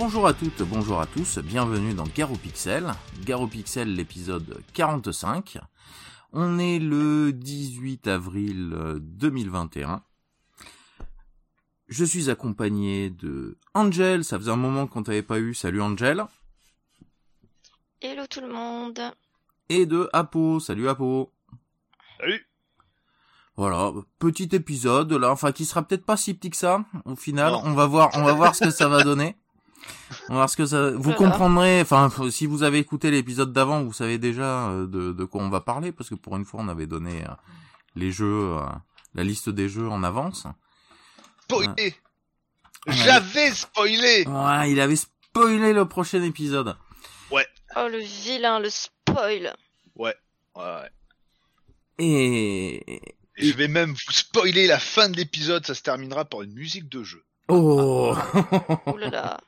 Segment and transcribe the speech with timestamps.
[0.00, 2.90] Bonjour à toutes, bonjour à tous, bienvenue dans Garo Pixel.
[3.26, 5.58] Garo Pixel, l'épisode 45.
[6.32, 10.02] On est le 18 avril 2021.
[11.88, 16.24] Je suis accompagné de Angel, ça faisait un moment qu'on t'avait pas eu, salut Angel.
[18.00, 19.02] Hello tout le monde.
[19.68, 21.30] Et de Apo, salut Apo.
[22.18, 22.48] Salut.
[23.54, 27.52] Voilà, petit épisode là, enfin qui sera peut-être pas si petit que ça au final.
[27.52, 29.36] On va voir, on va voir ce que ça va donner.
[30.28, 30.90] On va voir ce que ça.
[30.90, 31.18] Vous Voilà.
[31.18, 31.80] comprendrez.
[31.80, 35.48] Enfin, si vous avez écouté l'épisode d'avant, vous savez déjà euh, de, de quoi on
[35.50, 37.30] va parler parce que pour une fois, on avait donné euh,
[37.96, 38.66] les jeux, euh,
[39.14, 40.46] la liste des jeux en avance.
[41.44, 41.72] Spoilé.
[41.78, 41.94] Ouais.
[42.88, 44.26] J'avais spoilé.
[44.26, 46.76] Ouais, il avait spoilé le prochain épisode.
[47.76, 49.54] Oh le vilain, le spoil.
[49.94, 50.16] Ouais.
[50.56, 50.90] ouais.
[51.98, 53.00] Et
[53.36, 55.64] Et je vais même vous spoiler la fin de l'épisode.
[55.64, 57.24] Ça se terminera par une musique de jeu.
[57.46, 58.16] oh.
[58.86, 59.40] Ouh là là.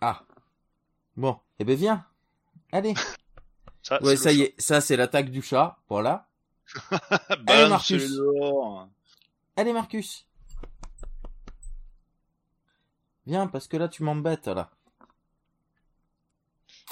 [0.00, 0.22] ah.
[1.20, 2.06] Bon, eh ben viens.
[2.72, 2.94] Allez.
[3.82, 5.78] Ça, Ouais, c'est ça y est, ça c'est l'attaque du chat.
[5.88, 6.28] Voilà.
[7.46, 8.10] Allez, Marcus.
[9.56, 10.26] Allez Marcus.
[13.26, 14.70] Viens parce que là tu m'embêtes là.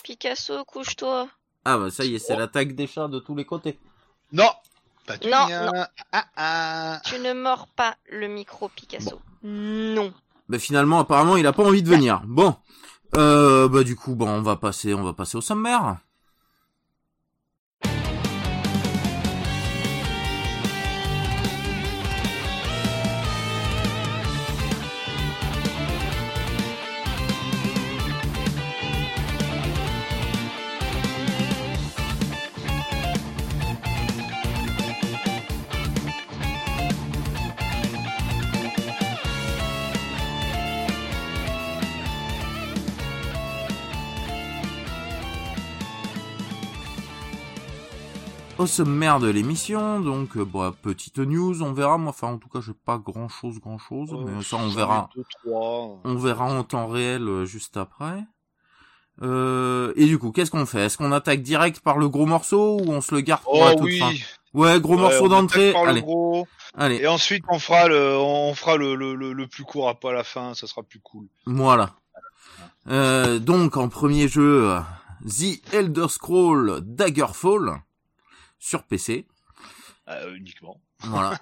[0.02, 1.28] Picasso, couche-toi.
[1.64, 3.78] Ah bah ça y est, c'est l'attaque des chats de tous les côtés.
[4.32, 4.50] Non.
[5.06, 5.46] Pas du Non.
[6.12, 7.00] Ah, ah.
[7.04, 9.20] Tu ne mords pas le micro, Picasso.
[9.42, 10.12] Non.
[10.48, 12.22] Bah finalement apparemment il a pas envie de venir.
[12.26, 12.56] Bon.
[13.16, 15.96] Euh, bah du coup bon on va passer on va passer au sommaire.
[48.58, 51.96] Au sommaire de l'émission, donc euh, bah, petite news, on verra.
[51.96, 55.08] Moi, enfin en tout cas, j'ai pas grand chose, grand chose, mais ça on verra.
[55.14, 55.22] Deux.
[55.52, 58.24] On verra en temps réel euh, juste après.
[59.22, 60.86] Euh, et du coup, qu'est-ce qu'on fait?
[60.86, 63.72] Est-ce qu'on attaque direct par le gros morceau ou on se le garde pour la
[63.72, 63.98] Oh toute oui.
[64.00, 64.12] fin?
[64.54, 65.72] Ouais, gros Ouais, morceau d'entrée.
[65.76, 66.46] Allez, gros.
[66.74, 69.94] allez, Et ensuite on fera le, on fera le, le, le, le plus court à
[70.00, 70.54] pas la fin.
[70.54, 71.26] Ça sera plus cool.
[71.46, 71.90] voilà.
[72.88, 74.80] Euh, donc en premier jeu, euh,
[75.26, 77.82] The Elder Scroll Daggerfall
[78.58, 79.26] sur PC.
[80.08, 80.80] Euh, uniquement.
[81.00, 81.38] Voilà.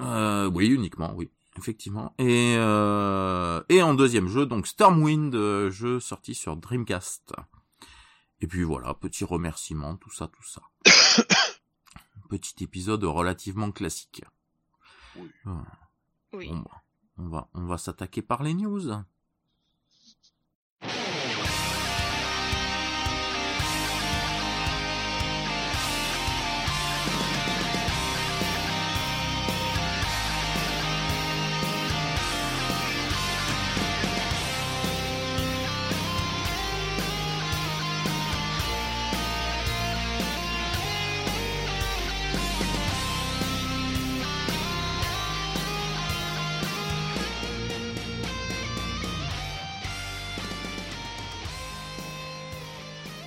[0.00, 2.14] euh, oui, uniquement, oui, effectivement.
[2.18, 7.32] Et euh, et en deuxième jeu, donc Stormwind, euh, jeu sorti sur Dreamcast.
[8.40, 10.62] Et puis voilà, petit remerciement, tout ça, tout ça.
[12.28, 14.24] petit épisode relativement classique.
[15.16, 15.30] Oui.
[15.44, 15.64] Voilà.
[16.32, 16.48] Oui.
[16.48, 16.80] Bon, bah,
[17.18, 18.90] on va on va s'attaquer par les news.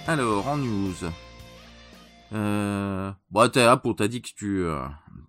[0.07, 0.93] Alors, en news.
[2.33, 3.11] Euh...
[3.31, 4.79] Bon, t'es là pour, t'as dit que tu, euh,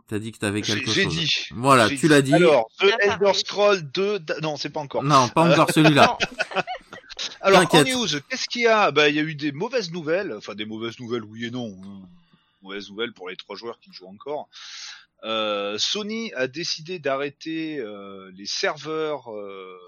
[0.08, 1.14] t'as dit que t'avais J'ai quelque j'ai chose.
[1.16, 1.30] dit.
[1.52, 2.34] Voilà, J'ai tu l'as dit.
[2.34, 3.34] Alors, The Elder.
[3.34, 4.18] Scroll 2.
[4.20, 5.02] da- Non, c'est pas encore.
[5.04, 6.18] Non, pas encore celui-là.
[7.40, 8.90] Alors, en news, qu'est-ce qu'il y a?
[8.90, 10.32] Bah, il y a eu des mauvaises nouvelles.
[10.36, 11.76] Enfin, des mauvaises nouvelles, oui et non.
[11.84, 12.08] hein.
[12.62, 14.48] Mauvaises nouvelles pour les trois joueurs qui jouent encore.
[15.24, 19.78] Euh, Sony a décidé d'arrêter euh, les serveurs euh,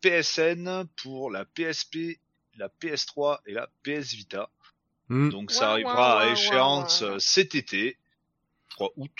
[0.00, 2.18] PSN pour la PSP,
[2.56, 4.48] la PS3 et la PS Vita.
[5.08, 5.28] Hmm.
[5.30, 7.98] Donc, ça arrivera à échéance euh, cet été,
[8.70, 9.10] 3 août.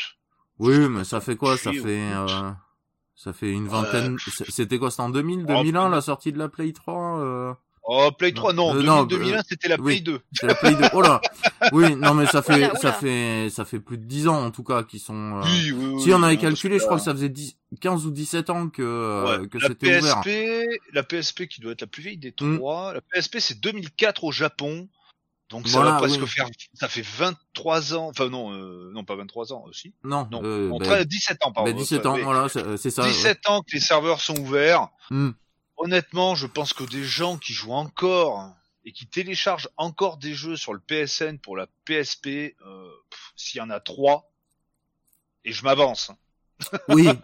[0.58, 1.56] Oui, mais ça fait quoi?
[1.58, 2.50] Ça fait, euh,
[3.16, 4.18] ça fait une vingtaine.
[4.18, 4.90] c- C'était quoi?
[4.90, 5.88] C'était en 2000, Oh, 2001 putain.
[5.88, 7.03] la sortie de la Play 3 euh...
[7.96, 9.94] Oh, Play 3, non, Euh, 2000, non, 2001, euh, c'était la oui.
[9.96, 10.20] Play 2.
[10.32, 10.84] C'est la Play 2.
[10.94, 11.20] Oh là
[11.72, 14.50] Oui, non mais ça fait, Oula, ça fait, ça fait plus de 10 ans en
[14.50, 15.14] tout cas qui sont.
[15.38, 18.04] euh, Oui, oui, oui, Si on avait calculé, je crois que ça faisait 10, 15
[18.06, 20.20] ou 17 ans que, euh, Ouais, que la c'était ouvert.
[20.22, 22.56] PSP, la PSP qui doit être la plus vieille des Mm.
[22.58, 22.94] trois.
[22.94, 24.88] La PSP c'est 2004 au Japon.
[25.50, 26.26] Donc ça Voilà, va presque oui.
[26.26, 29.92] faire, ça fait 23 ans, enfin non, euh, non pas 23 ans aussi.
[30.02, 31.70] Non, Non, euh, ben, très- 17 ans pardon.
[31.70, 33.02] ben, 17 Enfin, ans, voilà, c'est ça.
[33.06, 34.88] 17 ans que les serveurs sont ouverts.
[35.10, 35.30] Hmm.
[35.76, 38.54] Honnêtement, je pense que des gens qui jouent encore
[38.84, 42.26] et qui téléchargent encore des jeux sur le PSN pour la PSP,
[42.66, 42.90] euh,
[43.34, 44.30] s'il y en a trois,
[45.44, 46.10] et je m'avance.
[46.88, 47.08] Oui.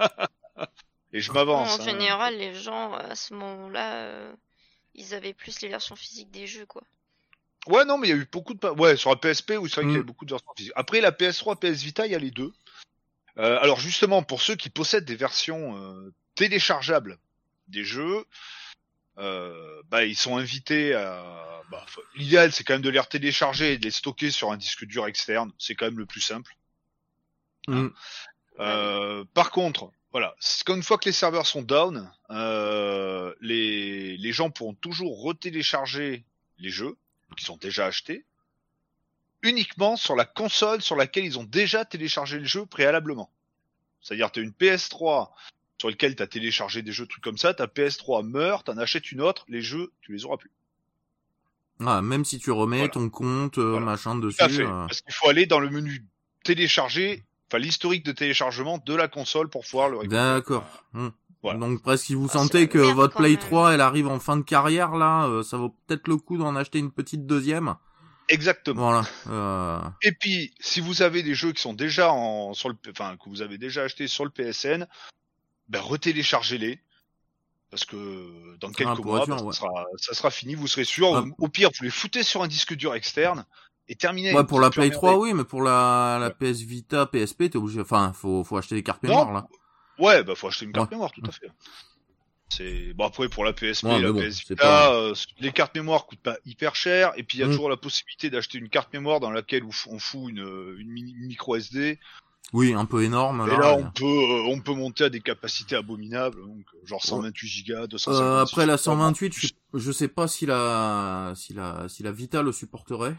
[1.12, 1.78] Et je m'avance.
[1.78, 1.84] En hein.
[1.84, 4.32] général, les gens, à ce moment-là, euh,
[4.94, 6.82] ils avaient plus les versions physiques des jeux, quoi.
[7.66, 8.68] Ouais, non, mais il y a eu beaucoup de.
[8.68, 10.02] Ouais, sur la PSP, où c'est vrai qu'il y a Mm.
[10.02, 10.72] eu beaucoup de versions physiques.
[10.76, 12.52] Après, la PS3, PS Vita, il y a les deux.
[13.38, 17.18] Euh, alors, justement, pour ceux qui possèdent des versions euh, téléchargeables
[17.70, 18.24] des jeux,
[19.18, 21.62] euh, bah, ils sont invités à.
[21.70, 21.86] Bah,
[22.16, 25.06] L'idéal, c'est quand même de les télécharger et de les stocker sur un disque dur
[25.06, 25.52] externe.
[25.58, 26.56] C'est quand même le plus simple.
[27.68, 27.88] Mm.
[28.58, 34.32] Euh, par contre, voilà, c'est qu'une fois que les serveurs sont down, euh, les, les
[34.32, 36.24] gens pourront toujours retélécharger
[36.58, 36.96] les jeux
[37.36, 38.24] qui sont déjà achetés
[39.42, 43.30] uniquement sur la console sur laquelle ils ont déjà téléchargé le jeu préalablement.
[44.00, 45.30] C'est-à-dire, tu as une PS3
[45.80, 49.10] sur laquelle tu as téléchargé des jeux, trucs comme ça, ta PS3 meurt, t'en achètes
[49.12, 50.50] une autre, les jeux, tu les auras plus.
[51.86, 52.92] Ah, même si tu remets Voilà.
[52.92, 53.86] ton compte, euh, Voilà.
[53.86, 54.36] machin dessus.
[54.36, 54.62] Tout à fait.
[54.66, 56.04] euh, Parce qu'il faut aller dans le menu
[56.44, 60.22] télécharger, enfin l'historique de téléchargement de la console pour pouvoir le récupérer.
[60.34, 60.64] D'accord.
[61.42, 61.58] Voilà.
[61.58, 63.38] Donc presque si vous Ah, sentez que votre Play même.
[63.38, 66.54] 3 elle arrive en fin de carrière là, euh, ça vaut peut-être le coup d'en
[66.56, 67.74] acheter une petite deuxième.
[68.28, 68.82] Exactement.
[68.82, 69.08] Voilà.
[69.30, 69.80] Euh...
[70.02, 73.30] Et puis, si vous avez des jeux qui sont déjà en, sur le, enfin, que
[73.30, 74.86] vous avez déjà acheté sur le PSN,
[75.70, 76.78] ben, retéléchargez-les.
[77.70, 79.52] Parce que dans quelques mois, ben, ouais.
[79.52, 81.24] ça, sera, ça sera fini, vous serez sûr.
[81.38, 83.44] Au pire, vous les foutez sur un disque dur externe
[83.88, 84.34] et terminez.
[84.34, 85.30] Ouais, pour la Play plus 3, emmerdé.
[85.30, 87.80] oui, mais pour la, la PS Vita, PSP, t'es obligé.
[87.80, 89.46] Enfin, faut, faut acheter des cartes mémoire là.
[90.00, 91.48] Ouais, bah faut acheter une carte mémoire, tout à fait.
[92.48, 95.74] C'est bon après pour la PSP, Ouais, la bon, PS Vita, pas- euh, les cartes
[95.76, 97.50] mémoire coûtent pas hyper cher, et puis il y a Mm.
[97.50, 99.70] toujours la possibilité d'acheter une carte mémoire dans laquelle on
[100.00, 102.00] fout une, une mini- micro SD.
[102.52, 103.44] Oui, un peu énorme.
[103.46, 103.82] Et Là, là, ouais.
[103.84, 107.86] on peut, euh, on peut monter à des capacités abominables, donc euh, genre 128 Go,
[107.86, 108.10] 256.
[108.22, 108.82] Euh, après la Go.
[108.82, 113.14] 128, je, je sais pas si la, si la, si la Vita le supporterait.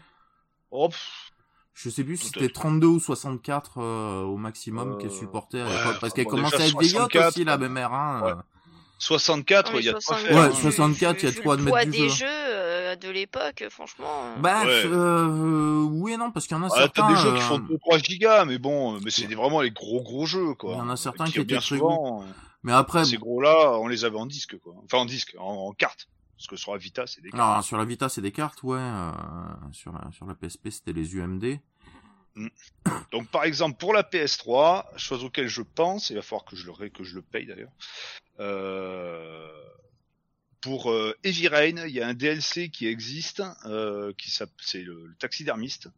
[0.70, 1.30] Oh, pff,
[1.74, 5.64] Je sais plus si c'était 32 ou 64 euh, au maximum Euh, qu'elle supportait à
[5.64, 7.92] ouais, l'époque, parce enfin, qu'elle bon, commençait à être vieillotte 64, aussi la BMR.
[7.92, 8.22] Hein.
[8.24, 8.32] ouais.
[8.98, 10.36] 64, Ouais, il y a de quoi 64, faire.
[10.36, 10.48] Ouais, hein.
[10.50, 12.14] vu- 64, il y a de quoi le de mettre du des jeu.
[12.14, 14.06] jeux euh, de l'époque, franchement.
[14.24, 14.82] euh, Bah, Ouais.
[14.86, 17.02] euh, oui et non, parce qu'il y en a Ah, certains.
[17.02, 20.02] t'as des jeux euh, qui font 2-3 gigas, mais bon, mais c'est vraiment les gros
[20.02, 20.72] gros jeux, quoi.
[20.74, 22.24] Il y en a certains Et qui étaient bien très souvent,
[22.62, 24.74] Mais après, ces gros-là, on les avait en disque, quoi.
[24.84, 26.08] Enfin, en disque, en, en carte.
[26.36, 27.40] Parce que sur la Vita, c'est des cartes.
[27.42, 28.78] alors, sur la Vita, c'est des cartes, ouais.
[28.80, 29.10] euh,
[29.72, 31.60] sur la sur la PSP, c'était les UMD.
[33.12, 36.66] Donc, par exemple, pour la PS3, chose auquel je pense, il va falloir que je
[36.66, 37.70] le, que je le paye d'ailleurs.
[38.40, 39.48] Euh,
[40.62, 45.06] pour euh, Heavy Rain, il y a un DLC qui existe, euh, qui c'est le,
[45.06, 45.88] le taxidermiste,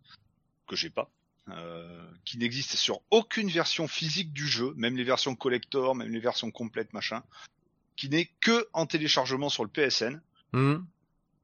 [0.66, 1.10] que j'ai pas,
[1.50, 6.18] euh, qui n'existe sur aucune version physique du jeu, même les versions collector, même les
[6.18, 7.22] versions complètes, machin,
[7.96, 10.20] qui n'est que en téléchargement sur le PSN.
[10.52, 10.78] Hmm.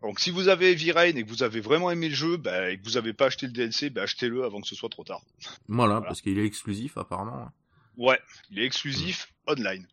[0.01, 2.71] Donc si vous avez Heavy Rain et que vous avez vraiment aimé le jeu, bah,
[2.71, 5.05] et que vous avez pas acheté le DLC, bah, achetez-le avant que ce soit trop
[5.05, 5.21] tard.
[5.69, 6.01] Voilà, Voilà.
[6.01, 7.51] parce qu'il est exclusif apparemment.
[7.99, 8.19] Ouais,
[8.51, 9.87] il est exclusif online.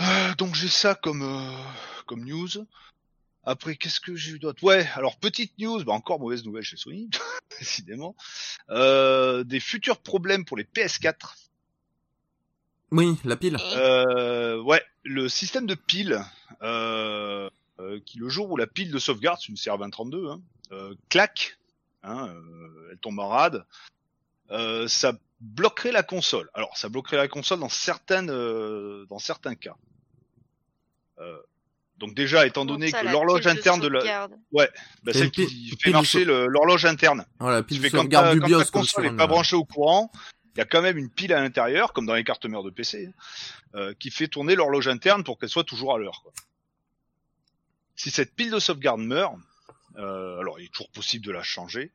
[0.00, 1.56] Euh, donc j'ai ça comme euh,
[2.06, 2.66] comme news.
[3.46, 4.64] Après, qu'est-ce que j'ai eu d'autre?
[4.64, 7.10] Ouais, alors petite news, bah encore mauvaise nouvelle chez Sony,
[7.58, 8.16] décidément.
[8.70, 11.34] Euh, des futurs problèmes pour les PS4.
[12.90, 13.58] Oui, la pile.
[13.76, 16.20] Euh, ouais, le système de pile,
[16.62, 20.40] euh, euh, qui le jour où la pile de sauvegarde, c'est une CR2032, hein,
[20.72, 21.58] euh, claque,
[22.02, 23.66] hein, euh, elle tombe en rade,
[24.50, 26.48] euh, ça bloquerait la console.
[26.54, 29.76] Alors, ça bloquerait la console dans certaines, euh, dans certains cas.
[31.18, 31.38] Euh,
[31.98, 34.34] donc déjà, étant donné ça, que l'horloge pile de interne de la, sauvegarde.
[34.52, 34.66] bah,
[35.06, 38.40] C'est celle qui fait marcher le- l'horloge interne, Voilà, qui pile de fait ta, du
[38.40, 40.10] BIOS ta console n'est pas branchée au courant,
[40.54, 42.70] il y a quand même une pile à l'intérieur, comme dans les cartes mères de
[42.70, 43.10] PC,
[43.74, 46.20] euh, qui fait tourner l'horloge interne pour qu'elle soit toujours à l'heure.
[46.22, 46.32] quoi.
[47.96, 49.36] Si cette pile de sauvegarde meurt,
[49.96, 51.92] euh, alors il est toujours possible de la changer,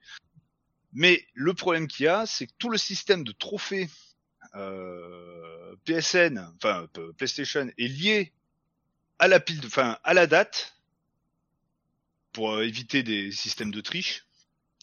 [0.94, 3.90] mais le problème qu'il y a, c'est que tout le système de trophées
[4.56, 8.34] euh, PSN, enfin PlayStation, est lié
[9.20, 10.76] à la pile, enfin à la date,
[12.34, 14.26] pour euh, éviter des systèmes de triche.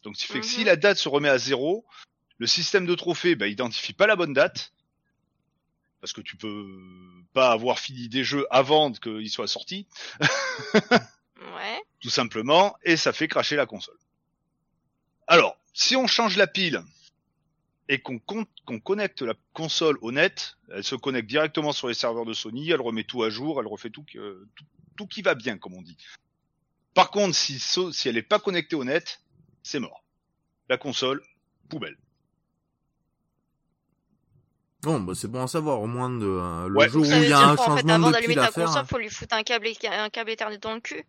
[0.04, 0.66] Donc, ce qui fait que si Mhm.
[0.66, 1.84] la date se remet à zéro,
[2.38, 4.72] le système de trophée bah, identifie pas la bonne date.
[6.00, 6.68] Parce que tu peux
[7.32, 9.88] pas avoir fini des jeux avant qu'ils soient sortis,
[10.20, 11.82] Ouais.
[12.00, 13.98] tout simplement, et ça fait cracher la console.
[15.26, 16.83] Alors, si on change la pile
[17.88, 21.95] et qu'on con- qu'on connecte la console au net, elle se connecte directement sur les
[21.95, 24.64] serveurs de Sony, elle remet tout à jour, elle refait tout, que- tout,
[24.97, 25.99] tout qui va bien, comme on dit.
[26.95, 29.21] Par contre, si, si elle n'est pas connectée au net,
[29.62, 30.02] c'est mort.
[30.71, 31.23] La console,
[31.68, 31.99] poubelle.
[34.80, 36.88] Bon, bah c'est bon à savoir, au moins de euh, le Ouais.
[36.88, 38.87] jour où il y a un quoi, en fait, changement avant de d'allumer ta console,
[38.87, 41.04] faut lui foutre un câble, un câble Ethernet dans le cul.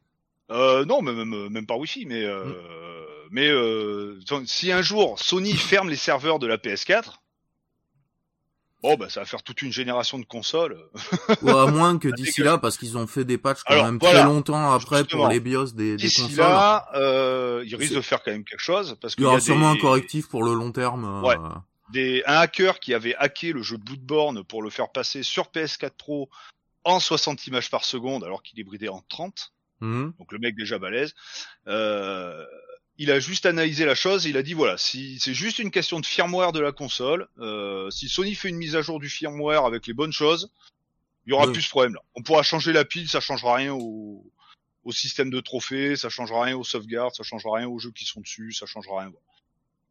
[0.51, 3.27] Euh, non, même, même, même par Wi-Fi, mais euh, Mm.
[3.31, 7.19] mais euh, si un jour Sony ferme les serveurs de la PS4,
[8.83, 10.77] Oh bah ça va faire toute une génération de consoles.
[11.41, 13.97] Ou à moins que d'ici là, parce qu'ils ont fait des patchs quand Alors, même
[13.99, 14.19] voilà.
[14.19, 16.37] très longtemps après pour les BIOS des, des D'ici consoles.
[16.37, 19.39] là, euh, ils risquent de faire quand même quelque chose parce qu'il y aura a
[19.41, 21.05] sûrement des, un correctif pour le long terme.
[21.05, 21.37] euh, Ouais.
[21.91, 25.89] des un hacker qui avait hacké le jeu Bloodborne pour le faire passer sur PS4
[25.97, 26.29] Pro
[26.83, 29.53] en 60 images par seconde alors qu'il est bridé en 30.
[29.79, 30.13] Mhm.
[30.19, 31.13] Donc le mec déjà balèze.
[31.67, 32.45] Euh,
[32.99, 34.25] il a juste analysé la chose.
[34.25, 37.27] et Il a dit voilà, si c'est juste une question de firmware de la console,
[37.37, 40.51] euh, si Sony fait une mise à jour du firmware avec les bonnes choses,
[41.25, 42.01] il y aura plus ce problème là.
[42.15, 44.25] On pourra changer la pile, ça changera rien au,
[44.83, 48.05] au système de trophées, ça changera rien aux sauvegardes, ça changera rien aux jeux qui
[48.05, 49.11] sont dessus, ça changera rien.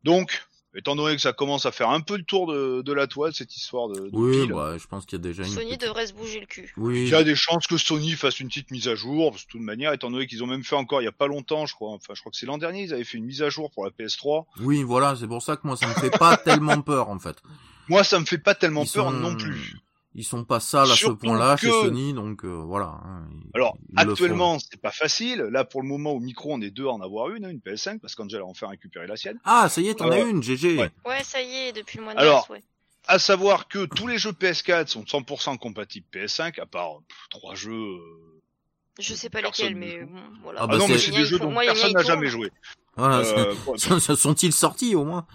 [0.02, 0.42] Donc,
[0.76, 3.33] étant donné que ça commence à faire un peu le tour de, de la toile
[3.35, 5.49] cette histoire de, de Oui, pile, bah, je pense qu'il y a déjà une.
[5.49, 6.73] Sony petite- devrait se bouger le cul.
[6.76, 7.04] Oui.
[7.04, 9.49] il y a des chances que Sony fasse une petite mise à jour, parce que
[9.49, 11.66] de toute manière, étant donné qu'ils ont même fait encore il y a pas longtemps,
[11.66, 13.49] je crois, enfin je crois que c'est l'an dernier, ils avaient fait une mise à
[13.49, 14.45] jour pour la PS3.
[14.61, 17.37] Oui, voilà, c'est pour ça que moi ça me fait pas tellement peur en fait.
[17.88, 19.76] Moi, ça me fait pas tellement Ils peur sont- non plus.
[20.18, 22.87] Ils sont pas sales à ce point-là chez Sony, donc euh, voilà.
[23.04, 25.40] hein, ils- Alors, ils actuellement, c'est pas facile.
[25.52, 27.61] Là, pour le moment, au micro, on est deux à en avoir une, hein, une
[27.61, 29.38] PS5, parce qu'Angela a enfin récupéré la sienne.
[29.44, 30.78] Ah, ça y est, t'en as Euh, une, GG.
[30.78, 30.90] ouais.
[31.04, 32.62] Ouais, ça y est, depuis le mois de Alors, mars, ouais.
[33.08, 37.54] À savoir que tous les jeux PS4 sont 100% compatibles PS5, à part pff, trois
[37.54, 37.73] jeux.
[37.75, 38.40] euh,
[38.99, 40.61] Je sais pas personne lesquels, mais bon, voilà.
[40.61, 42.50] Ah Ah, bah, non, mais c'est- des jeux dont Moi, personne n'a jamais joué.
[42.96, 43.54] Voilà, Euh,
[44.00, 45.26] c'est- sont-ils sortis au moins?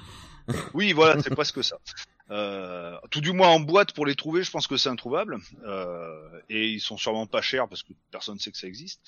[0.73, 1.77] Oui, voilà, c'est presque ça.
[2.31, 5.37] Euh, tout du moins en boîte pour les trouver, je pense que c'est introuvable.
[5.65, 6.17] Euh,
[6.49, 9.01] et ils sont sûrement pas chers parce que personne sait que ça existe.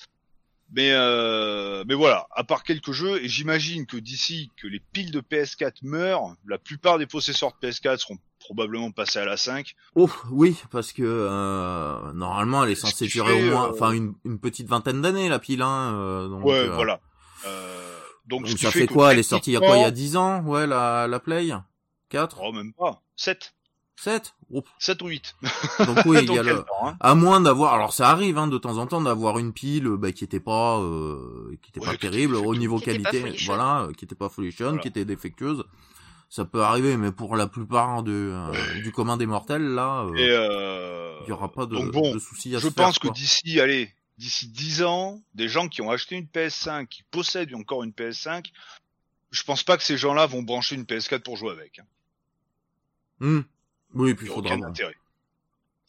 [0.72, 5.10] Mais euh, mais voilà, à part quelques jeux, et j'imagine que d'ici que les piles
[5.10, 9.74] de PS4 meurent, la plupart des possesseurs de PS4 seront probablement passés à la 5.
[9.94, 14.14] Oh, oui, parce que euh, normalement elle est censée durer au moins, euh, enfin une,
[14.24, 15.94] une petite vingtaine d'années la pile, hein.
[15.94, 16.98] euh, donc, Ouais, voilà.
[17.46, 19.12] Euh, donc, Donc ça fait fait quoi?
[19.12, 19.76] Elle est sortie il y a quoi?
[19.76, 20.42] Il y a techniquement- 10 ans?
[20.44, 21.52] Ouais, la, la Play?
[22.08, 23.02] 4 Oh, même pas.
[23.16, 23.54] 7.
[23.96, 25.36] 7 oh, 7 ou 8.
[25.86, 26.56] Donc oui, il y a le...
[26.64, 26.96] temps, hein.
[26.98, 30.10] À moins d'avoir, alors ça arrive hein, de temps en temps d'avoir une pile bah,
[30.10, 33.92] qui était pas, euh, qui était Ouais, pas terrible au niveau Qui qualité, voilà, euh,
[33.92, 34.82] qui était pas folichonne, Voilà.
[34.82, 35.64] qui était défectueuse.
[36.28, 40.14] Ça peut arriver, mais pour la plupart de, euh, du commun des mortels, là, euh,
[40.16, 42.86] Et euh, il y aura pas de, donc bon, de soucis à je se faire,
[42.86, 47.04] pense que d'ici, allez, d'ici 10 ans, des gens qui ont acheté une PS5, qui
[47.04, 48.46] possèdent encore une PS5,
[49.30, 51.78] je pense pas que ces gens-là vont brancher une PS4 pour jouer avec.
[51.78, 51.84] hein.
[53.24, 53.40] Hmm.
[53.94, 54.54] Oui, puis Il faudra.
[54.54, 54.94] aucun intérêt.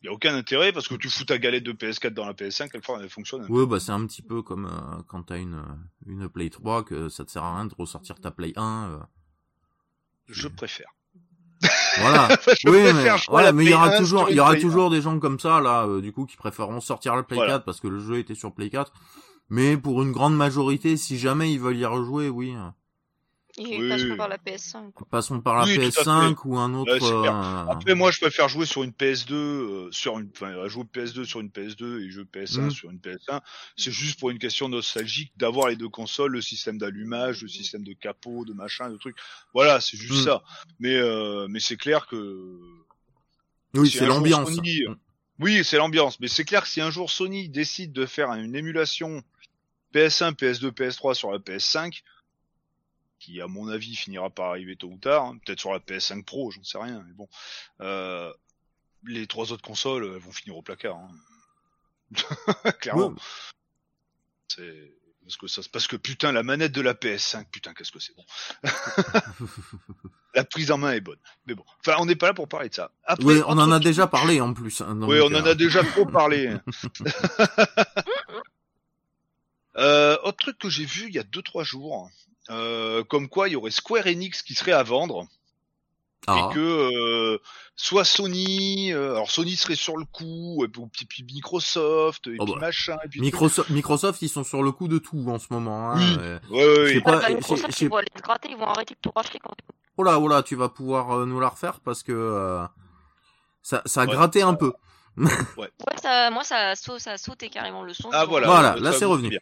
[0.01, 2.33] Il y a aucun intérêt parce que tu fous ta galette de PS4 dans la
[2.33, 3.45] PS5, elle, elle fonctionne.
[3.49, 5.63] Oui, bah c'est un petit peu comme euh, quand t'as une
[6.05, 8.89] une Play 3 que ça te sert à rien de ressortir ta Play 1.
[8.91, 8.99] euh,
[10.27, 10.89] Je préfère.
[11.97, 12.27] Voilà.
[12.59, 14.51] je oui, mais, préfère voilà, mais il y aura Play 1 toujours, il y aura
[14.51, 14.61] Play 1.
[14.67, 17.53] toujours des gens comme ça là, euh, du coup, qui préféreront sortir la Play Voilà.
[17.53, 18.93] 4 parce que le jeu était sur Play 4.
[19.49, 22.55] Mais pour une grande majorité, si jamais ils veulent y rejouer, oui,
[23.57, 23.89] euh, Oui.
[23.89, 24.91] passeront par la PS5.
[24.91, 25.07] quoi.
[25.09, 26.91] passons par la Oui, tout à PS5 ou un autre.
[26.91, 27.35] Ouais, c'est clair.
[27.35, 31.23] euh, Après, moi, je préfère jouer sur une PS2, euh, sur une, enfin, jouer PS2
[31.23, 32.71] sur une PS2 et jouer PS1 Mm.
[32.71, 33.41] sur une PS1.
[33.77, 37.83] C'est juste pour une question nostalgique d'avoir les deux consoles, le système d'allumage, le système
[37.83, 39.17] de capot, de machin, de trucs.
[39.53, 40.25] Voilà, c'est juste Mm.
[40.25, 40.43] ça.
[40.79, 42.59] Mais, euh, mais c'est clair que
[43.73, 44.53] Oui, Si c'est l'ambiance.
[44.53, 44.95] Sony, euh,
[45.39, 46.19] Oui, c'est l'ambiance.
[46.21, 49.21] Mais c'est clair que si un jour Sony décide de faire une émulation
[49.93, 52.01] PS1, PS2, PS3 sur la PS5,
[53.25, 56.23] qui à mon avis finira par arriver tôt ou tard, hein, peut-être sur la PS5
[56.23, 57.27] Pro, j'en sais rien, mais bon,
[57.81, 58.31] euh,
[59.03, 60.97] les trois autres consoles elles vont finir au placard.
[60.97, 61.09] hein.
[62.79, 63.09] Clairement.
[63.09, 63.15] Ouais.
[64.47, 64.91] C'est
[65.23, 68.15] parce que ça, parce que putain la manette de la PS5, putain qu'est-ce que c'est
[68.15, 68.23] bon.
[70.35, 71.17] la prise en main est bonne.
[71.47, 72.91] Mais bon, enfin on n'est pas là pour parler de ça.
[73.05, 74.81] Après, Oui, on en a déjà parlé en plus.
[74.81, 76.53] hein, oui, on en a déjà trop parlé.
[79.77, 82.07] euh, autre truc que j'ai vu il y a 2-3 jours,
[82.47, 85.27] comme quoi il y aurait Square Enix qui serait à vendre
[86.27, 87.37] Ah, et que euh,
[87.75, 90.67] soit Sony, euh, alors Sony serait sur le coup, et
[91.07, 92.59] puis, Microsoft, et Oh puis bah.
[92.61, 95.91] machin, et puis Microsoft, Microsoft, ils sont sur le coup de tout en ce moment.
[95.91, 96.15] Hein, Oui.
[96.19, 97.01] euh, Ouais, ouais, ouais.
[97.01, 99.39] pas, Ah, bah, Microsoft, ils vont aller se gratter, ils vont arrêter de tout racheter
[99.39, 99.53] quand
[99.97, 102.65] Oh là, oh là, tu vas pouvoir euh, nous la refaire parce que euh,
[103.61, 104.73] ça, ça a Ouais, gratté ça- un peu.
[105.57, 105.69] Ouais,
[106.01, 108.09] ça, moi, ça ça a sauté carrément le son.
[108.11, 109.29] Ah voilà, Voilà, euh, là, c'est revenu.
[109.29, 109.39] bien.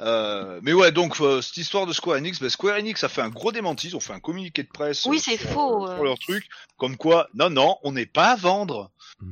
[0.00, 3.20] Euh, mais ouais, donc euh, cette histoire de Square Enix, bah, Square Enix a fait
[3.22, 5.86] un gros démenti, ils ont fait un communiqué de presse Oui, euh, c'est sur, faux,
[5.86, 5.94] euh, euh.
[5.96, 6.48] sur leur truc,
[6.78, 8.90] comme quoi, non, non, on n'est pas à vendre.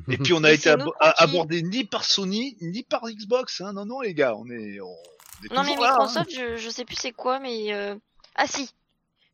[0.09, 2.57] Et puis on a Mais été c'est abo- nous a- qui- abordé ni par Sony
[2.61, 3.73] ni par Xbox, hein.
[3.73, 4.95] non, non les gars, on est, on
[5.45, 6.05] est Non, mais là, hein.
[6.07, 7.73] Microsoft, je, je sais plus c'est quoi, mais.
[7.73, 7.97] euh,
[8.37, 8.71] Ah si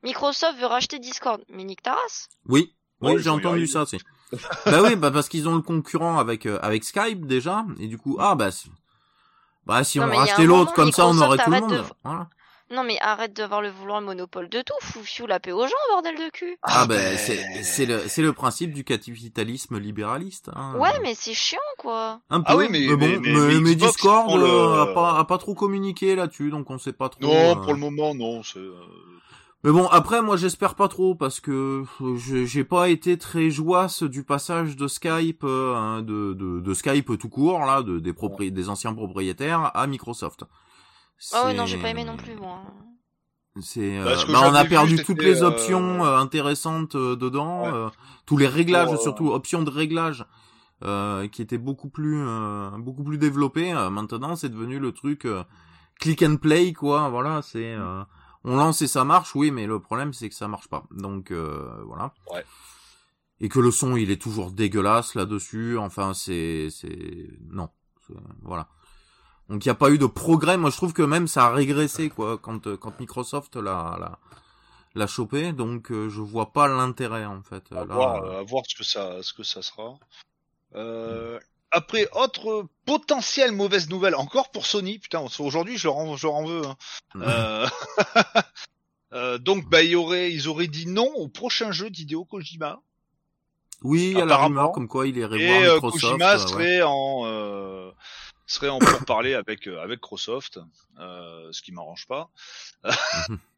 [0.02, 1.42] Microsoft veut racheter Discord.
[1.50, 3.84] Mais nique ta race Oui, oui, j'ai entendu ça.
[3.86, 3.98] c'est.
[4.66, 7.98] bah oui, bah parce qu'ils ont le concurrent avec euh, avec Skype déjà, et du
[7.98, 8.50] coup, ah bah,
[9.66, 11.78] bah si Non, on rachetait l'autre comme ça, on aurait tout le arrête monde.
[11.78, 12.28] de- Voilà.
[12.68, 15.74] Non mais arrête d'avoir le vouloir monopole de tout, fou, fiou la paix aux gens,
[15.92, 16.58] bordel de cul.
[16.62, 20.50] Ah, Ah, ben ben- c'est c'est le c'est le principe du capitalisme libéraliste.
[20.52, 20.74] Hein.
[20.76, 22.18] Ouais, mais c'est chiant quoi.
[22.28, 25.16] Un peu, Ah oui, mais- bon, mais- mais- mais Xbox Discord le- euh, a pas
[25.18, 27.20] a pas trop communiqué là-dessus, donc on sait pas trop.
[27.22, 27.54] Non, euh.
[27.54, 28.42] pour le moment, non.
[28.42, 28.72] c'est, euh,
[29.64, 33.50] Mais bon, après, moi, j'espère pas trop parce que euh, je- j'ai pas été très
[33.50, 37.98] joasse du passage de Skype, euh, hein, de, de, de Skype tout court là, de,
[37.98, 40.44] des propri- des anciens propriétaires à Microsoft.
[41.32, 42.60] Ah ouais, C'est- non, j'ai pas aimé non plus moi.
[43.60, 47.16] C'est, euh, Bah, bah, on a perdu vu, toutes les euh, options euh, intéressantes euh,
[47.16, 47.70] dedans, Ouais.
[47.72, 47.88] euh,
[48.26, 50.26] tous les réglages, euh, surtout options de réglage,
[50.84, 53.72] euh, qui étaient beaucoup plus, euh, beaucoup plus développées.
[53.72, 55.42] Euh, maintenant, c'est devenu le truc euh,
[55.98, 57.08] click and play, quoi.
[57.08, 58.02] Voilà, c'est, euh,
[58.46, 60.84] on lance et ça marche, oui, mais le problème c'est que ça marche pas.
[60.90, 62.14] Donc euh, voilà.
[62.32, 62.44] Ouais.
[63.40, 65.76] Et que le son, il est toujours dégueulasse là-dessus.
[65.76, 67.68] Enfin, c'est, c'est, non,
[68.42, 68.68] voilà.
[69.50, 70.56] Donc il n'y a pas eu de progrès.
[70.56, 74.18] Moi, je trouve que même ça a régressé quoi quand euh, quand Microsoft l'a l'a
[74.94, 75.52] l'a chopé.
[75.52, 77.64] Donc euh, je vois pas l'intérêt en fait.
[77.72, 79.98] à, Là, voir, euh, à voir ce que ça, ce que ça sera.
[80.74, 81.38] Euh,
[81.70, 84.98] après, autre potentielle mauvaise nouvelle, encore pour Sony.
[84.98, 86.62] Putain, aujourd'hui, je leur en, je leur en veux.
[86.66, 86.76] hein.
[87.16, 87.68] Euh,
[89.12, 92.80] euh, donc, bah, il y aurait, ils auraient dit non au prochain jeu d'Hideo Kojima.
[93.82, 96.02] oui, a la rumeur comme quoi il irait Et voir euh, Microsoft.
[96.02, 96.48] Kojima euh, ouais.
[96.48, 97.90] serait en euh,
[98.46, 100.60] serait en parler avec avec Microsoft,
[100.98, 102.30] euh, ce qui m'arrange pas.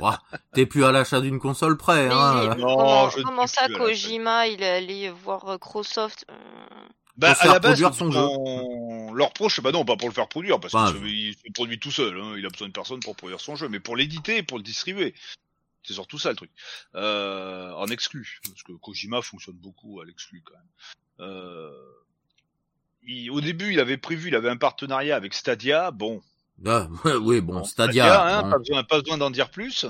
[0.00, 0.22] Ouah,
[0.54, 2.08] T'es plus à l'achat d'une console près.
[2.08, 2.54] Hein.
[2.56, 6.34] Non, comment, je ça, Kojima, il est allé voir euh, Microsoft euh,
[7.16, 10.14] Bah, Pour à la base, produire son on- leur proche, bah non, pas pour le
[10.14, 12.18] faire produire, parce qu'il se produit tout seul.
[12.18, 14.56] Hein, il a besoin de personne pour produire son jeu, mais pour l'éditer et pour
[14.56, 15.14] le distribuer.
[15.82, 16.50] C'est surtout ça le truc.
[16.94, 21.28] Euh, en exclu, parce que Kojima fonctionne beaucoup à l'exclu quand même.
[21.28, 21.70] Euh,
[23.02, 25.90] il- au début, il avait prévu, il avait un partenariat avec Stadia.
[25.90, 26.22] Bon,
[26.64, 28.38] Ah, ouais, oui, bon, Bon, Stadia.
[28.38, 28.50] hein, bon.
[28.50, 29.84] pas besoin, pas besoin d'en dire plus.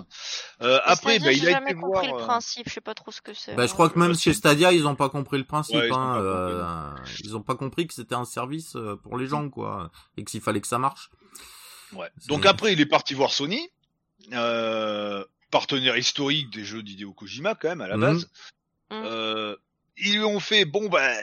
[0.63, 2.17] Euh, après, Stadia, bah, j'ai il a jamais été compris voir.
[2.19, 3.55] le euh, principe, je sais pas trop ce que c'est.
[3.55, 5.77] Bah, je crois que même chez Stadia, ils ont pas compris le principe.
[5.77, 6.95] Ouais, ils ont hein, pas euh,
[7.25, 10.31] ils ont pas compris que c'était un service euh, pour les gens, quoi, et que
[10.31, 11.11] s'il fallait que ça marche.
[11.93, 12.09] Ouais.
[12.29, 13.69] Donc après, il est parti voir Sony,
[14.33, 18.01] euh, partenaire historique des jeux d'Hideo Kojima quand même à la Mhm.
[18.01, 18.31] base.
[18.91, 19.03] Mhm.
[19.05, 19.57] Euh,
[19.97, 21.15] ils lui ont fait bon bah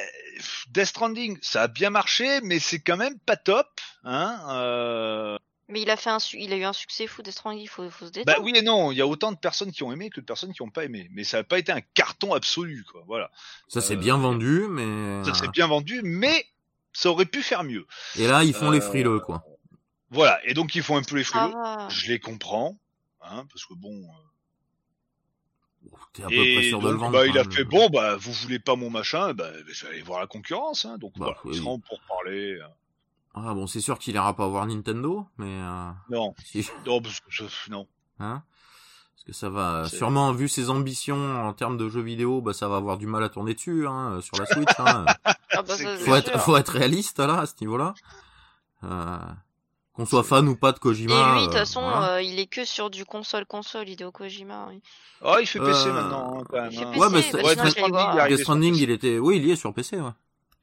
[0.69, 3.67] Death Stranding, ça a bien marché, mais c'est quand même pas top,
[4.03, 4.39] hein.
[4.51, 7.59] Euh, Mais il a fait un, su- il a eu un succès fou des Stranding,
[7.61, 8.37] il faut, faut se détendre.
[8.37, 10.25] bah oui et non, il y a autant de personnes qui ont aimé que de
[10.25, 13.03] personnes qui ont pas aimé, mais ça n'a pas été un carton absolu quoi.
[13.07, 13.29] Voilà,
[13.67, 16.45] Ça s'est Euh, bien vendu, mais ça s'est bien vendu, mais
[16.93, 17.85] ça aurait pu faire mieux.
[18.17, 19.43] et là ils font les Euh, frileux, quoi.
[20.11, 21.53] Voilà, et donc ils font un peu les frileux.
[21.89, 22.79] Je les comprends,
[23.21, 24.07] hein, parce que bon.
[26.01, 27.13] Euh, T'es à peu près sûr de le donc, vendre.
[27.13, 29.91] bah, il quand a fait bon, bah, vous voulez pas mon machin, bah, je vais
[29.93, 30.97] aller voir la concurrence, hein.
[30.97, 31.61] Donc, Bah, voilà, oui.
[31.87, 32.55] pour parler.
[32.59, 32.65] euh.
[33.35, 37.19] Ah bon, c'est sûr qu'il ira pas voir Nintendo, mais euh, Non, si, non, parce
[37.19, 37.87] que je- non.
[38.19, 38.41] hein,
[39.15, 39.85] parce que ça va.
[39.87, 43.05] C'est- Sûrement, vu ses ambitions en termes de jeux vidéo, bah ça va avoir du
[43.05, 44.71] mal à tourner dessus, hein, sur la Switch.
[44.79, 45.05] Hein.
[45.51, 47.93] Ah bah, faut être, faut être réaliste là à ce niveau-là.
[48.83, 49.17] Euh,
[49.99, 51.13] qu'on soit fan ou pas de Kojima.
[51.13, 52.13] Et lui, de euh, toute façon, voilà.
[52.13, 54.67] euh, il est que sur du console-console, Hideo Kojima.
[54.69, 54.79] oui.
[55.21, 56.71] Ah, il fait PC Euh, maintenant, hein, quand même.
[56.71, 56.91] il fait hein.
[56.91, 59.37] PC, Ouais, mais bah, sinon, ouais, il allait Stranding, il Death Stranding, il était, oui,
[59.37, 60.11] il y est sur PC, ouais.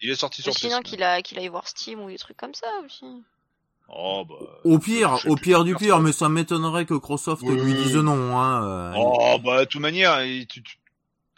[0.00, 0.90] Il est sorti Mais sur sinon, PC.
[0.90, 3.04] qu'il a, qu'il aille voir Steam ou des trucs comme ça aussi.
[3.88, 4.34] Oh, bah.
[4.64, 7.60] Au pire, au pire du pire, mais ça m'étonnerait que Microsoft Oui.
[7.60, 8.64] lui dise non, hein.
[8.64, 10.18] euh, Oh, bah, de toute manière,
[10.48, 10.62] tu-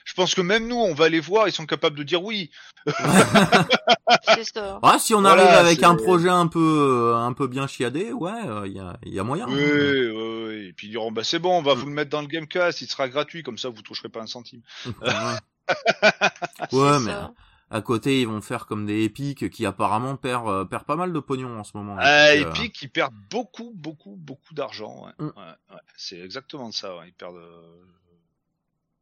[0.09, 2.51] je pense que même nous, on va les voir, ils sont capables de dire oui.
[4.35, 4.79] C'est ça.
[4.83, 7.67] Ah, si on Voilà, arrive avec c'est- un projet un peu, euh, un peu bien
[7.67, 8.33] chiadé, ouais,
[8.67, 9.47] il y, a, y a moyen.
[9.49, 9.59] Oui, hein.
[9.61, 10.09] oui,
[10.47, 10.67] oui.
[10.69, 11.79] Et puis ils diront, bah, c'est bon, on va Mm.
[11.79, 14.27] vous le mettre dans le Gamecast, il sera gratuit, comme ça, vous toucherez pas un
[14.27, 14.63] centime.
[15.69, 15.77] Ouais,
[16.71, 17.35] C'est mais ça.
[17.71, 21.13] à côté, ils vont faire comme des Epic qui apparemment perd, euh, perd pas mal
[21.13, 21.97] de pognon en ce moment.
[21.99, 25.05] Ah, Epic, euh, Epic, ils perdent beaucoup, beaucoup, beaucoup d'argent.
[25.05, 25.13] Ouais.
[25.27, 25.27] Mm.
[25.37, 25.81] Ouais, ouais.
[25.99, 26.97] C'est exactement ça.
[26.97, 27.09] ouais.
[27.09, 27.37] Ils perdent.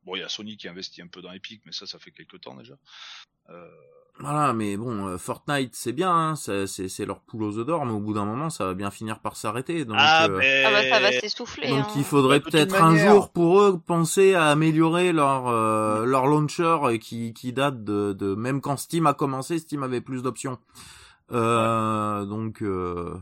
[0.07, 2.12] Bon, il y a Sony qui investit un peu dans Epic, mais ça, ça fait
[2.12, 2.75] quelques temps déjà.
[3.51, 3.69] Euh,
[4.19, 7.66] Voilà, mais bon, euh, Fortnite, c'est bien, hein, c'est c'est- c'est leur poule aux œufs
[7.66, 9.85] d'or, mais au bout d'un moment, ça va bien finir par s'arrêter.
[9.85, 10.64] Donc, Ah, euh, mais...
[10.64, 11.69] Ah bah, ça va s'essouffler.
[11.69, 11.92] donc hein.
[11.97, 16.27] il faudrait toute peut-être un manière- jour pour eux penser à améliorer leur euh, leur
[16.29, 20.23] launcher et qui qui date de, de même quand Steam a commencé, Steam avait plus
[20.23, 20.59] d'options.
[21.33, 23.14] Euh, Donc euh,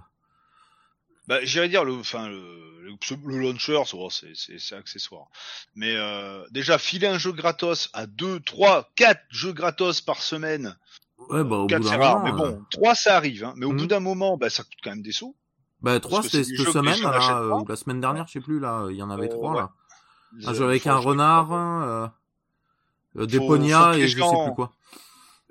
[1.27, 2.93] Bah, j'irais dire le, enfin le, le,
[3.27, 5.27] le launcher, c'est bon, c'est accessoire.
[5.75, 10.77] Mais euh, déjà filer un jeu gratos à 2, 3, 4 jeux gratos par semaine.
[11.31, 12.35] ouais, bah au 4 bout c'est d'un rare, moment.
[12.37, 13.45] mais euh, bon, 3 ça arrive.
[13.45, 13.55] Hein.
[13.57, 15.35] Mais au bout d'un moment, bah ça coûte quand même des sous.
[15.81, 18.33] Bah trois Parce que c'était c'est des cette semaine là, euh, la semaine dernière, je
[18.33, 19.59] sais plus là, il y en avait Euh, trois ouais.
[19.61, 19.71] là.
[20.39, 22.07] Ils, Un euh, jeu avec un renard, euh,
[23.17, 23.45] euh, des les
[24.05, 24.73] et je sais gens- plus quoi.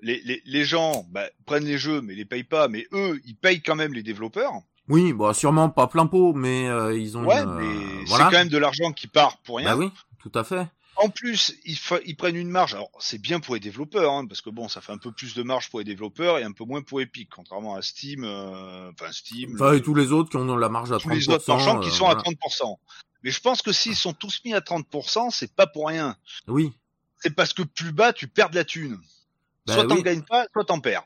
[0.01, 3.36] les, les, les gens bah, prennent les jeux mais les payent pas, mais eux ils
[3.36, 4.53] payent quand même les développeurs
[4.89, 7.24] Oui, bon, sûrement pas plein pot, mais euh, ils ont.
[7.26, 8.26] Ouais, une, euh, mais voilà.
[8.26, 9.69] c'est quand même de l'argent qui part pour rien.
[9.72, 10.67] Bah oui, tout à fait.
[10.98, 12.76] En plus, ils, fa- ils prennent une marge.
[12.76, 15.34] Alors, c'est bien pour les développeurs, hein, parce que bon, ça fait un peu plus
[15.34, 18.91] de marge pour les développeurs et un peu moins pour Epic, contrairement à Steam, euh,
[18.91, 21.02] enfin Steam, Enfin, le- et tous les autres qui ont la marge à 30%.
[21.02, 22.19] tous les autres marchands qui euh, sont voilà.
[22.19, 22.78] à 30%.
[23.24, 26.15] Mais je pense que s'ils sont tous mis à 30%, c'est pas pour rien.
[26.48, 26.74] Oui.
[27.19, 29.00] C'est parce que plus bas, tu perds de la thune.
[29.65, 30.04] Bah soit t'en oui.
[30.04, 31.06] gagnes pas, soit t'en perds.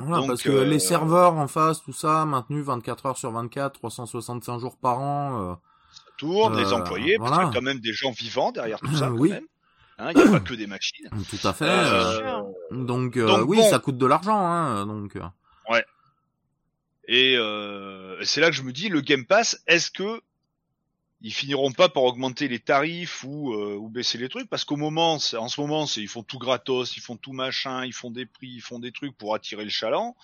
[0.00, 3.30] Voilà, Donc, parce que euh, les serveurs en face, tout ça, maintenus 24 heures sur
[3.30, 5.50] 24, 365 jours par an.
[5.52, 5.54] euh,
[5.92, 7.44] Ça tourne, Euh, les employés, parce voilà.
[7.46, 9.30] qu'il y a quand même des gens vivants derrière tout ça, quand Oui.
[9.30, 9.44] même.
[9.98, 11.08] Hein, Il n'y a pas que des machines.
[11.30, 11.64] tout à fait.
[11.68, 12.20] Euh,
[12.72, 13.68] euh, donc, euh, donc oui, bon.
[13.70, 14.38] ça coûte de l'argent.
[14.40, 15.20] Hein, donc, euh,
[17.08, 20.20] Et euh, c'est là que je me dis, le Game Pass, est-ce que
[21.22, 24.76] ils finiront pas par augmenter les tarifs ou, euh, ou baisser les trucs Parce qu'au
[24.76, 28.10] moment, en ce moment, c'est ils font tout gratos, ils font tout machin, ils font
[28.10, 30.16] des prix, ils font des trucs pour attirer le chaland.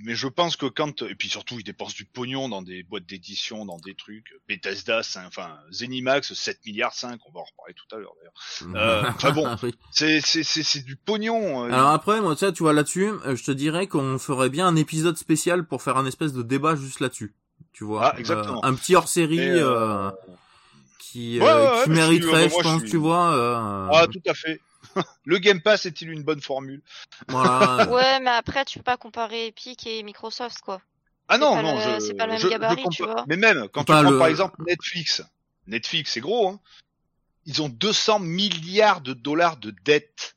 [0.00, 3.06] Mais je pense que quand et puis surtout ils dépensent du pognon dans des boîtes
[3.06, 7.96] d'édition, dans des trucs Bethesda, enfin Zenimax 7 milliards 5, on va en reparler tout
[7.96, 8.76] à l'heure d'ailleurs.
[8.76, 9.56] Euh, enfin bon.
[9.64, 9.74] oui.
[9.90, 11.64] C'est c'est c'est c'est du pognon.
[11.64, 14.76] euh, Alors après, moi, tu vois, là-dessus, euh, je te dirais qu'on ferait bien un
[14.76, 17.34] épisode spécial pour faire un espèce de débat juste là-dessus.
[17.72, 18.08] Tu vois.
[18.08, 18.60] Ah, exactement.
[18.64, 20.10] Euh, un petit hors-série euh, euh,
[20.98, 23.34] qui, Ouais, euh, ouais, qui je mériterait, moi, je je pense, suis- tu vois.
[23.34, 24.60] euh, Ah tout à fait.
[25.24, 26.82] le Game Pass est-il une bonne formule?
[27.28, 27.76] Voilà.
[27.92, 30.80] Ouais, mais après, tu peux pas comparer Epic et Microsoft, quoi.
[31.28, 33.24] Ah non, non, le- c'est pas le même je- je gabarit, tu vois.
[33.28, 35.22] Mais même, quand tu prends le- par exemple Netflix,
[35.66, 36.60] Netflix c'est gros, hein.
[37.44, 40.36] Ils ont 200 milliards de dollars de dettes.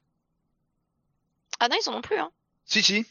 [1.60, 2.32] Ah non, ils en ont plus, hein.
[2.66, 3.06] Si, si.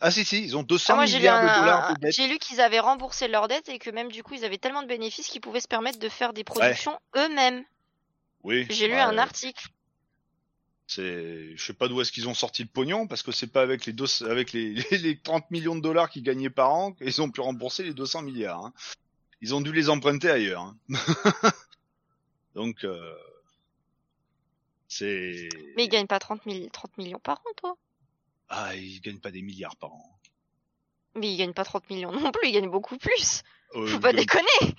[0.00, 2.60] Ah si, si, ils ont 200 Ah, moi, milliards de dollars de j'ai lu qu'ils
[2.60, 5.42] avaient remboursé leurs dettes et que même du coup, ils avaient tellement de bénéfices qu'ils
[5.42, 7.64] pouvaient se permettre de faire des productions eux-mêmes.
[8.42, 8.66] Oui.
[8.70, 9.68] J'ai lu ouais, un article.
[10.86, 13.60] C'est, je sais pas d'où est-ce qu'ils ont sorti le pognon, parce que c'est pas
[13.62, 16.92] avec les deux, avec les, les, les 30 millions de dollars qu'ils gagnaient par an
[16.92, 18.64] qu'ils ont pu rembourser les 200 milliards.
[18.64, 18.72] hein.
[19.42, 20.62] Ils ont dû les emprunter ailleurs.
[20.62, 20.76] hein.
[22.54, 23.14] Donc, euh,
[24.88, 25.48] c'est.
[25.76, 27.76] Mais ils gagnent pas 30, mille- 30 millions par an, toi.
[28.50, 30.18] Ah, ils gagnent pas des milliards par an.
[31.14, 33.42] Mais ils gagnent pas 30 millions non plus, ils gagnent beaucoup plus.
[33.76, 34.74] Euh, Faut pas déconner.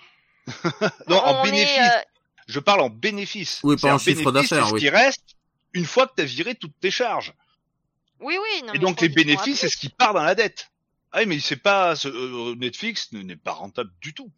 [1.07, 1.79] Non, en est, bénéfice.
[1.79, 2.01] euh,
[2.47, 3.59] Je parle en bénéfice.
[3.63, 4.79] Oui, pas en chiffre d'affaires, C'est ce oui.
[4.81, 5.35] qui reste
[5.73, 7.33] une fois que tu as viré toutes tes charges.
[8.19, 8.63] Oui, oui.
[8.67, 10.71] Non, Et donc les bénéfices, c'est ce qui part dans la dette.
[11.11, 14.31] Ah oui, mais c'est pas ce- euh, Netflix ne- n'est pas rentable du tout.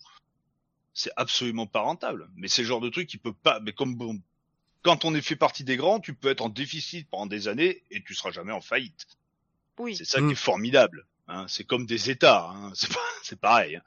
[0.93, 2.29] C'est absolument pas rentable.
[2.35, 3.59] Mais c'est le genre de truc qui peut pas.
[3.61, 4.19] Mais comme bon,
[4.83, 7.83] quand on est fait partie des grands, tu peux être en déficit pendant des années
[7.91, 9.05] et tu seras jamais en faillite.
[9.79, 9.95] Oui.
[9.95, 10.27] C'est ça Mm.
[10.27, 11.05] qui est formidable.
[11.27, 11.45] Hein.
[11.47, 12.49] C'est comme des États.
[12.49, 12.71] Hein.
[12.75, 13.77] C'est pas, c'est pareil.
[13.77, 13.81] hein.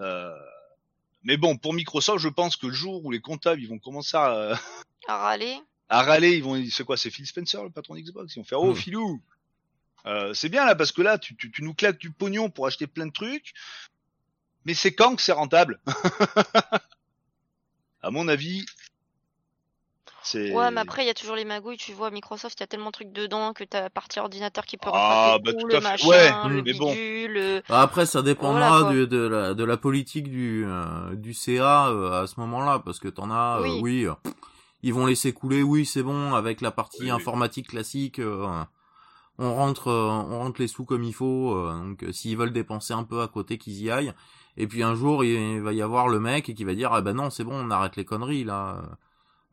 [0.00, 0.30] Euh,
[1.22, 4.16] mais bon, pour Microsoft, je pense que le jour où les comptables ils vont commencer
[4.16, 4.58] à,
[5.08, 5.56] À râler.
[5.88, 8.60] à râler, ils vont, c'est quoi, c'est Phil Spencer, le patron d'Xbox, ils vont faire,
[8.60, 8.76] oh, Mm.
[8.76, 9.22] Philou,
[10.06, 12.66] euh, c'est bien là, parce que là, tu, tu, tu nous claques du pognon pour
[12.66, 13.54] acheter plein de trucs,
[14.64, 15.80] mais c'est quand que c'est rentable?
[18.02, 18.64] à mon avis.
[20.34, 21.76] Ouais, mais après, il y a toujours les magouilles.
[21.76, 24.64] Tu vois, Microsoft, il y a tellement de trucs dedans que t'as la partie ordinateur
[24.64, 25.84] qui peut Ah, bah, tout, tout le à fait.
[25.84, 26.90] machin, Ouais, le mais bon.
[26.90, 27.36] bidule.
[27.36, 31.88] euh, Après, ça dépendra Voilà, de, de, la, de la politique du, euh, du CA
[31.88, 33.80] euh, à ce moment-là, parce que t'en as, euh, Oui.
[33.82, 34.14] oui, euh,
[34.82, 37.12] ils vont laisser couler, oui, c'est bon, avec la partie Oui, oui.
[37.12, 38.46] informatique classique, euh,
[39.38, 42.52] on rentre, euh, on rentre les sous comme il faut, euh, donc euh, s'ils veulent
[42.52, 44.14] dépenser un peu à côté, qu'ils y aillent.
[44.56, 47.14] Et puis un jour, il va y avoir le mec qui va dire, ah ben
[47.14, 48.82] non, c'est bon, on arrête les conneries là.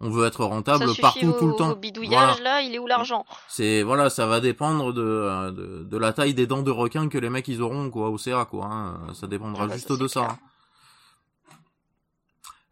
[0.05, 1.71] On veut être rentable partout, au, tout le temps.
[1.71, 2.43] au bidouillage, Voilà.
[2.57, 3.25] là, il est où l'argent?
[3.47, 7.07] C'est voilà, ça va dépendre de, euh, de de la taille des dents de requin
[7.07, 8.65] que les mecs ils auront quoi au CA quoi.
[8.65, 9.13] hein.
[9.13, 10.21] Ça dépendra Ah bah, juste ça, de ça.
[10.31, 10.37] hein.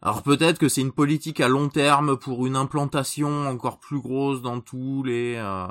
[0.02, 4.42] Alors peut-être que c'est une politique à long terme pour une implantation encore plus grosse
[4.42, 5.66] dans tous les, euh,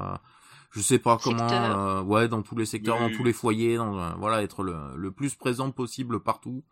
[0.71, 3.33] je sais pas comment, euh, ouais, dans tous les secteurs, Oui, dans oui, tous les
[3.33, 6.63] foyers, dans, euh, voilà, être le, le plus présent possible partout.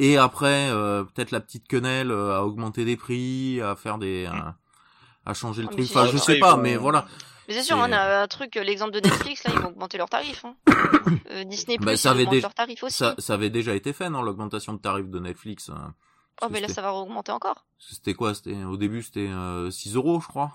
[0.00, 4.26] Et après, euh, peut-être la petite quenelle euh, à augmenter des prix, à faire des,
[4.26, 4.50] euh,
[5.24, 5.86] à changer le Ah, mais truc.
[5.86, 7.06] si, Enfin, ça, je sais pas, vont- mais voilà.
[7.46, 9.98] Mais c'est sûr, on a un truc, euh, l'exemple de Netflix, là, ils vont augmenter
[9.98, 10.44] leurs tarifs.
[10.44, 10.56] Hein.
[11.30, 12.96] Euh, Disney Bah, Plus, ça ils avait leurs tarifs aussi.
[12.96, 15.68] Ça, ça avait déjà été fait, non, l'augmentation de tarifs de Netflix.
[15.68, 15.94] hein.
[16.42, 17.64] Oh, mais là, ça va augmenter encore.
[17.78, 20.52] C'était quoi C'était au début, c'était euh, 6 euros, je crois,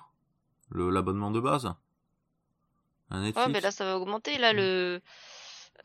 [0.69, 1.71] le l'abonnement de base.
[3.11, 3.37] À Netflix.
[3.47, 4.37] Ouais, mais là, ça va augmenter.
[4.37, 5.01] Là, le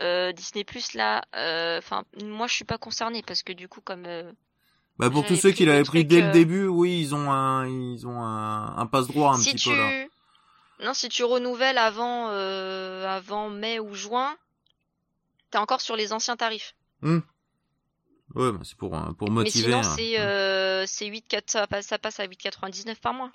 [0.00, 3.80] euh, Disney Plus, là, euh, enfin, moi, je suis pas concernée parce que du coup,
[3.80, 4.30] comme euh,
[4.98, 8.06] bah pour tous ceux qui l'avaient pris dès le début, oui, ils ont un, ils
[8.06, 10.06] ont un, un passe droit un si petit tu peu là.
[10.84, 14.36] non, si tu renouvelles avant euh, avant mai ou juin,
[15.50, 16.74] t'es encore sur les anciens tarifs.
[17.02, 17.20] Ouais,
[18.52, 19.64] bah, c'est pour pour Mais motiver.
[19.64, 19.82] sinon, hein.
[19.82, 23.30] c'est euh, c'est 8 4 ça passe ça passe à 8,99 par mois.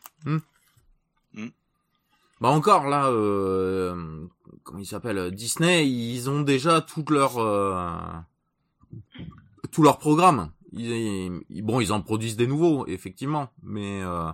[2.41, 4.25] Bah encore là, euh,
[4.63, 7.85] comment il s'appelle Disney, ils ont déjà toute leur, euh,
[9.71, 10.51] tous leurs programmes.
[10.71, 14.29] Ils, ils- bon, ils en produisent des nouveaux, effectivement, mais euh,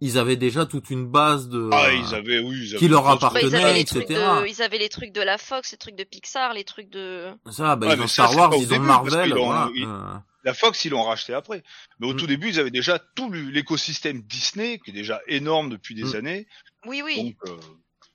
[0.00, 3.08] ils avaient déjà toute une base de Ah, ils avaient, oui, ils avaient qui leur
[3.08, 3.42] appartenait.
[3.42, 4.00] Bah, ils, avaient les etc.
[4.04, 6.90] trucs de, ils avaient les trucs de la Fox, les trucs de Pixar, les trucs
[6.90, 7.28] de.
[7.50, 9.46] ça, bah, Ouais, ils ont ça, Star Wars, ils ont début, parce Marvel, qu'ils ont-
[9.46, 9.70] voilà.
[9.74, 11.62] ils- euh, La Fox, ils l'ont racheté après.
[12.00, 12.16] Mais au Mm.
[12.16, 16.14] tout début, ils avaient déjà tout l'écosystème Disney, qui est déjà énorme depuis des Mm.
[16.16, 16.46] années.
[16.86, 17.36] Oui, oui.
[17.44, 17.56] Donc, euh,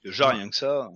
[0.04, 0.34] déjà, Ouais.
[0.36, 0.90] rien que ça.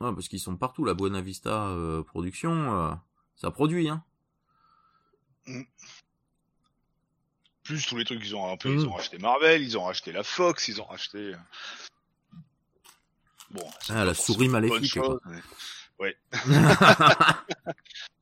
[0.00, 0.84] Ouais, parce qu'ils sont partout.
[0.84, 2.52] La Buena Vista euh, Production,
[2.90, 2.94] euh,
[3.36, 4.02] ça produit, hein.
[7.62, 8.78] Plus tous les trucs qu'ils ont un peu, Mm.
[8.78, 11.18] ils ont racheté Marvel, ils ont racheté la Fox, ils ont racheté.
[11.18, 11.36] euh,
[13.50, 15.40] Bon, Ah, la souris maléfique, chose, mais-
[15.98, 16.16] Ouais.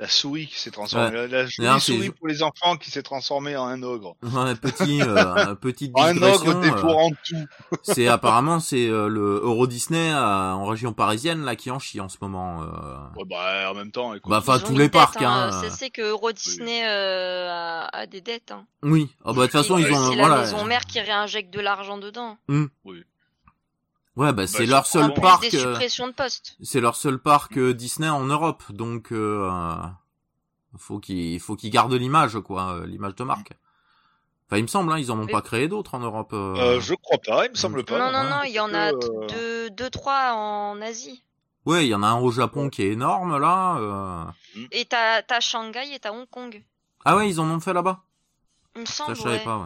[0.00, 1.28] La souris qui s'est transformée.
[1.28, 4.16] La, la c'est- souris pour les enfants qui s'est transformée en un ogre.
[4.22, 7.46] ouais, petit, euh, petite En un ogre euh, dévorant tout.
[7.84, 10.16] c'est apparemment c'est euh, le Euro Disney euh,
[10.52, 12.62] en région parisienne là qui en chie en ce moment.
[12.62, 12.66] euh.
[13.16, 15.50] Ouais, bah, en même temps, écoute, Bah, enfin, tous les parcs, hein.
[15.52, 15.60] hein.
[15.62, 18.50] C'est- C'est que Euro Disney euh, a, a des dettes.
[18.50, 18.66] Hein.
[18.82, 19.10] Oui.
[19.24, 20.40] Ah bah de toute façon ils ont C'est la voilà.
[20.42, 22.36] maison mère qui réinjecte de l'argent dedans.
[24.16, 25.42] Ouais bah c'est ils leur sont seul parc.
[25.50, 26.56] des euh, suppressions de postes.
[26.62, 29.76] C'est leur seul parc euh, Disney en Europe, donc euh, euh,
[30.78, 33.52] faut qu'ils faut qu'ils gardent l'image quoi, euh, l'image de marque.
[34.46, 36.30] Enfin il me semble, hein, ils en ont pas créé d'autres en Europe.
[36.32, 36.54] euh.
[36.76, 37.98] Euh, je crois pas, il me semble pas.
[37.98, 41.22] non, non, non, il y en a euh, deux, deux, trois en Asie.
[41.66, 43.76] Ouais, il y en a un au Japon qui est énorme là.
[43.78, 44.24] euh.
[44.70, 46.62] Et t'as t'as Shanghai et t'as Hong Kong.
[47.04, 48.02] Ah ouais, ils en ont fait là-bas.
[48.76, 49.44] Il me Ça semble, je savais ouais.
[49.44, 49.58] pas.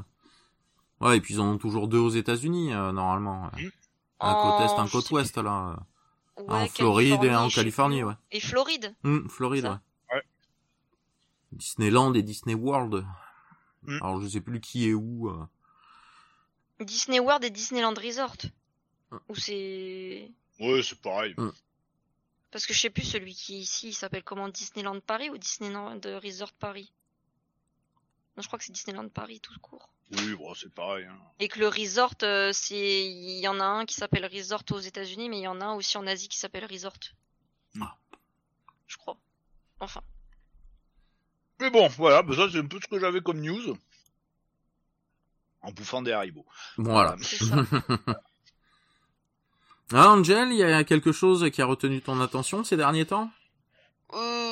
[1.01, 1.09] Ouais.
[1.09, 3.51] Ouais, et puis ils en ont toujours deux aux États-Unis euh, normalement.
[3.57, 3.65] ouais.
[3.65, 3.71] Mm.
[4.21, 5.77] Un côte est, En- un côte ouest là.
[6.37, 8.15] en Floride et en Californie, ouais.
[8.33, 8.95] Et Floride.
[9.05, 10.15] Hum, Floride, ouais.
[10.15, 10.23] Ouais.
[11.53, 13.05] Disneyland et Disney World.
[13.83, 13.99] Mm.
[14.03, 15.29] Alors je sais plus qui est où.
[15.31, 15.47] euh.
[16.85, 18.37] Disney World et Disneyland Resort.
[19.11, 19.17] Ah.
[19.29, 20.31] Ou c'est...
[20.61, 21.35] Ouais, c'est pareil.
[22.51, 24.49] Parce que je sais plus celui qui est ici, il s'appelle comment?
[24.49, 26.93] Disneyland Paris ou Disneyland Resort Paris?
[28.39, 29.89] Non, je crois que c'est Disneyland Paris tout court.
[30.13, 31.05] Oui, bon, c'est pareil.
[31.07, 31.19] Hein.
[31.41, 34.79] Et que le resort, euh, c'est, il y en a un qui s'appelle Resort aux
[34.79, 37.01] États-Unis, mais il y en a un aussi en Asie qui s'appelle Resort.
[37.81, 37.97] Ah.
[38.87, 39.17] Je crois.
[39.81, 40.03] Enfin.
[41.59, 43.77] Mais bon, voilà, bah ça c'est un peu ce que j'avais comme news.
[45.61, 46.47] En bouffant des haribots.
[46.77, 47.17] Voilà.
[47.21, 47.57] Ça.
[49.91, 53.31] Ah, Angel, il y a quelque chose qui a retenu ton attention ces derniers temps?
[54.13, 54.48] Euh...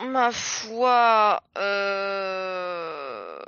[0.00, 3.38] Ma foi, euh...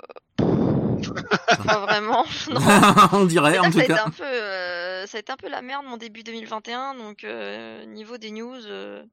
[1.64, 2.24] pas vraiment.
[2.50, 2.60] Non.
[3.12, 4.04] On dirait, en ça, tout a été cas.
[4.06, 7.84] un peu, euh, ça a été un peu la merde mon début 2021, donc euh,
[7.86, 9.04] niveau des news, euh,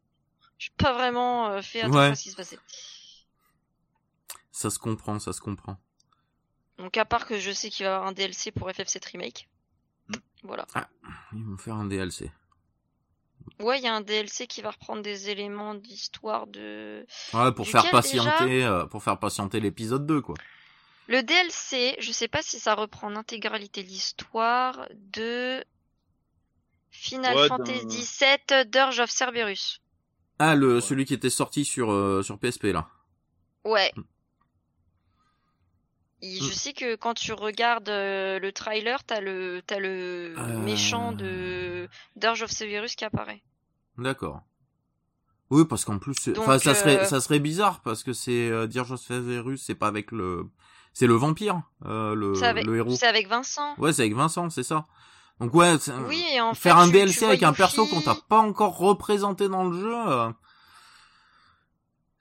[0.57, 2.07] j'ai pas vraiment euh, fait attention Ouais.
[2.07, 2.57] à ce qui se passait.
[4.51, 5.77] Ça se comprend, ça se comprend.
[6.79, 9.47] Donc à part que je sais qu'il va y avoir un DLC pour FF7 Remake.
[10.09, 10.15] Mm.
[10.43, 10.65] Voilà.
[11.33, 12.31] Ils vont faire un DLC.
[13.59, 17.05] Ouais, il y a un DLC qui va reprendre des éléments d'histoire de...
[17.33, 20.35] Ouais, pour Duquel faire patienter, euh, pour faire patienter l'épisode 2, quoi.
[21.07, 25.63] Le DLC, je sais pas si ça reprend en intégralité l'histoire de
[26.91, 29.79] Final Ouais, Fantasy VII Dirge of Cerberus.
[30.39, 30.81] Ah, le, Ouais.
[30.81, 32.89] celui qui était sorti sur, euh, sur PSP, là.
[33.63, 33.91] Ouais.
[36.21, 36.25] Mm.
[36.25, 40.57] Et je sais que quand tu regardes euh, le trailer, t'as le t'as le Euh.
[40.59, 43.43] méchant de Dirge of Cerberus qui apparaît.
[43.97, 44.41] D'accord.
[45.49, 48.91] Oui, parce qu'en plus, ça serait, euh, ça serait bizarre parce que c'est euh, Dirge
[48.91, 50.45] of Cerberus, c'est pas avec le,
[50.93, 52.95] c'est le vampire, euh, le, avec, le héros.
[52.95, 53.73] c'est avec Vincent.
[53.77, 54.87] Ouais, c'est avec Vincent, c'est ça.
[55.39, 55.75] Donc ouais,
[56.09, 58.39] Oui, en faire fait, un tu- DLC tu avec un Yuffie- perso qu'on t'a pas
[58.39, 59.95] encore représenté dans le jeu,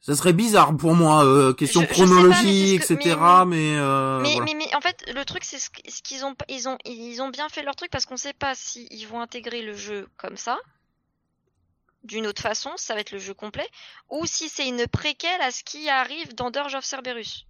[0.06, 1.24] ça serait bizarre pour moi.
[1.24, 3.16] euh, question Je- je sais pas, mais chronologie, que- etc.
[3.44, 4.44] mais- Mais, euh, mais, voilà.
[4.44, 7.20] mais, mais en fait, le truc, c'est ce qu- ce qu'ils ont, ils ont, ils
[7.20, 10.08] ont bien fait leur truc parce qu'on sait pas si ils vont intégrer le jeu
[10.16, 10.58] comme ça,
[12.04, 13.68] d'une autre façon, ça va être le jeu complet,
[14.10, 17.46] ou si c'est une préquelle à ce qui arrive dans Dirge of Cerberus.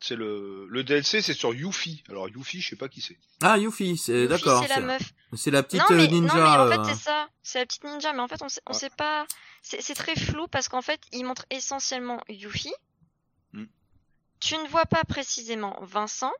[0.00, 2.04] C'est le, le DLC, c'est sur Yuffie.
[2.08, 3.18] Alors Yuffie, je sais pas qui c'est.
[3.42, 4.62] Ah, Yuffie, c'est d'accord.
[4.62, 5.02] c'est la meuf.
[5.34, 6.34] c'est la petite non, mais, euh, ninja.
[6.34, 7.28] non, mais en euh, fait, c'est ça.
[7.42, 8.78] C'est la petite ninja, mais en fait, on sait, on Ouais.
[8.78, 9.26] sait pas.
[9.62, 12.72] C'est très flou parce qu'en fait, ils montrent essentiellement Yuffie.
[13.52, 13.64] Hmm.
[14.38, 16.32] Tu ne vois pas précisément Vincent,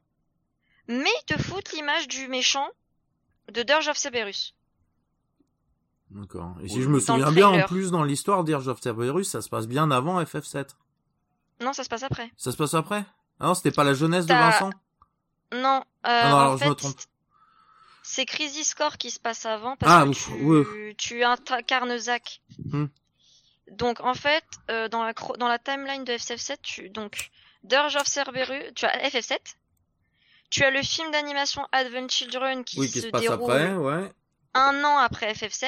[0.86, 2.68] mais ils te foutent l'image du méchant
[3.52, 4.08] de Dirge of Si
[6.10, 6.56] D'accord.
[6.62, 9.42] Et si Oui, je me souviens bien, en plus, dans l'histoire Dirge of Cerberus, ça
[9.42, 10.68] se passe bien avant FF7.
[11.60, 12.30] Non, ça se passe après.
[12.36, 13.04] Ça se passe après?
[13.40, 14.70] Ah non, c'était pas la jeunesse de Vincent?
[15.52, 16.96] Non, euh, Ah non, en alors je me trompe.
[18.02, 22.40] c'est Crisis Core qui se passe avant parce Ah, que ouf, tu, tu incarnes Zack.
[22.64, 22.86] Hmm.
[23.70, 27.30] Donc en fait, euh, dans la dans la timeline de FF7, tu donc
[27.64, 29.38] Dirge of Cerberus, tu as FF7.
[30.50, 33.74] Tu as le film d'animation Advent Children qui, Oui, se, qui se passe déroule après,
[33.74, 34.12] ouais.
[34.54, 35.66] un an après FF7.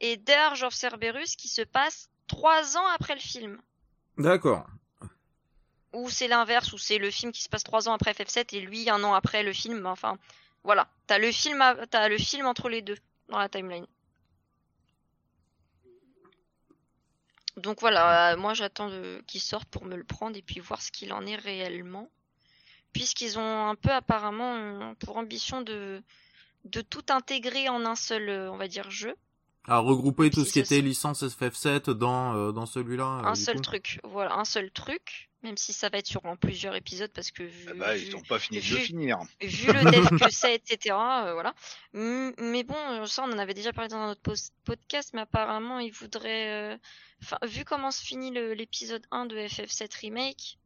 [0.00, 3.58] et Dirge of Cerberus qui se passe trois ans après le film.
[4.18, 4.66] D'accord.
[5.92, 8.60] Ou c'est l'inverse, ou c'est le film qui se passe trois ans après FF7 et
[8.60, 9.86] lui un an après le film.
[9.86, 10.18] Enfin,
[10.64, 10.88] voilà.
[11.06, 11.74] T'as le film, à-
[12.08, 12.96] le film entre les deux
[13.28, 13.86] dans la timeline.
[17.56, 20.80] Donc voilà, euh, moi j'attends de- qu'il sorte pour me le prendre et puis voir
[20.80, 22.08] ce qu'il en est réellement.
[22.92, 26.02] Puisqu'ils ont un peu apparemment pour ambition de,
[26.64, 29.14] de tout intégrer en un seul, euh, on va dire, jeu.
[29.66, 33.04] À regrouper tout ce qui était licence FF7 dans, euh, dans celui-là.
[33.04, 33.62] un seul coup.
[33.62, 34.00] truc.
[34.04, 35.29] Voilà, un seul truc.
[35.42, 38.08] Même si ça va être sur en plusieurs épisodes parce que vu, Ah bah, vu-
[38.08, 39.18] ils ont pas fini de le vu- finir.
[39.40, 40.94] vu le dev que c'est, etc.
[40.94, 41.54] euh, voilà.
[41.94, 45.78] Mais bon, euh, ça on en avait déjà parlé dans un autre podcast, mais apparemment
[45.78, 46.78] ils voudraient, euh,
[47.22, 50.58] enfin vu comment se finit l'épisode 1 de FF7 remake,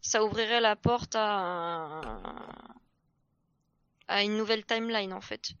[0.00, 2.74] ça ouvrirait la porte à un-
[4.08, 5.52] à une nouvelle timeline en fait,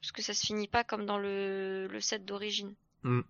[0.00, 2.74] parce que ça se finit pas comme dans le le set d'origine.
[3.04, 3.20] Mm.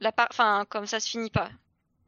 [0.00, 1.50] La par- enfin comme ça se finit pas.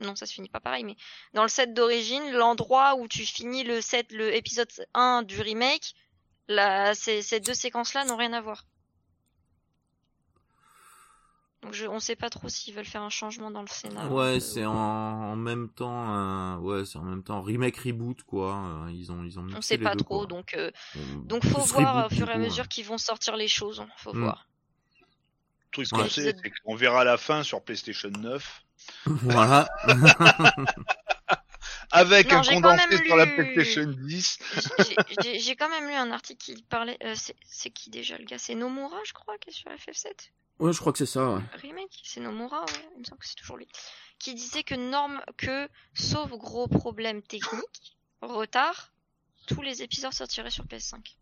[0.01, 0.97] Non, ça se finit pas pareil, mais
[1.35, 5.95] dans le set d'origine, l'endroit où tu finis le set, le épisode 1 du remake,
[6.47, 8.65] là, ces, ces deux séquences-là n'ont rien à voir.
[11.63, 14.17] Donc je, on sait pas trop s'ils veulent faire un changement dans le scénario.
[14.17, 18.55] Ouais, Euh, c'est en, en même temps, ouais, c'est en même temps remake reboot quoi.
[18.87, 19.47] euh, Ils ont, ils ont.
[19.57, 20.27] On sait pas deux, trop, quoi.
[20.27, 20.71] donc euh,
[21.25, 23.81] donc faut voir au fur et à mesure qu'ils vont sortir les choses.
[23.81, 24.23] hein, Faut Mm.
[24.23, 24.49] voir.
[25.01, 26.05] Le truc Ouais.
[26.05, 28.63] qu'on sait, c'est qu'on verra la fin sur PlayStation 9
[29.07, 29.69] voilà.
[31.91, 34.39] avec Non, un j'ai quand condensé même sur la lu- PlayStation 10.
[35.39, 36.99] J'ai- quand même lu un article qui parlait.
[37.05, 38.39] euh, c'est- c'est qui déjà le gars?
[38.39, 41.35] C'est Nomura, je crois, qui est sur FF7 Ouais, je crois que c'est ça.
[41.35, 41.41] Ouais.
[41.63, 43.69] remake, c'est Nomura, ouais, il me semble que c'est toujours lui,
[44.19, 48.91] qui disait que norme que sauf gros problèmes techniques, retard,
[49.47, 51.17] tous les épisodes sortiraient sur PS5.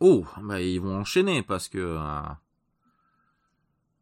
[0.00, 1.78] Oh, bah ils vont enchaîner parce que.
[1.78, 2.22] euh,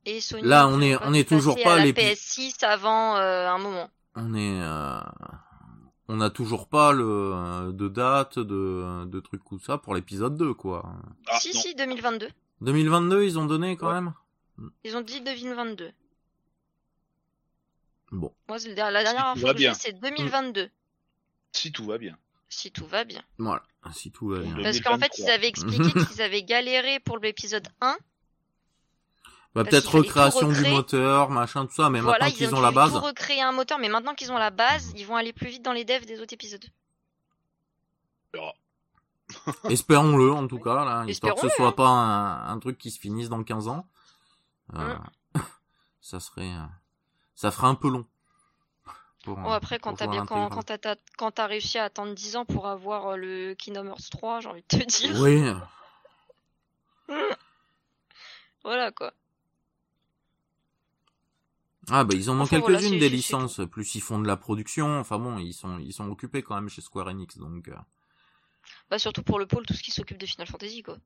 [0.08, 3.48] Et Sony Là, on est- on est toujours pas à la l'épi- PS6 avant euh,
[3.48, 3.90] un moment.
[4.14, 4.98] on est, euh,
[6.08, 10.36] on n'a toujours pas le euh, de date, de, de trucs comme ça pour l'épisode
[10.36, 10.82] 2 quoi.
[11.28, 11.60] Ah, si non.
[11.60, 12.28] si 2022.
[12.62, 13.94] 2022, ils ont donné quand Ouais.
[14.00, 14.12] même.
[14.84, 15.92] Ils ont dit 2022.
[18.10, 18.32] Bon.
[18.48, 20.70] Moi c'est la dernière info va que c'est 2022
[21.52, 22.16] Si tout va bien.
[22.48, 23.22] si tout va bien.
[23.38, 24.56] Voilà, si tout va bien.
[24.62, 25.24] Parce qu'en fait, 2023.
[25.26, 27.96] ils avaient expliqué qu'ils avaient galéré pour l'épisode 1
[29.54, 30.72] Bah, peut-être recréation du recréer.
[30.72, 33.40] moteur, machin, tout ça, mais voilà, maintenant ils qu'ils ont ont la base, tout recréer
[33.42, 35.84] un moteur, mais maintenant qu'ils ont la base, ils vont aller plus vite dans les
[35.84, 36.64] devs des autres épisodes.
[38.34, 38.52] On verra.
[39.70, 41.72] espérons-le en tout cas, là, histoire que ce Espérons-le, soit hein.
[41.72, 43.86] pas un, un truc qui se finisse dans 15 ans.
[44.74, 44.94] Euh,
[45.34, 45.40] Hein.
[46.00, 46.64] ça serait, euh,
[47.34, 48.06] ça ferait un peu long.
[49.24, 50.56] Pour, Bon, après, quand pour t'as pouvoir bien, quand, l'intégrer.
[50.56, 53.86] quand t'as, t'as- quand t'as réussi à attendre 10 ans pour avoir euh, le Kingdom
[53.88, 55.18] Hearts 3, j'ai envie de te dire.
[55.20, 55.42] Oui,
[58.64, 59.12] Voilà, quoi.
[61.90, 64.98] Ah bah ils en ont voilà, quelques-unes des licences, plus ils font de la production,
[65.00, 67.74] enfin bon, ils sont ils sont occupés quand même chez Square Enix, donc euh,
[68.90, 70.96] Bah, surtout pour le pôle, tout ce qui s'occupe de Final Fantasy, quoi.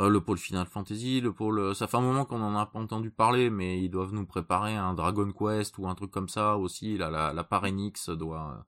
[0.00, 2.66] euh, le pôle Final Fantasy, le pôle, euh, ça fait un moment qu'on en a
[2.66, 6.28] pas entendu parler, mais ils doivent nous préparer un Dragon Quest ou un truc comme
[6.28, 8.66] ça aussi, là, la la part Enix doit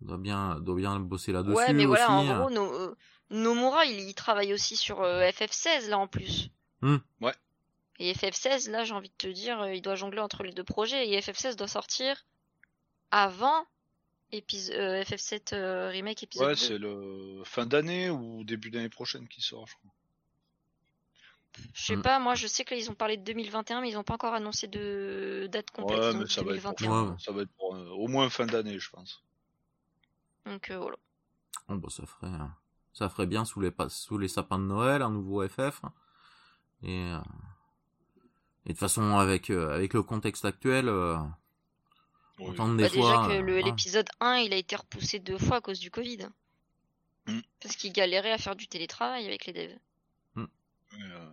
[0.00, 2.28] doit bien doit bien bosser là-dessus Ouais, mais voilà, aussi.
[2.30, 2.94] en gros, no- euh,
[3.30, 6.50] Nomura, il, il travaille aussi sur euh, FF16, là, en plus.
[6.82, 6.96] Hmm.
[7.20, 7.32] Ouais.
[7.98, 10.64] Et FF16, là, j'ai envie de te dire, euh, il doit jongler entre les deux
[10.64, 12.24] projets, et FF16 doit sortir
[13.10, 13.66] avant
[14.32, 16.60] épis- euh, FF7 euh, Remake épisode Ouais, 2.
[16.60, 19.90] c'est le fin d'année ou début d'année prochaine qui sort, je crois.
[21.74, 22.02] Je sais Hmm.
[22.02, 24.14] pas, moi je sais que là ils ont parlé de 2021, mais ils ont pas
[24.14, 25.98] encore annoncé de date complète.
[26.00, 27.10] Ouais, mais ça va être pour, 2021.
[27.10, 27.16] Ouais.
[27.18, 29.22] ça va être pour, euh, au moins fin d'année, je pense.
[30.46, 30.96] Donc euh, voilà.
[31.68, 32.32] Bon, bah, ça ferait,
[32.94, 35.82] ça ferait bien sous les, sous les sapins de Noël, un nouveau FF.
[36.82, 37.18] Et, euh,
[38.64, 41.16] et de toute façon, avec, euh, avec le contexte actuel, euh,
[42.38, 42.50] Oui.
[42.50, 43.10] entendre des Bah, fois.
[43.16, 43.62] déjà que euh, le- hein.
[43.64, 46.28] l'épisode 1 il a été repoussé deux fois à cause du Covid.
[47.26, 47.40] Hmm.
[47.60, 49.78] Parce qu'ils galéraient à faire du télétravail avec les devs.
[50.34, 51.28] Mais, euh,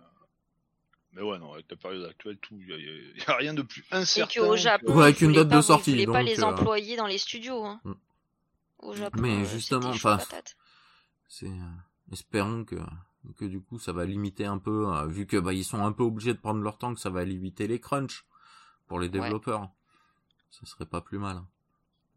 [1.12, 2.68] mais ouais, non, avec la période actuelle, tout, il
[3.18, 4.42] y, a- rien de plus incertain.
[4.42, 6.28] Et qu'au Japon, Ouais, avec ils une date pas, de ils sortie, voulaient pas donc,
[6.28, 7.64] les euh, employer dans les studios.
[7.64, 7.80] Hein.
[7.84, 7.92] Hmm.
[8.78, 10.18] Au Japon, Mais euh, justement, enfin.
[11.28, 11.50] C'est, euh,
[12.12, 12.76] espérons que,
[13.36, 15.92] que du coup, ça va limiter un peu, euh, vu que, bah, ils sont un
[15.92, 18.24] peu obligés de prendre leur temps, que ça va limiter les crunchs
[18.86, 19.70] pour les développeurs.
[20.50, 21.42] Ça serait pas plus mal.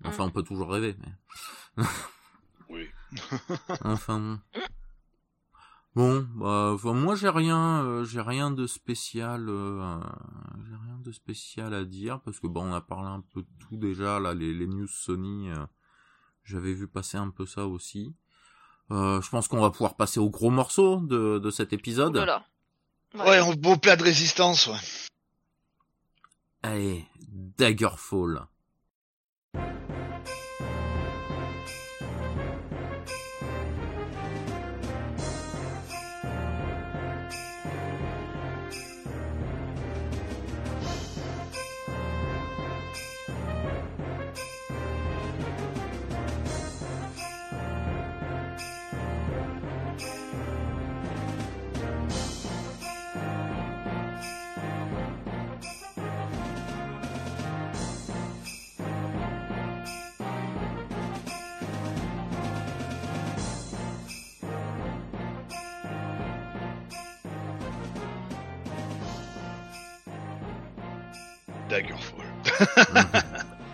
[0.03, 0.27] Enfin, Mm.
[0.27, 1.83] on peut toujours rêver, mais.
[2.69, 2.87] Oui.
[3.83, 4.39] Enfin bon.
[5.95, 9.99] Bon, bah, enfin, moi j'ai rien, euh, j'ai rien de spécial, euh,
[10.65, 13.47] j'ai rien de spécial à dire parce que bon, on a parlé un peu de
[13.59, 15.65] tout déjà là, les, les news Sony, euh,
[16.43, 18.15] j'avais vu passer un peu ça aussi.
[18.93, 22.15] Euh, je pense qu'on va pouvoir passer au gros morceau de, de cet épisode.
[22.15, 22.45] Oulala.
[23.15, 24.77] Ouais, un beau plat de résistance, ouais.
[26.61, 27.05] Allez.
[27.57, 28.45] Daggerfall.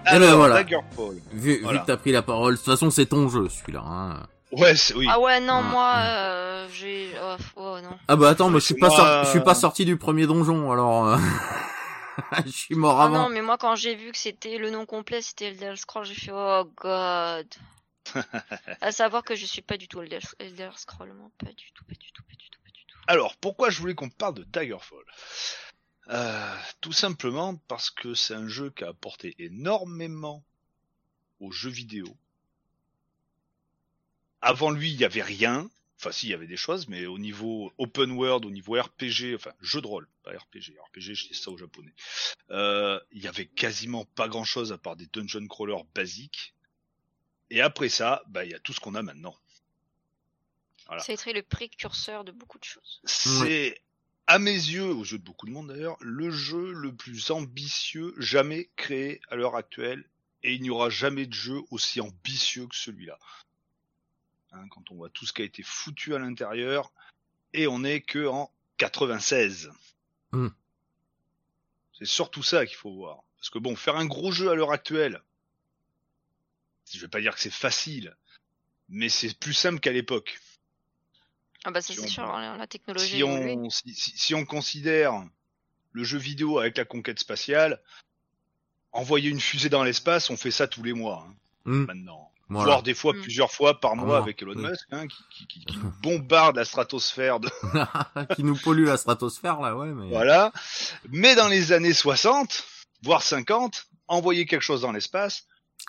[0.09, 0.55] Alors, voilà.
[0.55, 1.15] Daggerfall.
[1.31, 1.79] Vu, vu Voilà.
[1.79, 3.81] que t'as pris la parole, de toute façon c'est ton jeu celui-là.
[3.85, 4.23] Hein.
[4.51, 5.07] Ouais, c'est, oui.
[5.09, 5.61] Ah ouais, non, Ah.
[5.61, 7.11] moi, euh, j'ai...
[7.21, 7.97] Oh, oh, non.
[8.07, 9.95] Ah bah attends, moi je suis pas, Moi, sorti, je suis pas euh, sorti du
[9.97, 11.17] premier donjon, alors euh,
[12.45, 13.23] je suis mort Ah avant.
[13.23, 16.15] non, mais moi, quand j'ai vu que c'était le nom complet, c'était Elder Scrolls, j'ai
[16.15, 17.47] fait oh god.
[18.81, 21.83] à savoir que je suis pas du tout Elder, Elder Scrolls, moi, pas du tout,
[21.85, 22.97] pas du tout, pas du tout, pas du tout.
[23.07, 24.97] Alors, pourquoi je voulais qu'on parle de Daggerfall
[26.09, 30.43] Euh, Tout simplement parce que c'est un jeu qui a apporté énormément
[31.39, 32.07] aux jeux vidéo.
[34.41, 35.69] Avant lui, il n'y avait rien.
[35.97, 39.35] Enfin, si, il y avait des choses, mais au niveau open world, au niveau RPG,
[39.35, 40.77] enfin, jeu de rôle, pas RPG.
[40.87, 41.93] RPG, je dis ça au japonais.
[42.51, 46.55] Euh, il y avait quasiment pas grand chose à part des dungeon crawlers basiques.
[47.49, 49.35] Et après ça, bah, il y a tout ce qu'on a maintenant.
[50.87, 51.03] Voilà.
[51.03, 53.01] Ça a été le précurseur de beaucoup de choses.
[53.03, 53.81] C'est,
[54.29, 58.13] à mes yeux, aux yeux de beaucoup de monde d'ailleurs, le jeu le plus ambitieux
[58.19, 60.07] jamais créé à l'heure actuelle.
[60.43, 63.17] Et il n'y aura jamais de jeu aussi ambitieux que celui-là.
[64.51, 66.93] Hein, quand on voit tout ce qui a été foutu à l'intérieur,
[67.53, 69.71] et on est que en 96.
[70.31, 70.49] Hmm.
[71.97, 73.23] C'est surtout ça qu'il faut voir.
[73.37, 75.23] Parce que bon, faire un gros jeu à l'heure actuelle,
[76.93, 78.15] je vais pas dire que c'est facile,
[78.89, 80.39] mais c'est plus simple qu'à l'époque.
[81.65, 84.35] Ah bah ça Si c'est on- sûr, hein, la technologie si on, si, si- si
[84.35, 85.23] on considère
[85.91, 87.81] le jeu vidéo avec la conquête spatiale,
[88.91, 91.33] envoyer une fusée dans l'espace, on fait ça tous les mois hein,
[91.65, 92.31] Hmm, maintenant.
[92.47, 92.65] voilà.
[92.65, 93.21] Voire des fois Mm.
[93.21, 94.63] plusieurs fois par mois avec Elon oui.
[94.69, 97.49] Musk, hein, qui, qui, qui- qui bombarde la stratosphère de
[98.35, 100.07] qui nous pollue la stratosphère là, ouais, mais.
[100.09, 100.51] voilà.
[101.09, 102.63] Mais dans les années 60,
[103.03, 105.45] voire 50, envoyer quelque chose dans l'espace,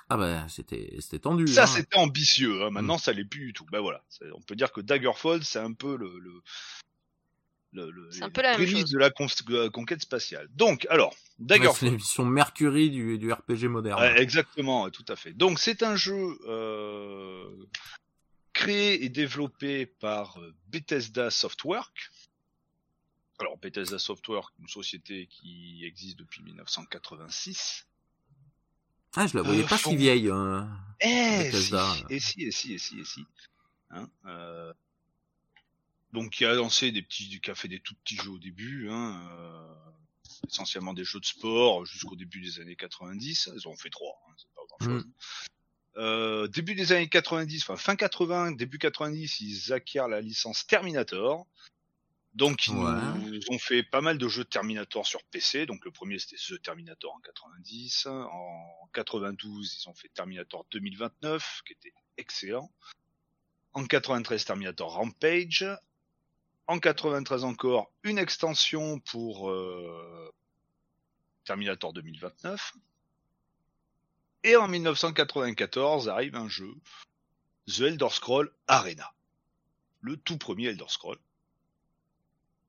[0.08, 1.46] Ah bah c'était c'était tendu.
[1.46, 1.66] ça hein.
[1.66, 2.62] c'était ambitieux.
[2.62, 2.70] Hein.
[2.70, 3.66] Maintenant, ça l'est plus du tout.
[3.70, 4.02] Ben voilà,
[4.34, 6.42] on peut dire que Daggerfall, c'est un peu le, le,
[7.72, 8.90] le, le- C'est un peu la même chose.
[8.90, 10.48] de la, con- de la conquête spatiale.
[10.54, 11.88] Donc, alors, Ouais, c'est Daggerfall.
[11.90, 14.00] l'émission Mercury du, du RPG moderne.
[14.00, 15.32] Ouais, exactement, tout à fait.
[15.32, 17.48] Donc c'est un jeu euh,
[18.52, 22.10] créé et développé par euh, Bethesda Softworks.
[23.38, 27.86] Alors Bethesda Softworks, une société qui existe depuis 1986.
[29.16, 30.28] Ah, je la voyais Euh, pas si vieille.
[30.28, 30.62] euh.
[31.00, 31.94] Eh Bethesda.
[31.94, 33.24] si, et si, et si, et si, et si.
[33.90, 34.72] Hein, euh,
[36.12, 38.88] donc qui a lancé des petits, qui a fait des tout petits jeux au début,
[38.90, 39.74] hein, euh,
[40.48, 43.50] essentiellement des jeux de sport jusqu'au début des années 90.
[43.56, 45.06] Ils en ont fait trois, hein, c'est pas grand chose.
[45.96, 51.46] Euh, début des années 90, enfin fin 80, début 90, ils acquièrent la licence Terminator.
[52.34, 53.18] Donc ils Ouais.
[53.18, 55.66] nous ont fait pas mal de jeux Terminator sur PC.
[55.66, 58.06] Donc le premier c'était The Terminator en 90.
[58.06, 62.70] En 92, ils ont fait Terminator 2029, qui était excellent.
[63.72, 65.66] En 93, Terminator Rampage.
[66.68, 70.32] En 93 encore, une extension pour euh,
[71.44, 72.74] Terminator 2029.
[74.44, 76.72] Et en 1994 arrive un jeu,
[77.66, 79.12] The Elder Scroll Arena.
[80.00, 81.18] Le tout premier Elder Scroll.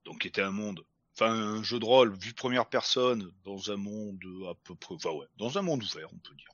[0.06, 0.84] Donc qui était un monde,
[1.14, 5.12] enfin un jeu de rôle vu première personne dans un monde à peu près, enfin
[5.12, 6.52] ouais, dans un monde ouvert on peut dire.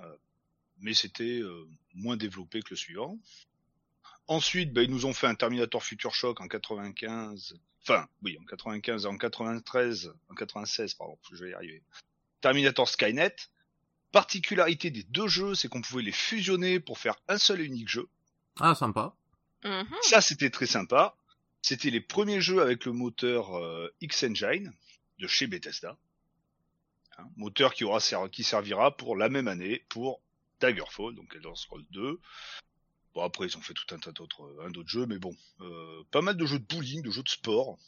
[0.00, 0.16] Euh,
[0.78, 3.18] mais c'était euh, moins développé que le suivant.
[4.26, 8.44] Ensuite, bah, ils nous ont fait un Terminator Future Shock en 95, enfin oui en
[8.44, 11.82] 95 et en 93, en 96 pardon, je vais y arriver.
[12.44, 13.36] Terminator Skynet.
[14.12, 17.88] Particularité des deux jeux, c'est qu'on pouvait les fusionner pour faire un seul et unique
[17.88, 18.06] jeu.
[18.60, 19.16] Ah, sympa.
[19.64, 19.88] Mhm.
[20.02, 21.16] Ça, c'était très sympa.
[21.64, 24.70] C'était les premiers jeux avec le moteur euh, X-Engine
[25.18, 25.96] de chez Bethesda.
[27.16, 30.20] Hein, moteur qui aura qui servira pour la même année pour
[30.60, 32.20] Daggerfall, donc Elder Scrolls 2.
[33.14, 36.04] Bon après ils ont fait tout un tas d'autres un d'autres jeux, mais bon, euh,
[36.10, 37.78] pas mal de jeux de bowling, de jeux de sport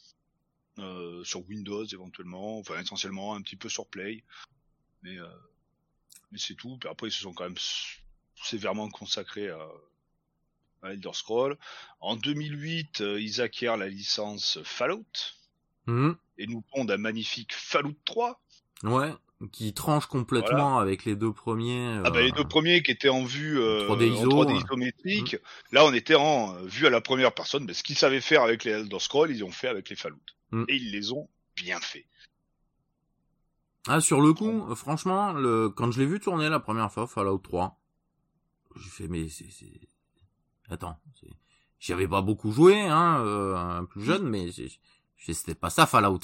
[0.79, 4.23] euh, sur Windows éventuellement, enfin essentiellement un petit peu sur Play,
[5.03, 5.27] mais euh,
[6.31, 6.79] mais c'est tout.
[6.89, 7.59] Après ils se sont quand même
[8.41, 9.69] sévèrement consacrés à
[10.83, 11.57] à Elder Scrolls.
[11.99, 15.05] En 2008, euh, ils acquièrent la licence Fallout
[15.87, 16.15] Mhm.
[16.37, 18.39] et nous pondent un magnifique Fallout 3.
[18.83, 19.13] Ouais,
[19.51, 22.01] qui tranche complètement avec les deux premiers.
[22.03, 24.53] Ah bah, les euh, deux premiers qui étaient en vue euh, 3D en ISO, 3D
[24.53, 24.57] ouais.
[24.57, 25.37] isométrique,
[25.71, 27.65] là on était en euh, vue à la première personne.
[27.65, 30.19] Mais ce qu'ils savaient faire avec les Elder Scrolls, ils ont fait avec les Fallout.
[30.51, 30.65] Mm.
[30.67, 32.05] Et ils les ont bien fait.
[33.87, 35.69] Ah, sur le coup, euh, franchement, le...
[35.69, 37.79] quand je l'ai vu tourner la première fois, Fallout 3,
[38.75, 39.45] j'ai fait, mais c'est...
[40.69, 40.99] Attends,
[41.79, 44.49] j'y avais pas beaucoup joué, hein, euh, plus jeune, mais
[45.17, 46.19] c'était pas ça Fallout.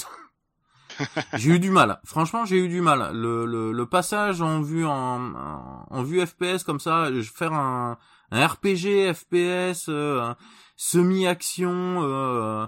[1.33, 1.99] j'ai eu du mal.
[2.05, 3.15] Franchement, j'ai eu du mal.
[3.15, 7.53] Le, le, le passage en vue en, en, en vue FPS comme ça, je faire
[7.53, 7.97] un,
[8.31, 10.33] un RPG FPS euh,
[10.75, 12.65] semi-action euh,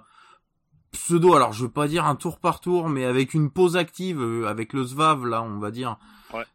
[0.92, 1.36] pseudo.
[1.36, 4.48] Alors, je veux pas dire un tour par tour, mais avec une pause active, euh,
[4.48, 5.98] avec le SVAV là, on va dire.
[6.34, 6.46] Ouais.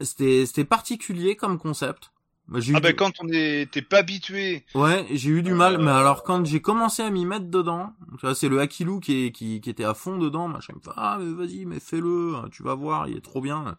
[0.00, 2.12] C'était c'était particulier comme concept.
[2.50, 5.52] Moi, j'ai eu Ah bah du- quand on n'était pas habitué, Ouais, j'ai eu du
[5.52, 8.60] mal, Euh, mais alors quand j'ai commencé à m'y mettre dedans, tu vois, c'est le
[8.60, 11.32] Hakilou qui, est, qui, qui était à fond dedans, machin, il me fait, ah mais
[11.32, 13.76] vas-y, mais fais-le, tu vas voir, il est trop bien.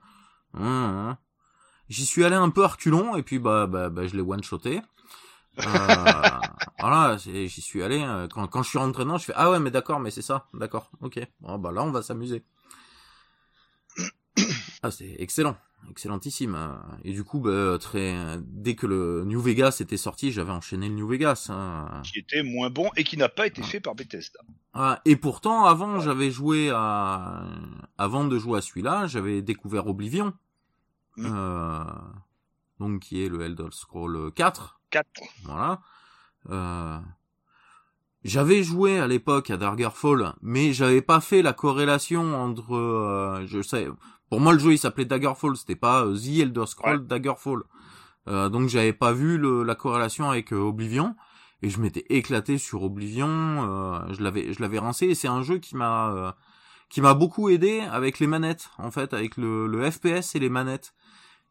[0.56, 1.18] Hum, hum.
[1.90, 4.82] J'y suis allé un peu à reculons, et puis bah, bah, bah je l'ai one-shoté.
[5.66, 6.40] Euh,
[6.80, 9.60] voilà, j'y suis allé, euh, quand, quand je suis rentré dedans, je fais, ah ouais,
[9.60, 11.20] mais d'accord, mais c'est ça, d'accord, ok.
[11.42, 12.44] Bon, bah là, on va s'amuser.
[14.84, 15.56] Ah, c'est excellent,
[15.90, 16.58] excellentissime.
[17.04, 20.96] Et du coup, bah, très, dès que le New Vegas était sorti, j'avais enchaîné le
[20.96, 21.48] New Vegas.
[21.50, 22.02] hein.
[22.04, 24.40] qui était moins bon et qui n'a pas été fait par Bethesda.
[24.74, 27.44] Ah, et pourtant, avant, j'avais joué à,
[27.98, 30.34] avant de jouer à celui-là, j'avais découvert Oblivion,
[31.18, 31.26] Mm.
[31.26, 31.84] euh,
[32.80, 34.80] donc qui est le Elder Scroll 4.
[34.92, 35.06] 4.
[35.44, 35.82] Voilà.
[36.50, 36.98] Euh,
[38.24, 43.62] j'avais joué à l'époque à Daggerfall, mais j'avais pas fait la corrélation entre, euh, je
[43.62, 43.88] sais,
[44.32, 47.64] pour moi le jeu il s'appelait Daggerfall, c'était pas euh, The Elder Scroll Daggerfall.
[48.30, 51.18] Euh, donc j'avais pas vu le, la corrélation avec euh, Oblivion.
[51.62, 55.08] Et je m'étais éclaté sur Oblivion, euh, je l'avais je l'avais rincé.
[55.08, 56.32] Et c'est un jeu qui m'a euh,
[56.88, 60.50] qui m'a beaucoup aidé avec les manettes en fait avec le, le FPS et les
[60.50, 60.94] manettes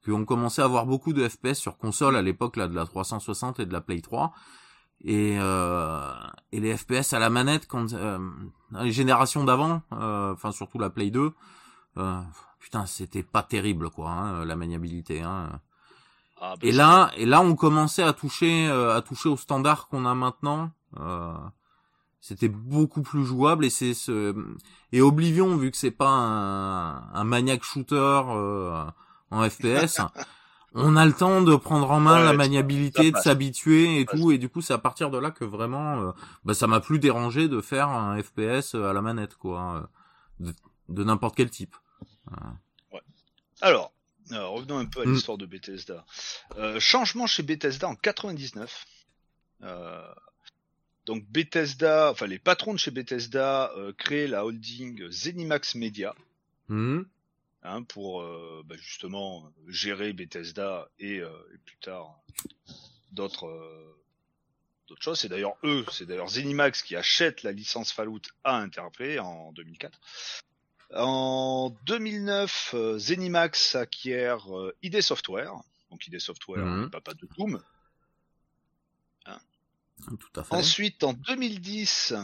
[0.02, 2.86] que on commençait à avoir beaucoup de FPS sur console à l'époque là de la
[2.86, 4.32] 360 et de la Play 3
[5.04, 6.12] et euh,
[6.52, 8.18] et les FPS à la manette quand euh,
[8.80, 11.32] les générations d'avant euh, enfin surtout la Play 2
[11.98, 12.20] euh,
[12.60, 15.60] putain c'était pas terrible quoi hein, la maniabilité hein.
[16.40, 19.88] Ah, bah, Et là, et là, on commençait à toucher, euh, à toucher au standard
[19.88, 20.70] qu'on a maintenant.
[20.98, 21.34] Euh,
[22.20, 24.34] c'était beaucoup plus jouable et c'est ce
[24.92, 28.84] et Oblivion vu que c'est pas un, un maniac shooter euh,
[29.30, 30.00] en FPS,
[30.74, 34.32] on a le temps de prendre en main Ouais, la maniabilité, de s'habituer et tout
[34.32, 36.12] et du coup c'est à partir de là que vraiment, euh,
[36.44, 39.88] bah, ça m'a plus dérangé de faire un FPS à la manette quoi,
[40.40, 40.54] euh, de,
[40.90, 41.74] de n'importe quel type.
[43.62, 43.92] Alors,
[44.32, 45.12] euh, revenons un peu à Mm.
[45.14, 46.06] l'histoire de Bethesda.
[46.56, 48.86] Euh, changement chez Bethesda en 99.
[49.62, 50.14] Euh,
[51.04, 56.14] donc Bethesda, enfin les patrons de chez Bethesda euh, créent la holding Zenimax Media
[56.68, 57.06] Mhm.
[57.64, 62.18] hein, pour euh, bah, justement gérer Bethesda et, euh, et plus tard
[63.12, 63.96] d'autres euh,
[64.88, 65.20] d'autres choses.
[65.20, 69.98] C'est d'ailleurs eux, c'est d'ailleurs Zenimax qui achète la licence Fallout à Interplay en 2004.
[70.94, 75.52] En 2009, euh, Zenimax acquiert euh, ID Software,
[75.90, 77.62] donc ID Software, le papa de Doom.
[80.06, 80.54] Tout à fait.
[80.54, 82.14] Ensuite, en 2010,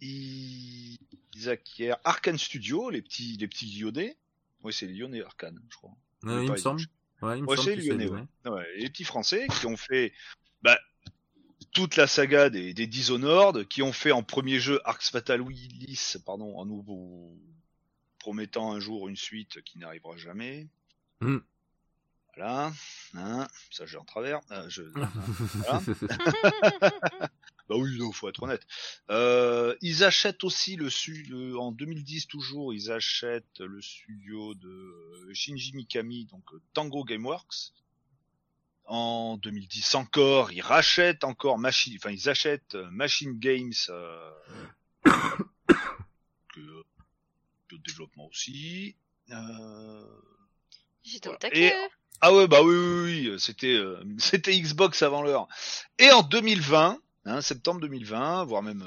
[0.00, 0.98] ils,
[1.34, 4.16] ils acquièrent Arkane Studio, les petits, les petits Lyonnais.
[4.62, 5.92] Oui, c'est Lyonnais Arkane, je crois.
[6.24, 6.82] Euh, il me semble.
[7.22, 8.08] Ouais, il me Ouais, semble lyonnais.
[8.44, 10.12] Ouais, les petits Français qui ont fait
[10.62, 10.78] bah,
[11.72, 16.16] toute la saga des, des Dishonored, qui ont fait en premier jeu Arx Fatal Willis,
[16.24, 17.38] pardon, en nous
[18.24, 20.66] promettant un jour une suite qui n'arrivera jamais.
[21.20, 21.36] Mm.
[22.34, 22.72] Voilà,
[23.12, 24.40] hein, ça j'ai en travers.
[24.50, 24.82] euh, je...
[27.68, 28.66] Bah oui, il faut être honnête.
[29.10, 30.88] Euh, ils achètent aussi le,
[31.28, 37.72] le- en 2010 toujours, ils achètent le studio de euh, Shinji Mikami, donc Tango Gameworks.
[38.86, 44.30] En 2010 encore, ils rachètent encore Machine, enfin ils achètent Machine Games, euh,
[47.76, 48.96] que de développement aussi.
[49.30, 50.06] Euh,
[51.02, 51.68] J'étais au taquet.
[51.68, 51.88] Et-
[52.20, 55.48] ah ouais, bah oui, oui, oui, c'était euh, c'était Xbox avant l'heure.
[55.98, 58.82] Et en 2020, hein, septembre 2020, voire même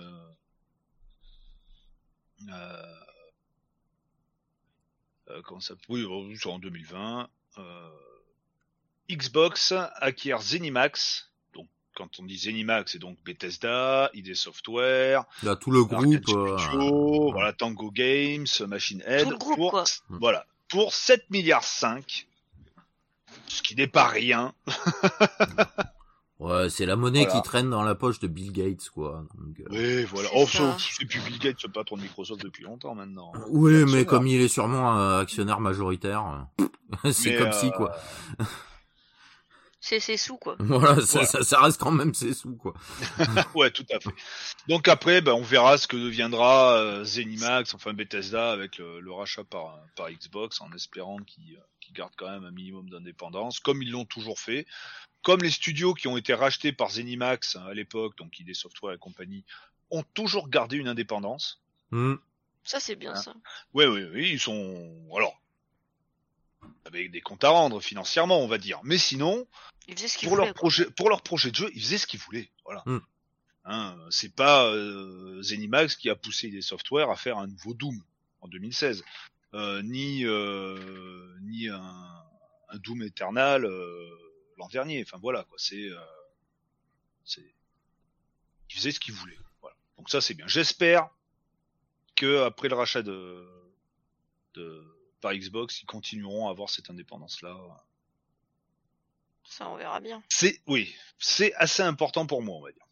[5.30, 6.06] euh, comment ça Oui,
[6.40, 7.30] c'est en 2020.
[7.58, 7.90] euh,
[9.10, 11.32] Xbox acquiert Zenimax.
[11.98, 16.30] Quand on dit Zenimax, c'est donc Bethesda, ID Software, Il y a tout le groupe.
[16.30, 19.24] euh, Studio, voilà, Tango Games, Machine Head.
[19.24, 19.84] Tout le groupe, pour, quoi.
[20.10, 22.28] Voilà, pour 7 milliards 5.
[23.48, 24.54] Ce qui n'est pas rien.
[26.40, 27.42] Ouais, c'est la monnaie Voilà.
[27.42, 29.26] qui traîne dans la poche de Bill Gates, quoi.
[29.40, 30.30] Donc, euh, Oui, voilà.
[30.30, 30.76] C'est Oh, ça.
[30.78, 33.32] c'est c'est plus Bill Gates, le patron de Microsoft depuis longtemps maintenant.
[33.50, 36.68] Oui, mais comme il est sûrement euh, actionnaire majoritaire, euh,
[37.12, 37.96] c'est comme euh, si, quoi.
[39.80, 40.56] C'est ses sous, quoi.
[40.60, 41.26] Voilà, ça, voilà.
[41.28, 42.74] ça, ça reste quand même ses sous, quoi.
[43.56, 44.10] Ouais, tout à fait.
[44.68, 49.12] Donc après, ben, on verra ce que deviendra euh, Zenimax, enfin Bethesda, avec le, le
[49.12, 53.60] rachat par, par Xbox, en espérant qu'ils euh, qu'ils gardent quand même un minimum d'indépendance,
[53.60, 54.66] comme ils l'ont toujours fait.
[55.24, 58.94] Comme les studios qui ont été rachetés par Zenimax hein, à l'époque, donc ID Software
[58.94, 59.46] et compagnie,
[59.90, 61.62] ont toujours gardé une indépendance.
[61.92, 62.16] Hmm.
[62.64, 63.22] Ça, c'est bien, Hein.
[63.22, 63.34] ça.
[63.74, 64.92] Oui, oui, oui, ils sont...
[65.16, 65.37] Alors,
[66.86, 68.80] avec des comptes à rendre financièrement, on va dire.
[68.84, 69.48] Mais sinon,
[69.88, 72.50] ce pour voulaient, leur projet pour leur projet de jeu, ils faisaient ce qu'ils voulaient.
[72.66, 72.84] Voilà.
[72.86, 73.00] Mm.
[73.66, 78.02] Hein, c'est pas euh, Zenimax qui a poussé des softwares à faire un nouveau Doom
[78.40, 79.04] en 2016,
[79.54, 82.24] euh, ni euh, ni un,
[82.70, 84.10] un Doom Eternal euh,
[84.58, 85.04] l'an dernier.
[85.06, 85.58] Enfin voilà quoi.
[85.60, 85.98] C'est euh,
[87.26, 87.54] c'est
[88.70, 89.38] ils faisaient ce qu'ils voulaient.
[89.62, 89.76] Voilà.
[89.98, 90.48] Donc ça c'est bien.
[90.48, 91.10] J'espère
[92.16, 93.46] que après le rachat de
[94.54, 97.56] de par Xbox, ils continueront à avoir cette indépendance là.
[99.44, 100.22] Ça, on verra bien.
[100.30, 102.84] C'est oui, c'est assez important pour moi, on va dire.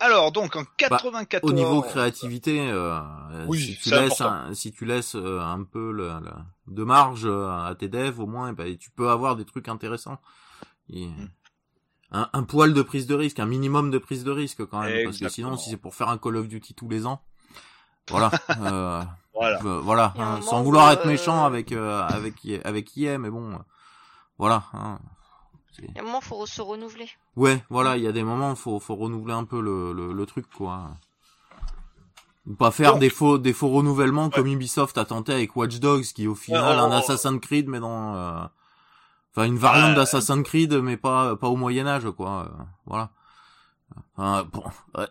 [0.00, 1.42] Alors donc en 94.
[1.42, 4.48] Bah, Au niveau créativité, euh, Oui, si tu c'est laisses, important.
[4.48, 6.32] un, si tu laisses euh, un peu le, le-
[6.74, 10.20] de marge euh, à tes devs, au moins, bah, tu peux avoir des trucs intéressants.
[10.88, 11.28] Et, Mm.
[12.12, 15.04] un, un poil de prise de risque, un minimum de prise de risque quand même,
[15.04, 17.22] parce que sinon, si c'est pour faire un Call of Duty tous les ans,
[18.08, 19.58] voilà, euh, Voilà.
[19.64, 23.52] euh, voilà, hein, sans vouloir être méchant euh, avec euh, avec avec EA, mais bon,
[23.52, 23.56] euh,
[24.38, 24.64] voilà.
[24.74, 24.98] Hein.
[25.78, 27.08] Il y a un moment, faut se renouveler.
[27.36, 30.26] Ouais, voilà, il y a des moments, faut faut renouveler un peu le le, le
[30.26, 30.90] truc quoi.
[32.46, 35.78] Ou pas faire Donc- des faux des faux renouvellements comme Ubisoft a tenté avec Watch
[35.78, 36.94] Dogs, qui est au final oh, un oh.
[36.94, 38.40] Assassin's Creed mais dans, euh,
[39.32, 39.94] enfin une variante Ouais.
[39.96, 42.46] d'Assassin's Creed mais pas pas au Moyen Âge quoi.
[42.46, 43.10] euh, voilà.
[44.16, 44.64] Enfin, bon,
[44.96, 45.06] ouais,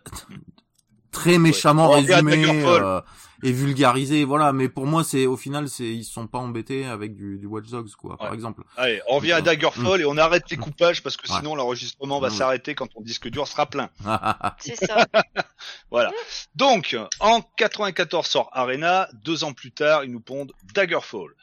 [1.10, 3.00] très méchamment résumé euh,
[3.42, 4.52] et vulgarisé, voilà.
[4.52, 7.46] Mais pour moi, c'est au final, c'est ils se sont pas embêtés avec du, du
[7.46, 8.62] Watch Dogs quoi, par exemple.
[8.76, 11.38] Allez, on revient à Daggerfall et on arrête les coupages parce que Ouais.
[11.38, 12.34] sinon l'enregistrement va Ouais.
[12.34, 13.90] s'arrêter quand ton disque dur sera plein.
[14.58, 15.06] C'est ça.
[15.90, 16.10] Voilà.
[16.54, 21.34] Donc en 94 sort Arena, deux ans plus tard ils nous pondent Daggerfall.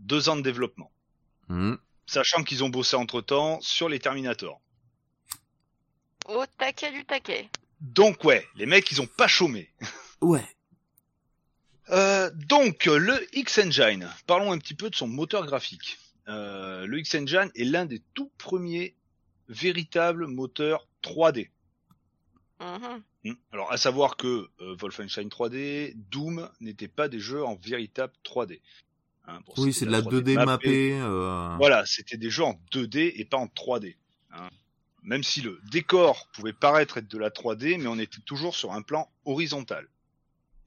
[0.00, 0.90] Deux ans de développement,
[1.48, 1.74] Hmm.
[2.06, 4.60] sachant qu'ils ont bossé entre temps sur les Terminator.
[6.28, 7.48] Au taquet du taquet.
[7.80, 9.70] Donc ouais, les mecs ils ont pas chômé.
[10.20, 10.44] Ouais.
[11.90, 14.08] Euh, donc, le X-Engine.
[14.26, 15.98] Parlons un petit peu de son moteur graphique.
[16.28, 18.94] Euh, le X-Engine est l'un des tout premiers
[19.48, 21.50] véritables moteurs 3D.
[22.60, 23.02] Mhm.
[23.24, 23.32] Hmm.
[23.52, 28.60] Alors, à savoir que euh, Wolfenstein 3D, Doom n'étaient pas des jeux en véritable 3D.
[29.26, 30.98] Hein, bon, Oui, c'était c'est de la 2D mappée.
[31.00, 33.96] euh, Voilà, c'était des jeux en 2D et pas en 3D.
[34.32, 34.48] hein.
[35.02, 38.72] Même si le décor pouvait paraître être de la 3D, mais on était toujours sur
[38.72, 39.86] un plan horizontal.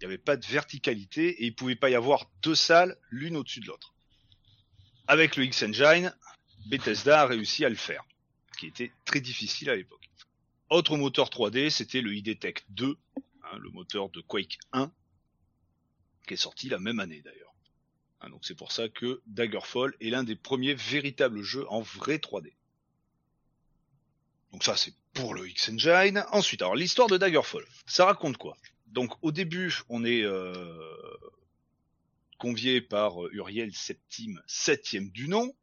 [0.02, 3.38] Il n'y avait pas de verticalité et il pouvait pas y avoir deux salles l'une
[3.38, 3.94] au-dessus de l'autre.
[5.06, 6.12] Avec le X-Engine,
[6.66, 8.04] Bethesda a réussi à le faire,
[8.52, 10.10] ce qui était très difficile à l'époque.
[10.72, 14.92] Autre moteur 3D, c'était le ID Tech 2, hein, le moteur de Quake 1,
[16.28, 17.54] qui est sorti la même année d'ailleurs.
[18.22, 22.18] Hein, donc c'est pour ça que Daggerfall est l'un des premiers véritables jeux en vrai
[22.18, 22.54] 3D.
[24.52, 26.24] Donc ça c'est pour le X-Engine.
[26.32, 28.58] Ensuite, alors l'histoire de Daggerfall, ça raconte quoi?
[28.92, 30.54] Donc au début, on est euh,
[32.38, 35.54] convié par euh, Uriel Septime, septième du nom,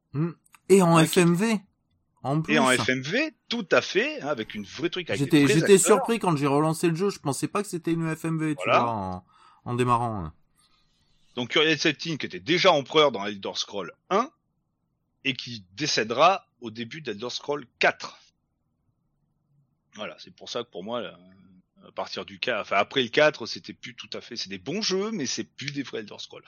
[0.68, 1.58] Et en FMV.
[2.24, 2.54] En plus.
[2.54, 6.36] et en FMV, tout à fait, hein, avec une vraie truc J'étais j'étais surpris quand
[6.36, 7.10] j'ai relancé le jeu.
[7.10, 9.24] Je pensais pas que c'était une FMV, tu vois, en,
[9.64, 10.24] en démarrant.
[10.24, 10.32] hein.
[11.36, 14.28] Donc Uriel Septime qui était déjà empereur dans Elder Scroll 1
[15.24, 18.18] et qui décédera au début d'Elder Scroll 4.
[19.94, 21.16] Voilà, c'est pour ça que pour moi, là,
[21.86, 24.58] à partir du 4, enfin après le 4, c'était plus tout à fait, c'est des
[24.58, 26.44] bons jeux, mais c'est plus des vrais Elder Scrolls.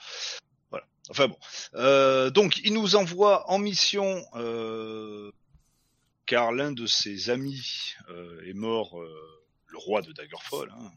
[0.70, 0.86] Voilà.
[1.08, 1.38] Enfin bon.
[1.74, 5.32] Euh, donc il nous envoie en mission euh,
[6.26, 10.92] car l'un de ses amis euh, est mort, euh, le roi de Daggerfall, hein,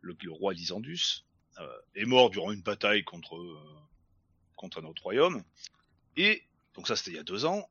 [0.00, 1.24] le, le roi Lysandus,
[1.58, 3.58] euh, est mort durant une bataille contre euh,
[4.56, 5.44] contre un autre royaume.
[6.16, 6.42] Et
[6.74, 7.68] donc ça c'était il y a deux ans.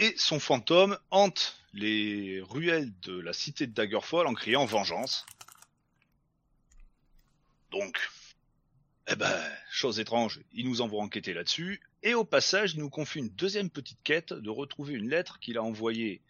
[0.00, 5.26] Et son fantôme hante les ruelles de la cité de Daggerfall en criant vengeance.
[7.70, 8.00] Donc,
[9.08, 9.38] eh ben,
[9.70, 13.68] chose étrange, il nous envoie enquêter là-dessus, et au passage, il nous confie une deuxième
[13.68, 16.22] petite quête de retrouver une lettre qu'il a envoyée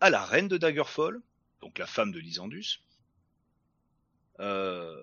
[0.00, 1.20] à la reine de Daggerfall,
[1.60, 2.80] donc la femme de Lysandus,
[4.40, 4.96] euh,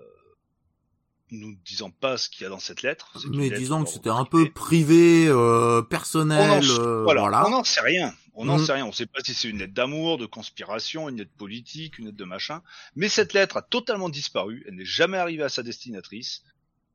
[1.31, 3.11] nous disant pas ce qu'il y a dans cette lettre.
[3.31, 7.45] Mais lettre disons que c'était un peu privé, euh, On personnel, en- euh, voilà, voilà.
[7.47, 8.13] on n'en sait rien.
[8.33, 8.65] On n'en Mhm.
[8.65, 8.85] sait rien.
[8.85, 12.17] On sait pas si c'est une lettre d'amour, de conspiration, une lettre politique, une lettre
[12.17, 12.61] de machin.
[12.95, 14.63] Mais cette lettre a totalement disparu.
[14.67, 16.43] Elle n'est jamais arrivée à sa destinatrice.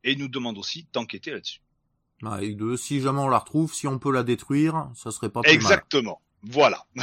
[0.04, 1.60] Et il nous demande aussi d'enquêter là-dessus.
[2.24, 5.28] Ah, et de, si jamais on la retrouve, si on peut la détruire, ça serait
[5.30, 6.20] pas plus Exactement.
[6.44, 6.84] Voilà.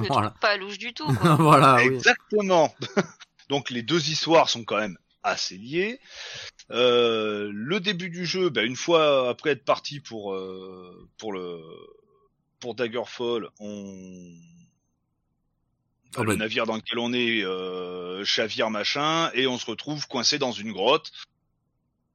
[0.00, 0.34] Oui, voilà.
[0.40, 1.12] pas louche du tout.
[1.14, 1.34] Quoi.
[1.36, 1.94] voilà, oui.
[1.94, 2.72] Exactement.
[3.48, 6.00] Donc les deux histoires sont quand même assez liées.
[6.70, 11.60] Euh, le début du jeu, ben, une fois après être parti pour euh, pour le
[12.60, 14.34] pour Daggerfall, on
[16.16, 16.36] Ah le bah.
[16.36, 20.72] navire dans lequel on est euh, chavire machin et on se retrouve coincé dans une
[20.72, 21.10] grotte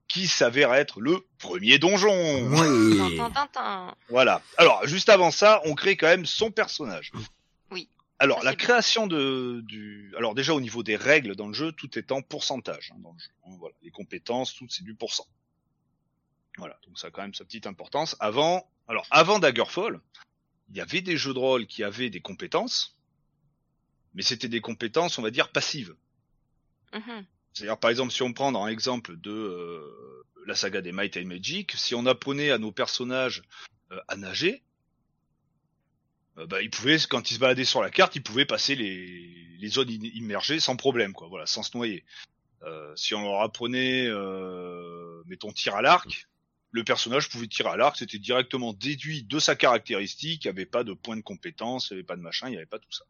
[0.08, 2.48] qui s'avère être le premier donjon.
[2.50, 3.20] Oui.
[4.10, 4.42] Voilà.
[4.58, 7.12] Alors, juste avant ça, on crée quand même son personnage.
[8.20, 11.98] Alors, la création de, du, alors déjà au niveau des règles dans le jeu, tout
[12.00, 13.30] est en pourcentage hein, dans le jeu.
[13.46, 15.28] hein, voilà, les compétences, tout c'est du pourcent.
[16.58, 18.16] Voilà, donc ça a quand même sa petite importance.
[18.22, 20.00] Avant, alors avant Daggerfall,
[20.70, 22.98] il y avait des jeux de rôle qui avaient des compétences,
[24.14, 25.96] mais c'était des compétences, on va dire passives.
[26.94, 27.26] Mhm.
[27.54, 31.26] C'est-à-dire, par exemple, si on prend dans l'exemple de euh, la saga des Might and
[31.26, 33.44] Magic, si on apprenait à nos personnages
[33.92, 34.64] euh, à nager,
[36.38, 36.58] euh, bah,
[37.10, 40.76] quand ils se baladaient sur la carte, ils pouvaient passer les, les zones immergées sans
[40.76, 42.04] problème, quoi, voilà, sans se noyer.
[42.64, 46.28] Euh, si on leur apprenait, euh, mettons, tir à l'arc,
[46.72, 50.66] le personnage pouvait tirer à l'arc, c'était directement déduit de sa caractéristique, il n'y avait
[50.66, 52.80] pas de point de compétence, il n'y avait pas de machin, il n'y avait pas
[52.80, 53.06] tout ça.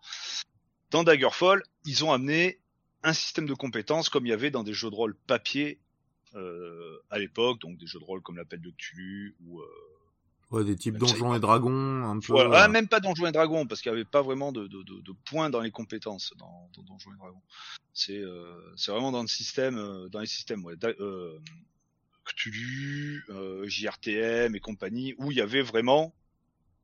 [0.91, 2.59] Dans Daggerfall, ils ont amené
[3.03, 5.79] un système de compétences comme il y avait dans des jeux de rôle papier
[6.35, 9.65] euh, à l'époque, donc des jeux de rôle comme l'appel de Cthulhu ou euh,
[10.51, 12.33] Ouais, des types Même donjons et dragons, un peu.
[12.33, 12.59] voilà.
[12.61, 14.83] Ah, euh, même pas Donjons et Dragons parce qu'il n'y avait pas vraiment de, de,
[14.83, 17.41] de, de points dans les compétences dans, dans Donjons et Dragons.
[17.93, 21.39] C'est euh, c'est vraiment dans le système, euh, dans les systèmes, ouais, euh,
[22.25, 26.13] Cthulhu, euh, JRTM et compagnie où il y avait vraiment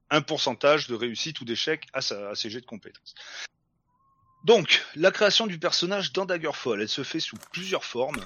[0.10, 3.16] un pourcentage de réussite ou d'échec à, sa, à ses jets de compétences.
[4.44, 8.20] Donc, la création du personnage dans Daggerfall, elle se fait sous plusieurs formes.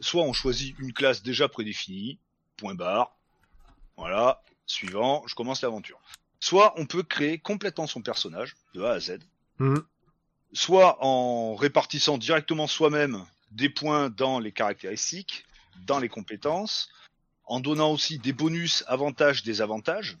[0.00, 2.18] Soit on choisit une classe déjà prédéfinie,
[2.56, 3.16] point barre,
[3.96, 6.00] voilà, suivant, je commence l'aventure.
[6.40, 9.18] Soit on peut créer complètement son personnage, de A à Z,
[9.60, 9.84] hum,
[10.52, 15.44] soit en répartissant directement soi-même des points dans les caractéristiques,
[15.86, 16.90] dans les compétences,
[17.44, 20.16] en donnant aussi des bonus, avantages, désavantages,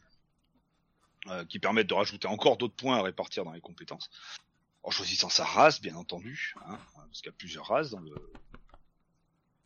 [1.28, 4.10] euh, qui permettent de rajouter encore d'autres points à répartir dans les compétences,
[4.82, 8.32] en choisissant sa race, bien entendu, hein, parce qu'il y a plusieurs races dans le,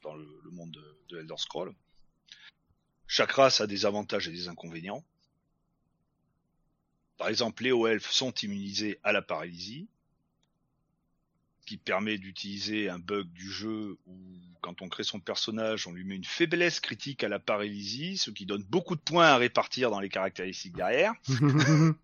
[0.03, 1.75] dans le, le monde de, de Elder Scroll.
[3.07, 5.05] Chaque race a des avantages et des inconvénients.
[7.19, 9.89] Par exemple, les hauts elfes sont immunisés à la paralysie,
[11.61, 14.17] ce qui permet d'utiliser un bug du jeu où,
[14.61, 18.31] quand on crée son personnage, on lui met une faiblesse critique à la paralysie, ce
[18.31, 21.15] qui donne beaucoup de points à répartir dans les caractéristiques derrière.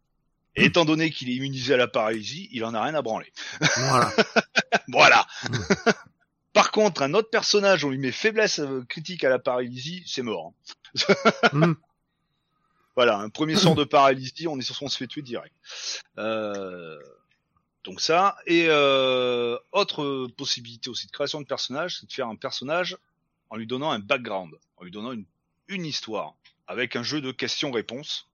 [0.54, 3.32] Et étant donné qu'il est immunisé à la paralysie, il en a rien à branler.
[3.60, 4.12] voilà.
[4.88, 5.26] Voilà.
[6.52, 10.22] Par contre, un autre personnage, on lui met faiblesse euh, critique à la paralysie, c'est
[10.22, 10.52] mort.
[11.52, 11.76] Hum,
[12.94, 15.54] Voilà, un premier sort de paralysie, on est sur son se fait tuer direct.
[16.18, 16.98] Euh,
[17.84, 22.36] donc ça, et euh, autre possibilité aussi de création de personnage, c'est de faire un
[22.36, 22.96] personnage
[23.50, 25.24] en lui donnant un background, en lui donnant une,
[25.68, 26.34] une histoire,
[26.66, 28.28] avec un jeu de questions-réponses.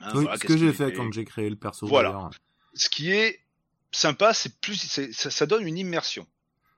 [0.00, 1.86] Hein, oui, voilà, ce que qu'est-ce j'ai fait quand j'ai créé le perso.
[1.86, 2.30] Voilà.
[2.74, 3.40] Ce qui est
[3.90, 4.76] sympa, c'est plus,
[5.12, 6.26] ça donne une immersion.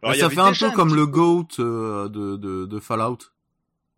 [0.03, 3.19] Alors, Bah, y ça fait un peu comme le GOAT euh, de, de, de Fallout.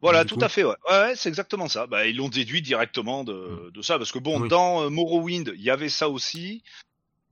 [0.00, 0.44] Voilà, tout coup.
[0.44, 0.74] à fait, ouais.
[0.90, 1.86] Ouais, c'est exactement ça.
[1.86, 4.48] Bah, ils l'ont déduit directement de, de ça, parce que bon, Oui.
[4.48, 6.64] dans euh, Morrowind, il y avait ça aussi.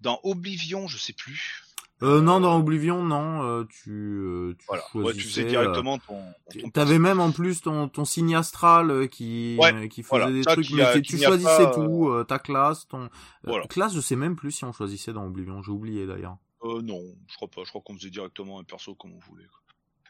[0.00, 1.64] Dans Oblivion, je sais plus.
[2.02, 5.44] Euh, non, Euh, dans Oblivion, non, euh, tu, euh, tu Voilà, ouais, tu faisais choisissais,
[5.44, 6.22] directement ton.
[6.58, 10.42] ton T'avais même en plus ton, ton signe astral qui, Ouais, qui faisait voilà, des
[10.42, 13.10] trucs, mais a- tu choisissais pas, tout, ta classe, ton...
[13.44, 13.66] Voilà.
[13.66, 16.36] classe, je sais même plus si on choisissait dans Oblivion, j'ai oublié d'ailleurs.
[16.64, 17.62] Euh, non, je crois pas.
[17.64, 19.46] Je crois qu'on faisait directement un perso comme on voulait.
[19.46, 19.60] quoi.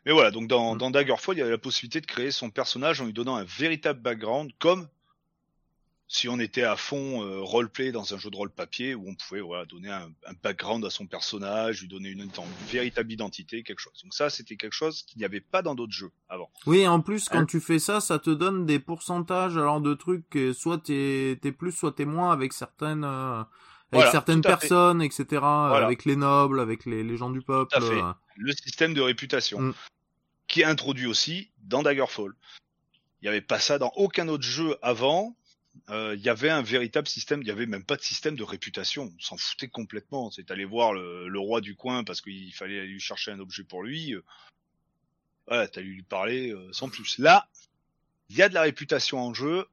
[0.07, 0.79] Mais voilà, donc dans, Mm.
[0.79, 3.45] dans Daggerfall, il y avait la possibilité de créer son personnage en lui donnant un
[3.45, 4.89] véritable background, comme
[6.13, 9.15] si on était à fond euh, roleplay dans un jeu de rôle papier où on
[9.15, 12.31] pouvait voilà, donner un, un background à son personnage, lui donner une, une
[12.67, 13.93] véritable identité, quelque chose.
[14.03, 16.51] Donc ça, c'était quelque chose qu'il n'y avait pas dans d'autres jeux avant.
[16.67, 19.95] Oui, en plus, quand Hein tu fais ça, ça te donne des pourcentages alors de
[19.95, 23.45] trucs, soit t'es t'es plus, soit t'es moins avec certaines, euh,
[23.93, 24.57] avec Voilà, certaines tout fait.
[24.59, 25.25] personnes, etc.
[25.33, 27.75] euh, Avec les nobles, avec les, les gens du peuple.
[27.77, 28.01] à fait.
[28.03, 28.13] euh.
[28.37, 29.75] le système de réputation, Mm.
[30.49, 32.33] qui est introduit aussi dans Daggerfall.
[33.21, 35.37] Il n'y avait pas ça dans aucun autre jeu avant.
[35.91, 38.43] Euh, Il y avait un véritable système, il n'y avait même pas de système de
[38.45, 39.13] réputation.
[39.17, 40.31] On s'en foutait complètement.
[40.31, 43.41] C'est aller voir le, le roi du coin parce qu'il fallait aller lui chercher un
[43.41, 44.15] objet pour lui.
[45.49, 47.19] Voilà, t'as lui parler euh, sans plus.
[47.19, 47.49] Là,
[48.29, 49.67] il y a de la réputation en jeu.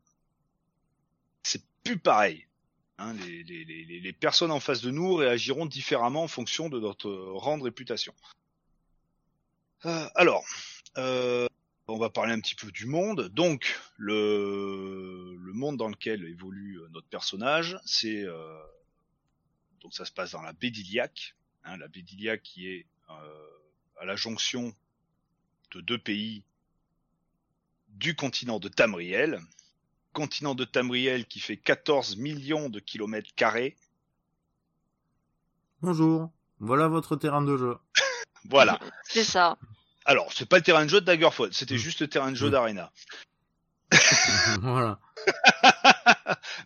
[1.44, 2.47] C'est plus pareil.
[3.00, 6.80] Hein, les, les, les, les personnes en face de nous réagiront différemment en fonction de
[6.80, 8.14] notre rang de réputation.
[9.86, 10.44] Euh, alors,
[10.98, 11.48] euh,
[11.88, 13.30] on va parler un petit peu du monde.
[13.30, 18.60] Donc, le, le monde dans lequel évolue euh, notre personnage, c'est euh,
[19.82, 22.04] donc ça se passe dans la baie d'Iliac, hein, la baie
[22.44, 23.48] qui est euh,
[24.00, 24.74] à la jonction
[25.72, 26.44] de deux pays
[27.90, 29.40] du continent de Tamriel,
[30.18, 33.76] continent de Tamriel qui fait 14 millions de kilomètres carrés.
[35.84, 37.78] Bonjour, voilà votre terrain de jeu.
[38.50, 38.80] Voilà.
[39.04, 39.58] C'est ça.
[40.06, 41.78] Alors, c'est pas le terrain de jeu de Daggerfall, c'était Mm.
[41.78, 42.52] juste le terrain de jeu Mm.
[42.52, 42.92] d'Arena.
[44.62, 45.00] voilà.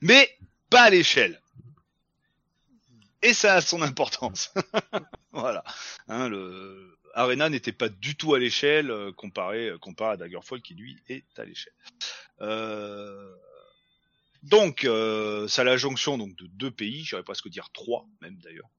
[0.02, 0.30] Mais
[0.70, 1.42] pas à l'échelle.
[3.22, 4.54] Et ça a son importance.
[5.34, 5.64] voilà.
[6.08, 10.62] Hein, le Arena n'était pas du tout à l'échelle euh, comparé, euh, comparé à Daggerfall
[10.62, 11.74] qui lui est à l'échelle.
[12.42, 13.34] Euh,
[14.44, 18.38] Donc, euh, c'est à la jonction donc de deux pays, j'aurais presque dire trois même
[18.38, 18.70] d'ailleurs.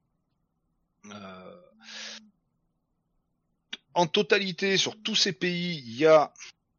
[1.07, 1.57] Euh,
[3.95, 6.33] En totalité, sur tous ces pays, il y a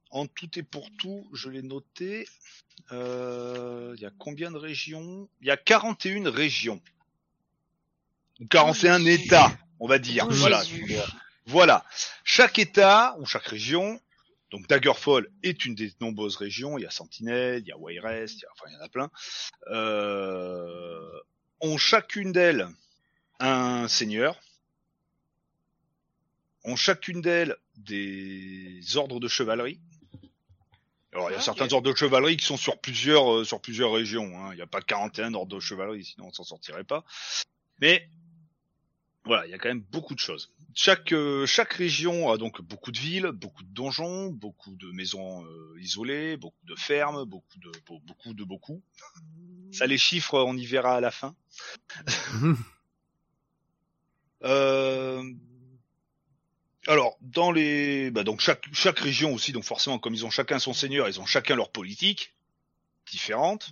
[0.10, 2.28] en tout et pour tout, je l'ai noté,
[2.92, 5.30] euh, il y a combien de régions?
[5.42, 6.82] Il y a 41 régions.
[8.40, 10.26] Ou 41 Oh, États, on va dire.
[10.28, 10.64] Oh, voilà.
[10.64, 10.96] Jésus.
[11.46, 11.86] Voilà.
[12.24, 14.00] Chaque État ou chaque région,
[14.52, 16.78] donc Daggerfall est une des nombreuses régions.
[16.78, 18.86] Il y a Sentinel, il y a Wayrest, il y a, enfin il y en
[18.86, 19.10] a plein.
[19.72, 21.20] Euh,
[21.62, 22.68] ont chacune d'elles
[23.40, 24.40] un seigneur.
[26.66, 29.82] Ont chacune d'elles des ordres de chevalerie.
[31.12, 33.92] Alors il y a certains ordres de chevalerie qui sont sur plusieurs euh, sur plusieurs
[33.92, 34.32] régions.
[34.38, 34.50] hein.
[34.52, 37.04] Il n'y a pas 41 ordres de chevalerie, sinon on s'en sortirait pas.
[37.82, 38.08] Mais
[39.26, 40.52] voilà, il y a quand même beaucoup de choses.
[40.76, 45.46] Chaque euh, chaque région a donc beaucoup de villes, beaucoup de donjons, beaucoup de maisons
[45.46, 48.82] euh, isolées, beaucoup de fermes, beaucoup de beau- beaucoup de beaucoup.
[49.72, 51.36] Ça les chiffres, on y verra à la fin.
[54.44, 55.24] Euh,
[56.88, 60.60] alors dans les bah donc chaque chaque région aussi donc forcément comme ils ont chacun
[60.60, 62.34] son seigneur, ils ont chacun leur politique
[63.10, 63.72] différente.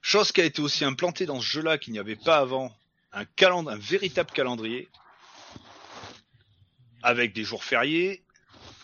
[0.00, 2.74] Chose qui a été aussi implantée dans ce jeu-là qu'il n'y avait pas avant,
[3.12, 4.88] un véritable calendrier
[7.02, 8.24] avec des jours fériés,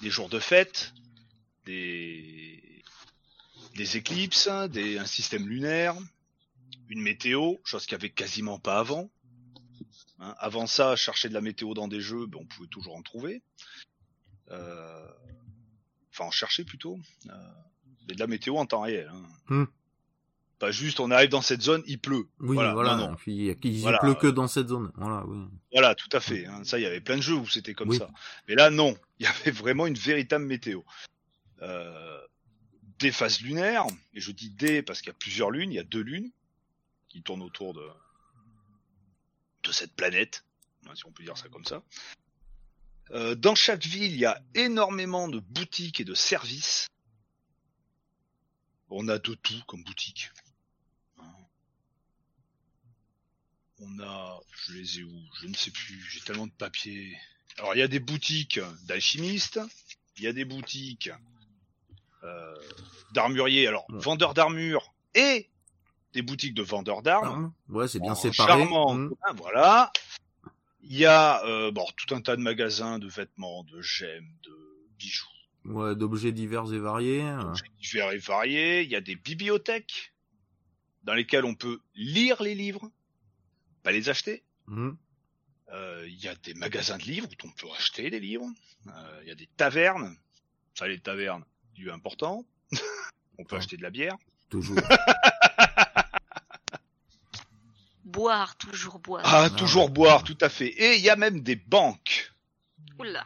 [0.03, 0.95] des jours de fête,
[1.67, 2.83] des
[3.77, 5.97] éclipses, des un système lunaire,
[6.89, 9.11] une météo, chose qu'il n'y avait quasiment pas avant.
[10.21, 13.03] Hein, avant ça, chercher de la météo dans des jeux, ben, on pouvait toujours en
[13.03, 13.43] trouver.
[14.51, 15.09] Euh,
[16.15, 17.01] Enfin, en chercher plutôt.
[17.29, 17.53] Euh,
[18.07, 19.11] de la météo en temps réel.
[19.13, 19.23] Hein.
[19.49, 19.65] Hmm.
[20.59, 22.29] Pas juste, on arrive dans cette zone, il pleut.
[22.41, 22.97] Oui, Voilà, voilà.
[22.97, 23.15] non, non.
[23.17, 23.99] Puis, il Voilà.
[23.99, 24.93] pleut que dans cette zone.
[24.97, 25.39] Voilà, oui.
[25.73, 26.47] Voilà, tout à fait.
[26.47, 26.63] hein.
[26.65, 27.99] Ça, il y avait plein de jeux où c'était comme Oui.
[27.99, 28.09] ça.
[28.49, 28.97] Mais là, non.
[29.19, 30.81] Il y avait vraiment une véritable météo.
[31.63, 32.21] Euh,
[32.99, 35.79] des phases lunaires, et je dis des parce qu'il y a plusieurs lunes, il y
[35.81, 36.31] a deux lunes
[37.09, 37.87] qui tournent autour de
[39.65, 40.45] de cette planète,
[40.87, 41.83] hein, si on peut dire ça comme ça.
[43.13, 46.87] Euh, dans chaque ville, il y a énormément de boutiques et de services.
[48.91, 50.31] On a de tout comme boutique.
[51.19, 51.25] Hein.
[53.81, 55.21] On a, je les ai où?
[55.41, 56.01] Je ne sais plus.
[56.11, 57.17] J'ai tellement de papier.
[57.59, 59.61] Alors il y a des boutiques d'alchimistes,
[60.17, 61.11] il y a des boutiques
[62.23, 62.55] euh,
[63.13, 63.67] d'armuriers.
[63.67, 63.99] Alors Ouais.
[64.01, 65.51] vendeurs d'armure et
[66.13, 67.53] des boutiques de vendeurs d'armes.
[67.69, 68.61] Ah, Ouais, c'est bien En séparé.
[68.61, 68.95] Charmant.
[68.95, 69.11] Hmm.
[69.23, 69.93] Ah, voilà.
[70.83, 74.57] Il y a euh, bon, tout un tas de magasins de vêtements, de gemmes, de
[74.99, 75.27] bijoux,
[75.65, 77.23] Ouais, d'objets divers et variés.
[77.41, 78.83] d'objets divers et variés.
[78.83, 80.13] Il y a des bibliothèques
[81.03, 82.91] dans lesquelles on peut lire les livres,
[83.85, 84.43] pas les acheter.
[84.67, 84.91] Hmm.
[85.73, 88.47] Euh, Il y a des magasins de livres où on peut acheter des livres.
[88.89, 90.17] Euh, Il y a des tavernes.
[90.75, 91.45] Ça, les tavernes,
[91.79, 92.45] lieu important.
[93.39, 93.59] on peut Ah.
[93.59, 94.17] acheter de la bière.
[94.51, 94.77] Toujours.
[98.05, 99.23] Boire, toujours boire.
[99.25, 100.69] Ah, toujours boire, tout à fait.
[100.69, 102.33] Et il y a même des banques.
[102.99, 103.25] Oula.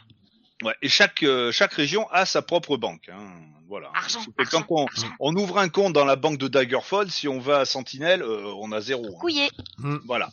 [0.62, 3.08] Ouais, et chaque euh, chaque région a sa propre banque.
[3.10, 3.30] Hein.
[3.68, 3.90] Voilà.
[3.94, 4.86] Argent, Quand argent, on,
[5.20, 8.52] on ouvre un compte dans la banque de Daggerfall, si on va à Sentinelle, euh,
[8.56, 9.06] on a zéro.
[9.06, 9.18] hein.
[9.20, 9.48] Couillé.
[9.76, 9.98] Hmm.
[10.06, 10.32] Voilà.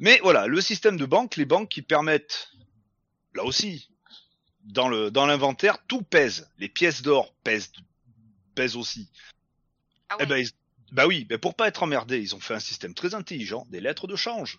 [0.00, 2.48] Mais voilà, le système de banque, les banques qui permettent,
[3.34, 3.88] là aussi,
[4.64, 6.50] dans le dans l'inventaire, tout pèse.
[6.58, 7.70] Les pièces d'or pèsent
[8.56, 9.08] pèsent aussi.
[10.08, 10.28] Ah Eh ouais.
[10.28, 10.50] ben, ils-
[10.92, 13.80] bah oui, mais pour pas être emmerdés, ils ont fait un système très intelligent, des
[13.80, 14.58] lettres de change.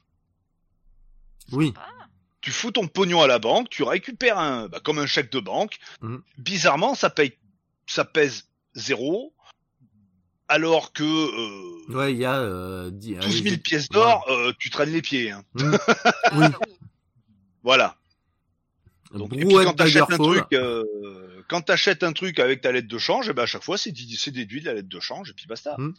[1.51, 1.73] Oui.
[2.45, 5.39] Tu fous ton pognon à la banque, tu récupères un, bah, comme un chèque de
[5.39, 5.79] banque.
[6.01, 6.21] Mhm.
[6.37, 7.33] Bizarrement, ça paye,
[7.87, 9.33] ça pèse zéro,
[10.47, 14.53] alors que euh, Ouais, il y a euh, dix- 12 000 allez, pièces d'or, euh,
[14.59, 15.31] tu traînes les pieds.
[15.31, 15.43] Hein.
[15.55, 15.63] Oui.
[16.33, 16.45] Oui.
[17.63, 17.97] Voilà.
[19.11, 20.83] Donc, et puis quand t'achètes un truc, euh,
[21.47, 23.91] quand t'achètes un truc avec ta lettre de change, eh ben à chaque fois c'est
[23.91, 25.73] dé- c'est déduit de la lettre de change et puis basta.
[25.79, 25.93] Hmm.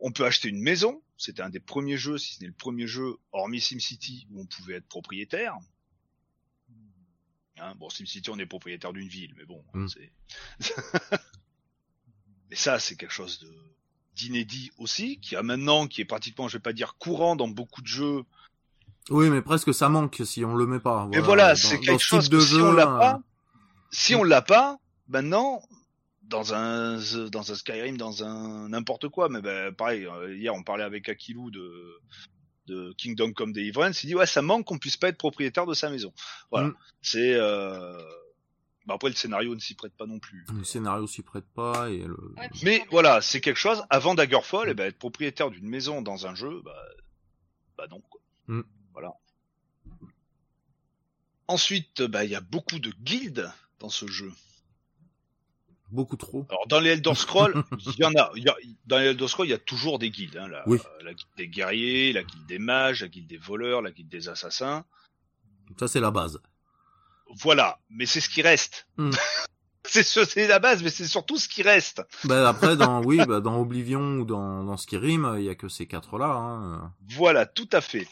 [0.00, 1.02] On peut acheter une maison.
[1.18, 4.46] C'était un des premiers jeux, si ce n'est le premier jeu, hormis SimCity, où on
[4.46, 5.56] pouvait être propriétaire.
[7.58, 9.88] Hein, bon, SimCity, on est propriétaire d'une ville, mais bon, Mm.
[9.88, 10.12] c'est.
[12.50, 13.52] mais ça, c'est quelque chose de
[14.14, 17.82] d'inédit aussi, qui a maintenant, qui est pratiquement, je vais pas dire courant dans beaucoup
[17.82, 18.24] de jeux.
[19.10, 21.06] Oui, mais presque ça manque si on le met pas.
[21.12, 22.98] Mais voilà, c'est dans quelque ce chose type que de si jeu, on l'a euh,
[22.98, 23.22] pas,
[23.92, 25.62] si on l'a pas, maintenant,
[26.28, 26.98] dans un
[27.30, 31.08] dans un Skyrim, dans un n'importe quoi, mais ben pareil, euh, hier on parlait avec
[31.08, 32.00] Akilou de
[32.66, 35.74] de Kingdom Come Deliverance, il dit ouais ça manque qu'on puisse pas être propriétaire de
[35.74, 36.12] sa maison.
[36.50, 36.74] Voilà, Mm.
[37.00, 37.96] c'est euh...
[38.86, 40.44] bah, après le scénario ne s'y prête pas non plus.
[40.54, 42.16] Le scénario s'y prête pas et le.
[42.36, 43.82] Ouais, Mais voilà, c'est quelque chose.
[43.88, 46.76] Avant Daggerfall, eh ben, être propriétaire d'une maison dans un jeu, bah,
[47.78, 48.02] bah non.
[48.10, 48.20] Quoi.
[48.48, 48.62] Mm.
[48.92, 49.12] Voilà.
[51.46, 54.30] Ensuite, bah, il y a beaucoup de guildes dans ce jeu.
[55.90, 56.46] Beaucoup trop.
[56.50, 58.30] Alors dans les Elder Scrolls, il y en a.
[58.36, 60.36] il y a- dans les Elder Scrolls, il y a toujours des guildes.
[60.36, 60.78] Hein, la, Oui.
[61.02, 64.28] la guilde des guerriers, la guilde des mages, la guilde des voleurs, la guilde des
[64.28, 64.84] assassins.
[65.78, 66.40] Ça c'est la base.
[67.40, 67.78] Voilà.
[67.90, 68.86] Mais c'est ce qui reste.
[68.98, 69.10] Mm.
[69.84, 72.02] c'est ce- la base, mais c'est surtout ce qui reste.
[72.24, 75.68] Bah après dans oui, bah, dans Oblivion ou dans dans Skyrim, il y a que
[75.68, 76.26] ces quatre là.
[76.34, 76.92] Hein.
[77.08, 78.06] Voilà, tout à fait.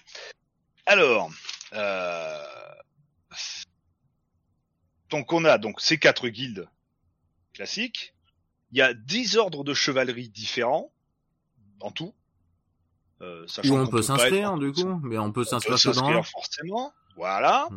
[0.87, 1.31] Alors,
[1.75, 2.43] euh...
[5.11, 6.69] donc on a donc ces quatre guildes
[7.57, 8.15] classiques.
[8.73, 10.93] Il y a dix ordres de chevalerie différents
[11.81, 12.15] en tout.
[13.23, 16.19] Euh, Où on peut s'inscrire être- du coup, mais on peut s'inscrire que dans s'inscrire
[16.19, 16.23] un.
[16.23, 16.93] forcément.
[17.17, 17.69] Voilà.
[17.71, 17.77] Mm.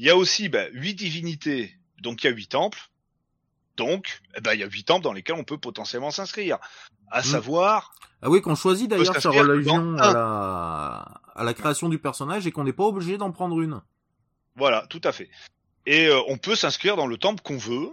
[0.00, 2.90] Il y a aussi bah, huit divinités, donc il y a huit temples.
[3.76, 6.58] Donc, eh ben, il y a huit temples dans lesquels on peut potentiellement s'inscrire.
[7.10, 7.24] À Mm.
[7.24, 11.06] savoir, Ah oui, qu'on choisit d'ailleurs sa religion la
[11.36, 13.80] à la création du personnage et qu'on n'est pas obligé d'en prendre une.
[14.56, 15.30] Voilà, tout à fait.
[15.86, 17.88] Et euh, on peut s'inscrire dans le temple qu'on veut,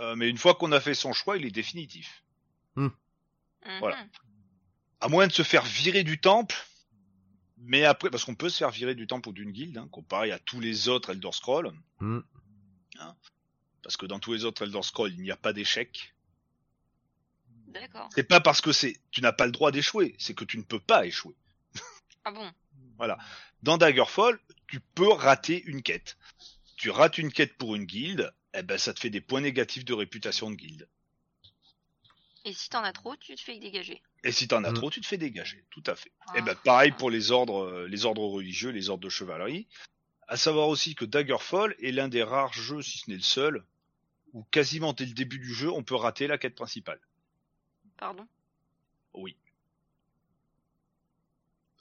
[0.00, 2.24] euh, mais une fois qu'on a fait son choix, il est définitif.
[2.76, 2.90] Mhm.
[3.80, 4.06] voilà.
[5.00, 6.56] À moins de se faire virer du temple,
[7.58, 10.32] mais après, parce qu'on peut se faire virer du temple ou d'une guilde, hein, comparé
[10.32, 12.20] à tous les autres Elder Scrolls, Hmm.
[12.98, 13.16] hein,
[13.82, 16.14] parce que dans tous les autres Elder Scrolls, il n'y a pas d'échec.
[17.68, 18.08] D'accord.
[18.14, 20.62] C'est pas parce que c'est, tu n'as pas le droit d'échouer, c'est que tu ne
[20.62, 21.36] peux pas échouer.
[22.24, 22.52] Ah bon?
[23.62, 26.18] Dans Daggerfall, tu peux rater une quête.
[26.76, 29.84] Tu rates une quête pour une guilde, eh ben ça te fait des points négatifs
[29.84, 30.88] de réputation de guilde.
[32.44, 34.00] Et si t'en as trop, tu te fais dégager.
[34.24, 34.74] Et si t'en as Mm.
[34.74, 35.64] trop, tu te fais dégager.
[35.70, 36.12] Tout à fait.
[36.28, 36.38] Ah.
[36.38, 39.66] Et ben pareil pour les ordres, euh, les ordres religieux, les ordres de chevalerie.
[40.28, 43.64] À savoir aussi que Daggerfall est l'un des rares jeux, si ce n'est le seul,
[44.32, 47.00] où quasiment dès le début du jeu, on peut rater la quête principale.
[47.96, 48.26] Pardon?
[49.14, 49.36] Oui.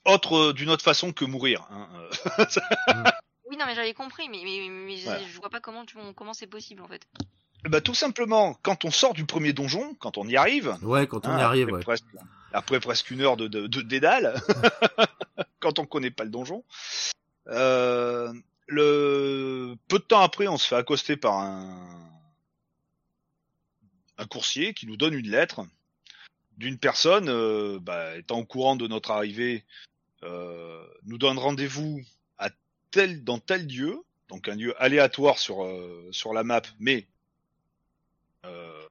[0.05, 1.65] Autre, euh, d'une autre façon que mourir.
[1.69, 1.89] Hein.
[2.39, 3.03] euh.
[3.49, 5.19] Oui, non, mais j'avais compris, mais, mais, mais je- Voilà.
[5.25, 7.07] je vois pas comment tu comment c'est possible en fait.
[7.63, 11.25] Ben, tout simplement, quand on sort du premier donjon, quand on y arrive, Ouais, quand
[11.27, 11.83] on hein, y arrive, après, ouais.
[11.83, 12.05] presque,
[12.53, 14.35] après presque une heure de, de, de dédale,
[15.59, 16.63] quand on connaît pas le donjon,
[17.47, 18.31] euh,
[18.67, 22.03] le peu de temps après, on se fait accoster par un
[24.19, 25.61] un coursier qui nous donne une lettre
[26.57, 29.63] d'une personne euh, bah, étant au courant de notre arrivée,
[30.23, 32.01] euh, nous donne rendez-vous
[32.91, 37.07] tel dans tel lieu, donc un lieu aléatoire sur euh, sur la map, mais
[38.45, 38.87] euh,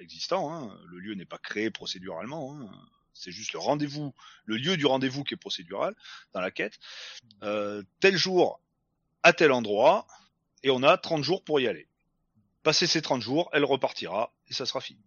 [0.00, 0.52] existant.
[0.52, 0.78] Hein.
[0.86, 2.56] Le lieu n'est pas créé procéduralement.
[2.56, 2.70] Hein.
[3.12, 4.14] C'est juste le rendez-vous,
[4.44, 5.94] le lieu du rendez-vous qui est procédural
[6.32, 6.78] dans la quête.
[7.42, 8.60] Euh, tel jour,
[9.24, 10.06] à tel endroit,
[10.62, 11.88] et on a 30 jours pour y aller.
[12.62, 15.00] Passer ces 30 jours, elle repartira et ça sera fini.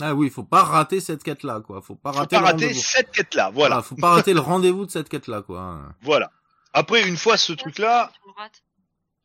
[0.00, 1.80] Ah oui, faut pas rater cette quête là, quoi.
[1.80, 3.50] Faut pas Faut rater pas rater cette quête-là.
[3.50, 5.94] Voilà, Ah, faut pas rater le rendez-vous de cette quête là, quoi.
[6.02, 6.30] voilà.
[6.78, 8.12] Après, une fois ce truc-là,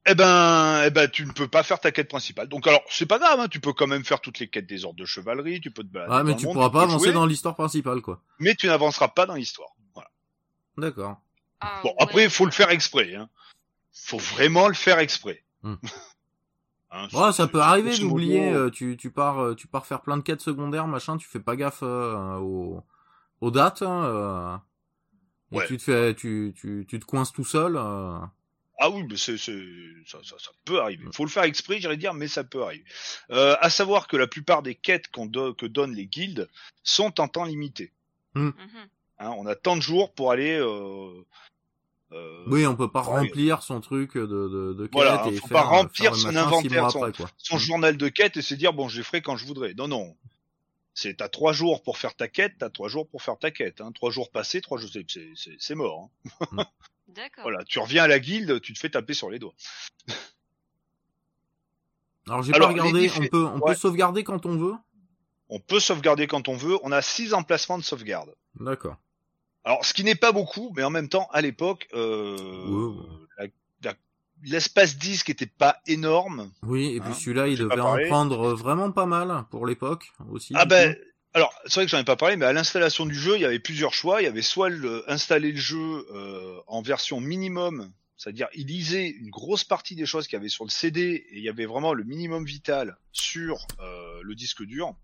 [0.08, 2.48] eh ben, eh ben, tu ne peux pas faire ta quête principale.
[2.48, 4.86] Donc alors, c'est pas grave, hein, tu peux quand même faire toutes les quêtes des
[4.86, 6.84] ordres de chevalerie, tu peux te balader Ouais, mais dans tu le monde, pourras pas
[6.84, 8.22] avancer jouer, dans l'histoire principale, quoi.
[8.40, 9.70] mais tu n'avanceras pas dans l'histoire.
[9.94, 10.10] Voilà.
[10.78, 11.18] D'accord.
[11.60, 11.96] Ah, Bon, ouais.
[12.00, 13.16] après, il faut le faire exprès.
[13.16, 13.30] Hein.
[13.94, 15.44] Faut vraiment le faire exprès.
[15.64, 15.76] Hmm.
[16.94, 18.50] Hein, Ouais, ça peut arriver d'oublier.
[18.52, 21.16] euh, tu, tu pars, euh, tu pars faire plein de quêtes secondaires, machin.
[21.16, 22.84] Tu fais pas gaffe euh, aux,
[23.40, 23.82] aux dates.
[23.82, 24.58] Hein, euh,
[25.52, 25.68] et Ouais.
[25.68, 27.76] tu te fais, tu, tu, tu te coinces tout seul.
[27.78, 28.20] euh.
[28.84, 29.62] Ah oui, mais c'est, c'est,
[30.08, 31.04] ça, ça, ça peut arriver.
[31.14, 32.84] Faut le faire exprès, j'irais dire, mais ça peut arriver.
[33.30, 36.50] Euh, à savoir que la plupart des quêtes qu'on do- que donnent les guildes
[36.84, 37.92] sont en temps limité.
[38.34, 38.54] Mhm.
[39.20, 40.58] Hein, on a tant de jours pour aller.
[40.58, 41.12] Euh,
[42.14, 45.48] euh, Oui, on peut pas remplir son truc de, de, de quête Voilà, et faut
[45.48, 48.98] faire, pas remplir son inventaire, son- son journal de quête et se dire bon, je
[48.98, 49.76] les ferai quand je voudrais.
[49.76, 50.16] Non, non.
[50.94, 53.80] C'est t'as trois jours pour faire ta quête, t'as trois jours pour faire ta quête.
[53.82, 53.92] Hein.
[53.94, 56.10] Trois jours passés, trois jours, c'est, c'est, c'est- c'est mort.
[56.58, 56.66] hein.
[57.08, 57.44] D'accord.
[57.44, 59.54] Voilà, tu reviens à la guilde, tu te fais taper sur les doigts.
[62.28, 63.10] Alors j'ai Alors, pas regardé.
[63.20, 63.72] On peut, on ouais.
[63.74, 64.74] peut sauvegarder quand on veut?
[65.50, 66.78] On peut sauvegarder quand on veut.
[66.84, 68.34] On a six emplacements de sauvegarde.
[68.60, 68.96] D'accord.
[69.64, 72.98] Alors, ce qui n'est pas beaucoup, mais en même temps, à l'époque, euh,
[74.44, 76.52] l'espace disque était pas énorme.
[76.64, 80.54] Oui, et puis Hein, celui-là, il devait en prendre vraiment pas mal pour l'époque aussi.
[80.56, 81.02] Ah ben, coup.
[81.34, 83.46] alors c'est vrai que j'en ai pas parlé, mais à l'installation du jeu, il y
[83.46, 84.22] avait plusieurs choix.
[84.22, 89.10] Il y avait soit le, installer le jeu euh, en version minimum, c'est-à-dire il lisait
[89.10, 91.66] une grosse partie des choses qu'il y avait sur le CD et il y avait
[91.66, 94.96] vraiment le minimum vital sur euh, le disque dur.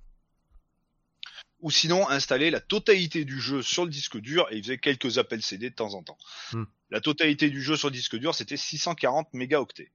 [1.59, 5.17] Ou sinon installer la totalité du jeu sur le disque dur et il faisait quelques
[5.17, 6.17] appels CD de temps en temps.
[6.53, 6.65] Hmm.
[6.91, 9.91] La totalité du jeu sur le disque dur c'était 640 mégaoctets.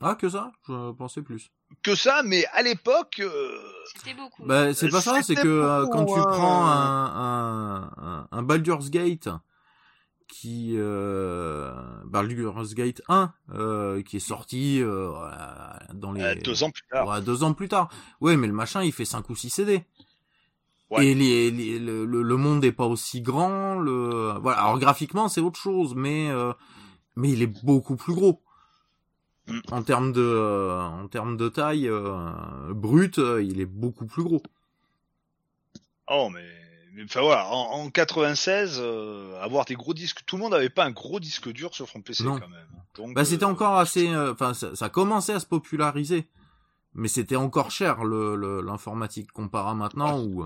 [0.00, 0.52] Ah, que ça?
[0.66, 1.50] Je pensais plus.
[1.82, 3.56] Que ça, mais à l'époque, euh,
[3.94, 4.44] C'était beaucoup.
[4.44, 6.24] Bah, c'est pas ça, c'est que euh, quand tu hein.
[6.28, 9.28] prends un, un, un, Baldur's Gate
[10.32, 11.72] qui euh,
[12.04, 15.12] Baldur's Gate 1 euh, qui est sorti euh,
[15.92, 17.06] dans les euh, deux ans plus tard.
[17.06, 17.90] Ouais, deux ans plus tard.
[18.20, 19.84] Ouais, mais le machin, il fait 5 ou 6 CD.
[20.92, 21.06] Ouais.
[21.06, 23.78] Et les, les- le, monde est pas aussi grand.
[23.78, 24.58] Le voilà.
[24.62, 26.52] Alors graphiquement, c'est autre chose, mais euh,
[27.16, 28.42] mais il est beaucoup plus gros.
[29.48, 29.58] Mm.
[29.70, 32.30] En termes de euh, en termes de taille euh,
[32.74, 34.42] brute, euh, il est beaucoup plus gros.
[36.08, 36.44] Oh, mais,
[37.04, 40.84] enfin voilà, en, en 96, euh, avoir des gros disques, tout le monde n'avait pas
[40.84, 42.38] un gros disque dur sur son PC Non.
[42.38, 42.66] quand même.
[42.96, 44.08] Donc, Bah, c'était euh, encore assez.
[44.12, 46.28] euh, Enfin, ça, ça commençait à se populariser,
[46.94, 50.44] mais c'était encore cher le le- l'informatique comparé à maintenant où.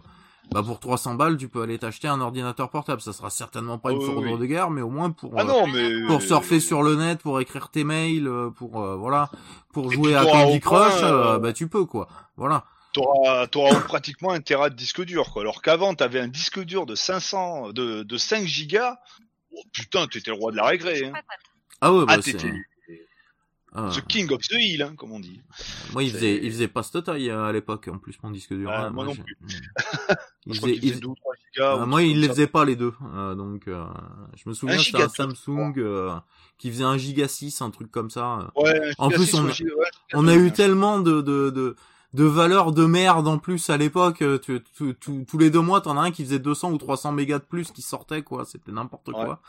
[0.53, 3.01] Bah pour 300 balles, tu peux aller t'acheter un ordinateur portable.
[3.01, 4.39] Ça sera certainement pas une fourrure oui.
[4.39, 7.21] de guerre, mais au moins pour Ah euh, non, mais pour surfer sur le net,
[7.21, 9.31] pour écrire tes mails, euh, pour euh, voilà,
[9.73, 12.09] pour Et jouer à Candy Crush, euh, euh, bah tu peux quoi.
[12.37, 12.65] Voilà.
[12.93, 15.43] T'auras, t'auras pratiquement un téra de disque dur, quoi.
[15.43, 18.97] Alors qu'avant, t'avais un disque dur de 500, de, de 5 gigas.
[19.53, 21.13] Oh, putain, t'étais le roi de la récré, hein.
[21.83, 22.39] Ah ouais, bah Ah, c'est.
[23.79, 25.41] Ah, the king of the hill, hein, comme on dit.
[25.93, 28.71] moi, il faisait, il faisait pas cette taille à l'époque, en plus mon disque dur.
[28.73, 29.37] Ah, hein, moi non plus.
[30.47, 31.77] il faisait, il- faisait 2 ou 3 gigas.
[31.83, 33.85] Ah, moi, il les faisait pas les deux, euh, donc euh,
[34.37, 36.15] je me souviens c'était un Samsung euh,
[36.59, 38.51] qui faisait un giga 6, un truc comme ça.
[38.57, 41.51] Ouais, En plus, six, on un a- giga- ouais, On a eu tellement de de
[41.51, 41.77] de,
[42.15, 44.23] de valeurs de merde en plus à l'époque.
[44.23, 47.45] euh, tous les deux mois, t'en as un qui faisait 200 ou 300 mégas de
[47.45, 48.45] plus qui sortait quoi.
[48.47, 49.43] C'était n'importe quoi.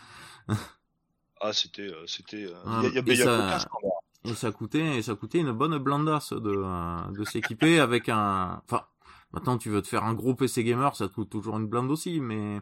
[1.39, 3.96] Ah, c'était, euh, c'était, euh, Ah, il y y il y a ça- aucun standard.
[4.27, 8.61] Et ça coûtait, et ça coûtait une bonne blindasse de, euh, de s'équiper avec un,
[8.65, 8.85] enfin,
[9.31, 11.89] maintenant tu veux te faire un gros PC gamer, ça te coûte toujours une blinde
[11.91, 12.59] aussi, mais,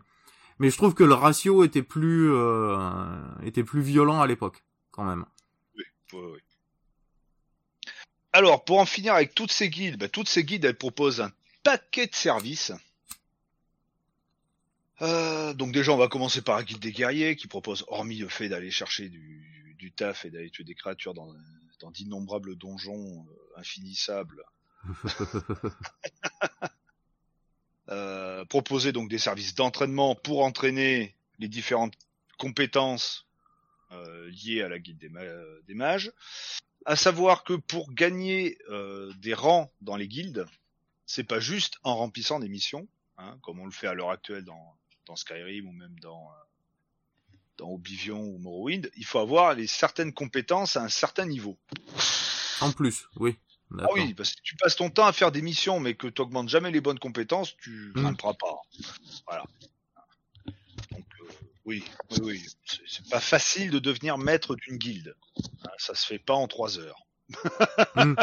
[0.60, 5.26] je trouve que le ratio était plus, euh, était plus violent à l'époque, quand même.
[6.14, 6.44] Ouais, ouais.
[8.36, 11.32] Alors, pour en finir avec toutes ces guides, bah, toutes ces guides, elles proposent un
[11.64, 12.74] paquet de services.
[15.02, 18.28] Euh, donc déjà, on va commencer par la guide des guerriers, qui propose, hormis le
[18.28, 21.34] fait d'aller chercher du, du taf et d'aller tuer des créatures dans,
[21.80, 24.44] dans d'innombrables donjons euh, infinissables,
[27.90, 31.94] euh, proposer donc des services d'entraînement pour entraîner les différentes
[32.38, 33.28] compétences
[33.92, 35.22] euh, liées à la guide des, ma-
[35.68, 36.12] des mages.
[36.86, 40.46] À savoir que pour gagner euh, des rangs dans les guildes,
[41.06, 42.88] c'est pas juste en remplissant des missions,
[43.18, 44.76] hein, comme on le fait à l'heure actuelle dans,
[45.06, 46.30] dans Skyrim ou même dans,
[47.58, 48.90] dans Oblivion ou Morrowind.
[48.98, 51.58] Il faut avoir les certaines compétences à un certain niveau.
[52.62, 53.38] En plus, oui.
[53.80, 56.22] Ah oui, parce que tu passes ton temps à faire des missions, mais que tu
[56.22, 58.02] augmentes jamais les bonnes compétences, tu Mm.
[58.02, 58.56] grimperas pas.
[59.28, 59.44] Voilà.
[60.92, 61.28] Donc euh,
[61.66, 62.46] oui, oui, oui.
[62.88, 65.16] C'est- pas facile de devenir maître d'une guilde.
[65.64, 67.06] Hein, ça se fait pas en trois heures.
[67.96, 68.16] Mm.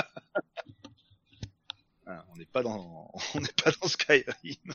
[2.06, 4.74] Hein, on n'est pas dans, on n'est pas dans Skyrim.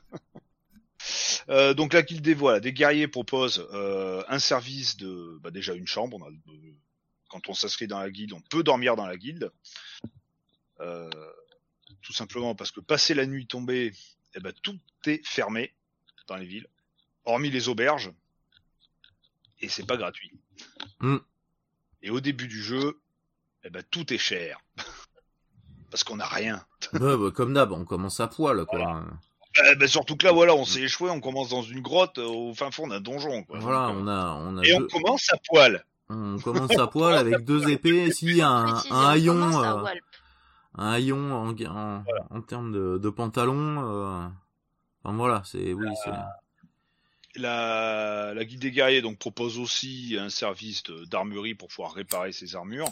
[1.50, 5.74] Euh, donc la guilde des voilà, des guerriers propose euh, un service de, bah, déjà
[5.74, 6.18] une chambre.
[6.20, 6.76] On a, euh,
[7.30, 9.52] quand on s'inscrit dans la guilde, on peut dormir dans la guilde.
[12.02, 13.92] Tout simplement parce que passer la nuit tombée,
[14.36, 15.74] eh ben, tout est fermé
[16.28, 16.68] dans les villes,
[17.26, 18.12] hormis les auberges,
[19.60, 20.32] et c'est pas gratuit.
[21.00, 21.18] Mm.
[22.04, 23.02] Et au début du jeu,
[23.64, 24.62] eh ben, tout est cher.
[25.92, 26.66] parce qu'on n'a rien.
[26.94, 29.06] Ouais, bah, comme d'hab, on commence à poil, quoi.
[29.66, 32.26] Eh ben, surtout que là, voilà, on s'est échoué, on commence dans une grotte euh,
[32.28, 33.44] au fin fond d'un donjon.
[33.44, 33.60] Quoi.
[33.60, 35.84] Voilà, Donc, on a, on a et on commence à poil.
[36.10, 39.84] on commence à poil avec deux épées, si un, Préciser, un on haillon, euh,
[40.76, 43.84] un haillon en, en, en termes de, de pantalon.
[43.90, 44.28] Euh...
[45.04, 46.12] Enfin voilà, c'est oui, c'est.
[47.40, 52.56] La, la guide des guerriers donc propose aussi un service d'armurerie pour pouvoir réparer ses
[52.56, 52.90] armures.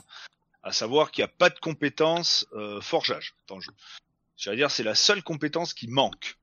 [0.61, 3.73] À savoir qu'il n'y a pas de compétence euh, forgeage dans le jeu.
[4.35, 6.37] C'est-à-dire c'est la seule compétence qui manque.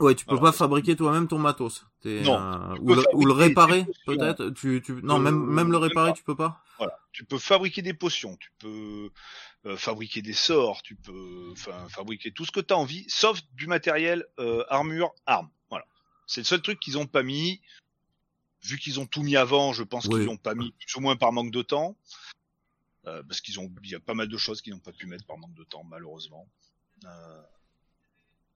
[0.00, 0.50] Ouais, tu peux Voilà.
[0.50, 1.86] pas fabriquer toi-même ton matos.
[2.04, 4.50] Non, euh, ou, le, ou le fabriquer réparer, peut-être?
[4.50, 6.16] Tu, tu, non, Euh, même, même le réparer, pas.
[6.16, 6.62] tu peux pas?
[6.78, 9.10] Voilà, tu peux fabriquer des potions, tu peux
[9.66, 13.40] euh, fabriquer des sorts, tu peux enfin fabriquer tout ce que tu as envie, sauf
[13.52, 14.26] du matériel
[14.68, 15.50] armure, armes.
[15.70, 15.86] Voilà.
[16.26, 17.60] C'est le seul truc qu'ils ont pas mis.
[18.62, 20.14] Vu qu'ils ont tout mis avant, je pense Oui.
[20.14, 21.96] qu'ils l'ont pas mis plus ou moins par manque de temps.
[23.04, 25.26] Parce qu'ils ont, il y a pas mal de choses qu'ils n'ont pas pu mettre
[25.26, 26.48] par manque de temps, malheureusement.
[27.04, 27.42] Euh,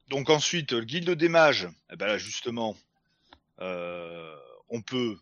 [0.09, 2.77] Donc ensuite, le guilde des mages, eh ben là justement,
[3.61, 4.37] euh,
[4.71, 5.19] on peut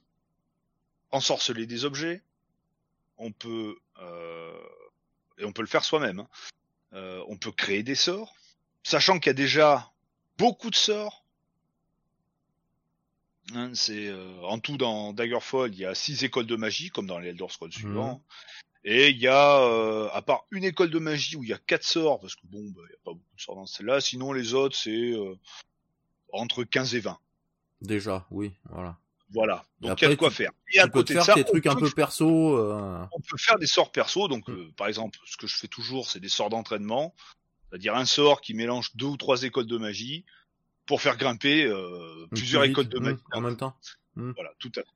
[1.11, 2.23] ensorceler des objets,
[3.17, 4.69] on peut euh,
[5.39, 6.21] et on peut le faire soi-même.
[6.21, 6.29] hein.
[6.93, 8.35] Euh, on peut créer des sorts,
[8.85, 9.91] sachant qu'il y a déjà
[10.39, 11.25] beaucoup de sorts.
[13.55, 17.07] Hein, c'est euh, en tout dans Daggerfall, il y a six écoles de magie, comme
[17.07, 18.23] dans les Elder Scrolls suivants.
[18.89, 21.59] Et il y a, euh, à part une école de magie où il y a
[21.59, 24.01] quatre sorts, parce que bon, bah, il y a pas beaucoup de sorts dans celle-là.
[24.01, 25.35] Sinon, les autres, c'est euh,
[26.33, 27.19] entre 15 et 20.
[27.83, 28.97] Déjà, oui, voilà.
[29.31, 29.65] Voilà.
[29.81, 30.53] Donc il y a de quoi tu- faire.
[30.73, 32.57] Et à côté de faire ça, on trucs un peut peu perso.
[32.59, 34.29] euh, on peut faire des sorts perso.
[34.29, 34.53] Donc, Mm.
[34.53, 37.13] euh, par exemple, ce que je fais toujours, c'est des sorts d'entraînement.
[37.69, 40.25] C'est-à-dire un sort qui mélange deux ou trois écoles de magie
[40.87, 43.19] pour faire grimper euh, plus plusieurs vite, écoles de hum, magie.
[43.33, 43.77] en même temps.
[44.15, 44.89] Voilà, tout à fait.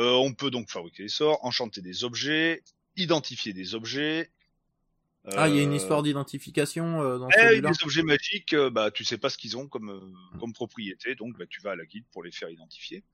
[0.00, 2.62] Euh, on peut donc fabriquer des sorts, enchanter des objets,
[2.96, 4.30] identifier des objets.
[5.36, 7.70] Ah, il y a une Euh, histoire d'identification euh, dans eh, celui-là.
[7.70, 10.00] les objets magiques, euh, bah tu sais pas ce qu'ils ont comme euh,
[10.34, 10.38] Mm.
[10.40, 13.04] comme propriété, donc bah, tu vas à la guilde pour les faire identifier.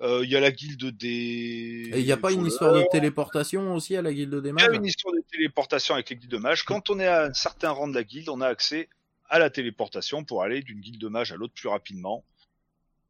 [0.00, 1.90] Euh, Il y a la guilde des.
[1.92, 4.60] Et il n'y a pas une histoire de téléportation aussi à la guilde des Il
[4.60, 6.64] y a mages une histoire de téléportation avec les guildes de mages.
[6.64, 8.88] Quand on est à un certain rang de la guilde, on a accès
[9.28, 12.24] à la téléportation pour aller d'une guilde de mages à l'autre plus rapidement,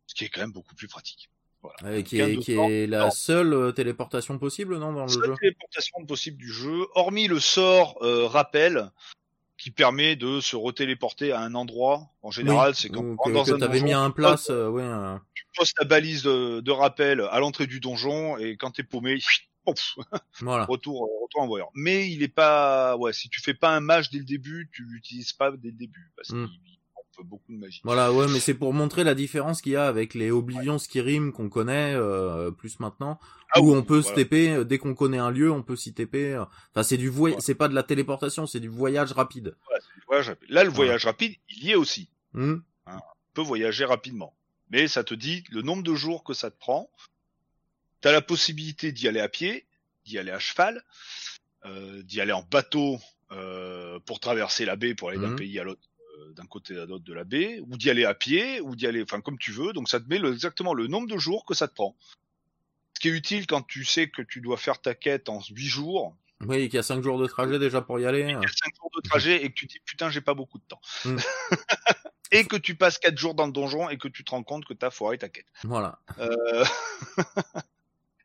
[0.06, 1.28] ce qui est quand même beaucoup plus pratique.
[1.64, 1.96] Voilà.
[1.96, 5.34] Euh, qui est, qui la seule euh, téléportation possible, non, dans le seule jeu?
[5.40, 8.90] téléportation possible du jeu, hormis le sort euh, rappel
[9.56, 12.10] qui permet de se retéléporter à un endroit.
[12.22, 14.14] En général, c'est quand Ou on rentre que, dans que un t'avais donjon, mis tu
[14.14, 14.82] place, euh, ouais.
[14.82, 15.16] euh,
[15.56, 19.18] poses ta balise de, de rappel à l'entrée du donjon et quand t'es paumé,
[19.64, 19.94] pouf,
[20.40, 20.66] voilà.
[20.66, 21.70] retour, euh, retour en voyant.
[21.74, 24.84] Mais il est pas, ouais, si tu fais pas un mage dès le début, tu
[24.84, 26.46] l'utilises pas dès le début parce Mm.
[26.46, 26.73] qu'il manque
[27.22, 27.80] beaucoup de magie.
[27.84, 31.32] Voilà, ouais, mais c'est pour montrer la différence qu'il y a avec les Oblivion Skyrim
[31.32, 33.20] qu'on connaît euh, plus maintenant,
[33.52, 34.24] Ah où oui, on peut se voilà.
[34.24, 36.14] TP euh, dès qu'on connaît un lieu, on peut s'y TP.
[36.34, 36.44] euh.
[36.70, 37.32] Enfin, c'est du voy...
[37.32, 37.36] Ouais.
[37.40, 39.54] c'est pas de la téléportation, c'est du voyage rapide.
[39.66, 40.36] Voilà, voyage.
[40.48, 42.08] Là, le voyage rapide, il y est aussi.
[42.32, 42.92] Hmm Tu
[43.34, 44.34] peux voyager rapidement.
[44.70, 46.90] Mais ça te dit le nombre de jours que ça te prend.
[48.00, 49.66] T'as la possibilité d'y aller à pied,
[50.04, 50.82] d'y aller à cheval,
[51.64, 52.98] euh, d'y aller en bateau
[53.32, 55.36] euh, pour traverser la baie pour aller d'un Mhm.
[55.36, 55.80] pays à l'autre,
[56.36, 59.02] d'un côté à l'autre de la baie, ou d'y aller à pied, ou d'y aller,
[59.02, 59.72] enfin comme tu veux.
[59.72, 61.96] Donc ça te met le- exactement le nombre de jours que ça te prend.
[62.94, 65.66] Ce qui est utile quand tu sais que tu dois faire ta quête en 8
[65.66, 68.22] jours, Oui, qu'il y a 5 jours de trajet déjà pour y aller.
[68.22, 68.28] euh.
[68.28, 70.58] il y a 5 jours de trajet et que tu dis putain j'ai pas beaucoup
[70.58, 70.80] de temps.
[71.04, 71.16] Mm.
[72.32, 74.64] et que tu passes 4 jours dans le donjon et que tu te rends compte
[74.64, 75.46] que t'as foiré ta quête.
[75.64, 75.98] Voilà.
[76.18, 76.64] Euh,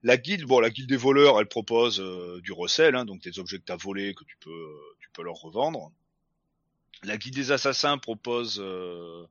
[0.03, 3.39] la guilde, bon, la guilde des voleurs, elle propose euh, du recel, hein, donc des
[3.39, 5.91] objets que t'as volés que tu peux, euh, tu peux leur revendre.
[7.03, 9.25] La guilde des assassins propose euh,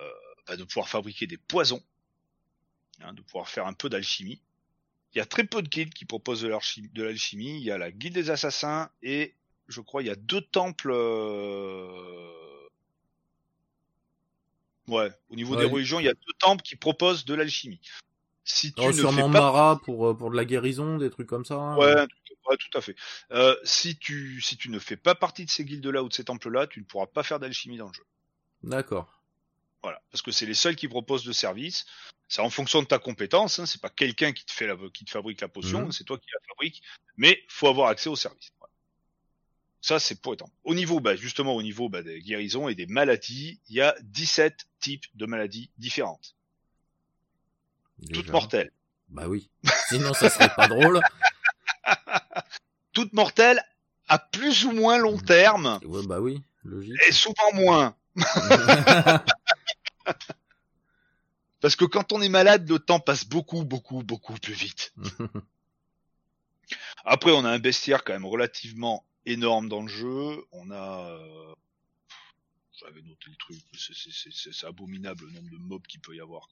[0.00, 0.10] euh,
[0.46, 1.82] bah, de pouvoir fabriquer des poisons,
[3.02, 4.40] hein, de pouvoir faire un peu d'alchimie.
[5.14, 6.48] Il y a très peu de guildes qui proposent de
[7.02, 7.56] l'alchimie.
[7.58, 9.34] Il y a la guilde des assassins et
[9.66, 10.90] je crois il y a deux temples.
[10.92, 12.32] euh,
[14.86, 15.60] Ouais, au niveau Ouais.
[15.60, 17.80] des religions, il y a deux temples qui proposent de l'alchimie.
[18.44, 21.26] Si tu Oh, ne sûrement fais pas Mara pour, pour de la guérison, des trucs
[21.26, 21.56] comme ça.
[21.56, 21.76] hein.
[21.76, 22.06] Ouais,
[22.48, 22.94] ouais, tout à fait.
[23.32, 26.24] Euh, si tu si tu ne fais pas partie de ces guildes-là ou de ces
[26.24, 28.04] temples-là, tu ne pourras pas faire d'alchimie dans le jeu.
[28.62, 29.14] D'accord.
[29.82, 31.86] Voilà, parce que c'est les seuls qui proposent de service.
[32.26, 33.58] C'est en fonction de ta compétence.
[33.58, 35.92] Hein, c'est pas quelqu'un qui te fait la qui te fabrique la potion, Mhm.
[35.92, 36.82] c'est toi qui la fabrique.
[37.16, 38.50] Mais faut avoir accès au service.
[38.58, 38.72] Voilà.
[39.80, 40.52] Ça c'est pour étendre.
[40.64, 43.94] Au niveau, bah, justement au niveau bah, des guérisons et des maladies, il y a
[44.02, 46.34] 17 types de maladies différentes,
[48.12, 48.72] toutes mortelles.
[49.08, 49.48] Bah oui.
[49.88, 51.00] Sinon, ça serait pas drôle.
[52.92, 53.62] Toutes mortelles
[54.08, 56.94] à plus ou moins long terme Ouais, bah oui, logique.
[57.08, 57.94] et souvent moins.
[61.60, 64.92] Parce que quand on est malade, le temps passe beaucoup, beaucoup, beaucoup plus vite.
[67.04, 70.44] Après, on a un bestiaire quand même relativement énorme dans le jeu.
[70.52, 71.54] On a, euh,
[72.80, 76.48] j'avais noté le truc, c'est- abominable le nombre de mobs qu'il peut y avoir.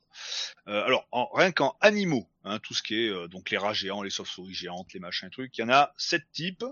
[0.69, 3.73] Euh, alors, en, rien qu'en animaux, hein, tout ce qui est euh, donc les rats
[3.74, 6.65] géants, les chauves-souris géantes, les machins trucs, il y en a sept types.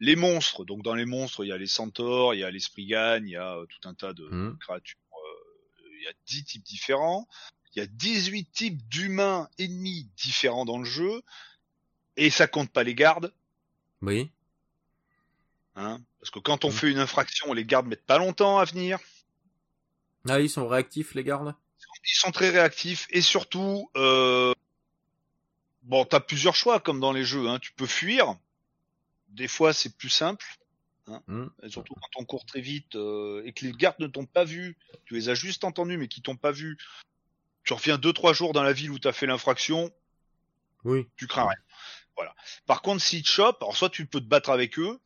[0.00, 2.58] Les monstres, donc dans les monstres, il y a les centaures, il y a les
[2.58, 4.58] spriganes, il y a euh, tout un tas de Mhm.
[4.58, 4.98] créatures.
[5.12, 7.28] euh, il y a 10 types différents.
[7.74, 11.22] Il y a 18 types d'humains ennemis différents dans le jeu.
[12.16, 13.32] Et ça compte pas les gardes.
[14.02, 14.30] Oui.
[15.76, 16.74] Hein, parce que quand on Mhm.
[16.74, 19.00] fait une infraction, les gardes mettent pas longtemps à venir.
[20.28, 21.52] Ah, ils sont réactifs, les gardes?
[22.04, 24.54] Ils sont très réactifs et surtout, euh...
[25.82, 27.48] bon, t'as plusieurs choix comme dans les jeux.
[27.48, 27.58] Hein.
[27.58, 28.36] Tu peux fuir.
[29.30, 30.46] Des fois, c'est plus simple.
[31.08, 31.20] Hein.
[31.64, 34.44] Et surtout quand on court très vite euh, et que les gardes ne t'ont pas
[34.44, 36.78] vu, tu les as juste entendus mais qui t'ont pas vu.
[37.64, 39.90] Tu reviens deux trois jours dans la ville où t'as fait l'infraction,
[40.84, 41.08] Oui.
[41.16, 41.58] tu crains rien.
[42.14, 42.32] Voilà.
[42.66, 45.00] Par contre, s'ils te chopent, alors soit tu peux te battre avec eux.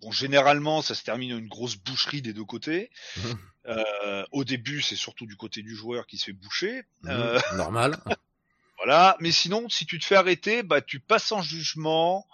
[0.00, 2.90] Bon, généralement, ça se termine en une grosse boucherie des deux côtés.
[3.66, 6.82] Euh, au début, c'est surtout du côté du joueur qui se fait boucher.
[7.06, 7.96] Euh, Hmm, Normal.
[8.76, 9.16] voilà.
[9.20, 12.26] Mais sinon, si tu te fais arrêter, bah tu passes en jugement.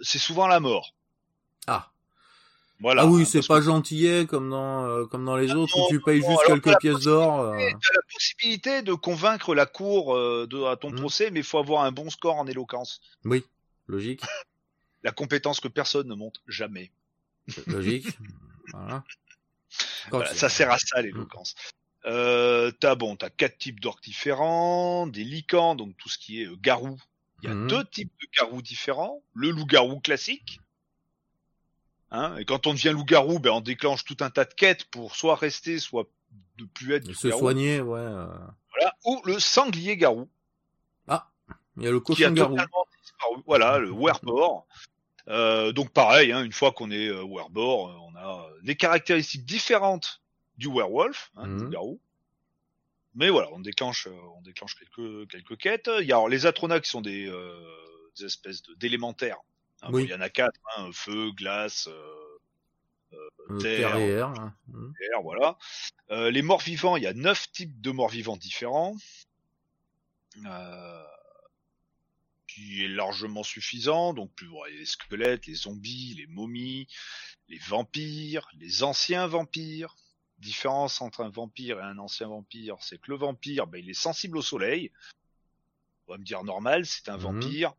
[0.00, 0.94] C'est souvent la mort.
[1.66, 1.92] Ah.
[2.78, 3.02] Voilà.
[3.02, 5.76] ah oui, hein, c'est pas que gentillet comme dans euh, comme dans les Ah autres
[5.76, 7.40] non, où tu payes non, juste quelques pièces d'or.
[7.40, 7.58] euh.
[7.58, 11.00] T'as la possibilité de convaincre la cour euh, de, à ton Mhm.
[11.00, 13.02] procès, mais il faut avoir un bon score en éloquence.
[13.26, 13.44] Oui,
[13.86, 14.22] logique,
[15.02, 16.90] La compétence que personne ne monte jamais.
[17.66, 18.06] Logique.
[18.72, 19.04] voilà.
[20.28, 21.54] Tu- ça sert à ça l'éloquence.
[22.06, 26.46] Euh, t'as bon, t'as quatre types d'orques différents, des licans, donc tout ce qui est
[26.46, 26.96] euh, garou.
[27.42, 27.68] Il y a Mhm.
[27.68, 29.22] deux types de garous différents.
[29.34, 30.60] Le loup-garou classique.
[32.10, 35.14] Hein, et quand on devient loup-garou, ben on déclenche tout un tas de quêtes pour
[35.14, 36.08] soit rester, soit
[36.58, 38.00] ne plus être se soigner, ouais.
[38.00, 38.26] euh.
[38.74, 38.94] Voilà.
[39.04, 40.28] Ou le sanglier-garou.
[41.76, 42.54] Il y a le qui a cochon garou.
[42.56, 43.42] totalement disparu.
[43.46, 44.66] Voilà, le werebore.
[45.30, 48.76] Euh, donc pareil, hein, une fois qu'on est euh, werebore, euh, on a euh, des
[48.76, 50.20] caractéristiques différentes
[50.58, 51.58] du werewolf, hein, Mhm.
[51.64, 52.00] du garou.
[53.14, 55.90] Mais voilà, on déclenche, euh, on déclenche quelques quelques quêtes.
[56.00, 57.54] Il y a alors, les Atrona qui sont des, euh,
[58.18, 59.38] des espèces de- d'élémentaires.
[59.82, 62.16] Hein, bon, il y en a quatre hein, feu, glace, euh,
[63.12, 64.28] Euh, terre, terre et air.
[64.28, 64.54] hein.
[65.12, 65.58] Air, voilà.
[66.12, 68.94] Euh, les morts vivants, il y a neuf types de morts vivants différents.
[70.46, 71.04] Euh,
[72.54, 74.12] qui est largement suffisant.
[74.14, 76.88] Donc, plus voilà, les squelettes, les zombies, les momies,
[77.48, 79.96] les vampires, les anciens vampires.
[80.38, 83.94] Différence entre un vampire et un ancien vampire, c'est que le vampire, ben, il est
[83.94, 84.90] sensible au soleil.
[86.08, 87.22] On va me dire normal, c'est un Mhm.
[87.22, 87.74] vampire.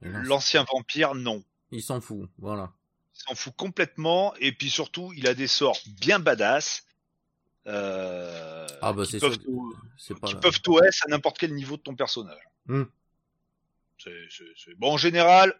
[0.00, 1.42] L'ancien vampire, non.
[1.70, 2.72] Il s'en fout, voilà.
[3.14, 4.34] Il s'en fout complètement.
[4.36, 6.84] Et puis surtout, il a des sorts bien badass.
[7.66, 10.28] Euh, Ah bah qui c'est peuvent tout- C'est pas.
[10.28, 12.42] qui peuvent t'OS à n'importe quel niveau de ton personnage.
[12.66, 12.84] Hmm.
[13.98, 15.58] C'est- Bon, en général,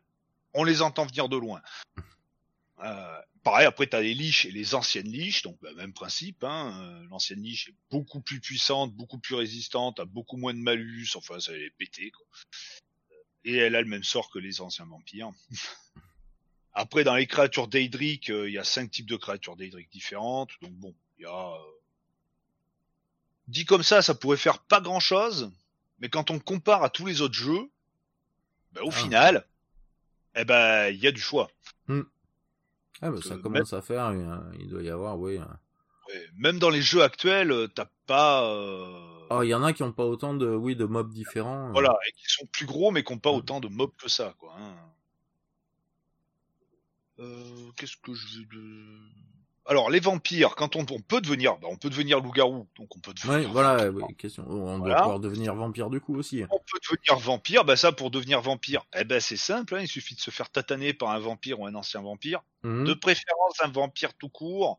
[0.55, 1.61] on les entend venir de loin.
[2.85, 6.45] Euh, pareil, après, t'as les liches et les anciennes liches, donc bah, même principe.
[6.45, 10.59] Hein, euh, L'ancienne liche est beaucoup plus puissante, beaucoup plus résistante, a beaucoup moins de
[10.59, 12.11] malus, enfin, ça est pété.
[12.11, 12.27] Quoi.
[13.47, 15.31] Et elle a le même sort que les anciens vampires.
[16.75, 20.51] Après, dans les créatures daedriques, euh, il y a cinq types de créatures daedriques différentes.
[20.61, 21.55] Donc bon, il y a...
[21.55, 21.59] euh,
[23.49, 25.51] Dit comme ça, ça pourrait faire pas grand-chose,
[25.99, 27.71] mais quand on compare à tous les autres jeux,
[28.77, 28.93] bah, au Ah.
[28.93, 29.47] final,
[30.37, 31.51] eh ben, il y a du choix.
[33.03, 34.07] Ah bah ça que commence à faire.
[34.07, 35.37] euh, Il doit y avoir, oui.
[35.39, 35.45] euh.
[36.09, 38.49] Ouais, Même dans les jeux actuels, euh, t'as pas...
[38.51, 41.69] euh, Ah, il y en a qui ont pas autant de, oui, de mobs différents.
[41.69, 41.73] euh.
[41.73, 43.37] Voilà, et qui sont plus gros, mais qui n'ont pas Mm.
[43.37, 44.55] autant de mobs que ça, quoi.
[44.59, 44.75] hein.
[47.19, 48.99] Euh, Qu'est-ce que je veux de...
[49.69, 53.01] Alors, les vampires, quand on, on peut devenir, bah, on peut devenir loup-garou, donc on
[53.01, 53.39] peut devenir.
[53.39, 54.45] Ouais, voilà, oui, question.
[54.49, 56.45] On doit pouvoir devenir vampire du coup aussi.
[56.51, 59.89] On peut devenir vampire, bah ça pour devenir vampire, eh ben c'est simple, hein, il
[59.89, 62.85] suffit de se faire tataner par un vampire ou un ancien vampire, Mhm.
[62.85, 64.79] de préférence un vampire tout court,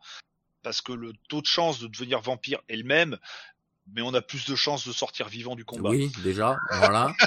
[0.64, 3.18] parce que le taux de chance de devenir vampire est le même,
[3.94, 5.90] mais on a plus de chances de sortir vivant du combat.
[5.90, 7.14] Oui, déjà, voilà.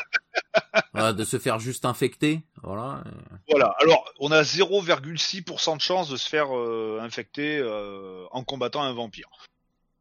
[0.92, 3.04] Voilà, de se faire juste infecter, voilà.
[3.48, 3.74] Voilà.
[3.80, 8.92] Alors, on a 0,6% de chance de se faire euh, infecter euh, en combattant un
[8.92, 9.28] vampire.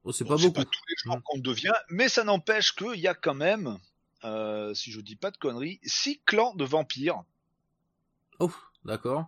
[0.04, 0.64] Oh, c'est pas beaucoup.
[0.64, 1.22] tous les jours Mm.
[1.24, 3.78] qu'on devient, mais ça n'empêche qu'il y a quand même,
[4.24, 7.22] euh, si je dis pas de conneries, six clans de vampires.
[8.40, 8.52] Oh,
[8.86, 9.28] d'accord.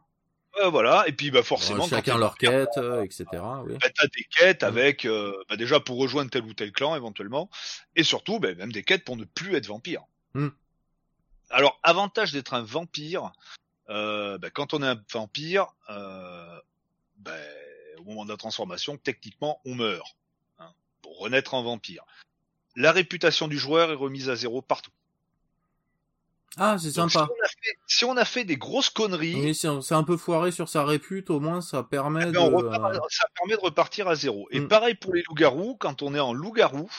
[0.62, 1.04] Euh, voilà.
[1.08, 3.26] Et puis, bah forcément, Euh, chacun leur quête, euh, etc.
[3.66, 3.78] Oui.
[3.80, 7.50] bah, t'as des quêtes avec, euh, bah, déjà pour rejoindre tel ou tel clan éventuellement,
[7.96, 10.04] et surtout, bah, même des quêtes pour ne plus être vampire.
[10.34, 10.50] Mm.
[11.50, 13.32] Alors, avantage d'être un vampire,
[13.90, 16.60] euh, bah, quand on est un vampire, euh,
[17.18, 17.32] bah,
[18.00, 20.16] au moment de la transformation, techniquement, on meurt
[20.60, 20.72] hein,
[21.02, 22.04] pour renaître en vampire.
[22.76, 24.92] La réputation du joueur est remise à zéro partout.
[26.58, 27.10] Ah, c'est sympa.
[27.10, 30.04] Si on, a fait, si on a fait des grosses conneries, Oui, c'est c'est un
[30.04, 32.32] peu foiré sur sa répute, au moins ça permet eh de.
[32.32, 34.48] ben, repart à- ça permet de repartir à zéro.
[34.52, 34.68] Et Mm.
[34.68, 36.90] pareil pour les loups-garous, quand on est en loup-garou,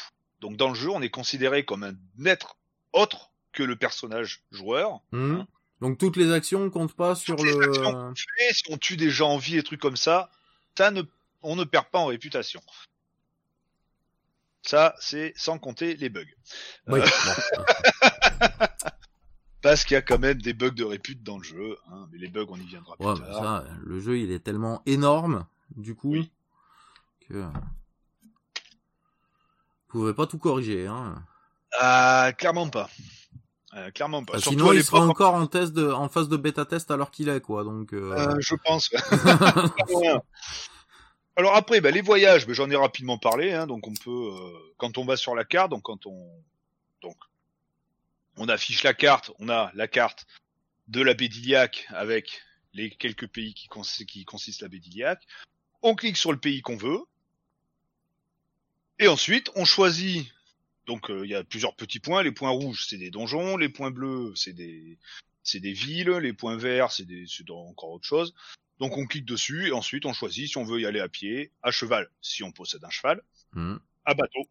[0.41, 1.95] donc dans le jeu, on est considéré comme un
[2.27, 2.57] être
[2.95, 5.01] autre que le personnage joueur.
[5.12, 5.45] Mhm.
[5.83, 8.15] Donc toutes les actions comptent pas sur Toutes les le.
[8.53, 10.31] si on tue des gens en vie et trucs comme ça,
[10.79, 11.03] ça ne,
[11.43, 12.62] on ne perd pas en réputation.
[14.62, 16.24] Ça, c'est sans compter les bugs.
[16.87, 17.66] Oui, Euh, bon.
[19.62, 21.78] Parce qu'il y a quand même des bugs de répute dans le jeu.
[21.90, 23.43] Hein, mais les bugs, on y viendra plus Ouais, bah, tard.
[23.43, 26.30] ça, le jeu il est tellement énorme, du coup, Oui.
[27.28, 27.47] que.
[29.89, 31.22] pouvez pas tout corriger, hein.
[31.78, 32.90] Ah, clairement pas.
[33.74, 34.34] Euh, clairement pas.
[34.36, 37.10] Ah, Surtout sinon, il sera encore en test de, en phase de bêta test alors
[37.10, 37.64] qu'il est, quoi.
[37.64, 38.90] Donc, euh, euh, je pense.
[41.36, 43.52] Alors après, bah, les voyages, bah, j'en ai rapidement parlé.
[43.52, 44.30] Hein, donc on peut,
[44.76, 46.28] quand on va sur la carte, donc quand on,
[47.01, 47.16] donc
[48.37, 50.27] on affiche la carte, on a la carte
[50.89, 52.43] de la Bédiliac avec
[52.75, 55.23] les quelques pays qui, cons qui consistent la Bédiliac.
[55.83, 57.01] On clique sur le pays qu'on veut.
[58.99, 60.33] Et ensuite, on choisit.
[60.87, 62.23] Donc, euh, il y a plusieurs petits points.
[62.23, 63.57] Les points rouges, c'est des donjons.
[63.57, 64.99] Les points bleus, c'est des,
[65.43, 66.11] c'est des villes.
[66.11, 68.35] Les points verts, c'est des, encore autre chose.
[68.79, 71.53] Donc, on clique dessus et ensuite, on choisit si on veut y aller à pied,
[71.63, 73.23] à cheval, si on possède un cheval,
[73.53, 73.77] hmm.
[74.05, 74.43] à bateau,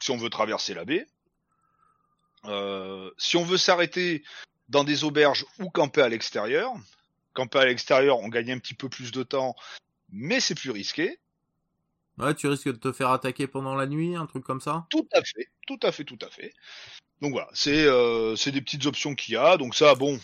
[0.00, 1.06] si on veut traverser la baie.
[2.46, 4.22] Euh, si on veut s'arrêter
[4.68, 6.72] dans des auberges ou camper à l'extérieur.
[7.32, 9.56] Camper à l'extérieur, on gagne un petit peu plus de temps,
[10.10, 11.18] mais c'est plus risqué.
[12.18, 14.86] ouais, tu risques de te faire attaquer pendant la nuit, un truc comme ça?
[14.90, 16.52] Tout à fait, tout à fait, tout à fait.
[17.20, 19.56] Donc voilà, c'est euh, des petites options qu'il y a.
[19.56, 20.20] Donc ça, bon,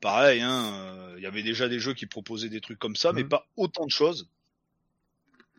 [0.00, 3.12] pareil, hein, euh, il y avait déjà des jeux qui proposaient des trucs comme ça,
[3.12, 3.28] mais Mhm.
[3.28, 4.28] pas autant de choses.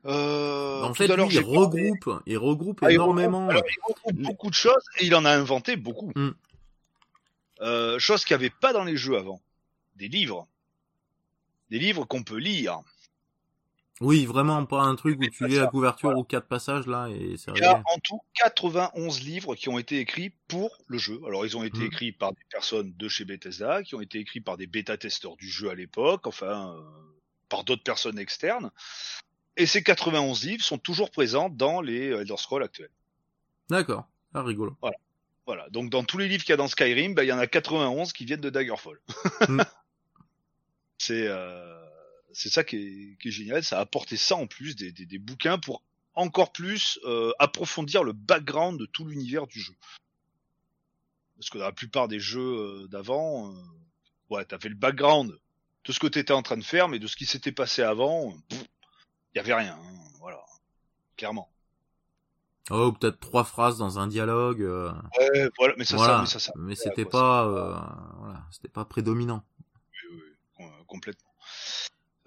[0.05, 3.47] Euh, en fait, lui, il j'ai parlé- regroupe, il regroupe Ah, il énormément.
[3.47, 6.11] regroupe- alors, il regroupe beaucoup de choses et il en a inventé beaucoup.
[6.15, 6.31] Mm.
[7.61, 9.39] Euh, chose qu'il n'y avait pas dans les jeux avant.
[9.95, 10.47] Des livres.
[11.69, 12.81] Des livres qu'on peut lire.
[14.01, 16.19] Oui, vraiment pas un truc où tu lis la couverture voilà.
[16.19, 19.99] ou quatre passages là et Il y a en tout 91 livres qui ont été
[19.99, 21.21] écrits pour le jeu.
[21.25, 21.83] Alors ils ont été Mm.
[21.85, 25.47] écrits par des personnes de chez Bethesda, qui ont été écrits par des bêta-testeurs du
[25.47, 26.81] jeu à l'époque, enfin euh,
[27.47, 28.71] par d'autres personnes externes.
[29.57, 32.89] Et ces 91 livres sont toujours présents dans les Elder Scrolls actuels.
[33.69, 34.07] D'accord.
[34.33, 34.77] Ah, rigolo.
[35.45, 37.37] Voilà, donc dans tous les livres qu'il y a dans Skyrim, bah, il y en
[37.37, 38.99] a 91 qui viennent de Daggerfall.
[39.49, 39.61] Mm.
[40.99, 41.83] C'est euh,
[42.33, 45.05] c'est ça qui est, qui est génial, ça a apporté ça en plus des, des,
[45.05, 45.83] des bouquins pour
[46.15, 49.73] encore plus euh, approfondir le background de tout l'univers du jeu.
[51.37, 53.55] Parce que dans la plupart des jeux euh, d'avant, euh,
[54.29, 55.37] ouais, t'as fait le background
[55.85, 58.35] de ce que t'étais en train de faire, mais de ce qui s'était passé avant,
[59.33, 60.43] il y avait rien, hein, voilà,
[61.17, 61.49] clairement.
[62.69, 64.61] Oh, peut-être trois phrases dans un dialogue.
[64.61, 66.13] euh, Ouais, voilà, mais ça, voilà.
[66.15, 67.75] ça, mais ça, ça, mais c'était pas, euh,
[68.19, 69.43] voilà, c'était pas prédominant.
[70.11, 70.21] Oui,
[70.59, 71.29] oui, complètement.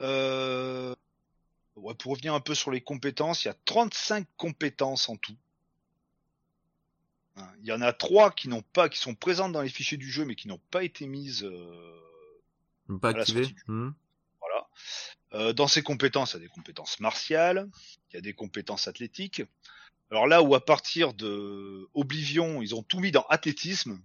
[0.00, 0.94] Euh...
[1.76, 5.36] Ouais, pour revenir un peu sur les compétences, il y a 35 compétences en tout.
[7.36, 9.98] Hein, Il y en a trois qui n'ont pas, qui sont présentes dans les fichiers
[9.98, 11.44] du jeu, mais qui n'ont pas été mises.
[11.44, 12.00] euh,
[13.00, 13.42] Pas la activé.
[13.44, 13.90] sortie du- Hmm.
[14.40, 14.68] Voilà.
[15.35, 17.69] Euh, dans ces compétences, il y a des compétences martiales,
[18.11, 19.43] il y a des compétences athlétiques.
[20.11, 24.01] Alors là où à partir de Oblivion, ils ont tout mis dans athlétisme.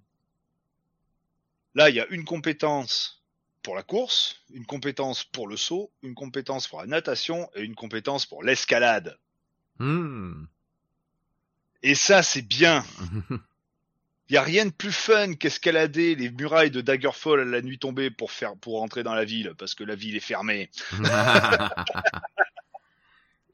[1.75, 3.23] Là, il y a une compétence
[3.63, 7.75] pour la course, une compétence pour le saut, une compétence pour la natation et une
[7.75, 9.17] compétence pour l'escalade.
[9.77, 10.45] Hmm.
[11.83, 12.83] Et ça, c'est bien.
[14.31, 17.79] Il y a rien de plus fun qu'escalader les murailles de Daggerfall à la nuit
[17.79, 20.69] tombée pour faire pour rentrer dans la ville parce que la ville est fermée.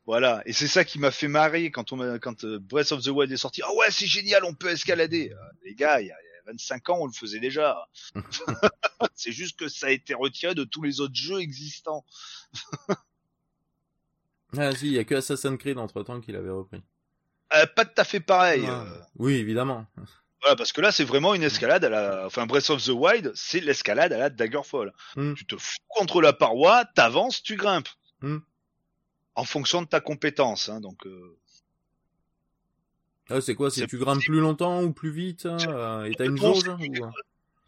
[0.05, 3.07] Voilà, et c'est ça qui m'a fait marrer quand on quand euh, Breath of the
[3.07, 3.61] Wild est sorti.
[3.61, 5.33] Ah ouais, c'est génial, on peut escalader.
[5.33, 5.35] Euh,
[5.65, 7.89] les gars, il y, a, il y a 25 ans, on le faisait déjà.
[9.15, 12.05] c'est juste que ça a été retiré de tous les autres jeux existants.
[14.57, 16.81] ah si, il y a que Assassin's Creed entre temps qu'il avait repris.
[17.53, 18.63] Euh, pas tout à fait pareil.
[18.65, 18.85] Ah.
[18.87, 19.87] euh, Oui, évidemment.
[20.47, 23.31] Voilà, parce que là, c'est vraiment une escalade à la, enfin Breath of the Wild,
[23.35, 24.93] c'est l'escalade à la Daggerfall.
[25.15, 25.33] Hmm.
[25.33, 27.89] Tu te fous contre la paroi, t'avances, tu grimpes.
[28.21, 28.37] Hmm.
[29.35, 31.05] En fonction de ta compétence, hein, donc.
[31.05, 31.37] euh,
[33.29, 36.15] Ah, c'est quoi, c'est C'est tu grimpes plus longtemps ou plus vite hein, euh, Et
[36.15, 37.05] t'as une Non, jauge ou...
[37.05, 37.09] euh?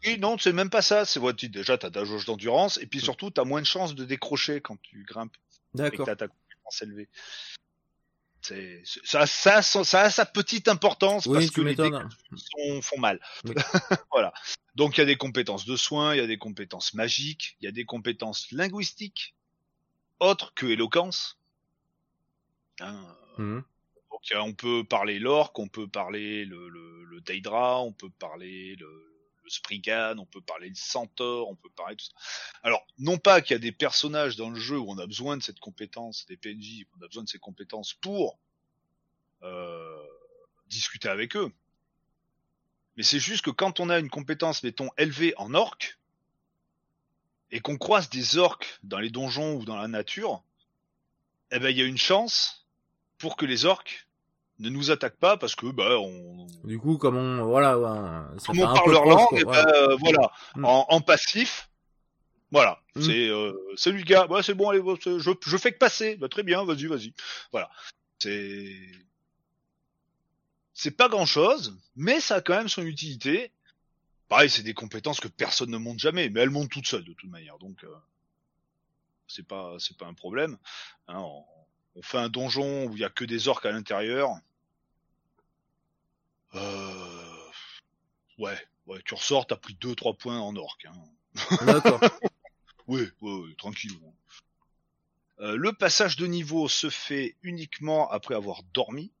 [0.06, 1.04] Oui, non, c'est même pas ça.
[1.04, 4.04] C'est tu- déjà t'as ta jauge d'endurance et puis surtout t'as moins de chances de
[4.06, 5.36] décrocher quand tu grimpes
[5.74, 6.06] D'accord.
[6.06, 7.08] t'as ta compétence élevée.
[8.50, 12.02] C'est ça, ça, ça, ça a sa petite importance Oui, parce que les dégâts
[12.36, 13.20] sont- font mal.
[13.44, 13.54] Oui.
[14.12, 14.32] voilà.
[14.74, 17.64] Donc il y a des compétences de soins, il y a des compétences magiques, il
[17.64, 19.34] y a des compétences linguistiques
[20.20, 21.38] autres que éloquence.
[22.80, 23.60] Hein, Hmm.
[24.10, 28.10] donc a- on peut parler l'orc, on peut parler le, le, le Daedra, on peut
[28.10, 29.19] parler le, le
[29.50, 32.12] Spriggan, on peut parler le Centaure, on peut parler tout ça.
[32.62, 35.36] Alors, non pas qu'il y a des personnages dans le jeu où on a besoin
[35.36, 38.38] de cette compétence, des PNJ, on a besoin de ces compétences pour
[39.42, 40.06] euh,
[40.68, 41.52] discuter avec eux.
[42.96, 45.98] Mais c'est juste que quand on a une compétence, mettons, élevée en orc,
[47.50, 50.42] et qu'on croise des orques dans les donjons ou dans la nature,
[51.50, 52.66] eh ben il y a une chance
[53.18, 54.06] pour que les orques
[54.60, 58.60] ne nous attaquent pas parce que bah on, Du coup, comme on, voilà, ouais, comme
[58.60, 59.64] on parle leur langue, quoi, et voilà.
[59.64, 60.64] ben, euh, voilà, Mm.
[60.64, 61.70] en, en passif,
[62.50, 63.02] voilà, Mm.
[63.02, 66.16] c'est euh, salut le gars, ouais, c'est bon, allez, c'est- je, je fais que passer,
[66.16, 67.12] bah, très bien, vas-y, vas-y,
[67.52, 67.70] voilà,
[68.18, 68.76] c'est
[70.74, 73.52] c'est pas grand chose, mais ça a quand même son utilité.
[74.28, 77.12] Pareil, c'est des compétences que personne ne monte jamais, mais elles montent toutes seules de
[77.12, 77.88] toute manière, donc euh,
[79.26, 80.56] c'est pas c'est pas un problème.
[81.08, 81.44] Hein, on,
[81.96, 84.30] on fait un donjon où il y a que des orques à l'intérieur.
[86.54, 87.50] Euh...
[88.38, 90.86] Ouais, ouais, tu ressors, t'as pris 2-3 points en orque.
[90.86, 91.64] Hein.
[91.66, 92.00] D'accord.
[92.86, 93.92] Oui, ouais, ouais, tranquille.
[95.38, 99.12] Euh, le passage de niveau se fait uniquement après avoir dormi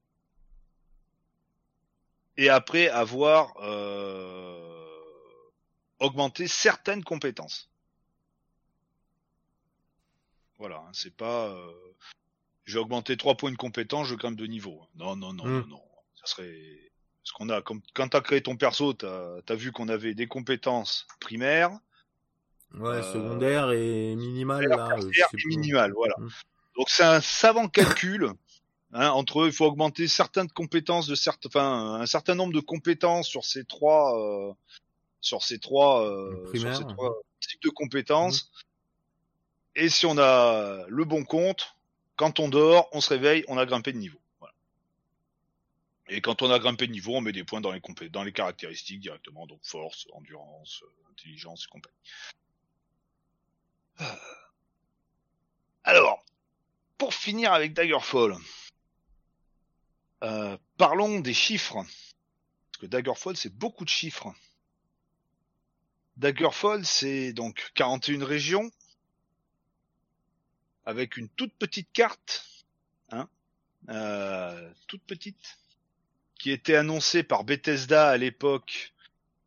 [2.36, 4.88] et après avoir euh,
[6.00, 7.70] augmenté certaines compétences.
[10.58, 11.50] Voilà, hein, c'est pas.
[11.50, 11.72] Euh,
[12.64, 14.84] j'ai augmenté 3 points de compétence, je grimpe de niveau.
[14.96, 15.60] Non, non, non, Mm.
[15.60, 15.82] non, non.
[16.16, 16.89] Ça serait.
[17.30, 20.26] Parce qu'on a, comme, quand t'as créé ton perso, t'as as vu qu'on avait des
[20.26, 21.70] compétences primaires,
[22.74, 24.88] Ouais, Euh, secondaire et minimal là.
[24.96, 26.14] je tertiaires sais et minimales, voilà.
[26.18, 26.28] Mm.
[26.76, 28.32] Donc c'est un savant calcul.
[28.92, 32.60] Hein, entre eux, il faut augmenter certaines compétences de certains, enfin un certain nombre de
[32.60, 34.52] compétences sur ces trois, euh,
[35.20, 36.76] sur ces trois, euh, Primaire.
[36.76, 38.50] sur ces trois types de compétences.
[39.76, 41.76] Et si on a le bon compte,
[42.16, 44.18] quand on dort, on se réveille, on a grimpé de niveau.
[46.12, 47.80] Et quand on a grimpé de niveau, on met des points dans les
[48.10, 51.96] dans les caractéristiques directement, donc force, endurance, euh, intelligence et compagnie.
[55.84, 56.24] Alors,
[56.98, 58.34] pour finir avec Daggerfall,
[60.24, 61.74] euh, parlons des chiffres.
[61.74, 64.34] Parce que Daggerfall, c'est beaucoup de chiffres.
[66.16, 68.68] Daggerfall, c'est donc 41 régions,
[70.84, 72.64] avec une toute petite carte,
[73.10, 73.28] hein,
[73.88, 75.59] euh, toute petite,
[76.40, 78.94] qui était annoncée par Bethesda à l'époque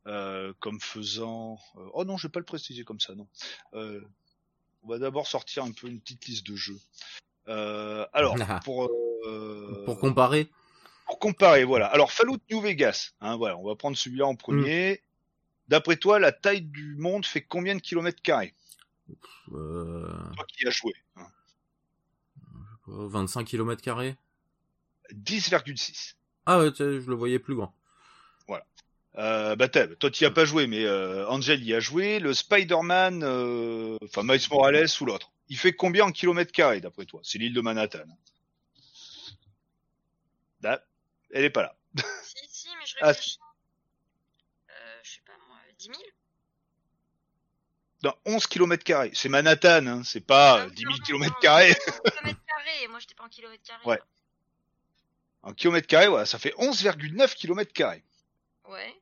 [0.05, 1.57] euh, comme faisant...
[1.77, 3.27] euh, oh non, je vais pas le préciser comme ça, non.
[3.73, 3.99] Euh,
[4.83, 6.79] on va d'abord sortir un peu une petite liste de jeux.
[7.47, 8.89] Euh, alors, pour
[9.25, 10.49] euh, Pour comparer.
[11.07, 11.87] pour comparer, voilà.
[11.87, 15.01] Alors Fallout New Vegas, hein, voilà, on va prendre celui-là en premier.
[15.69, 18.53] D'après toi, la taille du monde fait combien de kilomètres carrés?
[19.51, 20.93] Euh, Toi qui as joué.
[21.15, 21.27] hein
[22.85, 24.15] 25 km carrés?
[25.13, 26.15] 10,6.
[26.45, 27.73] Ah ouais, tu sais, je le voyais plus grand.
[29.15, 32.17] Euh, bah t'as- toi tu y as pas joué, mais euh, Angel y a joué.
[32.17, 37.05] Le Spider-Man, euh, enfin Miles Morales ou l'autre, il fait combien en kilomètres carrés d'après
[37.05, 37.19] toi?
[37.23, 38.05] C'est l'île de Manhattan.
[40.61, 40.83] Là,
[41.31, 41.75] elle est pas là.
[42.23, 43.37] Si, si, mais je Ah, réfléchis.
[44.71, 45.99] Euh, je sais pas moi, 10 000
[48.01, 49.11] Dans 11 kilomètres carrés.
[49.13, 51.69] C'est Manhattan, hein, c'est pas Ah euh, oui, 10 000 pardon, kilomètres non, carrés.
[51.71, 53.85] en kilomètres carrés, moi j'étais pas en kilomètres carrés.
[53.85, 53.99] Ouais.
[55.43, 58.03] En kilomètres carrés, voilà, ça fait 11,9 kilomètres carrés.
[58.69, 58.93] Ouais.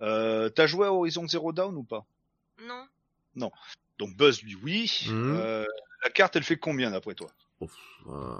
[0.00, 2.06] Euh, T'as joué à Horizon Zero Dawn ou pas?
[3.34, 3.50] Non.
[3.98, 5.06] Donc Buzz, lui, oui.
[5.08, 5.36] Mhm.
[5.38, 5.64] Euh,
[6.04, 7.28] la carte, elle fait combien d'après toi?
[7.60, 7.74] Ouf,
[8.08, 8.36] euh,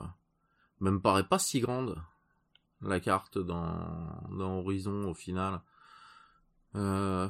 [0.81, 2.01] même paraît pas si grande
[2.83, 5.61] la carte dans, dans Horizon au final.
[6.75, 7.29] Euh,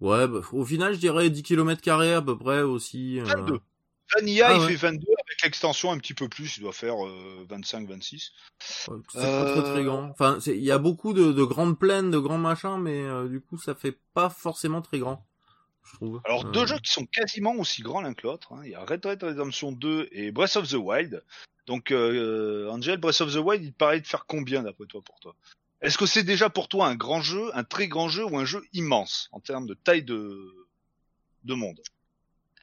[0.00, 3.20] ouais, bah, au final je dirais 10 km carrés à peu près aussi.
[3.20, 3.60] euh, 22.
[4.16, 4.66] Vanilla, Ah il ouais.
[4.68, 5.06] fait 22
[5.48, 8.32] avec l'extension un petit peu plus, il doit faire 25-26.
[8.88, 10.08] ouais, c'est pas très très Euh, grand.
[10.10, 13.40] Enfin, il y a beaucoup de, de grandes plaines, de grands machins, mais euh, du
[13.40, 15.24] coup ça fait pas forcément très grand,
[15.84, 16.20] je trouve.
[16.24, 18.52] Alors Euh, deux jeux qui sont quasiment aussi grands l'un que l'autre.
[18.52, 18.60] hein.
[18.64, 21.24] Il y a Red Dead Redemption 2 et Breath of the Wild.
[21.66, 25.18] Donc euh, Angel, Breath of the Wild, il paraît de faire combien d'après toi pour
[25.20, 25.34] toi?
[25.80, 28.44] Est-ce que c'est déjà pour toi un grand jeu, un très grand jeu ou un
[28.44, 30.54] jeu immense en termes de taille de
[31.44, 31.80] de monde?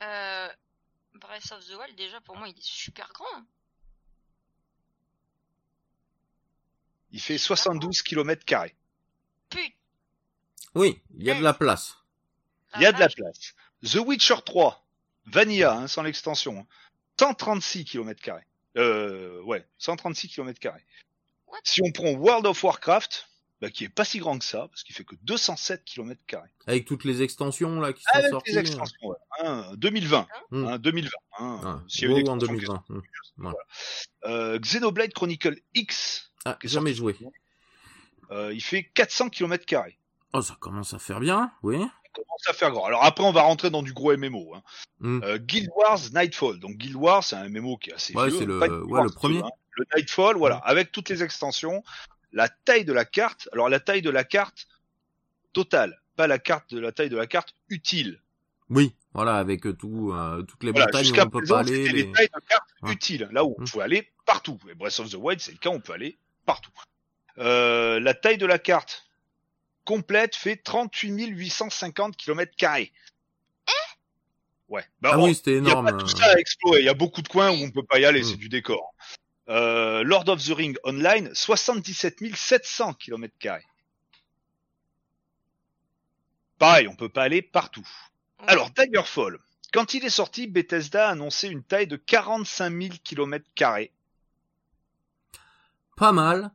[0.02, 0.35] Euh,
[1.16, 3.26] Breath of the Wild, déjà pour moi, il est super grand.
[3.38, 3.46] hein.
[7.12, 8.76] Il fait 72 km carrés.
[9.50, 9.70] Putain.
[10.76, 11.96] Oui, il y a de la place.
[12.76, 13.56] Il y a de la place.
[13.84, 14.86] The Witcher 3,
[15.28, 16.68] Vanilla, hein, sans l'extension, hein,
[17.20, 18.46] 136 km carrés.
[18.78, 20.60] Euh, ouais, 136 km
[21.64, 23.30] Si on prend World of Warcraft,
[23.62, 26.20] bah, qui est pas si grand que ça, parce qu'il fait que 207 km.
[26.68, 28.52] Avec toutes les extensions là qui sont Avec sorties.
[28.52, 30.66] les extensions, ouais, hein, 2020, Mm.
[30.68, 31.10] hein, 2020.
[31.40, 33.50] Hein, Ah, s'il y avait une WoW en extension 2020.
[33.50, 33.54] mm.
[34.26, 37.20] Euh, Xenoblade Chronicle X, Ah, jamais sorti.
[37.20, 37.32] joué.
[38.32, 39.98] euh, il fait 400 km carrés.
[40.34, 41.76] Oh, ça commence à faire bien, oui.
[41.78, 42.86] Il commence à faire grand.
[42.86, 44.54] Alors après, on va rentrer dans du gros MMO.
[44.56, 44.64] Hein.
[45.00, 45.24] Mm.
[45.24, 46.60] Euh, Guild Wars Nightfall.
[46.60, 48.40] Donc Guild Wars, c'est un MMO qui est assez Ouais, vieux.
[48.40, 49.40] c'est le- ouais, Wars le 2, premier.
[49.44, 49.50] hein.
[49.78, 51.84] Le Nightfall, voilà, avec toutes les extensions.
[52.32, 53.50] La taille de la carte.
[53.52, 54.68] Alors la taille de la carte
[55.54, 58.22] totale, pas la carte de la taille de la carte utile.
[58.70, 61.62] Oui, voilà, avec euh, tout, euh, toutes les Voilà, montagnes où on peut présent, pas
[61.62, 61.88] aller.
[61.88, 62.92] les- les tailles de cartes Ouais.
[62.92, 63.70] utiles, là où on Mm.
[63.70, 64.60] peut aller partout.
[64.70, 66.72] Et Breath of the Wild, c'est le cas, on peut aller partout.
[67.40, 69.08] Euh, la taille de la carte
[69.86, 72.92] complète fait 38 850 km carrés.
[74.68, 74.84] Ouais.
[75.00, 75.86] Bah, Ah bon, oui, c'était il y a énorme.
[75.86, 76.80] pas tout ça à explorer.
[76.80, 78.24] Il y a beaucoup de coins où on peut pas y aller, Mm.
[78.24, 78.94] c'est du décor.
[79.48, 83.34] Euh, Lord of the Ring Online, 77 700 km
[86.58, 87.88] Pareil, on peut pas aller partout.
[88.40, 88.46] Ouais.
[88.48, 89.40] Alors, Daggerfall.
[89.74, 93.46] Quand il est sorti, Bethesda a annoncé une taille de 45 000 km
[95.98, 96.52] Pas mal.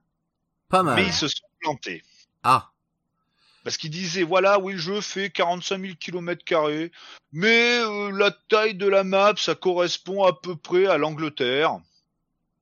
[0.69, 0.97] Pas mal.
[0.97, 2.03] mais ils se sont plantés.
[2.43, 2.71] Ah.
[3.65, 6.45] Parce qu'ils disaient, voilà, oui, le jeu fait 45 000 km
[7.33, 11.79] mais euh, la taille de la map, ça correspond à peu près à l'Angleterre.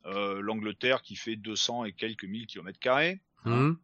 [0.06, 3.20] Euh, L'Angleterre qui fait 200 et quelques mille kilomètres carrés.
[3.44, 3.74] Hmm.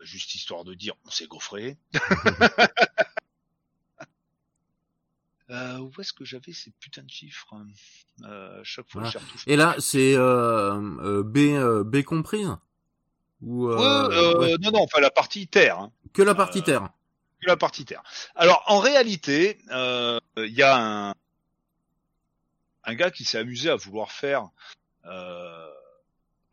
[0.00, 1.76] Juste histoire de dire, on s'est gaufré.
[5.50, 7.54] euh, où est-ce que j'avais ces putains de chiffres
[8.24, 9.10] euh, Chaque fois, Voilà.
[9.10, 9.44] je retouche.
[9.46, 12.50] Et là, c'est euh, euh, B, euh, B comprise?
[13.42, 13.76] Ou euh,
[14.08, 14.54] Ouais, euh, ouais.
[14.60, 15.78] Non, non, enfin la partie terre.
[15.78, 15.92] Hein.
[16.12, 16.88] que la partie terre
[17.42, 18.02] que la partie terre.
[18.34, 21.14] Alors en réalité, euh, il y a un,
[22.84, 24.48] un gars qui s'est amusé à vouloir faire
[25.04, 25.68] euh,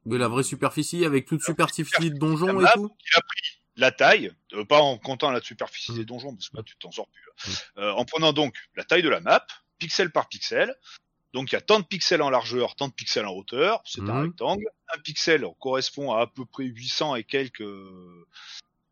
[0.05, 2.93] Mais la vraie superficie avec toute superficie de donjon et tout?
[2.99, 5.95] il a pris la taille, euh, pas en comptant la superficie Mm.
[5.97, 7.21] des donjons, parce que là tu t'en sors plus.
[7.25, 7.83] là.
[7.83, 9.45] Euh, en prenant donc la taille de la map,
[9.79, 10.75] pixel par pixel.
[11.33, 14.01] Donc il y a tant de pixels en largeur, tant de pixels en hauteur, c'est
[14.01, 14.23] un Mhm.
[14.29, 14.65] rectangle.
[14.95, 17.61] Un pixel correspond à à peu près 800 et quelques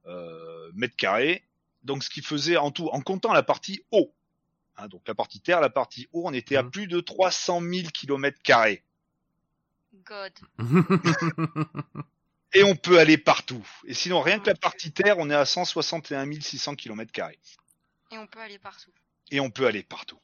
[0.08, 1.44] euh, mètres carrés.
[1.84, 4.12] Donc ce qui faisait en tout, en comptant la partie haut,
[4.78, 7.90] hein, donc la partie terre, la partie haut, on était à plus de 300 000
[7.90, 8.84] kilomètres carrés.
[10.06, 10.34] God.
[12.54, 13.66] Et on peut aller partout.
[13.86, 17.40] Et sinon, rien que la partie terre, on est à 161 600 kilomètres carrés.
[18.12, 18.92] Et on peut aller partout.
[19.32, 20.20] Et on peut aller partout.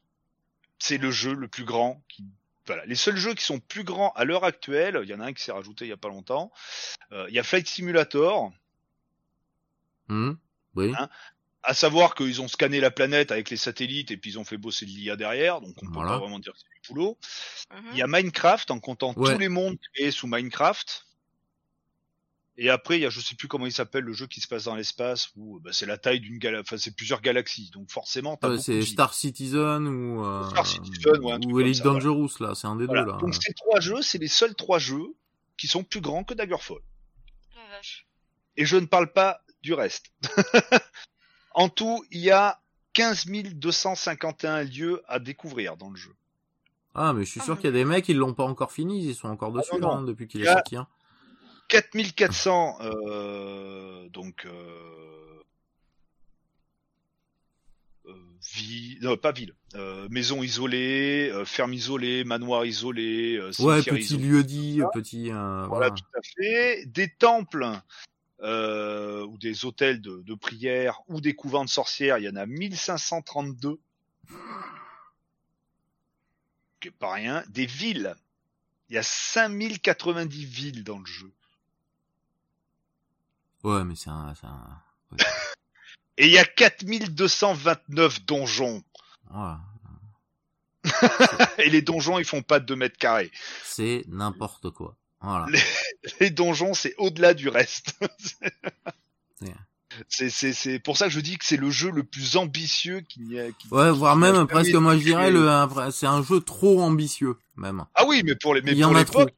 [0.79, 2.25] C'est le jeu le plus grand qui
[2.65, 2.85] voilà.
[2.85, 5.33] Les seuls jeux qui sont plus grands à l'heure actuelle, il y en a un
[5.33, 6.51] qui s'est rajouté il y a pas longtemps.
[7.13, 8.51] Euh, il y a Flight Simulator,
[10.09, 10.33] Hmm.
[10.75, 10.93] Oui.
[10.97, 11.09] Hein
[11.63, 14.55] à savoir qu'ils ont scanné la planète avec les satellites et puis ils ont fait
[14.57, 16.11] bosser de l'IA derrière, donc on Voilà.
[16.11, 17.17] peut pas vraiment dire que c'est du boulot.
[17.73, 17.89] Mhm.
[17.91, 19.33] Il y a Minecraft en comptant Ouais.
[19.33, 21.06] tous les mondes créés sous Minecraft.
[22.59, 24.47] Et après, il y a, je sais plus comment il s'appelle, le jeu qui se
[24.47, 27.91] passe dans l'espace où bah, c'est la taille d'une galaxie, enfin c'est plusieurs galaxies, donc
[27.91, 31.61] forcément t'as Euh, c'est Star Citizen ou euh, Star Citizen, ouais, un truc ou comme
[31.61, 31.99] Elite ça, voilà.
[31.99, 33.03] Dangerous là, c'est un des Voilà.
[33.03, 33.17] deux là.
[33.19, 35.13] Donc ces trois jeux, c'est les seuls trois jeux
[35.55, 36.79] qui sont plus grands que Daggerfall.
[37.55, 38.07] La vache.
[38.55, 40.07] Et je ne parle pas du reste.
[41.53, 42.59] en tout, il y a
[42.93, 46.13] 15 251 lieux à découvrir dans le jeu.
[46.95, 48.71] Ah mais je suis Ah, sûr qu'il y a des mecs ils l'ont pas encore
[48.71, 49.91] fini, ils sont encore dessus non, non.
[49.97, 50.75] hein, depuis qu'il Il est sorti.
[50.75, 50.87] Hein.
[51.67, 55.43] 4400 euh, donc euh,
[58.05, 58.13] euh,
[58.53, 63.99] vie, non, pas ville, euh, maison isolée, euh, ferme isolée, manoir isolé, euh, Ouais, petit
[64.15, 64.23] isolé.
[64.23, 65.91] lieu dit, petit Voilà, voilà.
[65.91, 66.85] tout à fait.
[66.85, 67.67] Des temples
[68.41, 72.35] euh, ou des hôtels de, de prière ou des couvents de sorcières, il y en
[72.35, 73.77] a 1532.
[76.79, 77.43] Que pas rien.
[77.49, 78.15] Des villes.
[78.89, 81.31] Il y a 5090 villes dans le jeu.
[83.63, 84.81] Ouais, mais c'est un, c'est un...
[86.19, 88.83] Et il y a 4229 donjons.
[89.29, 89.59] voilà.
[91.59, 93.31] Et les donjons, ils font pas 2 mètres carrés.
[93.63, 94.95] c'est n'importe quoi.
[95.21, 95.47] Voilà.
[96.19, 97.93] Les donjons, c'est au-delà du reste.
[99.39, 99.53] C'est-
[100.09, 102.99] c'est, c'est, c'est pour ça que je dis que c'est le jeu le plus ambitieux
[103.01, 103.45] qu'il n'y a.
[103.71, 105.31] Ouais, voire même jamais presque moi je dirais créé.
[105.31, 107.83] le un c'est un jeu trop ambitieux même.
[107.95, 109.37] Ah oui, mais pour les, mais Il y pour en a l'époque, trop.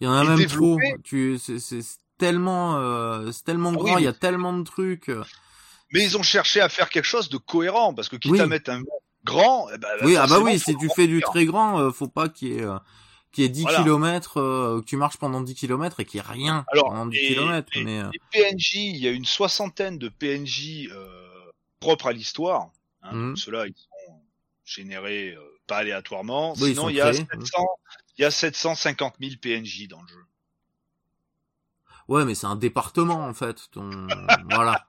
[0.00, 0.78] Il y en a Et même trop.
[1.04, 1.80] Tu c'est c'est
[2.18, 5.10] tellement euh, c'est tellement Ah oui, grand, il y a tellement de trucs.
[5.92, 8.40] Mais ils ont cherché à faire quelque chose de cohérent, parce que quitte Oui.
[8.40, 8.82] à mettre un
[9.24, 12.08] grand, eh ben, Oui, ah bah oui, si tu fais du très grand, euh, faut
[12.08, 12.78] pas qu'il y ait euh,
[13.36, 13.78] y ait 10 Voilà.
[13.82, 17.06] kilomètres, euh, que tu marches pendant 10 kilomètres et qu'il y ait rien Alors, pendant
[17.06, 17.68] 10 et- kilomètres.
[17.76, 21.06] et- Mais euh, Les PNJ, il y a une soixantaine de PNJ euh,
[21.80, 22.70] propres à l'histoire.
[23.02, 23.36] Hein, Mhm.
[23.36, 24.20] Ceux-là, ils sont
[24.64, 26.52] générés euh, pas aléatoirement.
[26.60, 27.26] Oui, Sinon, il y, a créés.
[27.32, 27.66] 700,
[28.18, 30.24] il y a 750 000 PNJ dans le jeu.
[32.08, 33.70] Ouais, mais c'est un département en fait.
[33.70, 33.90] Ton
[34.50, 34.86] voilà.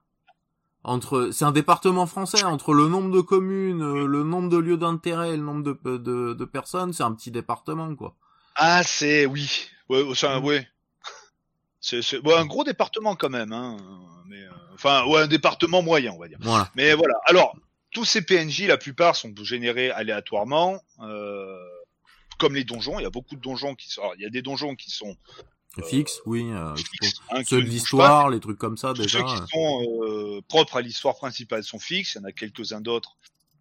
[0.83, 4.77] Entre c'est un département français entre le nombre de communes, euh, le nombre de lieux
[4.77, 8.15] d'intérêt, et le nombre de, de de personnes, c'est un petit département quoi.
[8.55, 10.67] Ah, c'est oui, ouais, c'est un, ouais.
[11.81, 13.77] C'est, c'est ouais, un gros département quand même, hein.
[14.27, 16.37] Mais euh, enfin, ouais, un département moyen, on va dire.
[16.41, 16.69] Voilà.
[16.75, 17.15] Mais voilà.
[17.25, 17.55] Alors,
[17.91, 21.57] tous ces PNJ, la plupart sont générés aléatoirement, euh,
[22.37, 22.99] comme les donjons.
[22.99, 24.01] Il y a beaucoup de donjons qui sont.
[24.01, 25.15] alors, il y a des donjons qui sont
[25.85, 26.49] Fixe, oui.
[26.51, 26.73] Euh,
[27.29, 28.93] hein, qui Ceux de l'histoire, les trucs comme ça.
[28.93, 29.19] Tous déjà.
[29.19, 32.15] ceux qui euh, sont euh, propres à l'histoire principale sont fixes.
[32.15, 33.17] Il y en a quelques-uns d'autres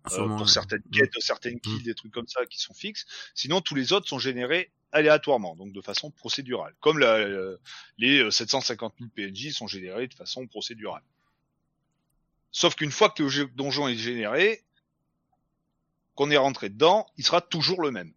[0.07, 0.91] euh, sûrement, pour certaines Mm.
[0.91, 3.07] quêtes, certaines kills, des trucs comme ça qui sont fixes.
[3.35, 6.75] Sinon, tous les autres sont générés aléatoirement, donc de façon procédurale.
[6.81, 7.59] Comme la, euh,
[7.99, 11.03] les euh, 750 000 PNJ sont générés de façon procédurale.
[12.51, 14.65] Sauf qu'une fois que le donjon est généré,
[16.15, 18.13] qu'on est rentré dedans, il sera toujours le même.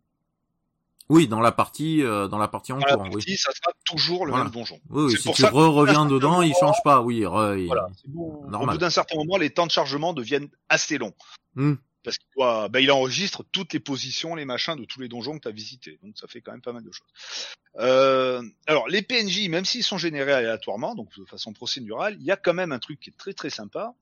[1.12, 3.36] Oui, dans la partie, euh, dans la partie en Dans la cours, oui.
[3.38, 4.46] ça sera toujours le Voilà.
[4.46, 4.80] même donjon.
[4.90, 7.20] Oui, si pour tu ça certain dedans, il change pas, oui.
[7.24, 8.46] re- il- Voilà, c'est bon.
[8.50, 11.14] Au bout d'un certain moment, les temps de chargement deviennent assez longs.
[11.56, 11.74] Hmm.
[12.04, 15.36] Parce qu'il doit, bah, il enregistre toutes les positions, les machins de tous les donjons
[15.38, 16.00] que tu as visités.
[16.02, 17.08] Donc ça fait quand même pas mal de choses.
[17.80, 22.32] Euh, alors les PNJ, même s'ils sont générés aléatoirement, donc de façon procédurale, il y
[22.32, 23.94] a quand même un truc qui est très très sympa.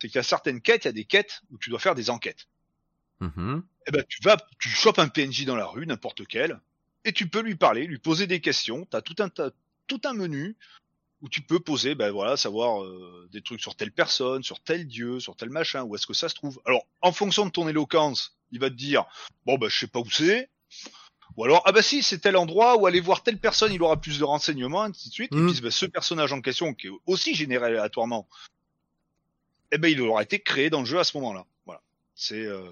[0.00, 1.94] C'est qu'il y a certaines quêtes, il y a des quêtes où tu dois faire
[1.94, 2.46] des enquêtes.
[3.20, 3.62] Mhm.
[3.86, 6.60] Eh ben tu vas, tu chopes un PNJ dans la rue, n'importe lequel,
[7.04, 8.86] et tu peux lui parler, lui poser des questions.
[8.90, 9.50] T'as tout un tas-
[9.86, 10.56] tout un menu
[11.20, 14.86] où tu peux poser, ben voilà, savoir euh, des trucs sur telle personne, sur tel
[14.86, 16.60] dieu, sur tel machin, où est-ce que ça se trouve.
[16.64, 19.04] Alors en fonction de ton éloquence, il va te dire
[19.46, 20.48] bon ben je sais pas où c'est.
[21.36, 24.00] Ou alors, ah bah si, c'est tel endroit, ou aller voir telle personne, il aura
[24.00, 25.32] plus de renseignements, ainsi de suite.
[25.32, 25.48] Mm.
[25.48, 28.26] Et puis, ben, ce personnage en question, qui est aussi généré aléatoirement,
[29.70, 31.46] eh ben, il aura été créé dans le jeu à ce moment-là.
[32.20, 32.68] C'est, euh,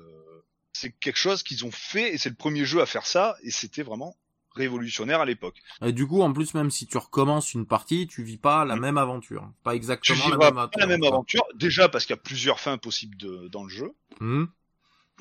[0.72, 3.52] c'est quelque chose qu'ils ont fait, et c'est le premier jeu à faire ça, et
[3.52, 4.16] c'était vraiment
[4.56, 5.62] révolutionnaire à l'époque.
[5.82, 8.74] Et du coup, en plus, même si tu recommences une partie, tu vis pas la
[8.74, 8.80] Mm.
[8.80, 9.48] même aventure.
[9.62, 11.42] Pas Tu exactement la même, pas la même aventure.
[11.42, 13.92] aventure, déjà parce qu'il y a plusieurs fins possibles de- dans le jeu.
[14.20, 14.48] Mhm.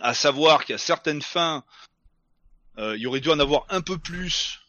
[0.02, 1.64] À savoir qu'il y a certaines fins,
[2.80, 4.60] euh, il y aurait dû en avoir un peu plus,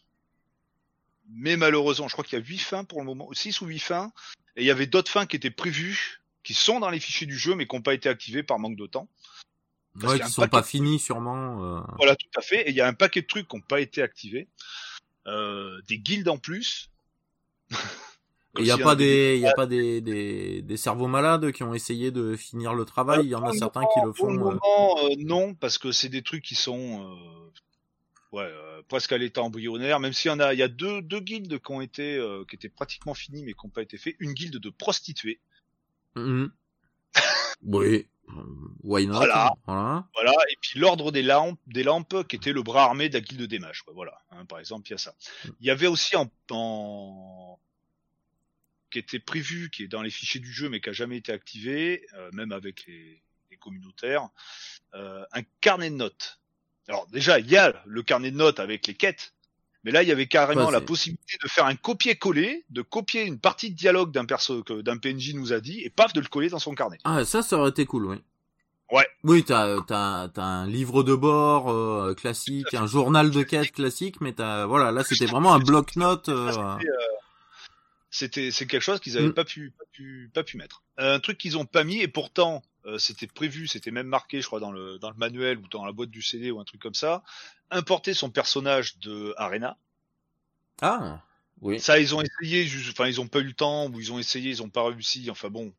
[1.29, 3.79] mais malheureusement, je crois qu'il y a huit fins pour le moment, six ou huit
[3.79, 4.11] fins,
[4.55, 7.37] et il y avait d'autres fins qui étaient prévues, qui sont dans les fichiers du
[7.37, 9.09] jeu, mais qui n'ont pas été activées par manque de temps.
[9.99, 11.63] Parce Ouais, qui sont pas finis sûrement.
[11.77, 11.81] euh.
[11.97, 12.67] Voilà, tout à fait.
[12.67, 14.47] Et il y a un paquet de trucs qui n'ont pas été activés,
[15.27, 16.89] euh, des guildes en plus.
[18.59, 21.61] Il y a pas des, il y a pas des, des, des cerveaux malades qui
[21.61, 23.19] ont essayé de finir le travail.
[23.23, 24.47] Il y en a le certains qui le Pour le font.
[24.47, 24.53] euh.
[24.53, 27.51] moment, euh, non, parce que c'est des trucs qui sont euh,
[28.31, 29.99] ouais, euh, presque à l'état embryonnaire.
[29.99, 32.45] Même s'il y en a, il y a deux, deux guildes qui ont été, euh,
[32.49, 34.15] qui étaient pratiquement finies mais qui n'ont pas été faits.
[34.19, 35.39] Une guilde de prostituées,
[36.15, 36.51] Mhm.
[37.63, 38.07] oui.
[38.29, 38.41] Euh,
[38.83, 39.15] Why not?
[39.15, 39.53] Voilà.
[39.65, 40.07] Voilà.
[40.13, 40.33] voilà.
[40.51, 43.43] Et puis l'ordre des lampes, des lampes, qui était le bras armé de la guilde
[43.43, 43.81] des mages.
[43.83, 44.19] Quoi, voilà.
[44.31, 45.15] Hein, par exemple, il y a ça.
[45.59, 47.59] Il y avait aussi en, en
[48.89, 51.31] qui était prévu, qui est dans les fichiers du jeu mais qui a jamais été
[51.31, 53.21] activé, euh, même avec les,
[53.51, 54.29] les communautaires,
[54.93, 56.39] euh, un carnet de notes.
[56.87, 59.33] Alors déjà, il y a le carnet de notes avec les quêtes,
[59.87, 63.23] mais là, il y avait carrément Ouais, la possibilité de faire un copier-coller, de copier
[63.23, 66.19] une partie de dialogue d'un perso que d'un PNJ nous a dit, et paf, de
[66.19, 66.97] le coller dans son carnet.
[67.05, 68.17] Ah, ça, ça aurait été cool, oui.
[68.91, 69.07] Ouais.
[69.23, 74.19] Oui, t'as, t'as, t'as un livre de bord euh, classique, un journal de quête classique,
[74.19, 76.27] mais t'as, voilà, là, c'était vraiment un bloc-notes.
[76.27, 76.77] euh, euh,
[78.09, 79.33] C'était c'est quelque chose qu'ils avaient Mm.
[79.33, 80.81] pas pu pas pu pas pu mettre.
[80.97, 84.47] Un truc qu'ils ont pas mis et pourtant euh, c'était prévu, c'était même marqué, je
[84.47, 86.81] crois dans le dans le manuel ou dans la boîte du CD ou un truc
[86.81, 87.23] comme ça.
[87.69, 89.77] Importer son personnage de Arena.
[90.81, 91.21] Ah,
[91.61, 91.79] oui.
[91.79, 94.49] Ça ils ont essayé, enfin ils ont pas eu le temps ou ils ont essayé,
[94.51, 95.27] ils ont pas réussi.
[95.29, 95.73] Enfin bon.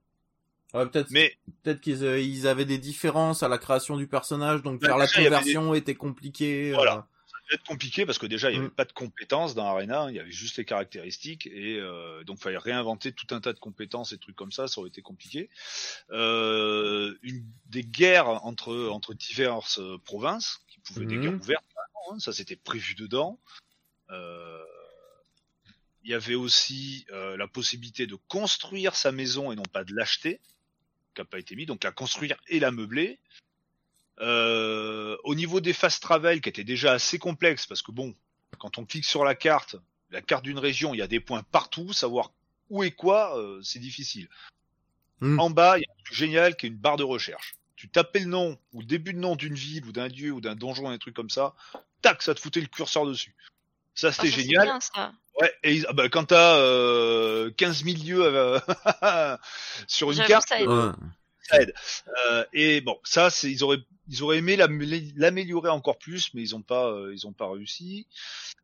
[0.74, 4.62] Ouais, peut-être, Mais peut-être qu'ils euh, ils avaient des différences à la création du personnage,
[4.62, 6.72] donc Bah, faire la déjà, conversion était compliqué.
[6.72, 6.97] Voilà.
[6.98, 7.02] euh.
[7.51, 8.70] Être compliqué parce que déjà il y avait Mm.
[8.70, 12.59] pas de compétences dans Arena, il y avait juste les caractéristiques et euh, donc fallait
[12.59, 15.49] réinventer tout un tas de compétences et trucs comme ça, ça aurait été compliqué.
[16.11, 22.16] Euh, une des guerres entre entre diverses euh, provinces qui pouvaient des guerres ouvertes, carrément,
[22.16, 23.39] hein, ça c'était prévu dedans.
[24.11, 24.65] Euh,
[26.05, 29.95] il y avait aussi euh, la possibilité de construire sa maison et non pas de
[29.95, 30.41] l'acheter,
[31.15, 33.19] qui n'a pas été mis, donc la construire et la meubler.
[34.20, 34.78] Euh,
[35.29, 38.15] au niveau des fast travel, qui étaient déjà assez complexes, parce que bon,
[38.59, 39.77] quand on clique sur la carte,
[40.11, 42.33] la carte d'une région, il y a des points partout, savoir
[42.71, 44.31] où et quoi, euh, c'est difficile.
[45.21, 45.39] Mm.
[45.39, 47.57] En bas, il y a un truc génial qui est une barre de recherche.
[47.77, 50.41] Tu tapais le nom ou le début de nom d'une ville ou d'un dieu ou
[50.41, 51.55] d'un donjon, un truc comme ça,
[52.01, 53.37] tac, ça te foutait le curseur dessus.
[53.95, 54.65] Ça Ah, c'était c'est génial.
[54.65, 55.13] bien, ça.
[55.39, 58.59] Ouais, et ah bah, quand t'as euh, 15 000 lieux euh,
[59.87, 60.57] sur une J'avoue, carte, ça.
[61.53, 61.73] Ouais.
[62.31, 64.83] euh, et bon, ça, c'est ils auraient ils auraient aimé l'am-
[65.16, 68.07] l'améliorer encore plus, mais ils ont pas euh, ils ont pas réussi.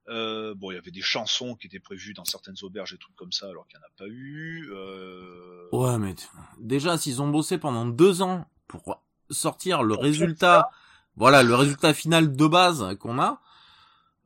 [0.08, 3.16] Euh, bon, il y avait des chansons qui étaient prévues dans certaines auberges et trucs
[3.16, 4.70] comme ça, alors qu'il n'y en a pas eu.
[4.72, 5.68] Euh...
[5.72, 6.14] Ouais, mais
[6.58, 10.68] déjà, s'ils ont bossé pendant deux ans pour sortir le résultat,
[11.16, 13.40] voilà, le résultat final de base qu'on a,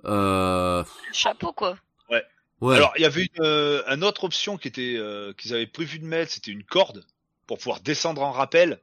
[0.05, 0.83] euh,
[1.13, 1.79] Chapeau, quoi.
[2.11, 2.25] ouais.
[2.75, 6.01] Alors, il y avait une, euh, une autre option qui était euh, qu'ils avaient prévu
[6.01, 7.05] de mettre, c'était une corde
[7.49, 8.81] pour pouvoir descendre en rappel,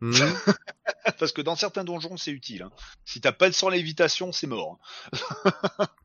[0.00, 0.12] Mhm.
[1.18, 2.62] parce que dans certains donjons c'est utile.
[2.62, 2.72] Hein.
[3.04, 4.78] Si t'as pas le sang lévitation, c'est mort.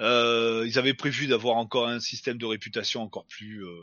[0.00, 3.82] Euh, ils avaient prévu d'avoir encore un système de réputation encore plus euh,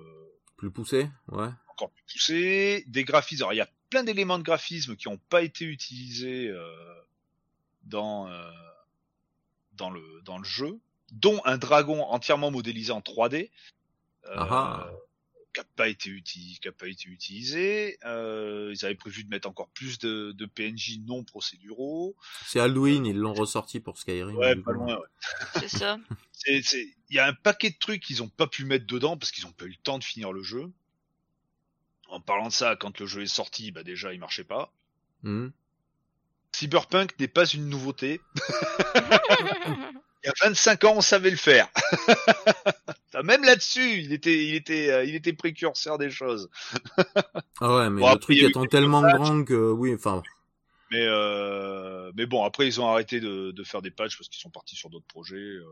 [0.55, 1.49] plus poussé, ouais.
[1.67, 3.43] encore plus poussé, des graphismes.
[3.43, 6.95] Alors il y a plein d'éléments de graphisme qui n'ont pas été utilisés euh,
[7.84, 8.49] dans euh,
[9.73, 10.80] dans le dans le jeu,
[11.11, 13.51] dont un dragon entièrement modélisé en 3D.
[14.23, 14.91] Euh, Ah ah.
[15.56, 17.98] Qui n'a pas été utilisé, qui a pas été utilisé.
[18.03, 22.15] Euh, ils avaient prévu de mettre encore plus de, de PNJ non procéduraux.
[22.45, 24.36] C'est Halloween, ils l'ont ressorti pour Skyrim.
[24.36, 24.98] Ouais, pas loin.
[24.98, 25.60] Ouais.
[25.60, 25.98] C'est ça.
[26.48, 29.45] Il y a un paquet de trucs qu'ils ont pas pu mettre dedans parce qu'ils
[29.45, 30.72] ont pas eu le temps de finir le jeu.
[32.10, 34.73] En parlant de ça, quand le jeu est sorti, bah déjà il marchait pas.
[35.23, 35.52] Mhm.
[36.52, 38.22] Cyberpunk n'est pas une nouveauté.
[40.26, 41.69] Il y a 25 ans, on savait le faire.
[43.23, 46.49] Même là-dessus, il était, il était, euh, il était précurseur des choses.
[47.61, 49.15] Ah ouais, mais Bon, le après, truc étant tellement patchs.
[49.15, 50.22] grand que oui, enfin,
[50.91, 54.41] Mais, euh, mais bon, après ils ont arrêté de, de faire des patchs parce qu'ils
[54.41, 55.35] sont partis sur d'autres projets.
[55.38, 55.64] euh.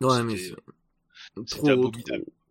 [0.00, 0.36] ouais, mais
[1.46, 1.92] trop, trop,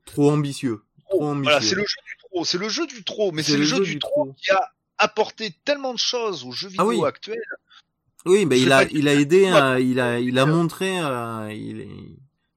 [0.06, 0.84] trop ambitieux.
[1.10, 1.44] Trop ambitieux.
[1.52, 2.46] Voilà, c'est le jeu du trop.
[2.46, 5.94] C'est le jeu du trop, mais c'est le, jeu, du trop qui a apporté tellement
[5.94, 7.04] de choses aux jeux vidéo Ah oui.
[7.06, 7.42] actuels.
[8.26, 11.00] Oui, bah Je il a, qui- il a aidé, à- il a, il a montré,
[11.00, 11.90] euh, il est...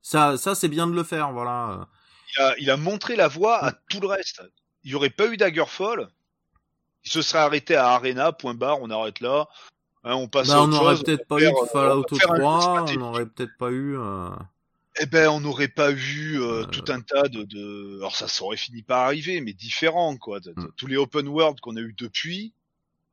[0.03, 1.89] ça, ça c'est bien de le faire, voilà.
[2.37, 4.43] Il a, il a montré la voie à tout le reste.
[4.85, 6.09] Il n'y aurait pas eu Daggerfall.
[7.05, 9.49] Il se serait arrêté à Arena, point barre, on arrête là.
[10.05, 12.21] Hein, on passe Bah, à on autre n'aurait peut-être pas eu euh, Fallout on va
[12.21, 13.97] faire un jeu 3, on n'aurait peut-être pas eu.
[13.99, 14.31] euh,
[15.01, 16.65] Eh ben, on n'aurait pas eu euh, Euh.
[16.65, 17.99] tout un tas de, de...
[17.99, 20.41] Alors ça, ça aurait fini par arriver, mais différent, quoi.
[20.41, 20.73] De- de- Mm.
[20.77, 22.53] Tous les open world qu'on a eu depuis,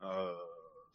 [0.03, 0.34] euh,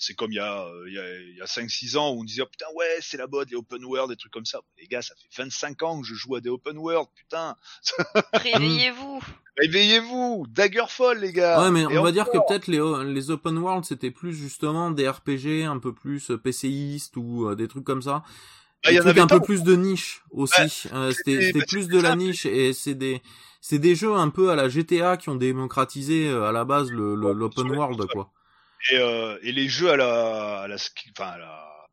[0.07, 2.21] c'est comme il y a, euh, il y a, il y a 5-6 ans où
[2.21, 4.61] on disait, oh, putain, ouais, c'est la mode, les open world, des trucs comme ça.
[4.79, 7.57] Les gars, ça fait 25 ans que je joue à des open world, putain.
[8.35, 9.21] Réveillez-vous.
[9.57, 12.81] Réveillez-vous Daggerfall, les gars Ouais, mais Et on va dire que peut-être les,
[13.13, 17.55] les open world c'était plus justement des RPG un peu plus euh, PCistes ou euh,
[17.55, 18.25] des trucs comme ça.
[18.83, 20.89] Bah, des il y en trucs avait un peu plus de niche aussi.
[20.93, 23.23] Euh, c'était- bah, plus de la niche et c'est des
[23.61, 26.91] c'est des jeux un peu à la GTA qui ont démocratisé euh, à la base
[26.91, 28.31] le le- l'open sur- world quoi.
[28.91, 31.87] Et, euh, et les jeux à la, à la, enfin à la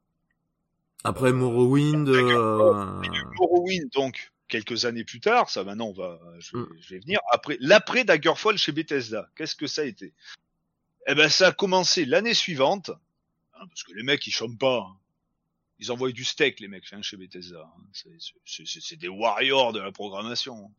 [1.03, 3.01] Après Morrowind, euh,
[3.39, 6.67] Morrowind, donc quelques années plus tard, ça maintenant on va, je vais, Mm.
[6.81, 7.19] je vais venir.
[7.31, 10.13] Après l'après Daggerfall chez Bethesda, qu'est-ce que ça a été?
[11.07, 12.89] Eh ben ça a commencé l'année suivante,
[13.53, 14.79] hein, parce que les mecs ils chôment pas.
[14.79, 14.97] hein.
[15.79, 17.61] Ils envoient du steak les mecs hein, chez Bethesda.
[17.75, 17.83] hein.
[18.45, 20.65] C'est- des warriors de la programmation.
[20.65, 20.71] hein.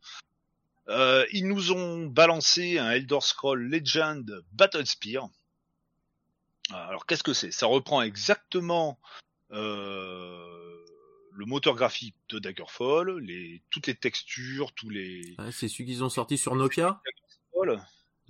[0.89, 5.27] Euh, ils nous ont balancé un Elder Scroll Legend Battle Spear.
[6.73, 7.51] Alors qu'est-ce que c'est?
[7.51, 8.99] Ça reprend exactement
[9.51, 10.85] euh,
[11.31, 15.35] le moteur graphique de Daggerfall, les, toutes les textures, tous les.
[15.39, 17.01] ouais, c'est celui qu'ils ont sorti sur Nokia?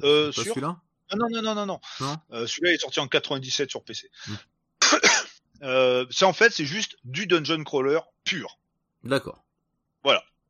[0.02, 0.82] Euh, sur celui-là?
[1.10, 1.80] Ah non, non, non, non, non.
[2.00, 2.18] Non?
[2.32, 4.10] Euh, Celui-là est sorti en 97 sur PC.
[4.28, 4.36] Hmm.
[5.64, 8.60] euh, c'est en fait, c'est juste du dungeon crawler pur.
[9.04, 9.44] D'accord.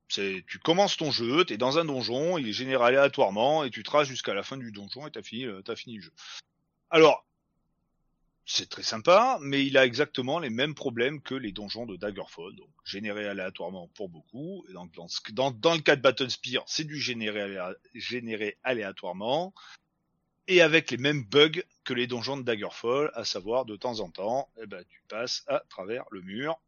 [0.09, 3.81] C'est, tu commences ton jeu, t'es dans un donjon, il est généré aléatoirement et tu
[3.81, 6.13] traces jusqu'à la fin du donjon et t'as fini, t'as fini le jeu.
[6.91, 7.25] Alors,
[8.45, 12.55] c'est très sympa, mais il a exactement les mêmes problèmes que les donjons de Daggerfall,
[12.55, 14.65] donc généré aléatoirement pour beaucoup.
[14.69, 17.75] Et donc, dans, ce- dans, dans le cas de Battle Spear, c'est du généré, aléa-
[17.93, 19.53] généré aléatoirement
[20.47, 24.09] et avec les mêmes bugs que les donjons de Daggerfall, à savoir de temps en
[24.09, 26.59] temps, eh ben, tu passes à travers le mur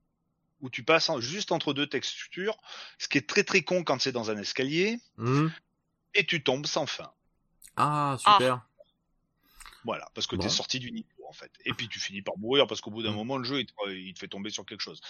[0.61, 2.55] ou tu passes en- juste entre deux textures,
[2.99, 5.51] ce qui est très très con quand c'est dans un escalier, Mhm.
[6.13, 7.11] et tu tombes sans fin.
[7.75, 8.65] Ah super.
[9.83, 10.41] Voilà, parce que Bon.
[10.43, 11.51] t'es sorti du niveau en fait.
[11.65, 13.15] Et puis tu finis par mourir parce qu'au bout d'un Mm.
[13.15, 15.01] moment le jeu il te, il te fait tomber sur quelque chose.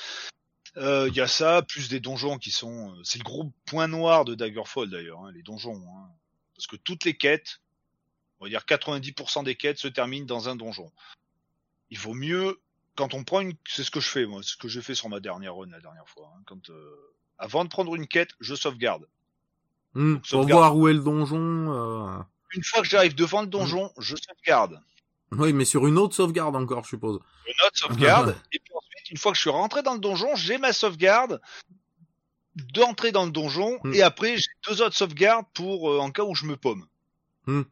[0.77, 2.91] Euh, Il y a ça, plus des donjons qui sont...
[2.95, 5.75] euh, C'est le gros point noir de Daggerfall d'ailleurs, hein, les donjons.
[5.87, 6.09] hein.
[6.55, 7.59] Parce que toutes les quêtes,
[8.39, 10.91] on va dire 90% des quêtes se terminent dans un donjon.
[11.91, 12.59] Il vaut mieux,
[12.95, 13.53] quand on prend une...
[13.67, 15.67] C'est ce que je fais moi, c'est ce que j'ai fait sur ma dernière run
[15.69, 16.33] la dernière fois.
[16.35, 19.07] hein, quand, euh, Avant de prendre une quête, je sauvegarde.
[19.93, 20.17] Mhm.
[20.19, 20.51] Pour sauvegarde.
[20.59, 21.37] voir où est le donjon.
[21.37, 22.21] euh,
[22.53, 23.45] Une fois que j'arrive devant Mm.
[23.45, 24.81] le donjon, je sauvegarde.
[25.31, 27.19] Oui, mais sur une autre sauvegarde encore, je suppose.
[27.47, 30.35] je note sauvegarde, et puis ensuite, une fois que je suis rentré dans le donjon,
[30.35, 31.41] j'ai ma sauvegarde
[32.55, 33.93] d'entrer dans le donjon, Hmm.
[33.93, 36.87] et après, j'ai deux autres sauvegardes pour, euh, en cas où je me paume.
[37.47, 37.63] Hmm.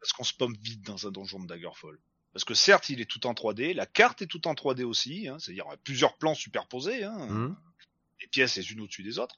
[0.00, 1.98] Parce qu'on se paume vite dans un donjon de Daggerfall.
[2.32, 5.28] Parce que certes, il est tout en 3D, la carte est tout en 3D aussi,
[5.28, 7.56] hein, c'est-à-dire plusieurs plans superposés, hein, Mhm.
[8.20, 9.36] des pièces les unes au-dessus des autres.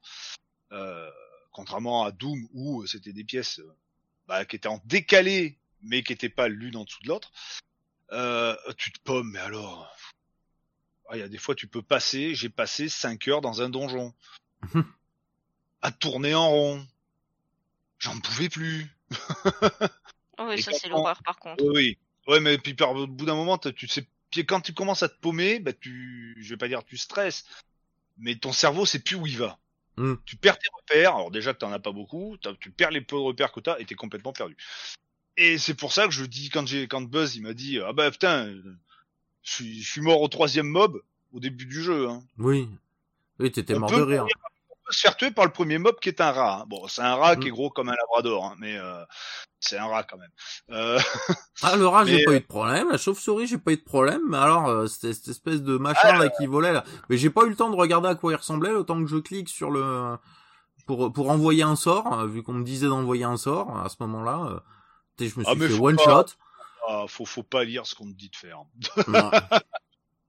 [0.73, 1.11] Euh,
[1.53, 3.61] contrairement à Doom où euh, c'était des pièces
[4.29, 7.31] bah, qui étaient en décalé, mais qui n'étaient pas l'une en dessous de l'autre.
[8.13, 9.89] Euh, tu te pommes, mais alors...
[11.09, 13.69] Ah, Il y a des fois, tu peux passer, j'ai passé 5 heures dans un
[13.69, 14.13] donjon.
[15.83, 16.87] à tourner en rond.
[17.99, 18.87] J'en pouvais plus.
[20.39, 21.65] Oh, oui, Et ça c'est on- l'horreur par contre.
[21.65, 21.97] Oui.
[22.27, 25.09] Ouais, mais puis par, au bout d'un moment, tu sais, puis quand tu commences à
[25.09, 27.45] te paumer, bah tu, je vais pas dire tu stresses,
[28.19, 29.59] mais ton cerveau sait plus où il va.
[29.97, 30.15] Mm.
[30.27, 31.15] Tu perds tes repères.
[31.15, 33.79] Alors déjà que t'en as pas beaucoup, tu perds les peu de repères que t'as
[33.79, 34.57] et t'es complètement perdu.
[35.37, 37.93] Et c'est pour ça que je dis quand j'ai, quand Buzz il m'a dit ah
[37.93, 38.63] bah putain, euh,
[39.43, 41.01] je suis, je suis mort au troisième mob
[41.33, 42.09] au début du jeu.
[42.09, 42.23] Hein.
[42.39, 42.69] Oui.
[43.39, 44.23] Oui, t'étais On mort de rire.
[44.23, 44.37] mourir
[44.87, 46.61] peut se faire tuer par le premier mob qui est un rat.
[46.61, 46.65] hein.
[46.69, 47.55] Bon, c'est un rat qui est Mm.
[47.55, 49.03] gros comme un labrador, hein, mais euh,
[49.59, 50.31] c'est un rat quand même.
[50.71, 50.99] Euh,
[51.63, 52.89] Ah, le rat, j'ai pas eu de problème.
[52.91, 54.21] La chauve-souris, j'ai pas eu de problème.
[54.29, 56.85] Mais alors, euh, c'était cette espèce de machin Ah, là qui volait là.
[57.11, 59.17] Mais j'ai pas eu le temps de regarder à quoi il ressemblait, temps que je
[59.17, 60.17] clique sur le
[60.87, 63.97] pour pour envoyer un sort, euh, vu qu'on me disait d'envoyer un sort à ce
[64.01, 64.47] moment-là.
[64.51, 64.76] euh, tu sais,
[65.19, 66.27] je me Ah, suis mais fait one pas- shot.
[66.89, 68.61] ah, faut, faut pas lire ce qu'on te dit de faire.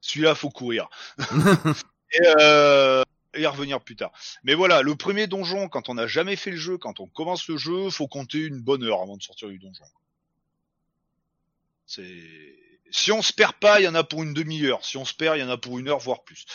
[0.02, 0.88] Celui-là, faut courir.
[2.14, 3.04] et, euh,
[3.34, 4.12] et revenir plus tard.
[4.44, 7.48] Mais voilà, le premier donjon, quand on n'a jamais fait le jeu, quand on commence
[7.50, 9.84] le jeu, faut compter une bonne heure avant de sortir du donjon.
[11.86, 12.56] C'est
[12.90, 14.84] si on se perd pas, il y en a pour une demi-heure.
[14.86, 16.46] Si on se perd, il y en a pour une heure, voire plus.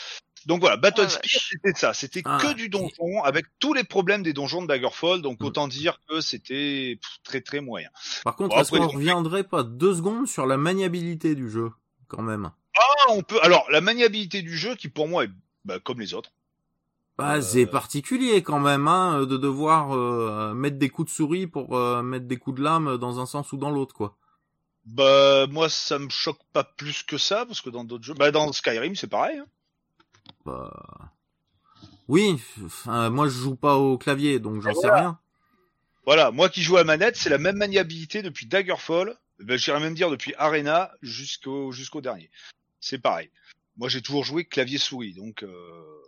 [0.46, 1.94] Donc voilà, Battle Ah, Spear, c'était ça.
[1.94, 5.22] C'était Ah, que du donjon, avec tous les problèmes des donjons de Daggerfall.
[5.22, 5.44] Donc Mm.
[5.46, 7.88] autant dire que c'était très très moyen.
[8.24, 11.70] Par contre, Bon, est-ce qu'on reviendrait pas deux secondes sur la maniabilité du jeu,
[12.08, 12.50] quand même?
[12.76, 13.38] Ah, on peut.
[13.42, 15.30] Alors la maniabilité du jeu, qui pour moi est
[15.64, 16.30] bah, comme les autres.
[17.18, 21.46] Bah, Euh, c'est particulier quand même, hein, de devoir euh, mettre des coups de souris
[21.46, 24.16] pour euh, mettre des coups de lame dans un sens ou dans l'autre, quoi.
[24.84, 28.32] Bah moi ça me choque pas plus que ça parce que dans d'autres jeux, bah
[28.32, 29.38] dans Skyrim c'est pareil.
[29.38, 29.46] hein.
[30.44, 31.12] Bah...
[32.08, 35.18] Oui, enfin, moi je joue pas au clavier, donc j'en Et sais rien.
[36.04, 39.94] Voilà, moi qui joue à manette, c'est la même maniabilité depuis Daggerfall, ben, j'irais même
[39.94, 42.30] dire depuis Arena jusqu'au jusqu'au dernier.
[42.80, 43.30] C'est pareil.
[43.76, 46.02] Moi j'ai toujours joué clavier souris, donc euh,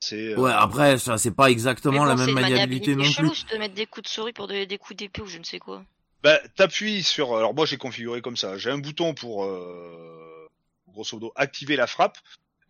[0.00, 0.34] c'est.
[0.34, 3.46] euh, Ouais, après, ça c'est pas exactement la même une maniabilité non chelou, plus.
[3.48, 5.44] c'est de mettre des coups de souris pour donner des coups d'épée ou je ne
[5.44, 5.84] sais quoi.
[6.22, 7.36] Bah, t'appuies sur.
[7.36, 8.58] Alors moi j'ai configuré comme ça.
[8.58, 10.48] J'ai un bouton pour euh,
[10.88, 12.18] grosso modo activer la frappe.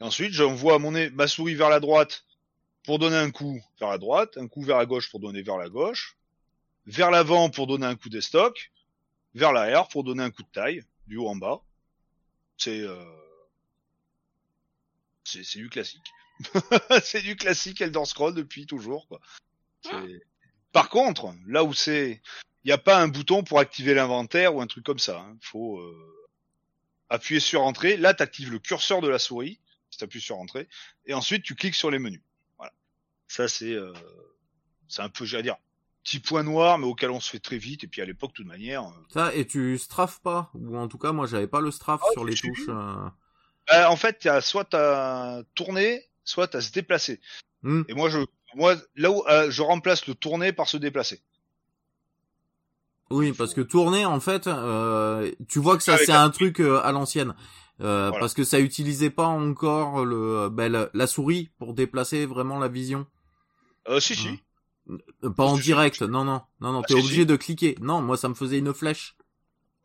[0.00, 2.24] Et ensuite j'envoie mon ma souris vers la droite
[2.84, 5.56] pour donner un coup vers la droite, un coup vers la gauche pour donner vers
[5.56, 6.16] la gauche,
[6.86, 8.72] vers l'avant pour donner un coup d'estoc,
[9.34, 11.60] vers l'arrière pour donner un coup de taille du haut en bas.
[12.58, 13.04] C'est euh...
[15.24, 16.06] c'est du classique.
[17.02, 19.20] c'est du classique Elder Scroll depuis toujours quoi.
[19.82, 20.22] C'est-
[20.72, 22.20] Par contre, là où c'est
[22.64, 25.24] il n'y a pas un bouton pour activer l'inventaire ou un truc comme ça.
[25.40, 26.26] Il faut euh,
[27.08, 27.96] appuyer sur entrée.
[27.96, 29.60] Là, tu actives le curseur de la souris,
[29.98, 30.68] tu appuies sur entrée,
[31.06, 32.22] et ensuite tu cliques sur les menus.
[32.58, 32.72] Voilà.
[33.28, 33.92] Ça, c'est euh,
[34.88, 35.56] c'est un peu, j'allais dire,
[36.04, 37.84] petit point noir, mais auquel on se fait très vite.
[37.84, 40.88] Et puis à l'époque, de toute manière, euh, Ça, et tu strafes pas, ou en
[40.88, 42.68] tout cas, moi j'avais pas le strafe Ah, sur les touches.
[42.68, 43.08] euh.
[43.68, 47.20] bah, en fait, y a soit à tourner, soit à se déplacer.
[47.62, 47.82] Hmm.
[47.88, 48.18] Et moi, je,
[48.54, 51.22] moi, là où je remplace le tourner par se déplacer.
[53.10, 56.80] Oui, parce que tourner, en fait, euh, tu vois que ça c'est un truc euh,
[56.82, 57.34] à l'ancienne.
[57.80, 58.20] Euh, Voilà.
[58.20, 62.68] Parce que ça utilisait pas encore le, ben, la, la souris pour déplacer vraiment la
[62.68, 63.06] vision.
[63.88, 64.28] Euh, si, si.
[64.86, 64.98] Hmm.
[65.24, 67.26] Euh, Pas en direct, non, non, non, non, Ah, t'es si, obligé si.
[67.26, 67.76] de cliquer.
[67.80, 69.16] Non, moi ça me faisait une flèche.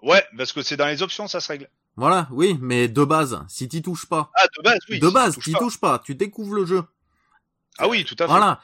[0.01, 1.69] Ouais, parce que c'est dans les options, ça se règle.
[1.97, 4.99] Voilà, oui, mais de base, si t'y touches pas, Ah, de base, oui.
[4.99, 6.83] de si, base, t'y touches pas, tu découvres le jeu.
[7.77, 8.31] Ah oui, tout à fait.
[8.31, 8.61] Voilà,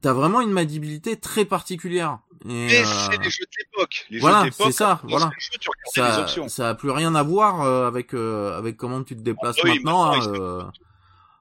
[0.00, 2.18] t'as vraiment une maniabilité très particulière.
[2.44, 4.06] Et, Mais euh, c'est les jeux de l'époque.
[4.10, 5.26] Les voilà, jeux c'est ça, voilà.
[5.26, 6.48] tu lançais le jeu, tu regardais les ça, options.
[6.48, 9.74] ça a plus rien à voir euh, avec euh, avec comment tu te déplaces oui,
[9.74, 10.12] maintenant.
[10.12, 10.62] maintenant, hein, ils euh,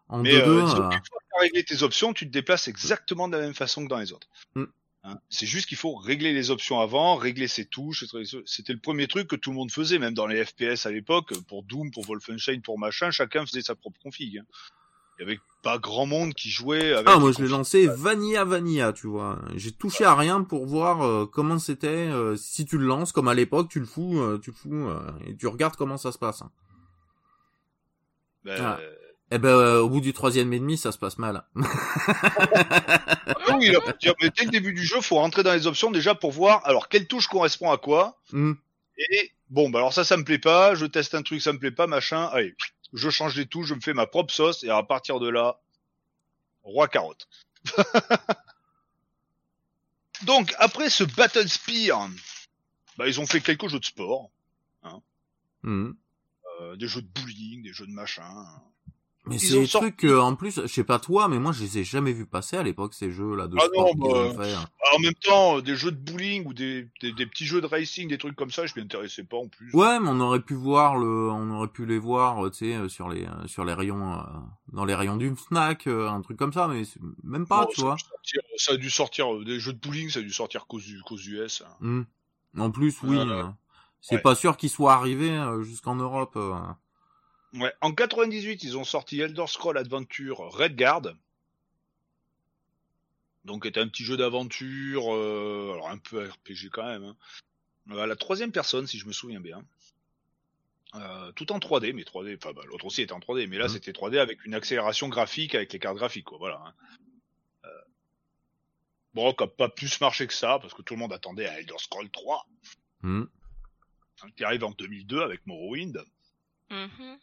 [0.10, 0.36] en Mais 2-2.
[0.40, 3.28] euh, disons euh, qu'une fois que tu as réglé tes options, tu te déplaces exactement
[3.28, 4.28] de la même façon que dans les autres.
[4.56, 4.64] Mm.
[5.04, 8.06] Hein, c'est juste qu'il faut régler les options avant, régler ses touches.
[8.46, 11.34] C'était le premier truc que tout le monde faisait, même dans les FPS à l'époque,
[11.48, 14.40] pour Doom, pour Wolfenstein, pour machin, chacun faisait sa propre config.
[14.40, 14.46] hein.
[15.19, 17.07] Il y avait pas grand monde qui jouait avec.
[17.10, 19.39] Ah, moi je l'ai lancé vanilla vanilla, tu vois.
[19.56, 21.88] J'ai touché à rien pour voir euh, comment c'était.
[21.88, 24.89] euh, si tu le lances, comme à l'époque, tu le fous, euh, tu le fous
[24.89, 26.41] euh, et tu regardes comment ça se passe.
[26.44, 26.52] hein.
[28.45, 28.80] Ben, Ah.
[29.30, 31.44] Eh ben, euh, au bout du troisième et demi, ça se passe mal.
[31.57, 33.80] ah oui, là,
[34.22, 36.88] mais dès le début du jeu, faut rentrer dans les options déjà pour voir alors
[36.88, 38.18] quelle touche correspond à quoi.
[38.31, 38.53] Hmm.
[38.98, 40.76] Et bon, bah alors ça, ça me plaît pas.
[40.76, 42.30] Je teste un truc, ça me plaît pas, machin.
[42.31, 42.56] Allez,
[42.93, 45.59] je change les touches, je me fais ma propre sauce, et à partir de là,
[46.64, 47.27] roi carotte.
[50.23, 52.09] Donc après ce Battle Spear,
[52.97, 54.31] bah ils ont fait quelques jeux de sport,
[55.64, 55.91] Hmm.
[56.61, 58.45] euh, des jeux de bowling, des jeux de machin.
[59.30, 61.62] Mais c'est des sorti- trucs que, en plus, je sais pas toi, mais moi je
[61.64, 64.41] les ai jamais vus passer à l'époque ces jeux-là de Ah sport non, bah, hein.
[64.41, 67.60] Alors, en même temps, euh, des jeux de bowling ou des, des, des petits jeux
[67.62, 69.70] de racing, des trucs comme ça, je m'y intéressais pas en plus.
[69.74, 72.76] Ouais, mais on aurait pu voir le, on aurait pu les voir, euh, tu sais,
[72.76, 74.22] euh, sur les, euh, sur les rayons, euh,
[74.72, 76.84] dans les rayons d'une Fnac, euh, un truc comme ça, mais
[77.24, 77.98] même pas, Bon, tu ça, vois.
[77.98, 80.88] sortir- ça a dû sortir euh, des jeux de bowling, ça a dû sortir cause,
[81.28, 81.64] US.
[81.66, 81.76] hein.
[81.82, 82.02] Hmm.
[82.60, 83.18] En plus, oui.
[83.18, 83.44] Euh, euh,
[83.99, 84.22] c'est ouais.
[84.22, 86.34] pas sûr qu'ils soient arrivés euh, jusqu'en Europe.
[86.38, 86.54] euh.
[87.58, 87.74] Ouais.
[87.82, 91.14] En 98, ils ont sorti Elder Scroll Adventure Redguard.
[93.46, 97.04] Donc, était un petit jeu d'aventure, euh, alors un peu RPG quand même.
[97.04, 97.16] Hein.
[97.92, 99.64] Euh, à la troisième personne, si je me souviens bien.
[100.96, 103.66] Euh, tout en 3D, mais 3D, enfin bah, l'autre aussi était en 3D, mais là
[103.66, 103.70] Mhm.
[103.74, 106.62] c'était 3D avec une accélération graphique avec les cartes graphiques, quoi, voilà.
[106.66, 106.74] hein.
[109.14, 111.60] Bon, qui a pas plus marché que ça, parce que tout le monde attendait à
[111.60, 112.46] Elder Scrolls 3,
[113.02, 113.24] Hmm.
[114.22, 116.04] hein, qui arrive en 2002 avec Morrowind.
[116.70, 117.18] Mhm.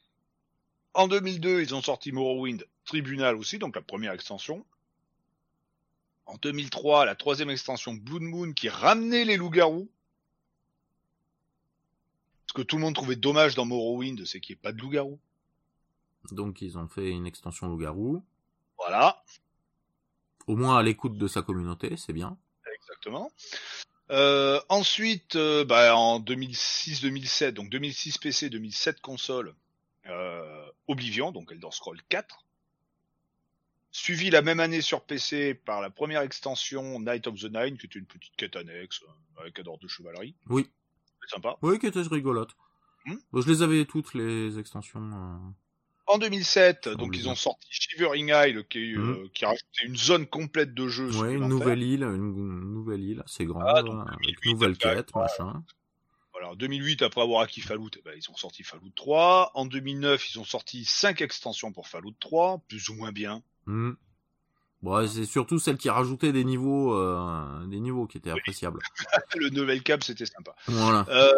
[0.94, 4.64] En 2002, ils ont sorti Morrowind Tribunal aussi, donc la première extension.
[6.26, 9.90] En 2003, la troisième extension Blood Moon qui ramenait les loups-garous.
[12.46, 14.80] Ce que tout le monde trouvait dommage dans Morrowind, c'est qu'il n'y ait pas de
[14.80, 15.18] loups-garous.
[16.30, 18.22] Donc ils ont fait une extension loup-garou.
[18.78, 19.22] Voilà,
[20.46, 22.36] Au moins à l'écoute de sa communauté, c'est bien.
[22.74, 23.30] exactement.
[24.10, 29.54] Euh, ensuite, euh, bah, en 2006-2007, donc 2006 PC, 2007 console,
[30.06, 32.44] euh, Oblivion, donc Elder Scrolls 4.
[33.90, 37.86] Suivi la même année sur PC par la première extension Night of the Nine, qui
[37.86, 40.35] était une petite quête annexe euh, avec un ordre de chevalerie.
[40.48, 40.69] Oui.
[41.23, 41.56] C'est sympa.
[41.62, 42.51] Oui, qui était rigolote.
[43.06, 43.15] Hmm.
[43.35, 45.01] Je les avais toutes les extensions.
[45.01, 45.36] euh.
[46.06, 47.31] En 2007, donc Oblivion.
[47.31, 51.09] ils ont sorti Shivering Isle, qui, euh, qui a rajouté une zone complète de jeu.
[51.11, 51.20] Hmm.
[51.20, 54.77] Ouais, une nouvelle île, une, une nouvelle île, c'est grand, Ah, donc, avec 2008, nouvelle
[54.77, 55.62] quête, machin.
[56.44, 59.52] En 2008, après avoir acquis Fallout, eh ben, ils ont sorti Fallout 3.
[59.54, 63.42] En 2009, ils ont sorti 5 extensions pour Fallout 3, plus ou moins bien.
[63.66, 63.92] Hmm.
[64.82, 68.80] Bon, c'est surtout celle qui rajoutait des niveaux, euh, des niveaux qui étaient appréciables.
[69.36, 70.54] Le Novel Cap, c'était sympa.
[70.66, 71.06] Voilà.
[71.08, 71.32] Euh,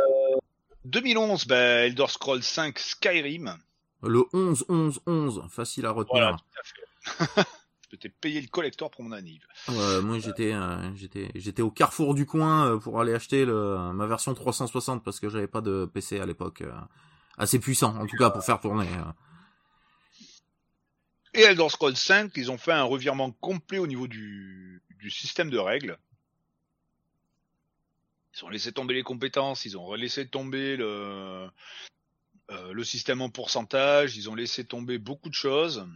[0.85, 3.57] 2011, ben, Elder Scrolls 5 Skyrim.
[4.03, 6.23] Le 11, 11, 11, facile à retenir.
[6.23, 7.51] Voilà, tout à fait.
[7.91, 9.47] Je t'ai payé le collector pour mon anniv.
[9.69, 14.07] Moi j'étais, euh, j'étais, j'étais au carrefour du coin euh, pour aller acheter le, ma
[14.07, 16.73] version 360 parce que j'avais pas de PC à l'époque euh,
[17.39, 18.89] assez puissant, en tout cas pour faire tourner.
[21.35, 25.51] Et Elder Scrolls 5, ils ont fait un revirement complet au niveau du, du système
[25.51, 25.99] de règles.
[28.35, 31.49] Ils ont laissé tomber les compétences, ils ont laissé tomber le,
[32.51, 35.87] euh, le système en pourcentage, ils ont laissé tomber beaucoup de choses.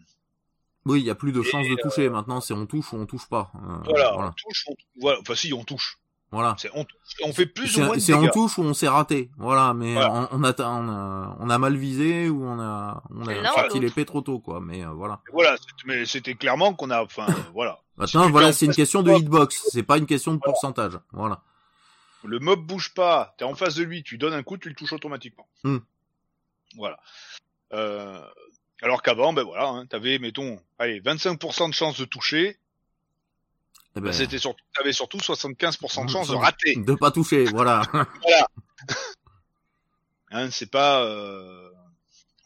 [0.87, 2.09] Oui, il y a plus de Et, chance de toucher.
[2.09, 3.51] Maintenant, c'est on touche ou on touche pas.
[3.55, 4.35] Euh, Voilà, on voilà.
[4.37, 5.99] touche, on, voilà, enfin si on touche.
[6.33, 6.55] Voilà.
[6.59, 8.89] C'est on, touche, on fait plus ou moins de c'est on touche ou on s'est
[8.89, 9.31] raté.
[9.37, 10.29] Voilà, mais Voilà.
[10.33, 13.81] On, on a, on a on a mal visé ou on a on a sorti
[13.81, 14.61] l'épée trop tôt quoi.
[14.61, 15.21] Mais euh, voilà.
[15.33, 17.81] Voilà, c'est- mais c'était clairement qu'on a, enfin voilà.
[17.97, 19.61] Maintenant, tu voilà, c'est une question de hitbox.
[19.71, 20.99] C'est pas une question de pourcentage.
[21.13, 21.43] Voilà.
[22.23, 24.75] Le mob bouge pas, t'es en face de lui, tu donnes un coup, tu le
[24.75, 25.49] touches automatiquement.
[25.65, 25.79] Hmm.
[26.77, 26.99] Voilà.
[27.73, 28.23] Euh,
[28.83, 32.59] alors qu'avant, ben voilà, hein, t'avais, mettons, allez, 25% de chance de toucher,
[33.97, 36.77] Eh ben, ben, c'était surtout, t'avais surtout 75% de chance de rater.
[36.77, 37.45] de pas toucher.
[37.53, 37.83] Voilà.
[40.33, 41.71] Hein, c'est pas, euh,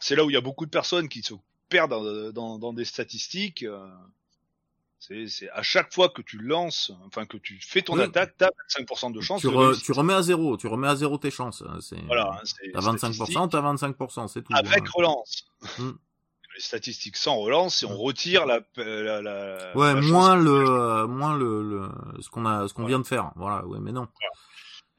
[0.00, 1.34] c'est là où il y a beaucoup de personnes qui se
[1.68, 3.62] perdent dans, dans, dans des statistiques.
[3.62, 3.86] euh,
[5.00, 8.04] c'est, c'est à chaque fois que tu lances, enfin que tu fais ton Oui.
[8.04, 8.48] attaque, t'as
[8.78, 10.56] 25% de chance tu, re- tu remets à zéro.
[10.56, 11.62] Tu remets à zéro tes chances.
[11.82, 13.36] C'est Voilà, hein, T'as statistique.
[13.36, 14.52] 25%, t'as 25%, c'est tout.
[14.54, 14.90] avec hein.
[14.94, 15.44] relance.
[15.78, 15.90] Hmm.
[16.54, 21.06] Les statistiques sans relance, et on retire la, la, la Ouais, la moins le, euh,
[21.08, 21.88] moins le, le,
[22.22, 23.32] ce qu'on a, ce qu'on vient de faire.
[23.34, 24.06] Voilà, ouais, mais non.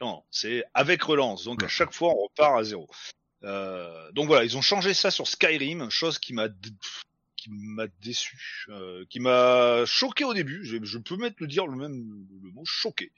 [0.02, 1.45] Non, c'est avec relance.
[1.45, 2.90] Donc à chaque fois, on repart à zéro.
[3.44, 6.49] Euh, donc voilà, ils ont changé ça sur Skyrim, chose qui m'a
[7.38, 10.65] qui m'a déçu, euh, qui m'a choqué au début.
[10.65, 13.14] Je, je peux mettre le dire le même le mot choqué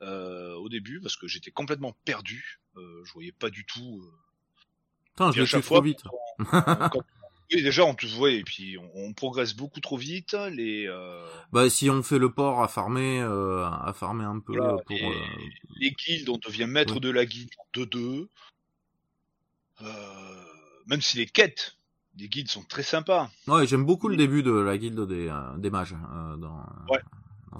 [0.00, 2.60] au début parce que j'étais complètement perdu.
[2.76, 4.08] Je voyais pas du tout.
[5.06, 6.02] Putain, je l'ai fait trop vite.
[6.04, 7.02] quand- quand-
[7.52, 10.34] oui, déjà on te voit et puis on, on progresse beaucoup trop vite.
[10.52, 14.56] Les euh, Bah, si on fait le port à farmer, euh, à farmer un peu
[14.56, 14.96] Voilà, pour.
[14.96, 15.24] et- euh,
[15.80, 18.28] les guildes, on devient maître de la guilde en 2-2.
[19.82, 20.44] Euh,
[20.86, 21.76] même si les quêtes
[22.14, 23.30] des guides sont très sympas.
[23.46, 25.92] Ouais, j'aime beaucoup le début de la guilde des, euh, des mages.
[25.92, 27.00] euh, dans, Ouais.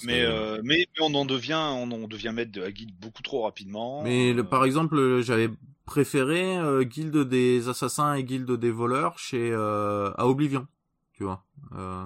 [0.04, 3.22] Mais, euh, mais, mais on en devient, on en devient maître de la guilde beaucoup
[3.22, 4.02] trop rapidement.
[4.02, 5.50] Mais le, par exemple, j'avais
[5.86, 10.66] préféré euh, guilde des assassins et guilde des voleurs chez euh, à Oblivion.
[11.14, 11.44] Tu vois.
[11.74, 12.04] Euh,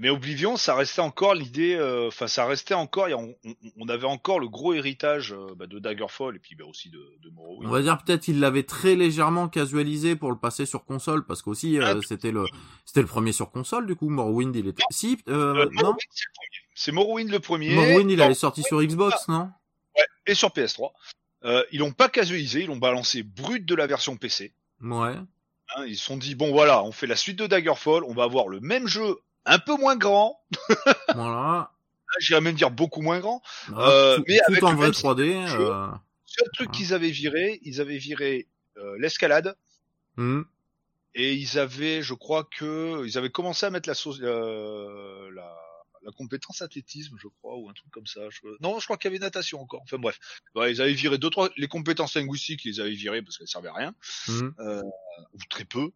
[0.00, 4.06] Mais Oblivion, ça restait encore l'idée, euh, enfin ça restait encore, on, on- on avait
[4.06, 7.66] encore le gros héritage euh, bah, de Daggerfall et puis bah, aussi de, de Morrowind.
[7.68, 11.40] On va dire peut-être il l'avait très légèrement casualisé pour le passer sur console parce
[11.40, 12.44] qu'aussi euh, Ah, c'était le
[12.84, 15.94] c'était le premier sur console du coup Morrowind il était si euh, non?
[16.10, 16.60] C'est le premier.
[16.74, 17.74] C'est Morrowind le premier.
[17.74, 19.50] Morrowind il Non, avait sorti sur Xbox non?
[20.26, 20.90] Et sur PS3.
[21.44, 24.52] Euh, ils l'ont pas casualisé, ils l'ont balancé brut de la version PC.
[24.82, 25.14] ouais
[25.74, 28.22] Hein, ils se sont dit bon voilà, on fait la suite de Daggerfall, on va
[28.22, 29.16] avoir le même jeu,
[29.46, 30.40] un peu moins grand.
[31.14, 31.68] voilà Hein,
[32.20, 33.42] J'irais même dire beaucoup moins grand.
[33.68, 35.60] Voilà, Euh, tout, mais tout avec en vrai même 3D jeu.
[35.70, 35.86] euh,
[36.26, 36.76] Seul truc Ah.
[36.76, 38.46] qu'ils avaient viré, ils avaient viré
[38.76, 39.56] euh, l'escalade
[40.16, 40.42] hmm.
[41.14, 45.56] et ils avaient, je crois que ils avaient commencé à mettre la sauce, euh, la,
[46.02, 48.20] la compétence athlétisme, je crois, ou un truc comme ça.
[48.30, 49.80] Je- Non, je crois qu'il y avait natation encore.
[49.82, 50.18] Enfin bref,
[50.54, 53.48] Ouais, ils avaient viré deux trois les compétences linguistiques, ils les avaient virées parce qu'elles
[53.48, 53.94] servaient à rien
[54.28, 54.50] hmm.
[55.32, 55.90] ou très peu.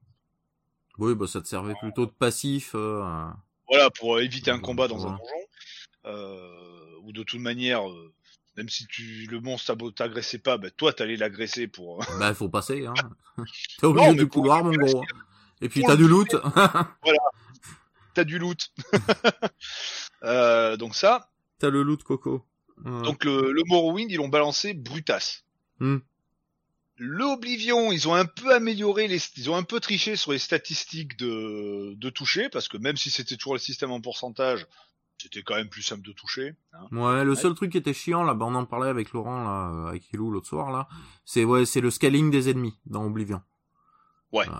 [1.00, 3.02] Oui bah ça te servait plutôt de passif euh,
[3.68, 5.18] voilà, pour éviter un combat dans un voilà.
[5.18, 5.46] donjon.
[6.06, 8.12] Euh, ou de toute manière, euh,
[8.56, 12.04] même si tu le monstre t'agressait pas, bah, toi t'allais l'agresser pour.
[12.18, 12.94] Bah, il faut passer, hein.
[13.78, 15.04] T'es au Non, milieu mais du couloir, mon gros.
[15.60, 16.34] Et puis t'as du loot.
[18.14, 18.72] T'as du loot.
[20.22, 21.30] Euh, donc ça.
[21.58, 22.44] t'as le loot, Coco.
[22.84, 25.44] Donc le, le Morrowind, ils l'ont balancé brutasse.
[25.78, 25.98] Hmm.
[27.02, 30.38] Le Oblivion, ils ont un peu amélioré les, ils ont un peu triché sur les
[30.38, 34.66] statistiques de, de toucher, parce que même si c'était toujours le système en pourcentage,
[35.16, 36.56] c'était quand même plus simple de toucher.
[36.74, 36.86] hein.
[36.92, 39.70] Ouais, le seul truc qui était chiant, là, bah, on en parlait avec Laurent, là,
[39.72, 40.88] euh, avec Ilou l'autre soir, là,
[41.24, 43.40] c'est, ouais, c'est le scaling des ennemis dans Oblivion.
[44.32, 44.46] Ouais.
[44.46, 44.52] Euh,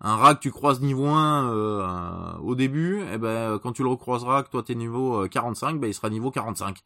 [0.00, 3.82] Un rat que tu croises niveau 1 euh, euh, au début, et ben quand tu
[3.82, 6.78] le recroiseras, que toi t'es niveau euh, 45, ben il sera niveau 45.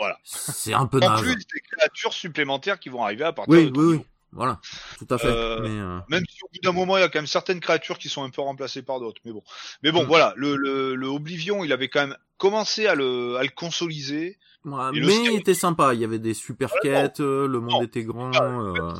[0.00, 0.18] Voilà.
[0.24, 1.20] C'est un peu En naze.
[1.20, 3.90] plus des créatures supplémentaires qui vont arriver à partir Oui, de oui, ton oui.
[3.92, 4.04] niveau.
[4.32, 4.60] Voilà.
[4.98, 5.26] Tout à fait.
[5.26, 7.58] Euh, Mais, euh, Même si au bout d'un moment, il y a quand même certaines
[7.60, 9.20] créatures qui sont un peu remplacées par d'autres.
[9.24, 9.42] Mais bon.
[9.82, 10.06] Mais bon, Mm.
[10.06, 10.32] voilà.
[10.36, 14.38] Le, le, le Oblivion, il avait quand même commencé à le, à le consoliser.
[14.64, 15.94] ouais, et le mais il était sympa.
[15.94, 17.82] Il y avait des super Voilà, quêtes, euh, le monde Non.
[17.82, 18.30] était grand.
[18.40, 18.92] Euh,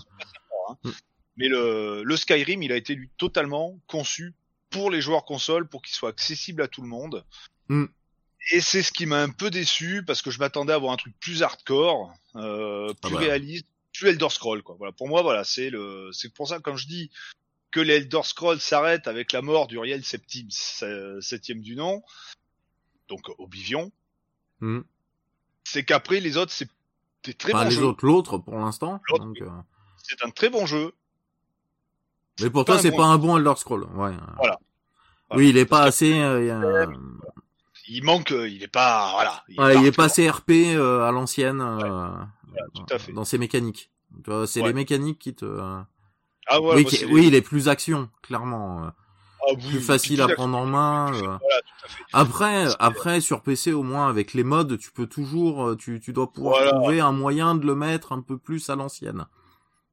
[0.84, 0.90] Mm.
[1.36, 4.34] Mais le, le Skyrim, il a été lui totalement conçu
[4.68, 7.24] pour les joueurs console, pour qu'il soit accessible à tout le monde.
[7.68, 7.86] Mm.
[8.52, 10.96] Et c'est ce qui m'a un peu déçu parce que je m'attendais à avoir un
[10.96, 13.20] truc plus hardcore, euh, Ah plus bah.
[13.20, 14.76] réaliste, plus Elder Scroll quoi.
[14.78, 17.10] Voilà, pour moi voilà, c'est le c'est pour ça quand je dis
[17.70, 20.48] que les Elder Scroll s'arrêtent avec la mort d'Uriel septième
[21.20, 22.02] septième du nom,
[23.08, 23.92] donc Oblivion,
[24.60, 24.80] mm.
[25.64, 26.68] c'est qu'après les autres c'est
[27.24, 27.84] des très Enfin, bons les jeux.
[27.84, 29.00] autres, l'autre pour l'instant.
[29.12, 29.50] Euh,
[30.02, 30.94] C'est un très bon jeu.
[32.40, 33.84] Mais pour toi, c'est bon pas un bon Elder Scroll.
[33.94, 34.12] Ouais.
[34.38, 34.58] Voilà.
[35.32, 36.18] Oui, il est pas assez.
[36.18, 36.88] euh, y a-
[37.92, 39.44] Il manque, euh, il est pas voilà.
[39.48, 42.08] Il Ouais, il est pas pas assez RP euh, à l'ancienne euh,
[42.98, 43.12] fait.
[43.12, 43.90] dans ses mécaniques.
[44.46, 45.44] C'est les mécaniques qui te.
[45.44, 45.80] euh,
[46.46, 48.84] Ah ouais, oui, qui- oui, il est plus action, clairement.
[48.84, 48.88] euh,
[49.42, 51.12] ah, oui, plus facile à prendre en main.
[51.14, 51.18] euh.
[51.18, 52.02] Voilà, tout à fait.
[52.12, 56.12] Après, après sur PC au moins avec les mods, tu peux toujours, euh, tu, tu
[56.12, 56.70] dois pouvoir Voilà.
[56.72, 59.26] trouver un moyen de le mettre un peu plus à l'ancienne.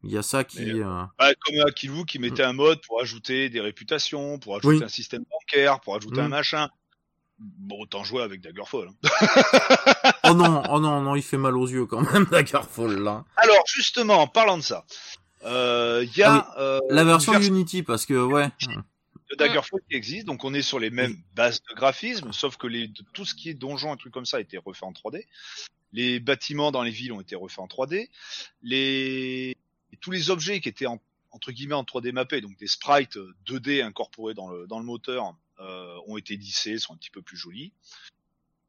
[0.03, 0.59] Il y a ça qui.
[0.63, 4.77] Mais, euh, Bah, comme Akilou qui mettait un mode pour ajouter des réputations, pour ajouter
[4.77, 4.83] Oui.
[4.83, 6.31] un système bancaire, pour ajouter un Mm.
[6.31, 6.69] machin.
[7.39, 8.89] Bon, autant jouer avec Daggerfall.
[8.89, 10.11] hein.
[10.23, 13.23] Oh non, oh non, non, il fait mal aux yeux quand même, Daggerfall là.
[13.37, 14.85] Alors, justement, en parlant de ça,
[15.45, 18.49] euh, il y a euh, La version Unity parce que ouais.
[19.29, 22.67] de Daggerfall qui existe, donc on est sur les mêmes bases de graphisme, sauf que
[22.67, 25.25] les, tout ce qui est donjon et trucs comme ça a été refait en 3D.
[25.93, 28.09] Les bâtiments dans les villes ont été refaits en 3D.
[28.63, 29.55] Les
[29.93, 30.99] et tous les objets qui étaient en,
[31.31, 35.23] entre guillemets en 3D mappés, donc des sprites 2D incorporés dans le dans le moteur,
[35.27, 37.73] euh, ont été lissés, sont un petit peu plus jolis.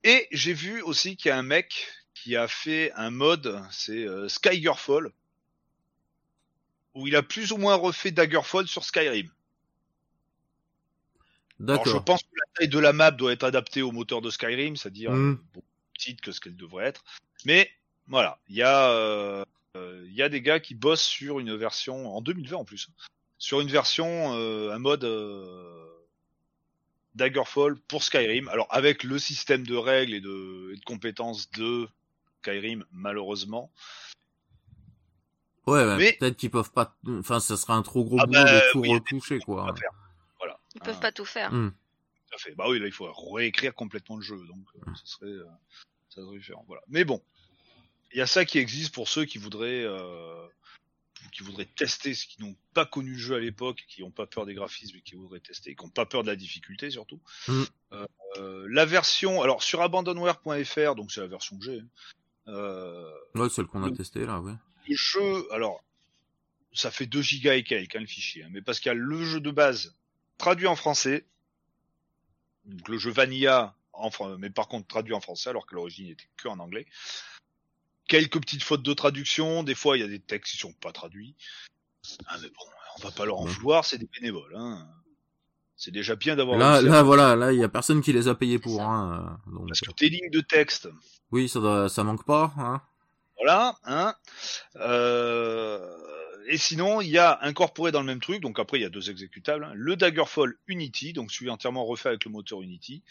[0.05, 4.07] Et j'ai vu aussi qu'il y a un mec qui a fait un mode, c'est
[4.07, 5.13] euh, Skygerfall,
[6.95, 9.31] où il a plus ou moins refait Daggerfall sur Skyrim.
[11.69, 12.05] Alors, je D'accord.
[12.05, 15.13] pense que la taille de la map doit être adaptée au moteur de Skyrim, c'est-à-dire
[15.13, 15.33] Mm.
[15.33, 17.05] euh, beaucoup plus petite que ce qu'elle devrait être.
[17.45, 17.71] Mais
[18.07, 19.45] voilà, il y a euh,
[19.77, 22.89] euh, il y a des gars qui bossent sur une version en 2020 en plus,
[23.39, 25.98] sur une version euh, un mode euh,
[27.19, 28.49] Daggerfall pour Skyrim.
[28.49, 31.87] Alors avec le système de règles et de, et de compétences de
[32.43, 33.71] Skyrim malheureusement.
[35.67, 36.97] Ouais, bah, Mais- peut-être qu'ils peuvent pas.
[37.07, 39.75] Enfin, ça serait un trop gros Ah boulot bah, de tout oui, retoucher quoi.
[39.77, 39.91] faire.
[40.39, 40.59] Voilà.
[40.75, 41.03] Ils peuvent Ah.
[41.03, 41.53] pas tout faire.
[41.53, 41.73] Mm.
[41.73, 42.55] Tout à fait.
[42.55, 45.45] Bah oui, là, il faut réécrire complètement le jeu, donc euh, ça serait, euh,
[46.09, 46.65] ça serait différent.
[46.67, 46.83] Voilà.
[46.89, 47.23] Mais bon,
[48.13, 50.47] il y a ça qui existe pour ceux qui voudraient, euh,
[51.33, 54.27] qui voudraient tester, ceux qui n'ont pas connu le jeu à l'époque, qui n'ont pas
[54.27, 57.21] peur des graphismes, et qui voudraient tester, qui n'ont pas peur de la difficulté surtout.
[57.49, 57.63] Mm.
[58.37, 61.81] Euh, la version, alors sur abandonware.fr, donc c'est la version que j'ai.
[61.81, 61.89] hein,
[62.49, 64.55] Euh, Ouais, celle qu'on a Le- testé là, ouais.
[64.89, 65.85] le jeu, alors,
[66.73, 68.95] ça fait 2 gigas et quelques, hein, le fichier, hein, mais parce qu'il y a
[68.95, 69.97] le jeu de base
[70.39, 71.27] traduit en français,
[72.65, 76.29] donc le jeu Vanilla, en, mais par contre traduit en français, alors que l'origine était
[76.37, 76.87] que en anglais.
[78.09, 80.93] Quelques petites fautes de traduction, des fois il y a des textes qui sont pas
[80.93, 81.35] traduits.
[82.27, 82.65] Ah mais bon,
[82.99, 84.55] on va pas leur en vouloir, c'est des bénévoles.
[84.57, 84.89] Hein.
[85.77, 88.27] C'est déjà bien d'avoir Là, à- là, voilà, là, il y a personne qui les
[88.27, 88.83] a payés pour.
[88.83, 90.89] Hein, euh, donc, parce que tes lignes de texte,
[91.31, 92.53] oui, ça, doit- ça manque pas.
[92.59, 92.81] Hein.
[93.37, 94.15] Voilà, hein.
[94.77, 95.79] Euh,
[96.49, 98.91] et sinon, il y a incorporé dans le même truc, donc après il y a
[98.91, 103.03] deux exécutables, hein, le Daggerfall Unity, donc celui entièrement refait avec le moteur Unity,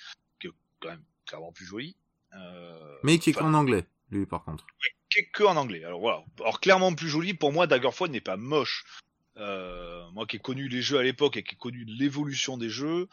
[0.41, 1.95] qui est quand même clairement plus joli.
[2.35, 4.65] Euh, Mais qui est enfin, qu'en anglais, lui, par contre.
[5.09, 5.83] qui est que en anglais.
[5.83, 6.23] Alors voilà.
[6.39, 8.85] Alors clairement plus joli, pour moi Daggerfall n'est pas moche.
[9.37, 12.69] Euh, moi qui ai connu les jeux à l'époque et qui ai connu l'évolution des
[12.69, 13.07] jeux,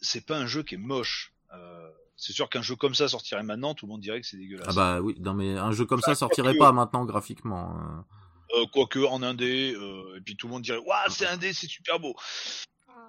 [0.00, 1.32] c'est pas un jeu qui est moche.
[1.52, 4.36] Euh, c'est sûr qu'un jeu comme ça sortirait maintenant, tout le monde dirait que c'est
[4.36, 4.68] dégueulasse.
[4.70, 7.76] Ah bah oui, non mais un jeu comme ça sortirait quoique- pas maintenant graphiquement.
[7.76, 8.04] hein.
[8.56, 11.66] Euh, quoique en indé, euh, et puis tout le monde dirait waouh c'est indé, c'est
[11.68, 12.14] super beau.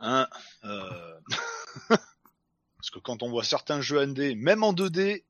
[0.01, 0.27] Hein,
[0.63, 1.13] euh...
[1.89, 5.23] Parce que quand on voit certains jeux ND, même en 2D,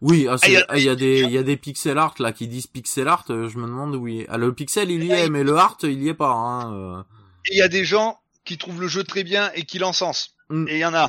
[0.00, 1.98] Oui, ah, Ah, y a- ah, il y a des, il y a des pixel
[1.98, 3.24] art là qui disent pixel art.
[3.30, 4.26] euh, je me demande où il est.
[4.28, 6.32] Ah, le pixel il y est, mais le art il y est pas.
[6.32, 7.02] Hein, euh.
[7.50, 10.30] il y a des gens qui trouvent le jeu très bien et qui l'encensent.
[10.50, 10.68] Mm.
[10.68, 11.08] Et il y en a.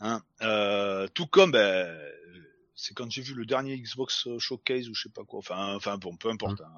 [0.00, 1.86] Hein, euh, tout comme, ben,
[2.74, 5.38] c'est quand j'ai vu le dernier Xbox Showcase ou je sais pas quoi.
[5.40, 6.60] Enfin, enfin bon, peu importe.
[6.62, 6.70] hein.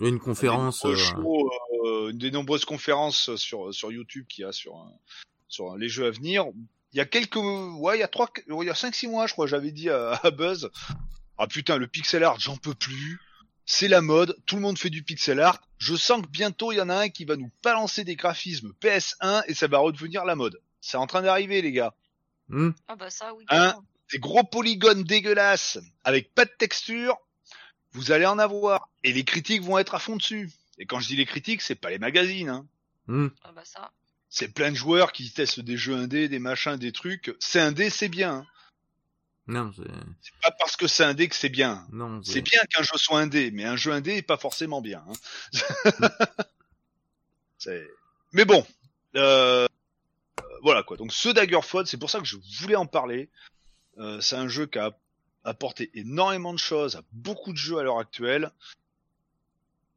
[0.00, 0.82] Une conférence.
[0.84, 1.50] Des euh, shows,
[1.84, 4.86] euh, des nombreuses conférences sur sur YouTube qu'il y a sur
[5.48, 6.46] sur les jeux à venir.
[6.94, 9.26] Il y a quelques, ouais, il y a trois, il y a cinq six mois,
[9.26, 10.70] je crois, j'avais dit à, à Buzz.
[11.36, 13.20] Ah putain, le pixel art, j'en peux plus.
[13.66, 15.60] C'est la mode, tout le monde fait du pixel art.
[15.78, 18.74] Je sens que bientôt il y en a un qui va nous balancer des graphismes
[18.80, 20.60] PS1 et ça va redevenir la mode.
[20.80, 21.94] C'est en train d'arriver, les gars.
[22.48, 22.70] hmm.
[22.86, 23.44] Ah bah ça, oui.
[23.48, 23.74] Hein.
[24.12, 27.16] Des gros polygones dégueulasses avec pas de texture,
[27.92, 28.88] vous allez en avoir.
[29.02, 30.52] Et les critiques vont être à fond dessus.
[30.78, 32.68] Et quand je dis les critiques, c'est pas les magazines, hein.
[33.08, 33.28] Hmm.
[33.42, 33.90] Ah bah ça.
[34.36, 37.32] C'est plein de joueurs qui testent des jeux indés, des machins, des trucs.
[37.38, 38.38] C'est indé, c'est bien.
[38.38, 38.46] hein.
[39.46, 41.86] Non, c'est, pas parce que c'est indé que c'est bien.
[41.92, 45.04] non, C'est bien qu'un jeu soit indé, mais un jeu indé est pas forcément bien.
[45.06, 46.08] hein.
[47.58, 47.88] C'est-
[48.32, 48.66] mais bon,
[49.14, 49.66] euh,
[50.62, 50.96] voilà quoi.
[50.96, 53.28] Donc ce Daggerfall, c'est pour ça que je voulais en parler.
[53.98, 54.90] Euh, c'est un jeu qui a
[55.44, 58.50] apporté énormément de choses à beaucoup de jeux à l'heure actuelle.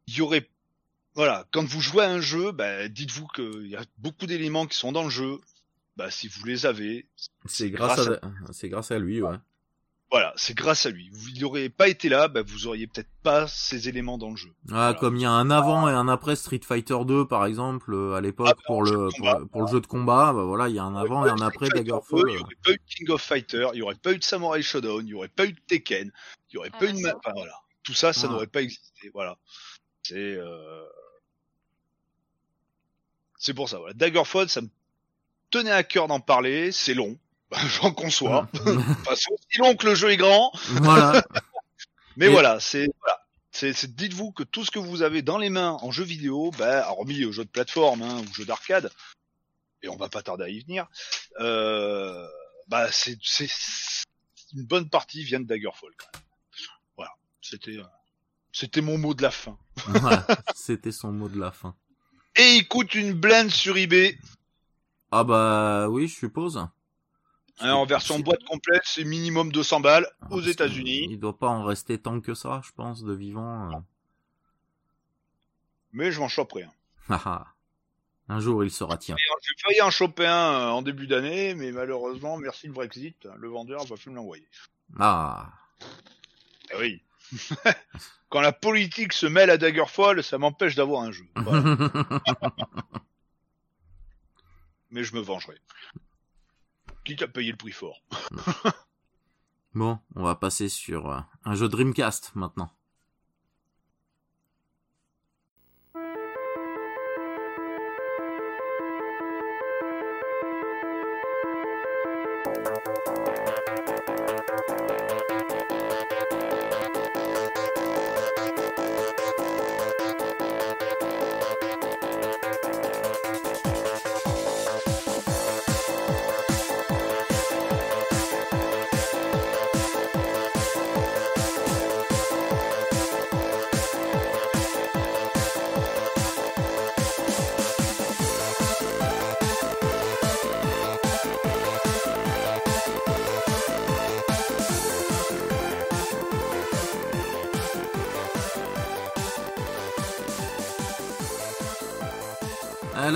[0.07, 0.47] Il y aurait,
[1.17, 4.77] voilà, quand vous jouez à un jeu, bah, dites-vous qu'il y a beaucoup d'éléments qui
[4.77, 5.39] sont dans le jeu.
[5.97, 7.07] Bah, si vous les avez,
[7.47, 9.35] C'est grâce, grâce à, c'est grâce à lui, ouais.
[10.11, 11.09] voilà, c'est grâce à lui.
[11.11, 14.51] Vous n'auriez pas été là, bah, vous auriez peut-être pas ces éléments dans le jeu.
[14.67, 14.93] Ah, Voilà.
[14.93, 18.13] comme il y a un avant et un après Street Fighter 2 par exemple euh,
[18.13, 19.09] à l'époque Ah, pour le
[19.51, 21.67] pour, le jeu de combat, bah voilà, il y a un avant et un après
[21.69, 22.21] Daggerfall.
[22.25, 24.23] 2, Il n'y aurait pas eu King of Fighter, il n'y aurait pas eu de
[24.23, 26.11] Samurai Shodown, il n'y aurait pas eu de Tekken,
[26.51, 26.99] il n'y aurait Ah pas eu de...
[27.07, 28.33] Enfin voilà, tout ça, ça Ah.
[28.33, 29.09] n'aurait pas existé.
[29.15, 29.35] Voilà.
[30.03, 30.13] C'est...
[30.15, 30.83] Euh...
[33.37, 33.93] C'est pour ça, voilà.
[33.93, 34.69] Daggerfall, ça me
[35.51, 37.17] tenait à cœur d'en parler, c'est long,
[37.81, 38.47] j'en conçois.
[38.53, 40.51] Enfin, c'est aussi long que le jeu est grand,
[40.81, 41.23] voilà.
[42.17, 42.87] mais Et- voilà, c'est...
[43.01, 43.23] Voilà.
[43.51, 46.51] C'est, c'est- dites-vous que tout ce que vous avez dans les mains en jeu vidéo,
[46.59, 48.91] bah, hormis aux jeux de plateforme hein, ou jeux d'arcade,
[49.81, 50.87] et on va pas tarder à y venir,
[51.39, 52.27] euh,
[52.67, 53.49] bah c'est, c'est
[54.53, 55.89] une bonne partie vient de Daggerfall.
[55.97, 56.23] Quand même.
[56.97, 57.11] Voilà,
[57.41, 57.83] c'était, euh,
[58.51, 59.57] c'était mon mot de la fin.
[59.87, 60.27] Voilà.
[60.55, 61.75] C'était son mot de la fin.
[62.37, 64.17] Et il coûte une blinde sur eBay,
[65.11, 66.57] Ah bah oui, je suppose.
[66.57, 66.71] hein,
[67.73, 71.63] en version boîte complète, c'est minimum 200 balles Ah, aux États-Unis, Il doit pas en
[71.63, 73.71] rester tant que ça, je pense, de vivant.
[73.73, 73.79] euh.
[75.93, 76.71] mais je m'en choperai un.
[77.09, 77.47] Ah, ah.
[78.27, 79.15] un jour il sera tien.
[79.17, 83.47] J'ai failli en choper un euh, en début d'année, mais malheureusement, merci le Brexit, le
[83.47, 84.45] vendeur va plus me l'envoyer.
[84.99, 85.49] Ah.
[86.73, 87.01] Eh oui.
[88.29, 91.25] Quand la politique se mêle à Daggerfall, ça m'empêche d'avoir un jeu.
[91.35, 91.77] Voilà.
[94.91, 95.57] Mais je me vengerai.
[97.03, 98.03] Quitte à payer le prix fort.
[99.73, 102.71] bon, on va passer sur euh, un jeu Dreamcast maintenant.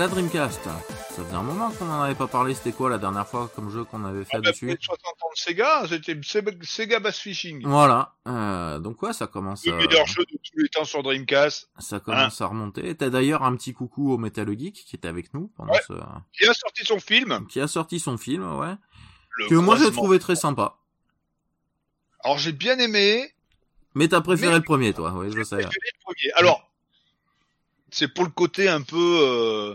[0.02, 0.64] La Dreamcast.
[0.64, 2.54] Ça faisait un moment qu'on en avait pas parlé.
[2.54, 5.38] C'était quoi la dernière fois comme jeu qu'on avait fait dessus Après 60 ans de
[5.40, 7.62] Sega, c'était Sega- Bass Fishing.
[7.64, 8.14] Voilà.
[8.26, 11.68] Euh, donc ouais, ça commence Le à, meilleur jeu de tous les temps sur Dreamcast.
[11.78, 12.96] ça commence à remonter.
[12.96, 15.80] T'as d'ailleurs un petit coucou au Metal Geek qui était avec nous pendant Ouais.
[15.86, 15.92] ce,
[16.32, 17.46] Qui a sorti son film.
[17.46, 18.74] qui a sorti son film, ouais.
[19.38, 20.78] Le Que moi j'ai trouvé très sympa.
[22.24, 23.32] Alors j'ai bien aimé.
[23.94, 25.56] Mais t'as préféré Mais- le premier, toi, oui, je sais.
[25.56, 26.32] préféré le premier.
[26.34, 26.68] Alors,
[27.90, 28.96] c'est pour le côté un peu...
[29.22, 29.74] euh,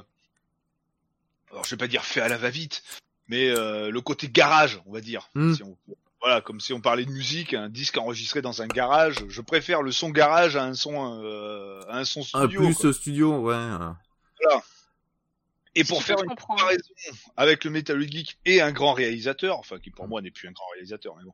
[1.52, 2.84] Alors je vais pas dire fait à la va-vite,
[3.28, 5.30] mais euh, le côté garage, on va dire.
[5.36, 5.54] Hmm.
[5.54, 5.78] Si on-
[6.20, 9.18] Voilà, comme si on parlait de musique, un disque enregistré dans un garage.
[9.30, 12.60] Je préfère le son garage à un son, euh, à un son Un studio.
[12.62, 12.90] plus quoi.
[12.90, 13.54] euh, studio, ouais.
[13.56, 13.92] euh.
[15.76, 16.90] Et pour faire une comparaison
[17.38, 20.52] avec le Metal Geek et un grand réalisateur, enfin qui pour moi n'est plus un
[20.52, 21.34] grand réalisateur, mais bon.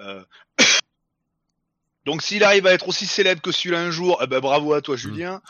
[0.00, 0.24] euh,
[2.04, 4.82] Donc s'il arrive à être aussi célèbre que celui-là un jour, eh ben bravo à
[4.82, 5.40] toi Julien.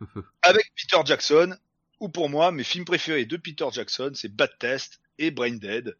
[0.42, 1.54] avec Peter Jackson,
[2.02, 5.96] ou pour moi, mes films préférés de Peter Jackson, c'est Bad Test et Brain Dead.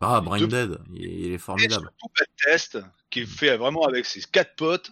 [0.00, 1.88] Ah, Brain Dead, il est, Et formidable.
[1.98, 2.78] surtout Bad Test,
[3.10, 4.90] qui est fait vraiment avec ses quatre potes.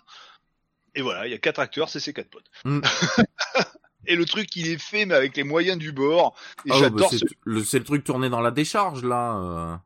[0.94, 2.48] Et voilà, il y a quatre acteurs, c'est ses quatre potes.
[2.64, 2.80] Mm.
[4.06, 6.36] et le truc, il est fait, mais avec les moyens du bord.
[6.66, 9.82] Et Ah ouais, bah, c'est ce le, c'est le truc tourné dans la décharge, là.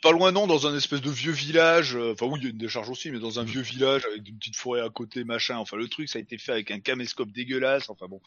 [0.00, 1.96] Pas loin non, dans un espèce de vieux village.
[1.96, 4.26] euh, Enfin oui, il y a une décharge aussi, mais dans un vieux village avec
[4.28, 5.56] une petite forêt à côté, machin.
[5.56, 7.90] Enfin le truc, ça a été fait avec un caméscope dégueulasse.
[7.90, 8.20] Enfin bon.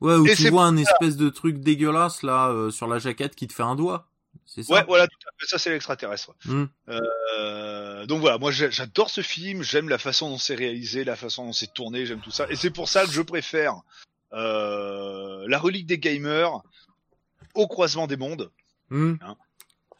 [0.00, 3.34] Ouais, où Et tu vois un espèce de truc dégueulasse, là, euh, sur la jaquette
[3.34, 4.08] qui te fait un doigt.
[4.44, 4.74] C'est ça?
[4.74, 5.46] Ouais, voilà, tout à fait.
[5.46, 6.34] Ça c'est l'extraterrestre.
[6.46, 6.54] ouais.
[6.54, 6.68] Mm.
[6.88, 9.62] Euh, donc voilà, moi j'adore ce film.
[9.62, 12.04] J'aime la façon dont c'est réalisé, la façon dont c'est tourné.
[12.06, 12.46] J'aime tout ça.
[12.50, 13.74] Et c'est pour ça que je préfère
[14.32, 16.60] euh, la relique des gamers
[17.54, 18.50] au croisement des mondes.
[18.90, 19.14] Hmm.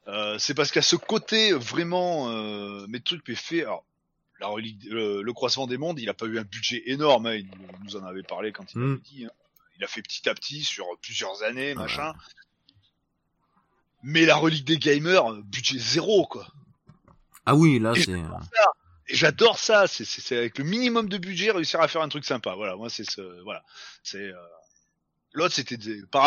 [0.08, 3.62] Euh, c'est parce qu'à ce côté vraiment, euh, mes trucs fait.
[3.62, 3.84] Alors,
[4.38, 7.26] la relique, le, le croisement des mondes, il a pas eu un budget énorme.
[7.26, 7.48] hein, il
[7.84, 8.92] nous en avait parlé quand il Mm.
[8.92, 9.24] avait dit.
[9.24, 9.30] hein.
[9.78, 12.14] Il a fait petit à petit sur plusieurs années, machin.
[14.02, 16.46] Mais la relique des gamers, budget zéro quoi.
[17.44, 18.12] Ah oui, là, c'est...
[19.08, 19.86] Et j'adore ça.
[19.86, 22.54] C'est- C'est c'est avec le minimum de budget réussir à faire un truc sympa.
[22.54, 23.20] Voilà, moi c'est ce.
[23.42, 23.62] Voilà,
[24.02, 24.18] c'est.
[24.18, 24.34] euh,
[25.32, 26.02] L'autre c'était des...
[26.06, 26.24] par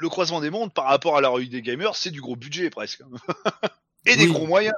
[0.00, 2.70] le croisement des mondes par rapport à la relique des gamers, c'est du gros budget
[2.70, 3.02] presque.
[4.06, 4.74] Et des gros moyens.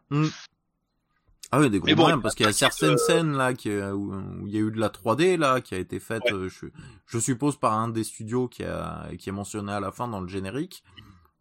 [1.53, 3.71] Ah oui, des gros bon, moyens, parce qu'il y a certaines euh, scènes, là, qui,
[3.71, 6.23] euh, où, où il y a eu de la 3D, là, qui a été faite,
[6.25, 6.33] Ouais.
[6.33, 6.67] euh, je,
[7.07, 10.21] je suppose, par un des studios qui, a, qui est mentionné à la fin dans
[10.21, 10.83] le générique.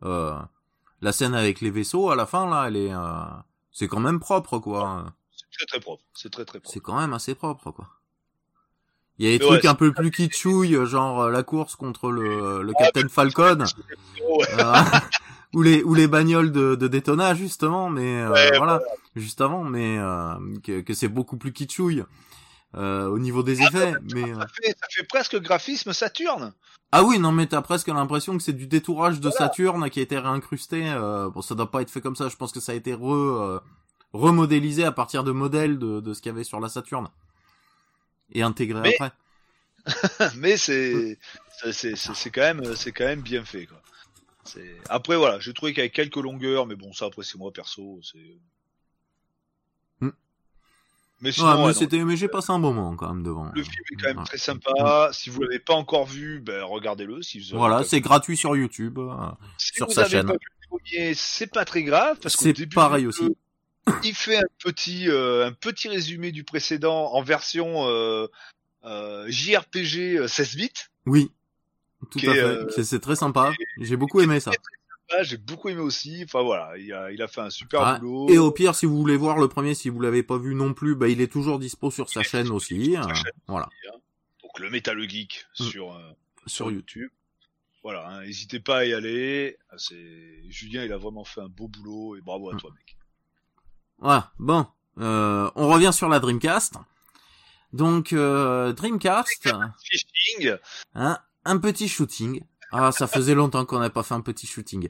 [0.03, 0.38] Euh,
[1.02, 2.94] la scène avec les vaisseaux, à la fin, là, elle est...
[2.94, 3.24] euh,
[3.72, 5.06] c'est quand même propre, quoi.
[5.32, 6.03] C'est très très propre.
[6.14, 6.72] C'est très très propre.
[6.74, 7.88] C'est quand même assez propre, quoi.
[9.22, 11.76] Il y a des Mais trucs ouais, un peu plus kitschouilles, genre euh, la course
[11.76, 13.64] contre le, le Captain Falcon,
[14.60, 14.84] euh,
[15.53, 18.81] ou les ou les bagnoles de, de Daytona justement, mais euh, Ouais, voilà,
[19.15, 20.34] juste avant, mais euh,
[20.64, 22.03] que, que c'est beaucoup plus kitschouille
[22.76, 23.93] euh, au niveau des Ah, effets.
[24.15, 26.53] Mais euh, Ça fait, ça fait presque graphisme Saturne.
[26.91, 30.03] ah oui, non, mais t'as presque l'impression que c'est du détourage de Saturne qui a
[30.03, 30.89] été réincrusté.
[30.89, 32.27] Euh, bon, ça doit pas être fait comme ça.
[32.27, 33.60] Je pense que ça a été re euh,
[34.14, 37.07] remodélisé à partir de modèles de, de ce qu'il y avait sur la Saturne
[38.34, 39.12] et intégré Mais- après.
[40.38, 41.18] mais c'est
[41.72, 43.82] c'est quand même c'est quand même bien fait quoi.
[44.90, 48.38] Après voilà, j'ai trouvé qu'avec quelques longueurs, mais bon ça après c'est moi perso, c'est.
[50.02, 50.10] Hmm.
[51.22, 53.24] Mais Ouais, sinon, mais ouais, non, c'était, mais j'ai passé un bon moment quand même
[53.24, 53.52] devant.
[53.53, 54.24] le film est quand même Ouais.
[54.26, 55.10] très sympa.
[55.14, 57.22] Si vous l'avez pas encore vu, ben regardez-le.
[57.22, 58.98] Si vous Voilà, c'est gratuit sur YouTube.
[58.99, 59.14] euh,
[59.58, 60.34] Si sur vous sa avez chaîne.
[61.16, 63.36] C'est pas très grave parce C'est pareil aussi.
[64.03, 68.28] Il fait un petit euh, un petit résumé du précédent en version euh,
[68.86, 70.70] euh, JRPG euh, 16 bits.
[71.08, 71.32] Oui,
[72.12, 72.40] tout à fait.
[72.40, 73.52] euh, C'est- très sympa.
[73.80, 74.52] J'ai beaucoup aimé ça.
[75.14, 76.22] Ah, j'ai beaucoup aimé aussi.
[76.24, 77.99] Enfin voilà, il a, il a fait un super Ouais.
[77.99, 78.30] boulot.
[78.30, 80.74] Et au pire, si vous voulez voir le premier, si vous l'avez pas vu non
[80.74, 82.94] plus, bah, il est toujours dispo sur sa Il chaîne aussi.
[82.94, 83.32] sa euh, chaîne.
[83.48, 83.68] voilà,
[84.44, 85.64] Donc le Metal Geek Mm.
[85.66, 86.12] sur euh,
[86.45, 87.10] sur YouTube.
[87.84, 89.58] Voilà, hein, n'hésitez pas à y aller.
[89.72, 89.76] Ah,
[90.49, 92.58] Julien, il a vraiment fait un beau boulot et bravo à Mm.
[92.60, 92.95] toi, mec.
[94.02, 94.32] Voilà.
[94.40, 94.68] Bon,
[94.99, 96.76] euh, on revient sur la Dreamcast.
[97.72, 99.49] Donc euh, Dreamcast,
[100.95, 102.44] hein, un petit shooting.
[102.73, 104.90] Ah, ça faisait longtemps qu'on n'avait pas fait un petit shooting.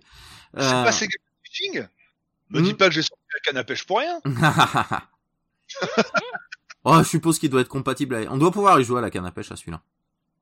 [0.54, 1.88] c'est Euh, pas Sega Fishing
[2.50, 2.64] Me Mm.
[2.64, 4.20] dis pas que j'ai sorti la canne à pêche pour rien.
[6.84, 8.28] oh, je suppose qu'il doit être compatible.
[8.30, 9.82] On doit pouvoir y jouer à la canne à pêche à celui-là.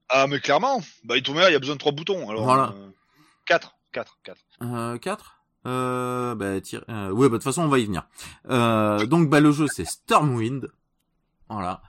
[0.10, 2.30] Ah mais clairement, bah il tourne il y a besoin de trois boutons.
[2.30, 2.74] Alors Voilà.
[2.76, 2.90] euh,
[3.46, 4.42] quatre, quatre, quatre.
[4.64, 6.84] Euh, 4 euh, bah, tire...
[6.90, 8.08] euh, ouais, bah, de toute façon, on va y venir.
[8.50, 10.72] Euh, donc, bah, le jeu, c'est Stormwind.
[11.50, 11.82] Voilà.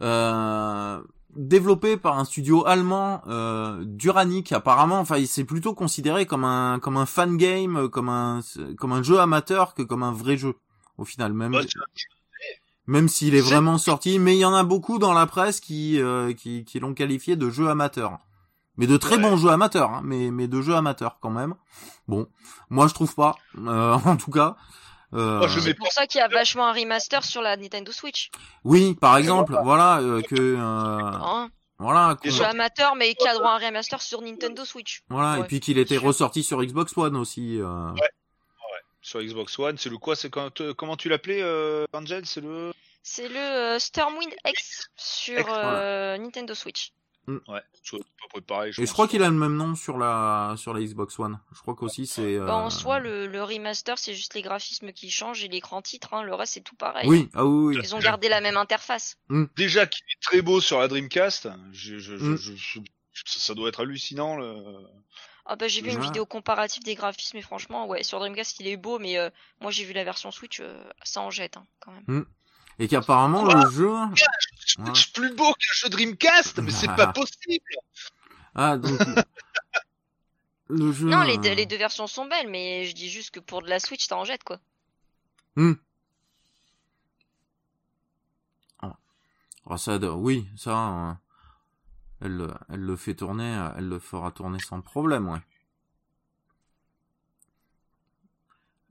[0.00, 1.02] Euh,
[1.34, 5.00] développé par un studio allemand, euh, Duranic, apparemment.
[5.00, 8.40] Enfin, c'est plutôt considéré comme un, comme un fan game, comme un,
[8.76, 10.54] comme un jeu amateur que comme un vrai jeu.
[10.96, 11.56] Au final, même,
[12.86, 14.18] même s'il est vraiment sorti.
[14.18, 17.36] Mais il y en a beaucoup dans la presse qui, euh, qui, qui l'ont qualifié
[17.36, 18.18] de jeu amateur.
[18.78, 19.22] Mais de très Ouais.
[19.22, 21.54] bons jeux amateurs, hein, mais, mais de jeux amateurs quand même.
[22.06, 22.26] Bon,
[22.70, 24.56] moi je trouve pas, euh, en tout cas.
[25.14, 27.56] Euh, Moi, je mets C'est pour ça qu'il y a vachement un remaster sur la
[27.56, 28.30] Nintendo Switch.
[28.64, 31.48] Oui, par exemple, voilà euh, que euh, Hein
[31.78, 35.02] voilà, qu'on- Et Jeu amateur, mais qui a droit à un remaster sur Nintendo Switch.
[35.08, 37.58] voilà, et Ouais, puis qu'il était ressorti sur Xbox One aussi.
[37.60, 37.90] euh.
[39.00, 42.40] Sur Xbox One, c'est le quoi C'est quand euh, comment tu l'appelais, euh, Angel C'est
[42.42, 42.72] le
[43.02, 45.68] C'est le euh, Stormwind X sur X, voilà.
[45.80, 46.92] euh, Nintendo Switch.
[47.48, 48.72] Ouais, c'est à peu près pareil.
[48.78, 51.38] Et je crois qu'il a le même nom sur la sur la Xbox One.
[51.54, 52.36] Je crois qu'aussi c'est.
[52.36, 55.82] euh, Bah, en soi, le, le remaster, c'est juste les graphismes qui changent et l'écran
[55.82, 56.14] titre.
[56.14, 57.08] Hein, le reste, c'est tout pareil.
[57.08, 57.80] Oui, ah oui, oui.
[57.82, 59.16] Ils ont gardé la même interface.
[59.56, 61.48] déjà qu'il est très beau sur la Dreamcast.
[61.72, 62.36] Je, je, je, Mm.
[62.36, 62.80] je- je-
[63.26, 64.36] ça ça doit être hallucinant.
[64.36, 64.54] Le...
[65.50, 66.02] Ah bah j'ai vu une Ouais.
[66.04, 67.38] vidéo comparative des graphismes
[72.78, 73.94] et ouais, ça en jette qu'apparemment le jeu.
[74.66, 77.64] Switch plus beau qu'un jeu Dreamcast, mais c'est pas possible.
[78.54, 79.00] Ah donc.
[80.68, 81.08] le jeu.
[81.08, 83.62] Non, les deux, euh, les deux versions sont belles, mais je dis juste que pour
[83.62, 84.58] de la Switch, t'en jettes quoi.
[89.70, 91.12] ah, ça, de- oui, ça, euh,
[92.22, 95.40] elle, le- elle le fait tourner, euh, elle le fera tourner sans problème, ouais.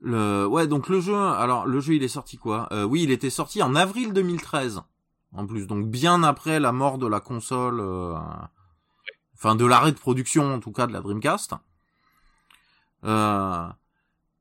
[0.00, 2.68] Le, ouais, donc le jeu, alors le jeu, il est sorti quoi?
[2.72, 4.82] Euh, Oui, il était sorti en avril 2013,
[5.32, 8.14] en plus, donc bien après la mort de la console, euh,
[9.34, 11.54] enfin de l'arrêt de production en tout cas de la Dreamcast.
[13.04, 13.66] Euh,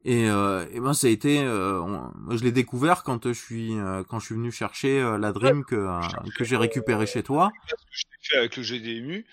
[0.04, 3.78] et, euh, et ben ça a été, euh, on- je l'ai découvert quand je suis
[3.78, 5.88] euh, quand je suis venu chercher la Dream que
[6.38, 7.52] que j'ai récupéré chez toi.
[7.68, 9.26] ce que je t'ai fait avec le GDMU.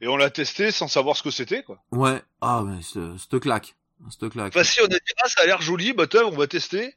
[0.00, 1.78] Et on l'a testé sans savoir ce que c'était, quoi.
[1.92, 3.76] Ouais, ah mais c'est cette claque,
[4.30, 4.54] claque.
[4.54, 6.94] Bah si, on a dit, ah, ça a l'air joli, bah on va tester.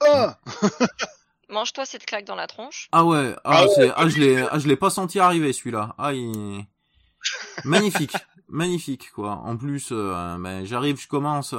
[0.00, 0.38] Ah
[1.48, 2.88] Mange-toi cette claque dans la tronche.
[2.92, 5.94] Ah ouais, ah, Ah ouais, ah je l'ai, ah je l'ai pas senti arriver celui-là.
[5.98, 6.64] Ah il...
[7.64, 8.16] magnifique,
[8.48, 9.32] magnifique quoi.
[9.32, 11.54] En plus, euh, ben, j'arrive, je commence,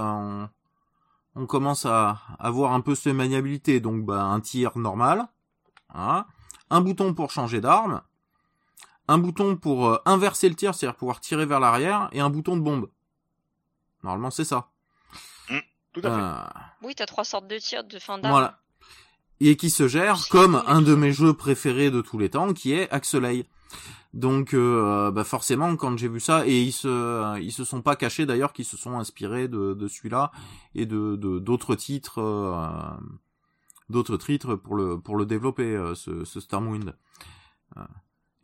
[1.35, 5.27] on commence à avoir un peu cette maniabilité, donc bah un tir normal,
[5.93, 6.25] hein,
[6.69, 8.01] un bouton pour changer d'arme,
[9.07, 12.55] un bouton pour euh, inverser le tir, c'est-à-dire pouvoir tirer vers l'arrière, et un bouton
[12.55, 12.89] de bombe.
[14.03, 14.69] Normalement c'est ça.
[15.93, 16.09] Tout à fait.
[16.09, 18.31] Euh, Oui, t'as trois sortes de tirs de fin d'arme.
[18.33, 18.59] voilà.
[19.39, 22.73] Et qui se gère comme un de mes jeux préférés de tous les temps, qui
[22.73, 23.45] est Axelay.
[24.13, 27.95] Donc, euh, bah forcément, quand j'ai vu ça, et ils se, ils se sont pas
[27.95, 30.31] cachés d'ailleurs, qu'ils se sont inspirés de, de celui-là
[30.75, 32.95] et de de- d'autres titres, euh,
[33.89, 36.93] d'autres titres pour le pour le développer, euh, ce, ce Stormwind.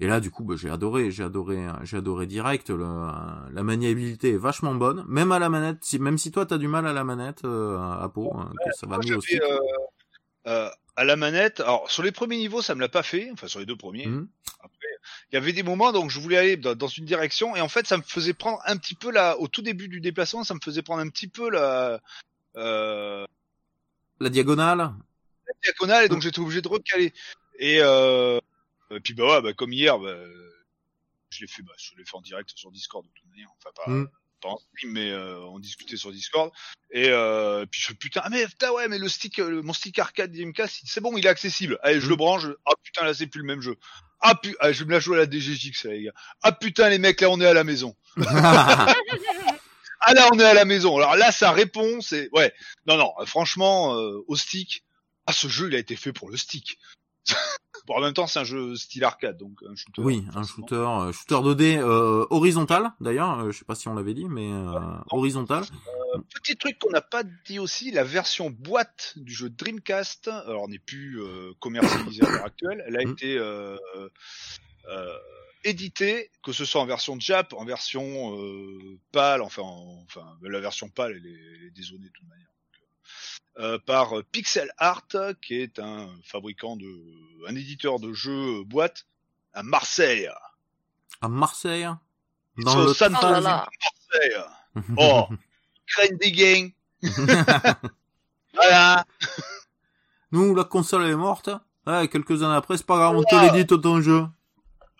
[0.01, 2.69] Et là, du coup, bah, j'ai adoré, j'ai adoré, j'ai adoré direct.
[2.69, 3.11] Le, euh,
[3.51, 5.80] la maniabilité est vachement bonne, même à la manette.
[5.84, 8.31] Si, même si toi t'as du mal à la manette, euh, à peau,
[8.65, 9.39] que ça va mieux aussi.
[9.41, 9.59] euh,
[10.47, 13.47] euh, à la manette, alors sur les premiers niveaux, ça me l'a pas fait, enfin
[13.47, 14.07] sur les deux premiers.
[14.07, 14.27] Mhm.
[15.31, 17.69] Il y avait des moments donc je voulais aller dans, dans une direction et en
[17.69, 20.53] fait ça me faisait prendre un petit peu la, au tout début du déplacement, ça
[20.53, 22.01] me faisait prendre un petit peu la,
[22.57, 23.26] euh,
[24.19, 24.77] La diagonale?
[24.77, 27.13] la diagonale et donc j'étais obligé de recaler.
[27.59, 28.39] Et, euh,
[28.91, 30.15] et puis bah ouais, bah, comme hier, bah,
[31.29, 33.71] je l'ai fait, bah, je l'ai fait en direct sur Discord de toute manière, enfin
[33.75, 34.09] pas.
[34.41, 36.49] Pas en stream, mais euh, on discutait sur Discord.
[36.91, 39.73] Et euh, puis je fais putain ah, mais putain ouais mais le stick euh, mon
[39.73, 41.77] stick arcade Dreamcast c'est bon il est accessible.
[41.83, 42.09] Allez je Mhm.
[42.11, 43.75] le branche ah putain là c'est plus le même jeu.
[44.21, 46.13] Ah putain ah, je vais me la jouer à la DGX là, les gars.
[46.41, 47.95] Ah putain les mecs là on est à la maison.
[50.01, 50.95] Ah là on est à la maison.
[50.95, 52.53] Alors là ça répond c'est ouais.
[52.87, 54.85] Non non euh, franchement euh, au stick
[55.27, 56.79] ah ce jeu il a été fait pour le stick
[57.89, 60.75] bon en même temps c'est un jeu style arcade donc un shooter oui, un shooter,
[60.75, 63.39] euh, shooter 2D euh, horizontal d'ailleurs.
[63.39, 64.79] euh, je sais pas si on l'avait dit, mais euh,
[65.11, 65.63] horizontal.
[66.33, 70.79] Petit truc qu'on n'a pas dit aussi, la version boîte du jeu Dreamcast, alors n'est
[70.79, 71.19] plus
[71.59, 73.11] commercialisée à l'heure actuelle, elle a Mhm.
[73.11, 73.39] été
[75.63, 78.37] éditée, que ce soit en version Jap, en version
[79.11, 82.47] PAL, enfin, en- enfin la version PAL elle est, elle est dézonée de toute manière.
[83.60, 85.06] Euh, par Pixel Art,
[85.41, 86.88] qui est un fabricant de,
[87.48, 89.06] un éditeur de jeux boîte
[89.53, 90.30] à Marseille.
[91.22, 91.90] À Marseille?
[92.57, 93.68] Dans le Oh là Fe, là.
[94.14, 94.44] Marseille.
[94.98, 95.27] Oh,
[95.88, 96.73] craigne des.
[98.53, 99.06] Voilà.
[100.31, 101.49] Nous, la console est morte.
[101.88, 104.26] Ouais, quelques années après, c'est pas grave, on te l'édite ton jeu.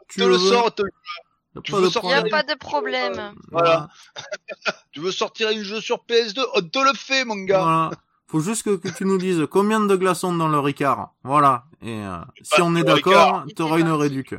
[0.10, 2.30] Tu te le veux sors, te- Y a tu pas veux Y a problème.
[2.30, 3.36] pas de problème.
[3.52, 3.90] Voilà.
[4.92, 7.62] tu veux sortir un jeu sur PS2, on te le fait, mon gars.
[7.64, 7.92] Voilà.
[8.30, 11.16] Faut juste que, que tu nous dises combien de glaçons dans le Ricard.
[11.24, 11.66] Voilà.
[11.82, 14.36] Et euh, si on est d'accord, t'auras une réduc.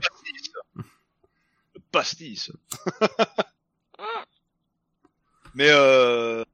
[1.91, 2.53] Pastis.
[5.55, 6.45] Mais euh,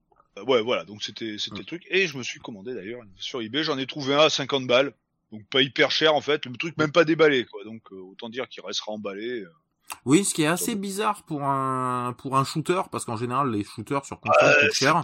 [0.46, 0.84] ouais, voilà.
[0.84, 1.86] Donc c'était c'était le truc.
[1.90, 3.62] Et je me suis commandé d'ailleurs sur eBay.
[3.62, 4.94] J'en ai trouvé un à 50 balles.
[5.30, 6.46] Donc pas hyper cher en fait.
[6.46, 7.62] Le truc même pas déballé quoi.
[7.64, 9.44] Donc euh, autant dire qu'il restera emballé.
[10.06, 13.62] Oui, ce qui est assez bizarre pour un pour un shooter, parce qu'en général les
[13.62, 15.02] shooters sur console Euh, coûtent cher.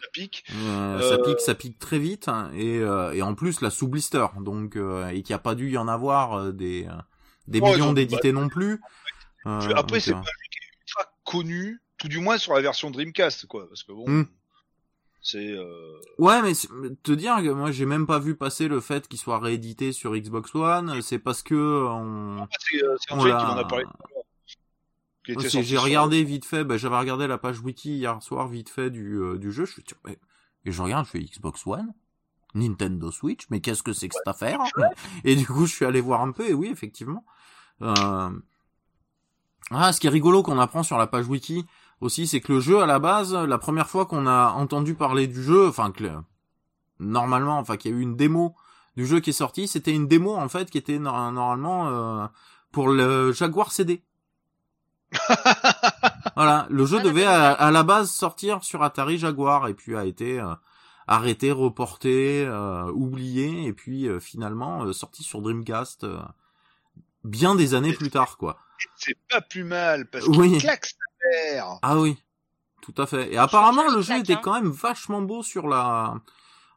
[0.00, 0.44] Ça pique.
[0.46, 0.66] Ça pique.
[0.66, 3.70] Euh, Euh, Ça pique, ça pique très vite, hein, et, euh, et en plus la
[3.70, 6.88] sous blister, donc et qu'il n'y a pas dû y en avoir des
[7.46, 8.80] des millions d'édités non plus.
[9.44, 12.90] Après c'est pas un jeu qui est ultra connu, tout du moins sur la version
[12.90, 13.68] Dreamcast quoi.
[13.68, 14.04] Parce que bon.
[14.08, 14.26] Hmm.
[15.22, 16.00] C'est euh...
[16.16, 16.52] Ouais, mais
[17.02, 20.16] te dire que moi j'ai même pas vu passer le fait qu'il soit réédité sur
[20.16, 21.54] Xbox One, c'est parce que
[21.88, 22.48] on...
[22.58, 23.84] c'est c'est On qui m'en a parlé.
[25.24, 28.48] Qui était j'ai sur- regardé vite fait, bah, j'avais regardé la page wiki hier soir
[28.48, 30.18] vite fait du euh, du jeu, je suis mais...
[30.64, 31.92] et je regarde, je fais Xbox One,
[32.54, 34.60] Nintendo Switch, mais qu'est-ce que c'est que cette affaire
[35.24, 37.24] Et du coup je suis allé voir un peu et oui effectivement.
[37.82, 38.30] Euh...
[39.70, 41.64] Ah, ce qui est rigolo qu'on apprend sur la page wiki
[42.00, 45.26] aussi, c'est que le jeu à la base, la première fois qu'on a entendu parler
[45.26, 46.18] du jeu, enfin que le-
[46.98, 48.54] normalement, enfin qu'il y a eu une démo
[48.96, 52.26] du jeu qui est sorti, c'était une démo en fait qui était no- normalement euh,
[52.72, 54.02] pour le Jaguar CD.
[56.36, 59.96] Voilà, le jeu Ah, devait à, à la base sortir sur Atari Jaguar et puis
[59.96, 60.54] a été euh,
[61.06, 66.18] arrêté, reporté, euh, oublié et puis euh, finalement euh, sorti sur Dreamcast euh,
[67.24, 68.58] bien des années plus tard quoi.
[68.96, 70.52] C'est pas plus mal parce Oui.
[70.52, 70.96] qu'il claque sa
[71.52, 71.66] mère.
[71.82, 72.16] Ah oui,
[72.80, 73.32] tout à fait.
[73.32, 74.40] Et apparemment le jeu claque, était hein.
[74.42, 76.14] quand même vachement beau sur la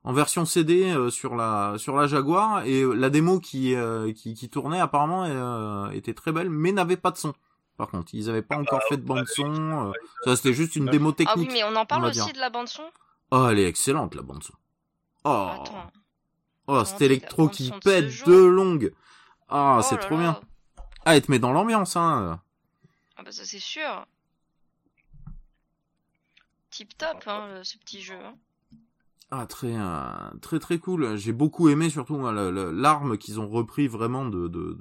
[0.03, 4.33] en version CD euh, sur la sur la Jaguar et la démo qui euh, qui,
[4.33, 7.33] qui tournait apparemment euh, était très belle mais n'avait pas de son.
[7.77, 9.89] Par contre, ils avaient pas encore fait de bande son.
[9.89, 9.91] euh,
[10.25, 11.51] ça c'était juste une démo Ah oui, technique.
[11.53, 12.83] mais on en parle aussi de la bande son?
[13.31, 14.53] Oh, elle est excellente la bande son.
[15.25, 15.91] Oh, Attends.
[16.67, 18.93] oh électro qui de pète de longue.
[19.49, 20.21] Ah, Oh c'est trop là.
[20.21, 20.41] bien.
[21.05, 22.41] Ah, elle te met dans l'ambiance, hein.
[23.17, 24.05] Ah bah ça c'est sûr.
[26.69, 28.15] Tip top, hein, ce petit jeu.
[28.15, 28.35] hein.
[29.31, 31.15] Ah, très, euh, très, très cool.
[31.17, 34.73] J'ai beaucoup aimé surtout l'arme qu'ils ont repris vraiment de, de,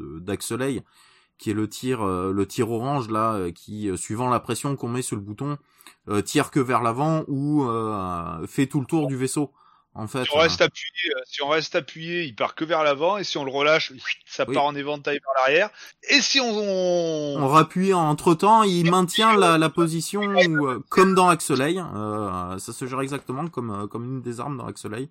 [1.42, 4.76] qui est le tir, euh, le tir orange là, euh, qui euh, suivant la pression
[4.76, 5.58] qu'on met sur le bouton,
[6.08, 9.52] euh, tire que vers l'avant ou euh, fait tout le tour du vaisseau.
[9.94, 10.86] En fait, Si on reste appuyé,
[11.16, 13.92] euh, si on reste appuyé, il part que vers l'avant, et si on le relâche,
[14.24, 14.54] ça Oui.
[14.54, 15.70] part en éventail vers l'arrière.
[16.08, 17.42] Et si on, on...
[17.42, 21.76] on rappuie entre temps, il maintient la, la position où, comme dans Axelay.
[21.78, 25.08] Euh, ça se gère exactement comme comme une des armes dans Axelay.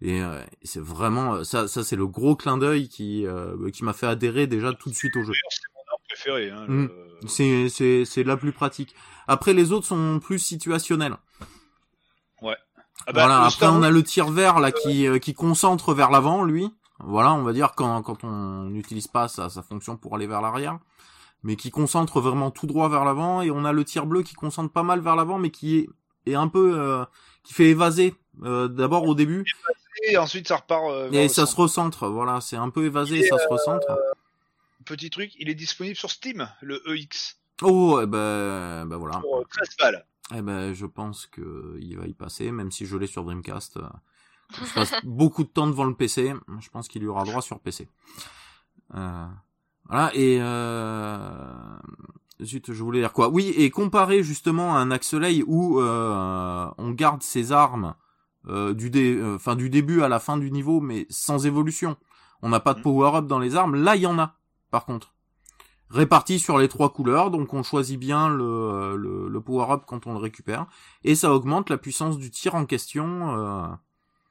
[0.00, 3.82] Et euh, c'est vraiment euh, ça, ça c'est le gros clin d'œil qui euh, qui
[3.84, 5.32] m'a fait adhérer déjà tout de suite au jeu.
[5.50, 6.50] C'est mon arme préférée.
[6.50, 6.84] Hein, Mm.
[6.86, 8.94] le- C'est c'est c'est la plus pratique.
[9.26, 11.16] Après les autres sont plus situationnels.
[13.06, 13.44] Ah bah, voilà.
[13.46, 16.68] Après on a le tir vert là qui euh, qui concentre vers l'avant lui.
[17.00, 20.40] Voilà, on va dire quand quand on n'utilise pas sa sa fonction pour aller vers
[20.42, 20.78] l'arrière,
[21.44, 23.40] mais qui concentre vraiment tout droit vers l'avant.
[23.42, 25.88] Et on a le tir bleu qui concentre pas mal vers l'avant, mais qui est
[26.26, 27.04] est un peu euh,
[27.44, 29.44] qui fait évaser euh, d'abord au début
[30.10, 30.84] Et ensuite, ça repart.
[30.90, 31.62] euh, et ça se centre.
[31.62, 32.08] recentre.
[32.08, 33.86] Voilà, c'est un peu évasé et ça se recentre.
[34.84, 39.18] Petit truc, il est disponible sur Steam, le EX, Oh, eh ben, ben voilà.
[39.18, 40.06] pour euh, 13 balles.
[40.36, 43.78] Eh ben, je pense que il va y passer, même si je l'ai sur Dreamcast.
[43.78, 43.82] euh,
[44.64, 46.32] Je passe beaucoup de temps devant le PC.
[46.60, 47.88] Je pense qu'il y aura droit sur PC.
[48.94, 49.26] Euh,
[49.88, 51.78] voilà, et euh...
[52.42, 53.28] Zut, je voulais dire quoi?
[53.28, 57.94] Oui, et comparé justement à un Axelay où euh, on garde ses armes
[58.46, 59.14] euh, du, dé...
[59.16, 61.96] euh, enfin, du début à la fin du niveau, mais sans évolution.
[62.42, 62.84] On n'a pas de Mhm.
[62.84, 63.74] power-up dans les armes.
[63.74, 64.36] Là, il y en a,
[64.70, 65.14] par contre.
[65.90, 70.06] Répartis sur les trois couleurs, donc on choisit bien le, euh, le, le power-up quand
[70.06, 70.66] on le récupère.
[71.02, 73.36] Et ça augmente la puissance du tir en question.
[73.38, 73.66] euh,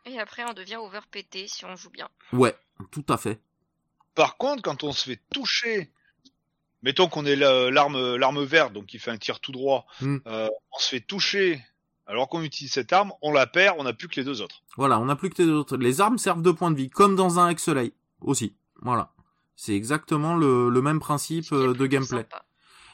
[0.05, 2.09] Et après on devient overpété si on joue bien.
[2.31, 2.55] Ouais,
[2.91, 3.41] tout à fait.
[4.13, 5.91] Par contre, quand on se fait toucher,
[6.83, 10.17] mettons qu'on est la- l'arme l'arme verte, donc qui fait un tir tout droit, Mm.
[10.27, 11.65] euh, on se fait toucher
[12.07, 14.63] alors qu'on utilise cette arme, on la perd, on n'a plus que les deux autres.
[14.77, 15.77] Voilà, on n'a plus que les autres.
[15.77, 18.55] Les armes servent de points de vie, comme dans un Axelay aussi.
[18.81, 19.13] Voilà.
[19.55, 22.25] C'est exactement le, le même principe Ce euh, de gameplay.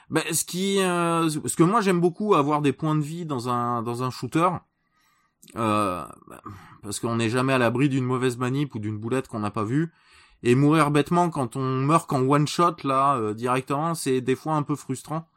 [0.10, 3.50] Ben, ce qui, euh, parce que moi j'aime beaucoup avoir des points de vie dans
[3.50, 4.50] un dans un shooter,
[5.56, 6.40] euh, ben,
[6.82, 9.64] parce qu'on n'est jamais à l'abri d'une mauvaise manip ou d'une boulette qu'on n'a pas
[9.64, 9.92] vue.
[10.44, 14.54] Et mourir bêtement quand on meurt qu'en one shot là euh, directement, c'est des fois
[14.54, 15.28] un peu frustrant.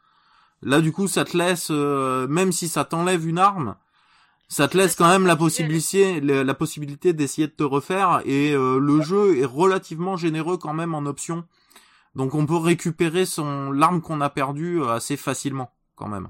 [0.61, 3.75] Là du coup, ça te laisse, euh, même si ça t'enlève une arme,
[4.49, 8.21] ça te laisse quand même la possibilité, la, possibilité d'essayer de te refaire.
[8.25, 11.45] Et euh, le jeu est relativement généreux quand même en options.
[12.15, 16.29] Donc on peut récupérer son l'arme qu'on a perdue euh, assez facilement quand même.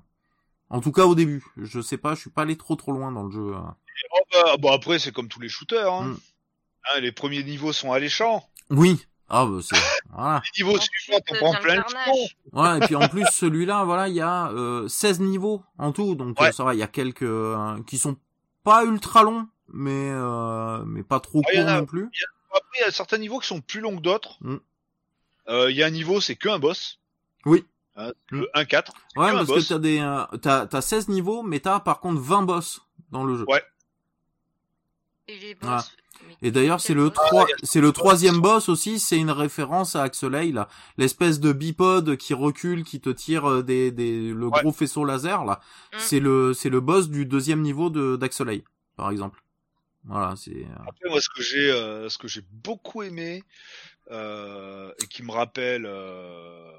[0.69, 1.45] En tout cas au début.
[1.55, 3.53] Je sais pas, je suis pas allé trop trop loin dans le jeu.
[3.53, 3.59] euh.
[4.11, 5.91] Oh, bah, bon après c'est comme tous les shooters.
[5.91, 6.05] Hein.
[6.05, 6.17] Mm.
[6.83, 8.49] Hein, les premiers niveaux sont alléchants.
[8.69, 9.06] Oui.
[9.29, 9.75] Ah bah c'est
[10.09, 10.41] voilà.
[10.57, 11.83] Les niveaux suivants, on prend plein de.
[12.53, 16.15] Voilà et puis en plus celui-là voilà, il y a euh, 16 niveaux en tout
[16.15, 16.47] donc Ouais.
[16.47, 18.15] euh, ça va, il y a quelques euh, qui sont
[18.63, 22.09] pas ultra longs mais euh, mais pas trop Ah, courts a- non plus.
[22.51, 24.37] Après, il y a certains niveaux qui sont plus longs que d'autres.
[24.41, 24.55] Mm.
[25.49, 26.99] Euh, Il y a un niveau, c'est que un boss.
[27.45, 27.65] Oui.
[27.97, 28.39] Hein, Mm.
[28.39, 28.93] le 1-4.
[29.17, 29.63] Ouais, que un parce boss.
[29.67, 32.81] que t'as des euh, t'as t'as 16 niveaux mais t'as par contre 20 boss
[33.11, 33.45] dans le jeu.
[33.49, 33.61] Ouais.
[35.27, 35.77] Et les Ah.
[35.77, 35.91] boss.
[36.41, 38.99] Et d'ailleurs, c'est le boss trois, c'est le troisième boss aussi.
[38.99, 43.61] C'est une référence à Axelay, là, l'espèce de bipode qui recule, qui te tire euh,
[43.63, 44.61] des, des, le Ouais.
[44.61, 45.59] gros faisceau laser là.
[45.93, 45.97] Mm.
[45.99, 48.63] C'est le, c'est le boss du deuxième niveau de d'Axelay,
[48.95, 49.43] par exemple.
[50.05, 50.51] Voilà, c'est.
[50.55, 53.43] euh, Après, moi, ce que j'ai, euh, ce que j'ai beaucoup aimé
[54.09, 56.71] euh, et qui me rappelle euh,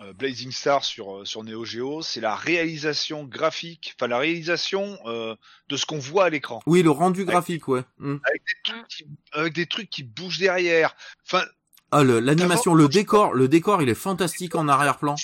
[0.00, 4.98] euh, Blazing Star sur euh, sur Neo Geo, c'est la réalisation graphique, enfin la réalisation
[5.06, 5.34] euh,
[5.68, 7.82] de ce qu'on voit à l'écran, Oui, le rendu graphique, ouais.
[7.98, 8.16] Mm.
[8.24, 10.94] avec des trucs qui, avec des trucs qui bougent derrière.
[11.26, 11.44] Enfin,
[11.90, 15.16] Ah, l'animation, le décor, le décor, il est fantastique en arrière-plan.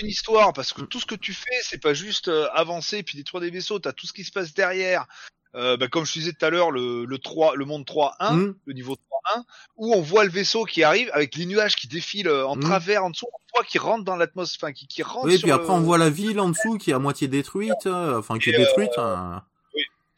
[0.00, 0.88] une histoire parce que Mm.
[0.88, 3.78] tout ce que tu fais, c'est pas juste euh, avancer puis détruire des vaisseaux.
[3.78, 5.06] T'as tout ce qui se passe derrière.
[5.54, 8.34] Euh, bah, comme je te disais tout à l'heure, le, le 3, le monde 3-1,
[8.34, 8.54] Mm.
[8.66, 8.96] le niveau
[9.36, 9.44] 1
[9.76, 12.60] où on voit le vaisseau qui arrive avec les nuages qui défilent euh, en Mm.
[12.60, 15.42] travers en dessous, on voit qui rentre dans l'atmosphère, enfin, qui, qui rentre Oui, sur
[15.44, 18.18] puis après le- on voit la ville en dessous qui est à moitié détruite, euh,
[18.18, 18.90] enfin qui est Et, euh, détruite.
[18.98, 19.42] hein.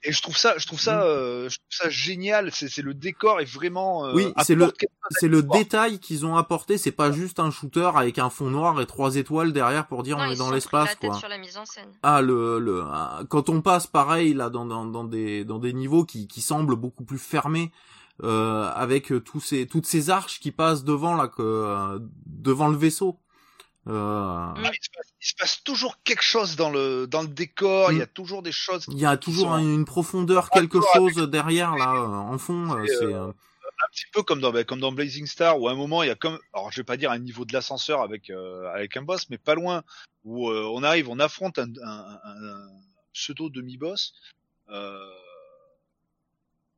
[0.08, 1.02] Et je trouve ça, je trouve ça, Mm.
[1.02, 2.50] euh, je trouve ça génial.
[2.52, 4.06] C'est, c'est le décor est vraiment.
[4.06, 4.72] euh, Oui, c'est le-
[5.20, 8.80] C'est le détail qu'ils ont apporté, c'est pas juste un shooter avec un fond noir
[8.80, 11.14] et trois étoiles derrière pour dire Non, on est dans l'espace quoi.
[11.14, 11.90] sur la mise en scène.
[12.02, 15.72] Ah le le ah, quand on passe pareil là dans dans, dans des dans des
[15.72, 17.70] niveaux qui qui semblent beaucoup plus fermés
[18.24, 22.68] euh, avec euh, tous ces toutes ces arches qui passent devant là que euh, devant
[22.68, 23.18] le vaisseau.
[23.88, 27.28] Euh, Ah, il, se passe, il se passe toujours quelque chose dans le dans le
[27.28, 27.92] décor.
[27.92, 28.86] Il y a toujours des choses.
[28.90, 32.72] il y a toujours sont- une profondeur, quelque chose derrière là euh, en fond.
[32.76, 35.72] euh, C'est, euh, un petit peu comme dans bah, comme dans Blazing Star où à
[35.72, 38.00] un moment il y a comme alors je vais pas dire un niveau de l'ascenseur
[38.00, 39.82] avec euh, avec un boss mais pas loin
[40.24, 42.68] où euh, on arrive on affronte un, un, un- un
[43.12, 44.14] pseudo demi boss
[44.70, 44.98] euh,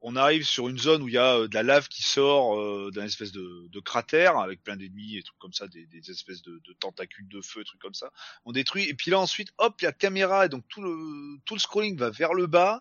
[0.01, 2.59] on arrive sur une zone où il y a euh, de la lave qui sort
[2.59, 6.11] euh, d'un espèce de, de cratère avec plein d'ennemis et trucs comme ça des, des
[6.11, 8.11] espèces de, de tentacules de feu trucs comme ça
[8.45, 11.61] on détruit et puis là ensuite hop la caméra et donc tout le tout le
[11.61, 12.81] scrolling va vers le bas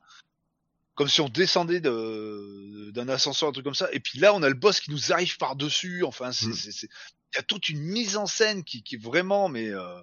[0.95, 3.87] comme si on descendait de- d'un ascenseur, un truc comme ça.
[3.93, 6.03] Et puis là, on a le boss qui nous arrive par dessus.
[6.03, 6.53] Enfin, c'est, Mm.
[6.53, 9.69] c'est, c'est- il y a toute une mise en scène qui, qui est vraiment, mais
[9.69, 9.99] euh,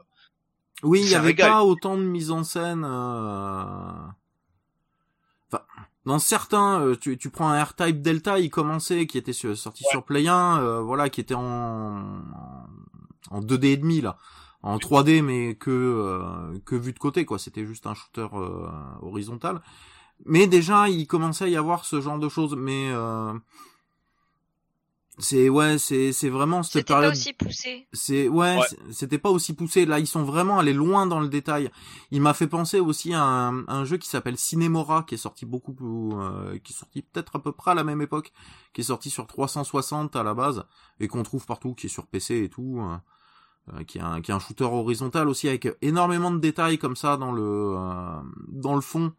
[0.84, 2.84] Oui, il y avait pas autant de mise en scène.
[2.84, 4.06] euh,
[5.52, 5.64] Enfin,
[6.06, 9.84] dans certains, euh, tu, tu prends un R-Type Delta, il commençait, qui était sur- sorti
[9.84, 9.90] Ouais.
[9.90, 12.02] sur Play 1, euh, voilà, qui était en
[13.30, 14.18] en 2D et demi là,
[14.62, 17.38] en 3D mais que euh, que vu de côté quoi.
[17.38, 18.68] C'était juste un shooter euh,
[19.02, 19.62] horizontal.
[20.26, 22.54] Mais déjà, il commençait à y avoir ce genre de choses.
[22.56, 23.32] Mais euh,
[25.18, 27.86] c'est ouais, c'est c'est vraiment cette C'était pas aussi poussé.
[27.92, 28.66] C'est ouais, Ouais.
[28.68, 29.86] c'est- c'était pas aussi poussé.
[29.86, 31.70] Là, ils sont vraiment allés loin dans le détail.
[32.10, 35.46] Il m'a fait penser aussi à un, un jeu qui s'appelle Cinemora, qui est sorti
[35.46, 38.32] beaucoup, plus- euh, qui est sorti peut-être à peu près à la même époque,
[38.72, 40.64] qui est sorti sur 360 à la base
[41.00, 42.96] et qu'on trouve partout, qui est sur PC et tout, euh,
[43.78, 46.96] euh, qui est un, qui est un shooter horizontal aussi avec énormément de détails comme
[46.96, 49.12] ça dans le, euh, dans le fond,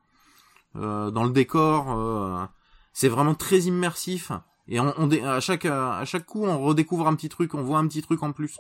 [0.75, 1.91] euh, dans le décor.
[1.91, 2.45] euh,
[2.91, 4.32] c'est vraiment très immersif.
[4.68, 7.64] Et on, on dé- à chaque à chaque coup, on redécouvre un petit truc, on
[7.64, 8.58] voit un petit truc en plus.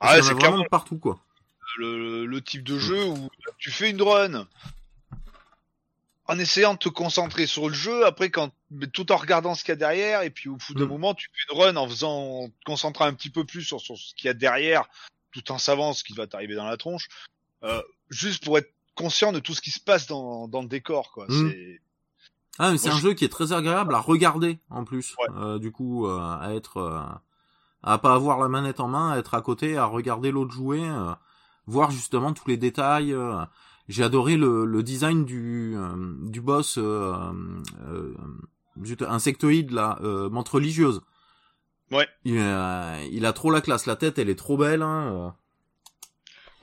[0.00, 1.18] Ah, Il y en a c'est vraiment partout quoi.
[1.78, 4.46] le, le type de jeu où tu fais une run
[6.26, 9.64] en essayant de te concentrer sur le jeu, après quand mais tout en regardant ce
[9.64, 10.88] qu'il y a derrière, et puis au bout d'un Mm.
[10.88, 13.80] moment, tu fais une run en faisant, en te concentrant un petit peu plus sur,
[13.80, 14.88] sur ce qu'il y a derrière,
[15.32, 17.08] tout en savant ce qui va t'arriver dans la tronche,
[17.64, 21.12] euh, juste pour être conscient de tout ce qui se passe dans, dans le décor,
[21.12, 21.24] quoi.
[21.28, 21.50] Mm.
[21.50, 21.80] C'est
[22.58, 25.14] Ah, mais c'est un je- jeu qui est très agréable à regarder en plus.
[25.20, 25.34] Ouais.
[25.36, 27.00] Euh, du coup, euh, à être, euh,
[27.82, 30.88] à pas avoir la manette en main, à être à côté, à regarder l'autre jouer,
[30.88, 31.12] euh,
[31.66, 33.12] voir justement tous les détails.
[33.12, 33.36] euh.
[33.88, 37.14] J'ai adoré le, le design du euh, du boss, euh,
[37.88, 38.14] euh,
[39.08, 41.00] insectoïde là, euh, menthe religieuse.
[41.90, 42.06] Ouais.
[42.24, 44.82] Il, euh, il a trop la classe, la tête, elle est trop belle.
[44.82, 45.34] Hein.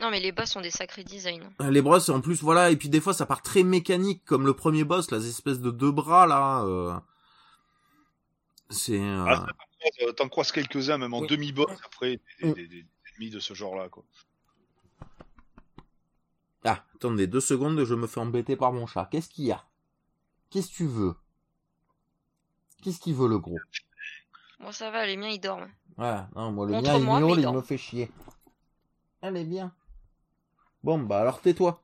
[0.01, 1.41] Non, mais les boss ont des sacrés designs.
[1.61, 1.69] euh.
[1.71, 4.53] Les brosses en plus, voilà, et puis des fois ça part très mécanique comme le
[4.53, 6.63] premier boss, là, les espèces de deux bras là.
[6.63, 6.97] euh.
[8.69, 8.99] C'est.
[8.99, 9.45] euh, Ah,
[10.17, 13.87] T'en croises quelques-uns, même en demi-boss, après, des, des- des- des ennemis de ce genre-là,
[13.89, 14.03] quoi.
[16.63, 19.07] Ah, attendez deux secondes, je me fais embêter par mon chat.
[19.11, 19.63] Qu'est-ce qu'il y a?
[20.49, 21.15] Qu'est-ce que tu veux?
[22.83, 23.59] Qu'est-ce qu'il veut le gros?
[24.59, 25.69] Bon, ça va, les miens ils dorment.
[25.97, 28.11] Ouais, non, moi le mien il miaule, me fait chier.
[29.21, 29.71] Allez, bien.
[30.85, 31.81] Bon, bah alors tais-toi.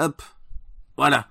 [0.00, 0.20] Hop.
[0.96, 1.28] Voilà.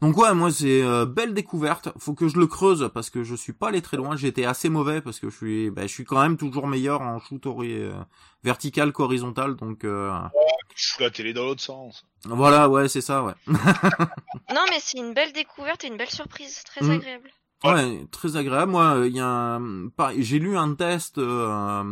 [0.00, 1.90] Donc ouais, moi c'est euh, belle découverte.
[1.98, 4.16] Faut que je le creuse parce que je suis pas allé très loin.
[4.16, 7.20] J'étais assez mauvais parce que je suis, bah, je suis quand même toujours meilleur en
[7.20, 7.92] shoot euh,
[8.42, 9.54] vertical qu'horizontal.
[9.56, 10.12] Donc euh,
[10.76, 12.04] Je fous la télé dans l'autre sens.
[12.24, 13.34] voilà, ouais, c'est ça, ouais.
[13.48, 16.90] Non, mais c'est une belle découverte et une belle surprise, très Mm.
[16.90, 17.30] agréable.
[17.64, 17.72] Ouais.
[17.74, 18.70] Ouais, très agréable.
[18.70, 19.88] Moi, il y a un...
[19.88, 21.82] pareil, j'ai lu un test euh,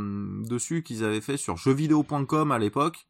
[0.48, 3.06] dessus qu'ils avaient fait sur jeuxvideo.com à l'époque.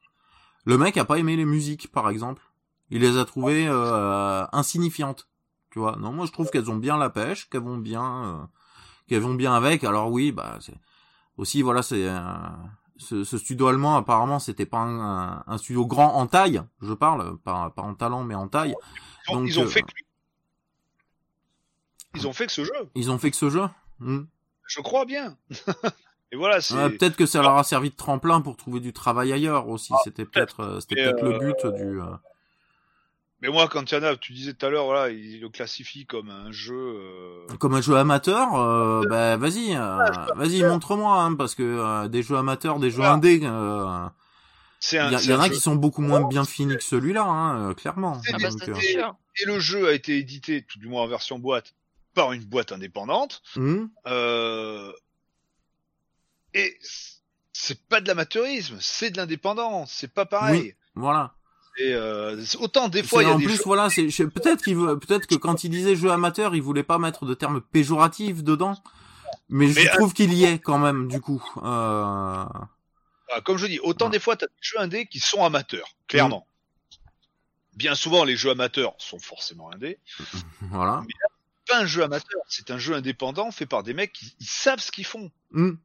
[0.67, 2.43] Le mec a pas aimé les musiques, par exemple.
[2.91, 5.29] Il les a trouvées euh, insignifiantes.
[5.71, 5.97] Tu vois?
[5.97, 8.47] Non, moi je trouve qu'elles ont bien la pêche, qu'elles vont bien, euh,
[9.07, 9.85] qu'elles vont bien avec.
[9.85, 10.75] Alors oui, bah c'est
[11.37, 12.21] aussi voilà, c'est euh,
[12.97, 17.37] ce, ce studio allemand apparemment c'était pas un, un studio grand en taille, je parle,
[17.39, 18.75] pas, pas en talent mais en taille.
[19.29, 19.93] Ils ont, Donc, ils ont euh, fait que...
[22.15, 22.91] Ils ont fait que ce jeu.
[22.95, 23.69] Ils ont fait que ce jeu?
[23.99, 24.23] Hmm.
[24.67, 25.37] Je crois bien.
[26.33, 26.75] Et voilà, c'est.
[26.75, 29.93] Ouais, peut-être que ça leur a servi de tremplin pour trouver du travail ailleurs aussi.
[29.95, 32.01] Ah, c'était peut-être, euh, c'était peut-être euh, le but du.
[32.01, 32.05] euh,
[33.43, 35.49] Mais moi, quand il y en a, tu disais tout à l'heure, voilà, il le
[35.49, 36.75] classifie comme un jeu.
[36.75, 39.99] euh, Comme un jeu amateur, euh, bah vas-y, euh,
[40.35, 43.13] vas-y, montre-moi, hein, parce que euh, des jeux amateurs, des jeux Voilà.
[43.13, 44.07] indés, euh,
[44.81, 45.11] C'est il un.
[45.13, 45.55] y, en a jeu.
[45.55, 48.21] qui sont beaucoup moins bien finis que celui-là, hein, euh, clairement.
[48.25, 48.75] C'est Ah bah, Donc, euh.
[49.39, 51.75] Et le jeu a été édité, tout du moins en version boîte,
[52.15, 53.43] par une boîte indépendante.
[53.57, 54.91] Hum, Euh,
[56.57, 56.79] et
[57.53, 60.75] c'est pas de l'amateurisme, c'est de l'indépendance, c'est pas pareil.
[60.95, 61.35] voilà.
[61.79, 64.77] Et euh, autant des fois il y a en des plus, voilà, c'est peut-être qu'il
[64.77, 68.43] veut, peut-être que quand il disait jeu amateur, il voulait pas mettre de termes péjoratifs
[68.43, 68.83] dedans,
[69.51, 71.45] mais je Mais, euh, trouve qu'il y est quand même, du coup.
[71.59, 72.45] Euh...
[73.29, 74.13] Ah, comme je dis, autant Ouais.
[74.13, 76.47] des fois t'as des jeux indés qui sont amateurs, clairement.
[77.75, 79.99] Bien souvent les jeux amateurs sont forcément indés.
[80.71, 81.03] Voilà.
[81.69, 84.81] Pas un jeu amateur, c'est un jeu indépendant fait par des mecs qui ils savent
[84.81, 85.31] ce qu'ils font.
[85.53, 85.79] Hum.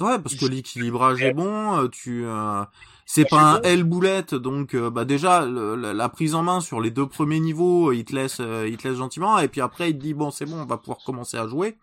[0.00, 2.64] Ouais, parce que l'équilibrage est bon, euh, tu, euh,
[3.04, 3.60] c'est pas un.
[3.62, 7.06] L boulette, donc euh, bah déjà le- la, la prise en main sur les deux
[7.06, 10.02] premiers niveaux, il te laisse, euh, il te laisse gentiment, et puis après il te
[10.02, 11.76] dit bon c'est bon, on va pouvoir commencer à jouer.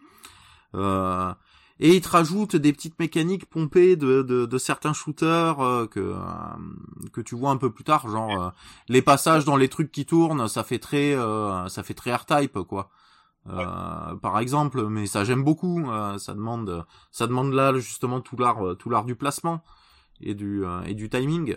[0.75, 1.33] Euh,
[1.79, 5.99] et il te rajoute des petites mécaniques pompées de, de, de certains shooters euh, que
[5.99, 6.17] euh,
[7.13, 8.49] que tu vois un peu plus tard, genre euh,
[8.89, 12.59] les passages dans les trucs qui tournent, ça fait très euh, ça fait très R-Type
[12.67, 12.89] quoi.
[13.49, 15.89] Euh, par exemple, mais ça j'aime beaucoup.
[15.89, 19.63] euh, ça demande ça demande là justement tout l'art euh, tout l'art du placement
[20.19, 21.55] et du euh, et du timing.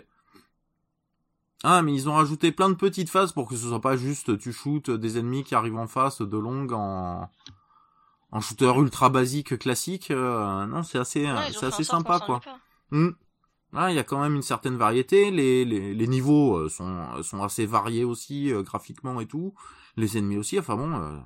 [1.63, 4.37] Ah mais ils ont rajouté plein de petites phases pour que ce soit pas juste
[4.39, 7.29] tu shootes des ennemis qui arrivent en face de longue en
[8.31, 10.09] en shooter ultra basique classique.
[10.11, 12.39] euh, non c'est assez Ouais, c'est assez sympa quoi.
[12.39, 12.57] pas.
[12.91, 13.11] Hmm.
[13.73, 15.31] Ah, il y a quand même une certaine variété.
[15.31, 19.53] Les, les, les niveaux euh, sont, sont assez variés aussi, graphiquement et tout.
[19.95, 20.59] Les ennemis aussi.
[20.59, 21.17] Enfin bon, euh,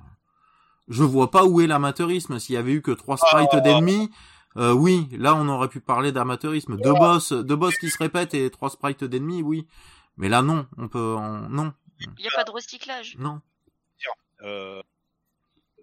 [0.88, 2.38] je vois pas où est l'amateurisme.
[2.38, 4.10] S'il y avait eu que trois sprites d'ennemis,
[4.56, 6.76] euh, oui, là on aurait pu parler d'amateurisme.
[6.76, 9.66] Deux boss, deux boss qui se répètent et trois sprites d'ennemis, oui.
[10.16, 13.16] Mais là non, on peut, on- non, Il n'y a pas de recyclage.
[13.18, 13.40] non.
[14.42, 14.82] Euh,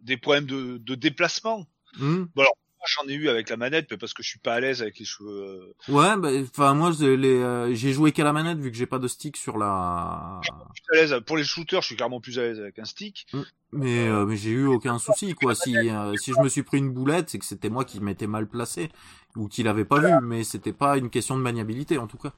[0.03, 1.65] des problèmes de, de déplacement.
[1.99, 2.25] Hmm.
[2.35, 2.45] Moi,
[2.85, 4.99] J'en ai eu avec la manette, mais parce que je suis pas à l'aise avec
[4.99, 5.73] les cheveux.
[5.89, 8.85] euh, Ouais, bah, enfin moi les, euh, j'ai joué qu'à la manette vu que j'ai
[8.85, 10.41] pas de stick sur la.
[10.43, 12.85] Je suis à l'aise pour les shooters, je suis carrément plus à l'aise avec un
[12.85, 13.25] stick.
[13.71, 15.55] Mais, euh, mais j'ai eu aucun souci quoi.
[15.55, 18.27] Si euh, si je me suis pris une boulette, c'est que c'était moi qui m'étais
[18.27, 18.89] mal placé
[19.35, 22.33] ou qui l'avait pas vu, mais c'était pas une question de maniabilité en tout cas.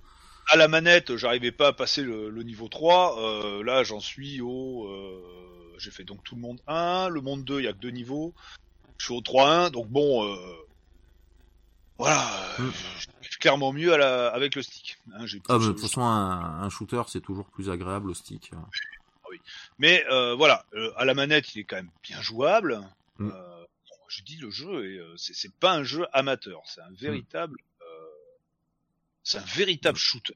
[0.47, 3.19] À la manette, j'arrivais pas à passer le, le niveau 3.
[3.19, 4.85] Euh, là, j'en suis au.
[4.87, 7.79] euh, J'ai fait donc tout le monde 1, le monde 2, il y a que
[7.79, 8.35] deux niveaux.
[8.97, 10.25] Je suis au 3-1, donc bon.
[10.25, 10.35] Euh,
[11.97, 12.25] voilà,
[12.59, 12.63] Mm.
[12.63, 12.71] euh,
[13.21, 14.97] je clairement mieux à la, avec le stick.
[15.13, 18.51] Hein, j'ai Ah, de toute façon un, un shooter c'est toujours plus agréable au stick.
[19.77, 22.79] Mais euh, voilà, euh, à la manette, il est quand même bien jouable.
[23.19, 23.29] Mm.
[23.29, 23.59] Euh,
[23.89, 26.91] bon, je dis le jeu, et euh, c'est c'est pas un jeu amateur, c'est un
[26.91, 27.85] véritable, euh,
[29.23, 30.33] c'est un véritable shooter.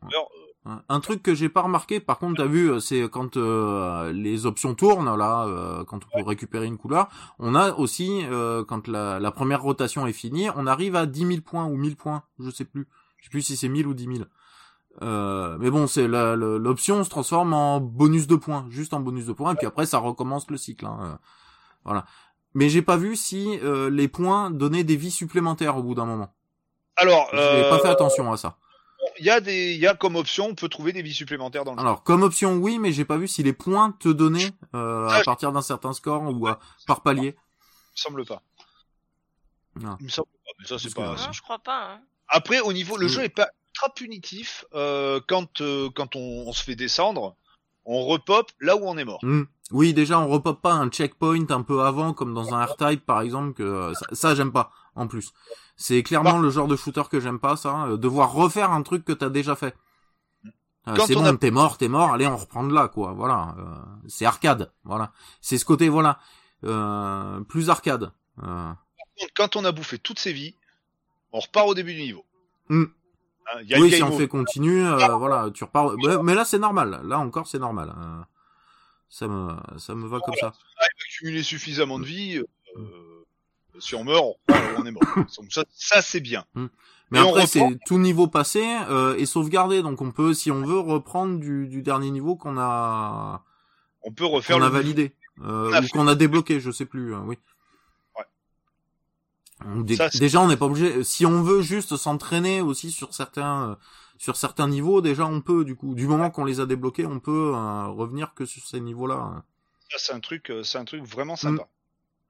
[0.69, 4.11] Euh, Un- truc que j'ai pas remarqué, par contre, t'as vu, euh, c'est quand euh,
[4.13, 7.07] les options tournent là, euh, quand on peut récupérer une couleur,
[7.39, 11.25] on a aussi, euh, quand la, la première rotation est finie, on arrive à 10
[11.27, 13.93] 000 points ou 1000 points, je sais plus, je sais plus si c'est 1000 ou
[13.93, 14.17] 10 000.
[15.01, 19.33] Euh, mais bon, c'est l'option se transforme en bonus de points, juste en bonus de
[19.33, 20.85] points, et puis après ça recommence le cycle.
[20.85, 21.15] Hein, euh,
[21.85, 22.05] voilà.
[22.53, 26.05] Mais j'ai pas vu si euh, les points donnaient des vies supplémentaires au bout d'un
[26.05, 26.33] moment.
[26.97, 28.57] Alors, J'ai pas fait attention à ça.
[29.19, 31.63] Il y a des, il y a comme option, on peut trouver des vies supplémentaires
[31.65, 31.85] dans le jeu.
[31.85, 35.15] Alors, comme option, oui, mais j'ai pas vu si les points te donnaient euh, Ah,
[35.15, 37.35] à je- partir d'un certain score ou à- par palier.
[37.37, 38.41] Il me semble pas.
[39.79, 39.97] Non.
[39.99, 41.01] Il me semble pas, mais ça c'est pas.
[41.03, 41.93] que- Non, c'est- je crois pas.
[41.93, 42.01] hein.
[42.27, 46.53] Après, au niveau, le jeu est pas ultra punitif euh, quand euh, quand on, on
[46.53, 47.35] se fait descendre,
[47.85, 49.19] on repop là où on est mort.
[49.23, 49.43] Hmm.
[49.71, 53.21] Oui, déjà, on repop pas un checkpoint un peu avant, comme dans un R-Type, par
[53.21, 55.31] exemple, que euh, ça, ça, j'aime pas, en plus.
[55.81, 56.39] C'est clairement Bah.
[56.41, 59.29] le genre de shooter que j'aime pas, ça, euh, devoir refaire un truc que t'as
[59.29, 59.73] déjà fait.
[60.89, 63.13] Euh, c'est on bon, a- t'es mort, t'es mort, allez, on reprend de là, quoi,
[63.13, 63.55] voilà.
[63.57, 63.63] euh,
[64.07, 65.13] c'est arcade, voilà.
[65.39, 66.19] C'est ce côté, voilà,
[66.65, 68.11] euh, plus arcade.
[68.43, 68.71] Euh,
[69.35, 70.53] Quand on a bouffé toutes ses vies,
[71.31, 72.25] on repart au début du niveau.
[72.67, 72.83] Mm.
[72.83, 74.83] Hein, il y a oui, si on fait continue,
[75.17, 75.93] voilà, tu repars.
[75.97, 77.01] Mais, mais là, c'est normal.
[77.05, 77.93] Là encore, c'est normal.
[79.09, 80.53] ça me, ça me va comme ça.
[81.07, 82.43] accumuler suffisamment de vie, euh,
[83.79, 85.03] si on meurt, on on est mort.
[85.37, 86.45] Donc ça, ça c'est bien.
[87.11, 90.51] Mais Et on après, c'est tout niveau passé euh, et sauvegardé, donc on peut, si
[90.51, 93.43] on veut, reprendre du, du dernier niveau qu'on a,
[94.03, 97.15] On peut refaire qu'on a validé euh, On ou qu'on a débloqué, je sais plus.
[97.15, 97.37] euh, oui.
[98.17, 98.25] Ouais.
[99.65, 101.03] On dé- Ça, c'est- déjà, on n'est pas obligé.
[101.03, 103.75] Si on veut juste s'entraîner aussi sur certains, euh,
[104.17, 105.65] sur certains niveaux, déjà on peut.
[105.65, 108.79] Du coup, du moment qu'on les a débloqués, on peut euh, revenir que sur ces
[108.81, 109.15] niveaux-là.
[109.15, 109.43] hein.
[109.89, 111.67] Ça, c'est un truc, euh, c'est un truc vraiment sympa.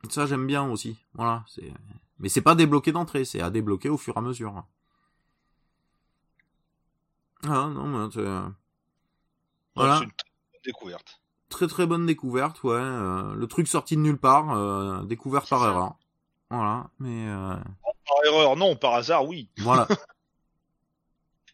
[0.10, 0.98] Ça j'aime bien aussi.
[1.14, 1.72] Voilà, c'est
[2.20, 4.64] mais c'est pas débloqué d'entrée, c'est à débloquer au fur et à mesure.
[7.44, 8.54] Ah non, mais c'est Donc,
[9.76, 11.22] voilà, C'est une très bonne découverte.
[11.50, 12.74] très très bonne découverte, ouais.
[12.76, 15.68] euh, le truc sorti de nulle part, euh, découvert C'est par ça.
[15.70, 15.96] erreur.
[16.50, 17.56] Voilà, mais euh,
[18.06, 19.50] Par erreur, non, par hasard, oui.
[19.60, 19.88] voilà.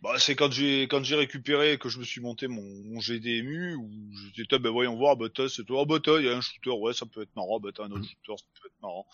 [0.05, 3.73] Bah, c'est quand j'ai quand j'ai récupéré que je me suis monté mon, mon GDMU
[3.73, 3.89] où
[4.35, 6.93] j'étais ben voyons voir bah c'est toi oh, bah il y a un shooter ouais
[6.93, 9.07] ça peut être marrant bah t'as un autre shooter ça peut être marrant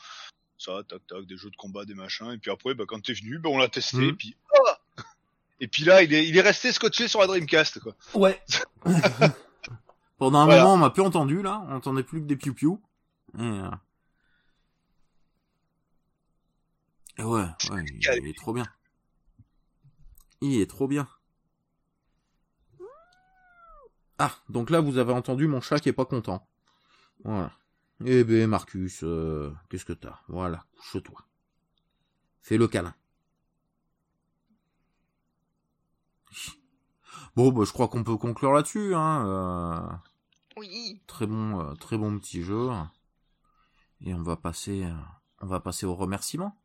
[0.57, 3.13] ça tac tac des jeux de combat des machins et puis après bah quand t'es
[3.13, 4.35] venu bah on l'a testé et puis
[4.67, 4.77] ah
[5.61, 8.41] et puis là il est il est resté scotché sur la Dreamcast quoi Ouais.
[10.17, 10.63] Pendant un Voilà.
[10.63, 11.65] moment, on m'a plus entendu, là.
[11.67, 12.79] On entendait plus que des piou-piou.
[13.39, 13.71] Et, euh,
[17.17, 18.65] et ouais, ouais, il, il est trop bien.
[20.41, 21.07] Il est trop bien.
[24.17, 26.47] Ah, donc là, vous avez entendu mon chat qui est pas content.
[27.23, 27.51] Voilà.
[28.05, 30.19] Eh ben, Marcus, euh, qu'est-ce que t'as?
[30.27, 31.23] Voilà, couche-toi.
[32.41, 32.95] Fais le câlin.
[37.35, 39.25] Bon, bah, je crois qu'on peut conclure là-dessus, hein.
[39.27, 39.95] euh.
[40.57, 41.01] Oui.
[41.07, 42.69] Très bon, euh, très bon petit jeu.
[44.01, 44.87] Et on va passer,
[45.39, 46.60] on va passer aux remerciements.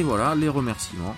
[0.00, 1.14] Et voilà, les remerciements.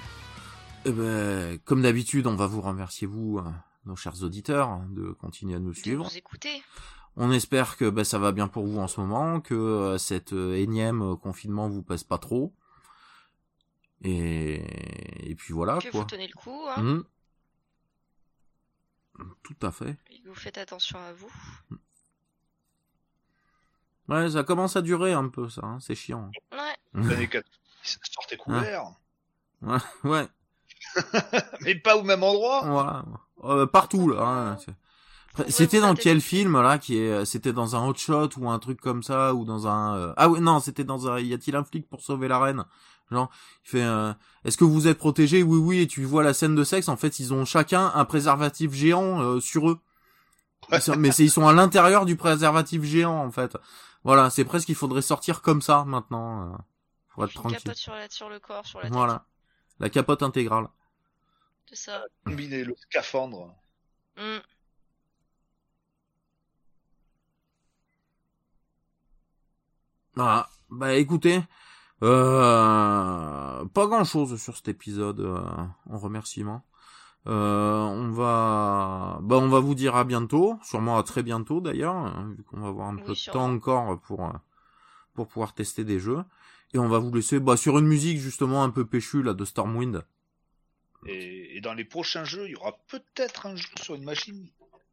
[0.84, 3.48] Eh ben, comme d'habitude, on va vous remercier vous, euh,
[3.84, 6.02] nos chers auditeurs, hein, de continuer à nous suivre.
[6.10, 6.48] vous.
[7.14, 10.32] On espère que ben, ça va bien pour vous en ce moment, que euh, cette
[10.32, 12.52] euh, énième euh, confinement vous pèse pas trop.
[14.02, 16.00] Et, et puis voilà que quoi.
[16.00, 16.82] vous tenez le coup, hein.
[16.82, 17.04] Mhm.
[19.44, 19.96] Tout à fait.
[20.10, 21.32] et que vous faites attention à vous.
[24.08, 26.32] Ouais, ça commence à durer un peu ça, hein, c'est chiant.
[26.50, 26.74] Ouais.
[26.94, 27.48] l'année 4
[27.82, 28.84] sortez couverts.
[29.62, 29.78] Ouais,
[31.62, 32.62] mais pas au même endroit.
[32.64, 33.04] Voilà.
[33.44, 34.22] Euh, partout là.
[34.22, 34.56] hein,
[35.48, 38.80] C'était dans quel film là qui est C'était dans un hot shot ou un truc
[38.80, 41.64] comme ça ou dans un euh, ah oui non c'était dans un y a-t-il un
[41.64, 42.64] flic pour sauver la reine?
[43.10, 43.30] Genre
[43.64, 44.12] il fait euh,
[44.44, 46.96] est-ce que vous êtes protégé oui oui et tu vois la scène de sexe en
[46.96, 49.80] fait ils ont chacun un préservatif géant euh, sur eux.
[50.72, 53.56] Ils sont- mais c'est ils sont à l'intérieur du préservatif géant en fait.
[54.04, 56.56] Voilà c'est presque il faudrait sortir comme ça maintenant euh,
[57.12, 58.92] pour être tranquille capote sur, la, sur le corps, sur la tête.
[58.92, 59.26] voilà
[59.80, 60.68] la capote intégrale
[61.66, 62.04] C'est ça.
[62.24, 63.54] combiner le scaphandre
[64.16, 64.42] Mm.
[70.14, 70.48] Voilà.
[70.70, 71.42] Bah écoutez,
[72.02, 75.40] euh, pas grand chose sur cet épisode euh,
[75.90, 76.64] en remerciement.
[77.28, 81.94] Euh, on va, bah on va vous dire à bientôt, sûrement à très bientôt d'ailleurs,
[81.96, 84.32] hein, vu qu'on va avoir un Oui, peu de temps encore pour euh,
[85.14, 86.24] pour pouvoir tester des jeux.
[86.74, 89.44] Et on va vous laisser bah, sur une musique justement un peu péchue là de
[89.44, 90.04] Stormwind.
[91.06, 94.48] et, et dans les prochains jeux il y aura peut-être un jeu sur une machine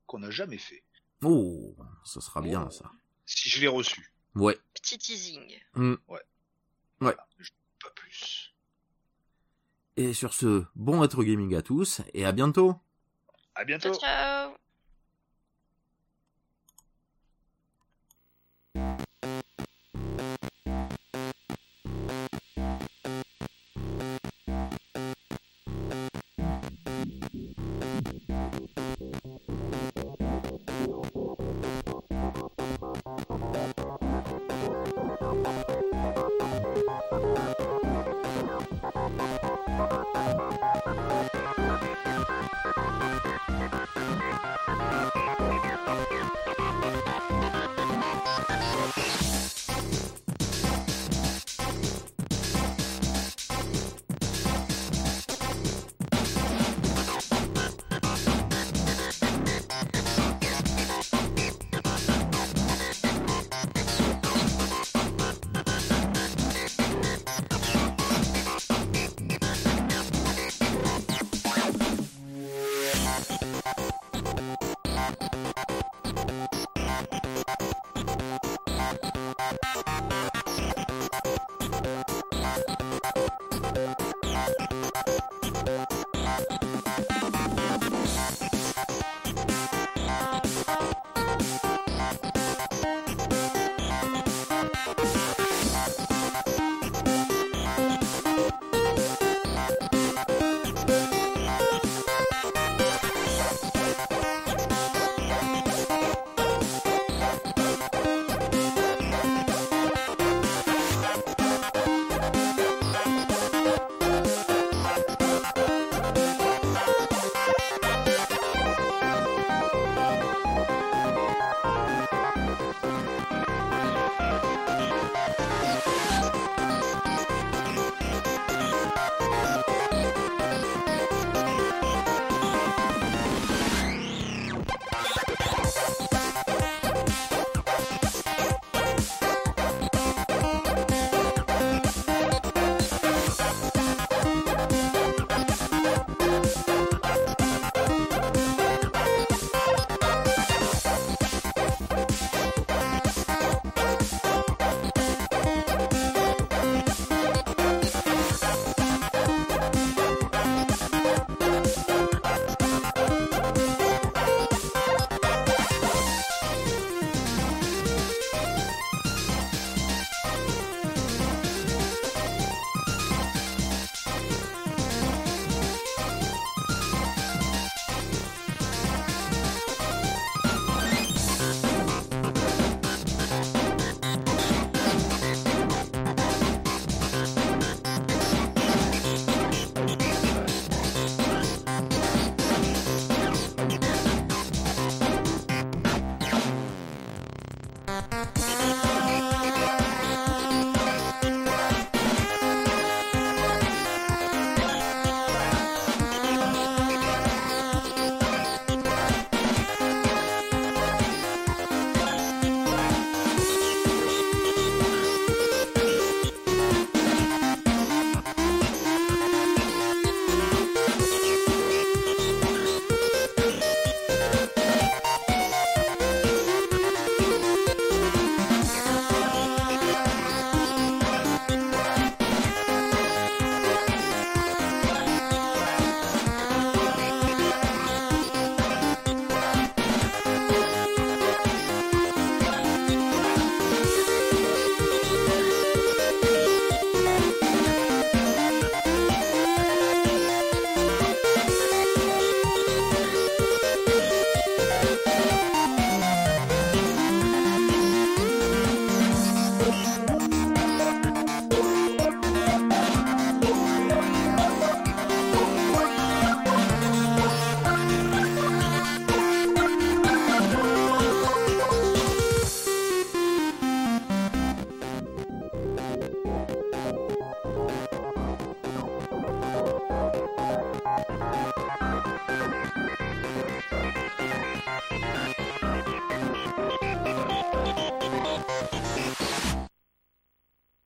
[0.07, 0.83] qu'on n'a jamais fait
[1.23, 2.71] Oh, ça sera bien Oh.
[2.71, 2.91] ça.
[3.25, 4.57] si je l'ai reçu Ouais.
[4.73, 5.59] Petit teasing.
[6.99, 8.53] pas plus
[9.97, 12.75] Et sur ce, bon rétro gaming à tous et à bientôt.
[13.55, 13.99] à bientôt Ciao,
[14.49, 14.58] ciao.